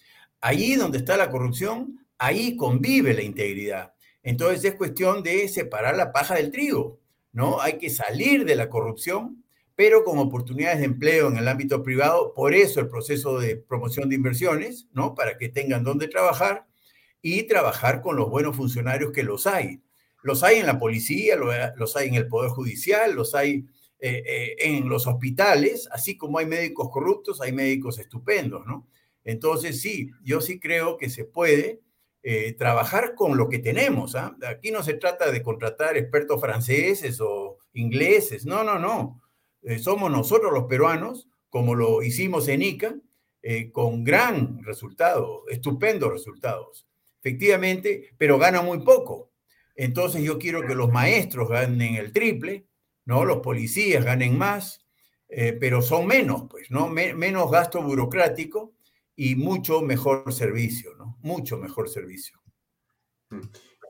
Allí 0.42 0.76
donde 0.76 0.98
está 0.98 1.18
la 1.18 1.30
corrupción, 1.30 2.06
ahí 2.18 2.56
convive 2.58 3.14
la 3.14 3.22
integridad. 3.22 3.94
Entonces 4.24 4.64
es 4.66 4.76
cuestión 4.76 5.24
de 5.24 5.48
separar 5.48 5.96
la 5.96 6.12
paja 6.12 6.36
del 6.36 6.52
trigo, 6.52 7.00
¿no? 7.32 7.62
Hay 7.62 7.78
que 7.78 7.90
salir 7.90 8.46
de 8.46 8.56
la 8.56 8.70
corrupción, 8.70 9.44
pero 9.76 10.04
con 10.04 10.20
oportunidades 10.20 10.80
de 10.80 10.86
empleo 10.86 11.28
en 11.28 11.38
el 11.38 11.48
ámbito 11.48 11.82
privado, 11.82 12.34
por 12.34 12.54
eso 12.54 12.80
el 12.80 12.88
proceso 12.88 13.40
de 13.40 13.56
promoción 13.56 14.10
de 14.10 14.16
inversiones, 14.16 14.88
¿no? 14.94 15.16
Para 15.16 15.38
que 15.38 15.50
tengan 15.50 15.84
donde 15.84 16.08
trabajar 16.08 16.68
y 17.22 17.44
trabajar 17.44 18.02
con 18.02 18.16
los 18.16 18.30
buenos 18.30 18.56
funcionarios 18.56 19.12
que 19.12 19.24
los 19.24 19.48
hay. 19.48 19.82
Los 20.24 20.44
hay 20.44 20.58
en 20.58 20.68
la 20.68 20.78
policía, 20.80 21.36
los 21.76 21.96
hay 21.96 22.10
en 22.10 22.16
el 22.16 22.28
Poder 22.28 22.52
Judicial, 22.52 23.14
los 23.16 23.34
hay 23.34 23.66
eh, 24.00 24.24
eh, 24.26 24.56
en 24.60 24.88
los 24.88 25.08
hospitales, 25.08 25.88
así 25.92 26.18
como 26.18 26.38
hay 26.38 26.46
médicos 26.46 26.90
corruptos, 26.92 27.42
hay 27.42 27.52
médicos 27.52 27.98
estupendos, 28.00 28.66
¿no? 28.66 28.88
Entonces, 29.24 29.82
sí, 29.82 30.12
yo 30.24 30.42
sí 30.42 30.60
creo 30.60 30.98
que 30.98 31.10
se 31.10 31.26
puede 31.26 31.82
eh, 32.24 32.54
trabajar 32.54 33.16
con 33.16 33.36
lo 33.36 33.50
que 33.50 33.60
tenemos. 33.60 34.16
¿ah? 34.16 34.36
Aquí 34.48 34.72
no 34.72 34.84
se 34.84 34.94
trata 34.94 35.32
de 35.32 35.42
contratar 35.42 35.98
expertos 35.98 36.40
franceses 36.40 37.20
o 37.20 37.58
ingleses, 37.74 38.46
no, 38.46 38.64
no, 38.64 38.78
no. 38.78 39.22
Eh, 39.64 39.80
somos 39.80 40.12
nosotros 40.12 40.52
los 40.54 40.66
peruanos, 40.66 41.28
como 41.50 41.76
lo 41.76 42.04
hicimos 42.04 42.48
en 42.48 42.62
ICA, 42.62 42.96
eh, 43.42 43.72
con 43.72 44.04
gran 44.04 44.64
resultado, 44.64 45.44
estupendos 45.50 46.12
resultados. 46.12 46.88
Efectivamente, 47.20 48.10
pero 48.18 48.38
gana 48.38 48.62
muy 48.62 48.84
poco. 48.84 49.32
Entonces 49.76 50.24
yo 50.24 50.38
quiero 50.38 50.66
que 50.66 50.76
los 50.76 50.92
maestros 50.92 51.50
ganen 51.50 51.96
el 51.96 52.12
triple, 52.14 52.68
¿no? 53.06 53.26
Los 53.26 53.40
policías 53.40 54.04
ganen 54.06 54.38
más, 54.38 54.86
pero 55.28 55.82
son 55.82 56.08
menos, 56.08 56.44
pues, 56.50 56.70
¿no? 56.72 56.90
Me 56.90 57.14
menos 57.14 57.50
gasto 57.50 57.82
burocrático 57.82 58.74
y 59.16 59.36
mucho 59.36 59.82
mejor 59.82 60.32
servicio, 60.34 60.96
¿no? 60.96 61.18
Mucho 61.22 61.58
mejor 61.58 61.90
servicio. 61.90 62.42
Mm. 63.30 63.42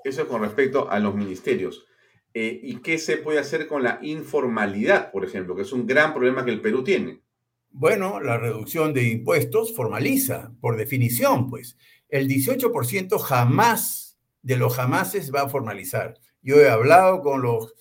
Eso 0.04 0.28
con 0.28 0.42
respecto 0.42 0.90
a 0.90 1.00
los 1.00 1.16
ministerios. 1.16 1.86
Eh, 2.34 2.60
¿Y 2.64 2.78
qué 2.78 2.98
se 2.98 3.18
puede 3.18 3.40
hacer 3.40 3.68
con 3.68 3.84
la 3.84 4.00
informalidad, 4.02 5.12
por 5.12 5.26
ejemplo, 5.26 5.56
que 5.56 5.64
es 5.64 5.74
un 5.74 5.86
gran 5.86 6.14
problema 6.14 6.46
que 6.46 6.52
el 6.52 6.62
Perú 6.62 6.84
tiene? 6.84 7.22
Bueno, 7.70 8.20
la 8.20 8.38
reducción 8.38 8.94
de 8.94 9.04
impuestos 9.04 9.76
formaliza, 9.76 10.52
por 10.60 10.78
definición, 10.78 11.50
pues. 11.50 11.78
El 12.10 12.28
18% 12.28 13.18
jamás 13.20 14.20
de 14.42 14.58
los 14.58 14.76
jamases 14.76 15.34
va 15.34 15.44
a 15.44 15.50
formalizar. 15.50 16.20
Yo 16.42 16.58
he 16.58 16.70
hablado 16.70 17.22
con 17.22 17.42
los, 17.42 17.74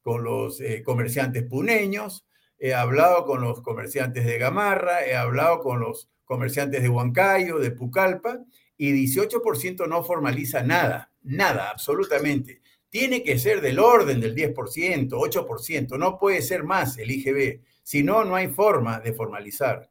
con 0.00 0.24
los 0.24 0.60
eh, 0.60 0.82
comerciantes 0.82 1.42
puneños, 1.44 2.26
he 2.58 2.72
hablado 2.72 3.26
con 3.26 3.42
los 3.42 3.60
comerciantes 3.60 4.24
de 4.24 4.38
Gamarra, 4.38 5.04
he 5.04 5.14
hablado 5.16 5.60
con 5.60 5.80
los 5.80 6.10
comerciantes 6.24 6.82
de 6.82 6.88
Huancayo, 6.88 7.58
de 7.58 7.70
Pucallpa, 7.70 8.40
y 8.76 8.92
18% 8.92 9.86
no 9.88 10.02
formaliza 10.04 10.62
nada, 10.62 11.12
nada, 11.22 11.70
absolutamente. 11.70 12.60
Tiene 12.88 13.22
que 13.22 13.38
ser 13.38 13.60
del 13.60 13.78
orden 13.78 14.20
del 14.20 14.34
10%, 14.34 15.08
8%, 15.10 15.98
no 15.98 16.18
puede 16.18 16.42
ser 16.42 16.64
más 16.64 16.98
el 16.98 17.10
IGB, 17.10 17.60
si 17.82 18.02
no, 18.02 18.24
no 18.24 18.36
hay 18.36 18.48
forma 18.48 19.00
de 19.00 19.12
formalizar. 19.12 19.90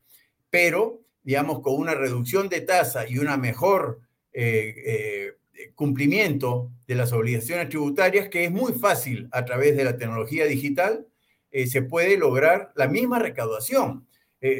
Pero, 0.50 1.02
digamos, 1.22 1.62
con 1.62 1.76
una 1.76 1.94
reducción 1.94 2.50
de 2.50 2.62
tasa 2.62 3.08
y 3.08 3.18
una 3.18 3.38
mejor 3.38 4.02
eh, 4.32 4.74
eh, 4.86 5.72
cumplimiento 5.76 6.72
de 6.88 6.96
las 6.96 7.14
obligaciones 7.14 7.70
tributarias, 7.70 8.30
que 8.30 8.46
es 8.46 8.52
muy 8.52 8.74
fácil 8.74 9.30
a 9.32 9.46
través 9.46 9.76
de 9.78 9.84
la 9.84 9.98
tecnología 9.98 10.46
digital, 10.46 11.08
eh, 11.52 11.68
se 11.68 11.84
puede 11.84 12.18
lograr 12.18 12.72
la 12.76 12.88
misma 12.88 13.20
recaudación. 13.20 14.08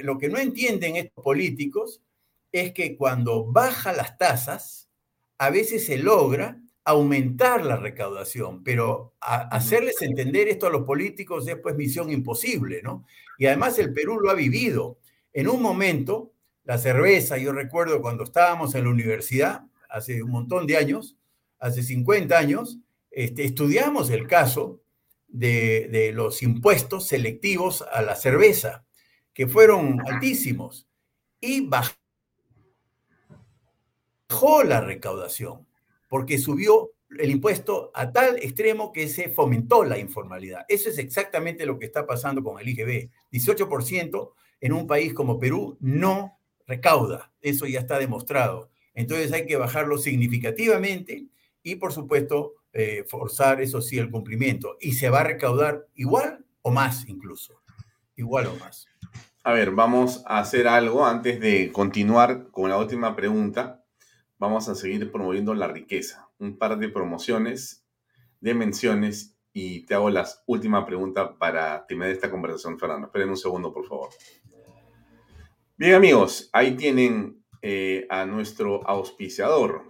Lo 0.04 0.18
que 0.18 0.30
no 0.30 0.38
entienden 0.38 0.96
estos 0.96 1.24
políticos 1.24 2.02
es 2.52 2.72
que 2.72 2.96
cuando 2.96 3.46
baja 3.46 3.92
las 3.92 4.18
tasas, 4.18 4.90
a 5.38 5.50
veces 5.50 5.86
se 5.86 5.98
logra 5.98 6.62
aumentar 6.86 7.66
la 7.66 7.76
recaudación, 7.76 8.64
pero 8.64 9.14
hacerles 9.20 10.02
entender 10.02 10.48
esto 10.48 10.68
a 10.68 10.70
los 10.70 10.84
políticos 10.84 11.48
es 11.48 11.58
pues 11.58 11.76
misión 11.76 12.12
imposible, 12.12 12.82
¿no? 12.82 13.06
Y 13.38 13.46
además 13.46 13.80
el 13.80 13.94
Perú 13.94 14.20
lo 14.20 14.30
ha 14.30 14.36
vivido. 14.36 15.00
En 15.34 15.48
un 15.50 15.62
momento, 15.62 16.32
la 16.64 16.78
cerveza, 16.78 17.38
yo 17.38 17.52
recuerdo 17.52 18.02
cuando 18.02 18.24
estábamos 18.24 18.76
en 18.76 18.86
la 18.86 18.90
universidad, 18.90 19.66
hace 19.90 20.24
un 20.24 20.32
montón 20.32 20.68
de 20.68 20.78
años, 20.78 21.18
hace 21.60 21.84
50 21.84 22.38
años, 22.38 22.80
este, 23.12 23.44
estudiamos 23.44 24.10
el 24.12 24.28
caso 24.28 24.82
de, 25.28 25.88
de 25.90 26.12
los 26.12 26.44
impuestos 26.44 27.08
selectivos 27.08 27.84
a 27.92 28.02
la 28.02 28.16
cerveza, 28.16 28.86
que 29.34 29.48
fueron 29.48 30.00
altísimos, 30.08 30.88
y 31.40 31.68
bajó 31.68 31.94
la 34.64 34.82
recaudación, 34.82 35.68
porque 36.08 36.38
subió 36.38 36.92
el 37.20 37.32
impuesto 37.32 37.92
a 37.94 38.12
tal 38.12 38.38
extremo 38.38 38.92
que 38.92 39.08
se 39.08 39.30
fomentó 39.30 39.84
la 39.84 39.98
informalidad. 39.98 40.66
Eso 40.68 40.90
es 40.90 40.98
exactamente 40.98 41.66
lo 41.66 41.78
que 41.78 41.86
está 41.86 42.06
pasando 42.06 42.44
con 42.44 42.60
el 42.60 42.68
IGB. 42.70 43.10
18% 43.32 44.32
en 44.62 44.74
un 44.74 44.88
país 44.88 45.14
como 45.14 45.40
Perú 45.40 45.78
no 45.80 46.40
recauda. 46.66 47.32
Eso 47.42 47.66
ya 47.66 47.80
está 47.80 48.00
demostrado. 48.00 48.72
Entonces 48.94 49.32
hay 49.32 49.46
que 49.46 49.58
bajarlo 49.58 49.98
significativamente 49.98 51.28
y, 51.62 51.76
por 51.76 51.94
supuesto, 51.94 52.54
eh, 52.72 53.04
forzar, 53.08 53.62
eso 53.62 53.82
sí, 53.82 53.98
el 53.98 54.10
cumplimiento. 54.10 54.78
Y 54.80 54.94
se 54.94 55.10
va 55.10 55.22
a 55.22 55.26
recaudar 55.26 55.88
igual 55.96 56.46
o 56.62 56.72
más 56.72 57.08
incluso. 57.08 57.63
Igual 58.24 58.48
o 58.48 58.56
más. 58.56 58.88
A 59.44 59.54
ver, 59.54 59.72
vamos 59.72 60.24
a 60.26 60.40
hacer 60.40 60.68
algo 60.68 61.06
antes 61.06 61.40
de 61.40 61.72
continuar 61.72 62.50
con 62.52 62.70
la 62.70 62.78
última 62.78 63.16
pregunta 63.16 63.84
vamos 64.44 64.68
a 64.68 64.76
seguir 64.76 65.10
promoviendo 65.10 65.54
la 65.54 65.70
riqueza. 65.70 66.30
Un 66.38 66.58
par 66.58 66.78
de 66.78 66.90
promociones, 66.90 67.86
de 68.42 68.54
menciones 68.54 69.38
y 69.54 69.86
te 69.86 69.94
hago 69.94 70.10
la 70.10 70.28
última 70.48 70.86
pregunta 70.86 71.38
para 71.38 71.86
terminar 71.88 72.12
esta 72.12 72.30
conversación, 72.30 72.78
Fernando. 72.78 73.08
Esperen 73.08 73.30
un 73.30 73.38
segundo, 73.38 73.74
por 73.74 73.88
favor. 73.88 74.10
Bien, 75.78 75.96
amigos, 75.96 76.50
ahí 76.52 76.76
tienen 76.76 77.42
eh, 77.62 78.06
a 78.10 78.26
nuestro 78.26 78.86
auspiciador. 78.86 79.84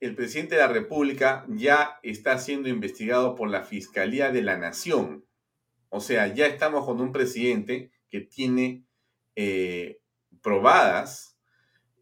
el 0.00 0.14
presidente 0.14 0.56
de 0.56 0.60
la 0.60 0.68
República 0.68 1.44
ya 1.48 1.98
está 2.02 2.38
siendo 2.38 2.68
investigado 2.68 3.34
por 3.34 3.48
la 3.48 3.62
Fiscalía 3.62 4.30
de 4.30 4.42
la 4.42 4.56
Nación. 4.58 5.24
O 5.88 6.00
sea, 6.00 6.32
ya 6.34 6.46
estamos 6.46 6.84
con 6.84 7.00
un 7.00 7.12
presidente 7.12 7.90
que 8.10 8.20
tiene 8.20 8.84
eh, 9.34 10.00
probadas 10.42 11.38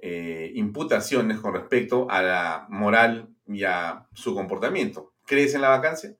eh, 0.00 0.52
imputaciones 0.54 1.38
con 1.38 1.54
respecto 1.54 2.10
a 2.10 2.22
la 2.22 2.66
moral 2.68 3.34
y 3.46 3.64
a 3.64 4.06
su 4.12 4.34
comportamiento. 4.34 5.14
¿Crees 5.24 5.54
en 5.54 5.62
la 5.62 5.70
vacancia? 5.70 6.16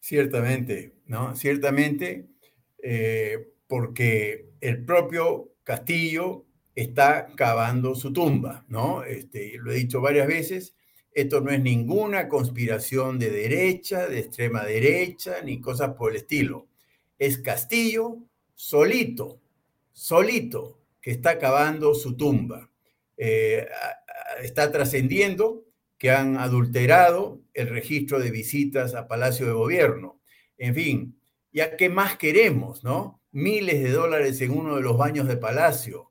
Ciertamente, 0.00 0.94
¿no? 1.06 1.34
Ciertamente, 1.34 2.28
eh, 2.82 3.52
porque 3.66 4.50
el 4.60 4.84
propio 4.84 5.52
Castillo 5.64 6.46
está 6.82 7.28
cavando 7.36 7.94
su 7.94 8.12
tumba, 8.12 8.64
¿no? 8.68 9.04
Este, 9.04 9.56
lo 9.58 9.72
he 9.72 9.76
dicho 9.76 10.00
varias 10.00 10.26
veces, 10.26 10.74
esto 11.12 11.40
no 11.40 11.50
es 11.50 11.60
ninguna 11.60 12.28
conspiración 12.28 13.18
de 13.18 13.30
derecha, 13.30 14.06
de 14.08 14.20
extrema 14.20 14.64
derecha, 14.64 15.42
ni 15.44 15.60
cosas 15.60 15.94
por 15.94 16.10
el 16.10 16.18
estilo. 16.18 16.68
Es 17.18 17.38
Castillo 17.38 18.18
solito, 18.54 19.40
solito, 19.92 20.78
que 21.00 21.10
está 21.10 21.38
cavando 21.38 21.94
su 21.94 22.16
tumba. 22.16 22.70
Eh, 23.16 23.66
está 24.42 24.70
trascendiendo 24.70 25.64
que 25.98 26.10
han 26.10 26.36
adulterado 26.36 27.40
el 27.54 27.68
registro 27.68 28.20
de 28.20 28.30
visitas 28.30 28.94
a 28.94 29.08
Palacio 29.08 29.46
de 29.46 29.52
Gobierno. 29.52 30.20
En 30.56 30.74
fin, 30.74 31.20
ya 31.52 31.76
qué 31.76 31.88
más 31.88 32.16
queremos, 32.16 32.84
¿no? 32.84 33.20
Miles 33.32 33.82
de 33.82 33.90
dólares 33.90 34.40
en 34.40 34.52
uno 34.52 34.76
de 34.76 34.82
los 34.82 34.96
baños 34.96 35.26
de 35.26 35.36
Palacio, 35.36 36.09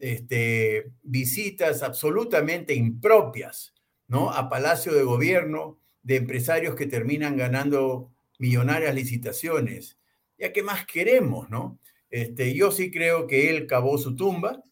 este, 0.00 0.90
visitas 1.02 1.82
absolutamente 1.82 2.74
impropias, 2.74 3.74
¿no? 4.08 4.30
A 4.30 4.48
Palacio 4.48 4.92
de 4.92 5.02
Gobierno 5.02 5.78
de 6.02 6.16
empresarios 6.16 6.74
que 6.74 6.86
terminan 6.86 7.36
ganando 7.36 8.10
millonarias 8.38 8.94
licitaciones. 8.94 9.98
Ya 10.38 10.52
qué 10.52 10.62
más 10.62 10.86
queremos, 10.86 11.50
¿no? 11.50 11.78
Este, 12.08 12.54
yo 12.54 12.72
sí 12.72 12.90
creo 12.90 13.26
que 13.26 13.50
él 13.50 13.66
cavó 13.66 13.98
su 13.98 14.16
tumba 14.16 14.64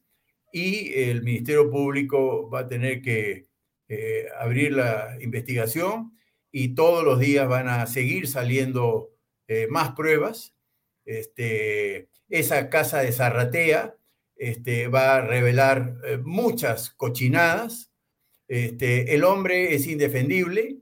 y 0.53 0.95
el 0.95 1.23
Ministerio 1.23 1.71
Público 1.71 2.49
va 2.51 2.61
a 2.61 2.69
tener 2.69 3.03
que 3.03 3.47
eh, 3.89 4.27
abrir 4.39 4.73
la 4.73 5.17
investigación 5.21 6.19
y 6.51 6.75
todos 6.75 7.05
los 7.05 7.21
días 7.21 7.47
van 7.47 7.69
a 7.69 7.87
seguir 7.87 8.27
saliendo 8.27 9.11
eh, 9.47 9.67
más 9.71 9.93
pruebas. 9.93 10.55
Este, 11.05 12.09
esa 12.31 12.71
casa 12.71 13.01
de 13.01 13.13
Zarratea 13.13 13.98
este, 14.39 14.87
va 14.87 15.17
a 15.17 15.21
revelar 15.21 15.97
eh, 16.05 16.19
muchas 16.19 16.91
cochinadas. 16.91 17.93
Este, 18.47 19.15
el 19.15 19.25
hombre 19.25 19.75
es 19.75 19.87
indefendible 19.87 20.79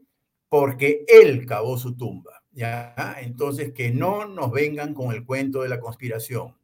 porque 0.49 1.05
él 1.09 1.47
cavó 1.47 1.79
su 1.79 1.97
tumba. 1.97 2.45
¿ya? 2.53 3.17
Entonces, 3.21 3.73
que 3.73 3.91
no 3.91 4.27
nos 4.27 4.53
vengan 4.53 4.95
con 4.95 5.15
el 5.15 5.25
cuento 5.25 5.63
de 5.63 5.71
la 5.71 5.81
conspiración. 5.81 6.57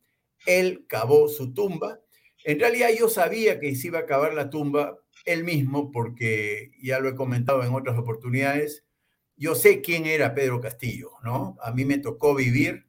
Él 0.47 0.85
cavó 0.86 1.28
su 1.28 1.55
tumba. 1.55 2.01
En 2.44 2.60
realidad 2.60 2.90
yo 2.97 3.09
sabía 3.09 3.59
que 3.59 3.74
se 3.74 3.89
iba 3.89 4.01
a 4.01 4.06
cavar 4.06 4.35
la 4.35 4.51
tumba 4.51 4.98
él 5.24 5.44
mismo, 5.44 5.90
porque 5.93 6.73
ya 6.82 6.98
lo 6.98 7.09
he 7.09 7.14
comentado 7.14 7.62
en 7.62 7.74
otras 7.74 7.97
oportunidades. 7.97 8.85
Yo 9.36 9.55
sé 9.55 9.81
quién 9.81 10.06
era 10.06 10.35
Pedro 10.35 10.60
Castillo, 10.60 11.12
¿no? 11.23 11.56
A 11.62 11.73
mí 11.73 11.85
me 11.85 11.98
tocó 11.98 12.35
vivir 12.35 12.86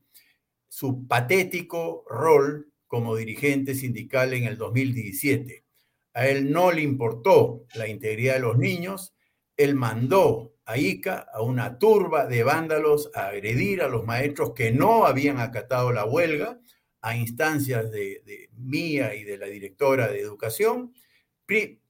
su 0.67 1.07
patético 1.07 2.03
rol 2.09 2.72
como 2.93 3.15
dirigente 3.15 3.73
sindical 3.73 4.35
en 4.35 4.43
el 4.43 4.55
2017. 4.55 5.65
A 6.13 6.27
él 6.27 6.51
no 6.51 6.71
le 6.71 6.83
importó 6.83 7.65
la 7.73 7.87
integridad 7.87 8.35
de 8.35 8.41
los 8.41 8.59
niños, 8.59 9.15
él 9.57 9.73
mandó 9.73 10.53
a 10.63 10.77
Ica 10.77 11.25
a 11.33 11.41
una 11.41 11.79
turba 11.79 12.27
de 12.27 12.43
vándalos 12.43 13.09
a 13.15 13.29
agredir 13.29 13.81
a 13.81 13.87
los 13.87 14.05
maestros 14.05 14.51
que 14.53 14.71
no 14.71 15.07
habían 15.07 15.39
acatado 15.39 15.91
la 15.91 16.05
huelga 16.05 16.59
a 17.01 17.17
instancias 17.17 17.89
de, 17.89 18.21
de 18.27 18.51
mía 18.57 19.15
y 19.15 19.23
de 19.23 19.39
la 19.39 19.47
directora 19.47 20.07
de 20.09 20.19
educación, 20.19 20.93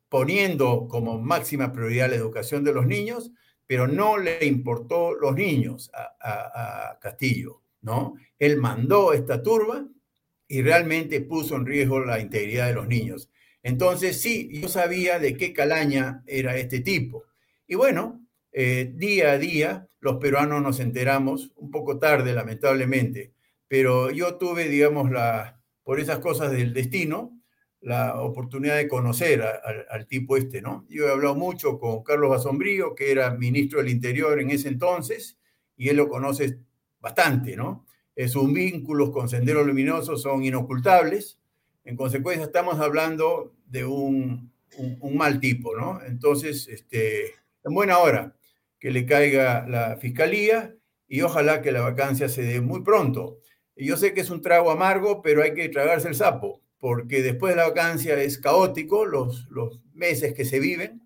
poniendo 0.07 0.87
como 0.87 1.19
máxima 1.19 1.73
prioridad 1.73 2.11
la 2.11 2.15
educación 2.15 2.63
de 2.63 2.73
los 2.73 2.85
niños, 2.85 3.29
pero 3.67 3.89
no 3.89 4.17
le 4.17 4.45
importó 4.45 5.13
los 5.13 5.35
niños 5.35 5.91
a, 5.93 6.97
Castillo, 7.01 7.61
¿no? 7.81 8.15
Él 8.39 8.55
mandó 8.55 9.11
esta 9.11 9.43
turba 9.43 9.85
y 10.47 10.61
realmente 10.61 11.21
puso 11.21 11.55
en 11.55 11.65
riesgo 11.65 11.99
la 11.99 12.19
integridad 12.19 12.67
de 12.67 12.73
los 12.73 12.87
niños. 12.87 13.29
Entonces, 13.63 14.21
sí, 14.21 14.49
yo 14.51 14.67
sabía 14.67 15.19
de 15.19 15.37
qué 15.37 15.53
calaña 15.53 16.23
era 16.27 16.57
este 16.57 16.81
tipo. 16.81 17.23
Y 17.65 17.75
bueno, 17.75 18.25
eh, 18.51 18.91
día 18.93 19.31
a 19.31 19.37
día 19.37 19.87
los 19.99 20.17
peruanos 20.17 20.61
nos 20.61 20.79
enteramos, 20.81 21.51
un 21.55 21.71
poco 21.71 21.97
tarde 21.97 22.33
lamentablemente, 22.33 23.33
pero 23.69 24.11
yo 24.11 24.35
tuve, 24.35 24.67
digamos, 24.67 25.09
la, 25.09 25.61
por 25.81 25.99
esas 25.99 26.19
cosas 26.19 26.51
del 26.51 26.73
destino, 26.73 27.39
la 27.79 28.21
oportunidad 28.21 28.75
de 28.77 28.87
conocer 28.87 29.41
al 29.41 30.07
tipo 30.07 30.37
este, 30.37 30.61
¿no? 30.61 30.85
Yo 30.89 31.07
he 31.07 31.11
hablado 31.11 31.35
mucho 31.35 31.79
con 31.79 32.03
Carlos 32.03 32.29
Basombrío, 32.29 32.95
que 32.95 33.11
era 33.11 33.31
ministro 33.31 33.79
del 33.79 33.89
Interior 33.89 34.39
en 34.39 34.51
ese 34.51 34.67
entonces, 34.67 35.37
y 35.75 35.89
él 35.89 35.97
lo 35.97 36.07
conoce 36.07 36.59
bastante, 36.99 37.55
¿no? 37.55 37.85
Eh, 38.15 38.27
sus 38.27 38.51
vínculos 38.51 39.11
con 39.11 39.29
Sendero 39.29 39.63
Luminoso 39.63 40.17
son 40.17 40.43
inocultables, 40.43 41.39
en 41.83 41.95
consecuencia 41.95 42.45
estamos 42.45 42.79
hablando 42.79 43.53
de 43.65 43.85
un, 43.85 44.51
un, 44.77 45.17
mal 45.17 45.39
tipo, 45.39 45.75
¿no? 45.75 46.01
Entonces, 46.05 46.67
este, 46.67 47.25
en 47.63 47.73
buena 47.73 47.99
hora 47.99 48.35
que 48.79 48.91
le 48.91 49.05
caiga 49.05 49.67
la 49.67 49.97
fiscalía 49.97 50.75
y 51.07 51.21
ojalá 51.21 51.61
que 51.61 51.71
la 51.71 51.81
vacancia 51.81 52.29
se 52.29 52.43
dé 52.43 52.61
muy 52.61 52.83
pronto. 52.83 53.39
Yo 53.75 53.97
sé 53.97 54.13
que 54.13 54.21
es 54.21 54.29
un 54.29 54.41
trago 54.41 54.71
amargo, 54.71 55.21
pero 55.21 55.41
hay 55.41 55.53
que 55.53 55.67
tragarse 55.69 56.07
el 56.07 56.15
sapo 56.15 56.63
porque 56.83 57.21
después 57.21 57.53
de 57.53 57.61
la 57.61 57.69
vacancia 57.69 58.21
es 58.21 58.37
caótico 58.39 59.05
los, 59.05 59.47
los 59.49 59.79
meses 59.93 60.33
que 60.33 60.43
se 60.43 60.59
viven, 60.59 61.01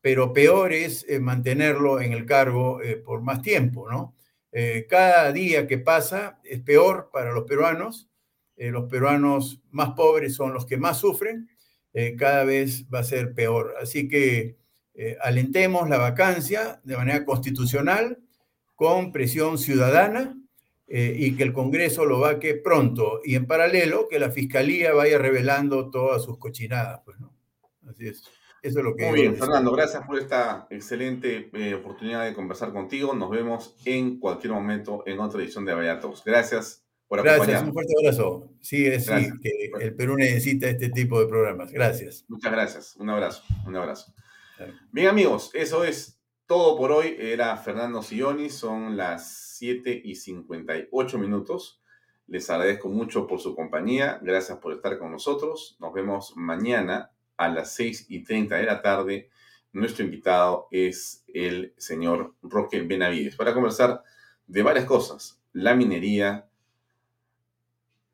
pero 0.00 0.32
peor 0.32 0.72
es 0.72 1.06
eh, 1.08 1.20
mantenerlo 1.20 2.00
en 2.00 2.12
el 2.12 2.26
cargo 2.26 2.82
eh, 2.82 2.96
por 2.96 3.22
más 3.22 3.40
tiempo, 3.40 3.88
¿no? 3.88 4.16
Eh, 4.52 4.86
cada 4.88 5.32
día 5.32 5.66
que 5.66 5.78
pasa 5.78 6.40
es 6.44 6.60
peor 6.60 7.10
para 7.12 7.32
los 7.32 7.44
peruanos, 7.44 8.08
los 8.56 8.90
peruanos 8.90 9.62
más 9.70 9.92
pobres 9.92 10.34
son 10.34 10.52
los 10.52 10.66
que 10.66 10.76
más 10.76 10.98
sufren, 10.98 11.48
cada 12.18 12.44
vez 12.44 12.84
va 12.92 12.98
a 12.98 13.04
ser 13.04 13.32
peor. 13.32 13.74
Así 13.80 14.06
que 14.06 14.58
alentemos 15.22 15.88
la 15.88 15.96
vacancia 15.96 16.78
de 16.84 16.94
manera 16.94 17.24
constitucional, 17.24 18.18
con 18.74 19.12
presión 19.12 19.56
ciudadana, 19.56 20.36
eh, 20.92 21.14
y 21.16 21.36
que 21.36 21.44
el 21.44 21.52
Congreso 21.52 22.04
lo 22.04 22.18
vaque 22.18 22.56
pronto 22.56 23.20
y 23.24 23.36
en 23.36 23.46
paralelo 23.46 24.08
que 24.08 24.18
la 24.18 24.32
Fiscalía 24.32 24.92
vaya 24.92 25.18
revelando 25.18 25.88
todas 25.88 26.24
sus 26.24 26.36
cochinadas. 26.36 27.02
Pues, 27.04 27.20
¿no? 27.20 27.32
Así 27.88 28.08
es. 28.08 28.24
Eso 28.62 28.78
es 28.78 28.84
lo 28.84 28.94
que... 28.94 29.06
Muy 29.06 29.20
bien, 29.22 29.36
Fernando, 29.36 29.72
gracias 29.72 30.06
por 30.06 30.18
esta 30.18 30.66
excelente 30.70 31.50
eh, 31.52 31.74
oportunidad 31.74 32.24
de 32.24 32.34
conversar 32.34 32.72
contigo. 32.72 33.14
Nos 33.14 33.30
vemos 33.30 33.76
en 33.84 34.18
cualquier 34.18 34.52
momento 34.52 35.02
en 35.06 35.18
otra 35.20 35.40
edición 35.40 35.64
de 35.64 35.74
Vallatos. 35.74 36.22
Gracias 36.24 36.84
por 37.08 37.20
acompañarnos. 37.20 37.46
Gracias, 37.46 37.68
un 37.68 37.72
fuerte 37.72 37.94
abrazo. 37.98 38.48
Sí, 38.60 38.86
es 38.86 39.06
sí, 39.06 39.30
que 39.42 39.70
el 39.80 39.94
Perú 39.94 40.16
necesita 40.16 40.68
este 40.68 40.90
tipo 40.90 41.18
de 41.20 41.26
programas. 41.26 41.72
Gracias. 41.72 42.24
Muchas 42.28 42.52
gracias. 42.52 42.96
Un 42.96 43.10
abrazo, 43.10 43.42
un 43.66 43.76
abrazo. 43.76 44.12
Bien 44.92 45.08
amigos, 45.08 45.50
eso 45.54 45.84
es 45.84 46.20
todo 46.46 46.76
por 46.76 46.92
hoy. 46.92 47.16
Era 47.18 47.56
Fernando 47.56 48.02
Silloni, 48.02 48.50
son 48.50 48.96
las 48.96 49.54
7 49.56 50.02
y 50.04 50.16
58 50.16 51.18
minutos. 51.18 51.80
Les 52.26 52.48
agradezco 52.50 52.88
mucho 52.88 53.26
por 53.26 53.40
su 53.40 53.56
compañía. 53.56 54.20
Gracias 54.22 54.58
por 54.58 54.74
estar 54.74 54.98
con 54.98 55.10
nosotros. 55.10 55.76
Nos 55.80 55.92
vemos 55.92 56.34
mañana 56.36 57.10
a 57.40 57.48
las 57.48 57.72
6 57.74 58.06
y 58.10 58.22
30 58.22 58.56
de 58.56 58.64
la 58.64 58.82
tarde. 58.82 59.30
Nuestro 59.72 60.04
invitado 60.04 60.68
es 60.70 61.24
el 61.32 61.72
señor 61.78 62.34
Roque 62.42 62.82
Benavides 62.82 63.34
para 63.34 63.54
conversar 63.54 64.02
de 64.46 64.62
varias 64.62 64.84
cosas. 64.84 65.40
La 65.52 65.74
minería, 65.74 66.48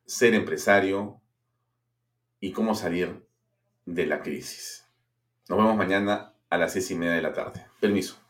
ser 0.05 0.35
empresario 0.35 1.21
y 2.39 2.53
cómo 2.53 2.77
salir 2.77 3.27
de 3.85 4.07
la 4.07 4.23
crisis. 4.23 4.87
Nos 5.49 5.59
vemos 5.59 5.77
mañana 5.77 6.33
a 6.49 6.59
las 6.59 6.73
seis 6.73 6.89
y 6.93 6.95
media 6.95 7.15
de 7.15 7.23
la 7.23 7.33
tarde. 7.33 7.67
Permiso. 7.81 8.26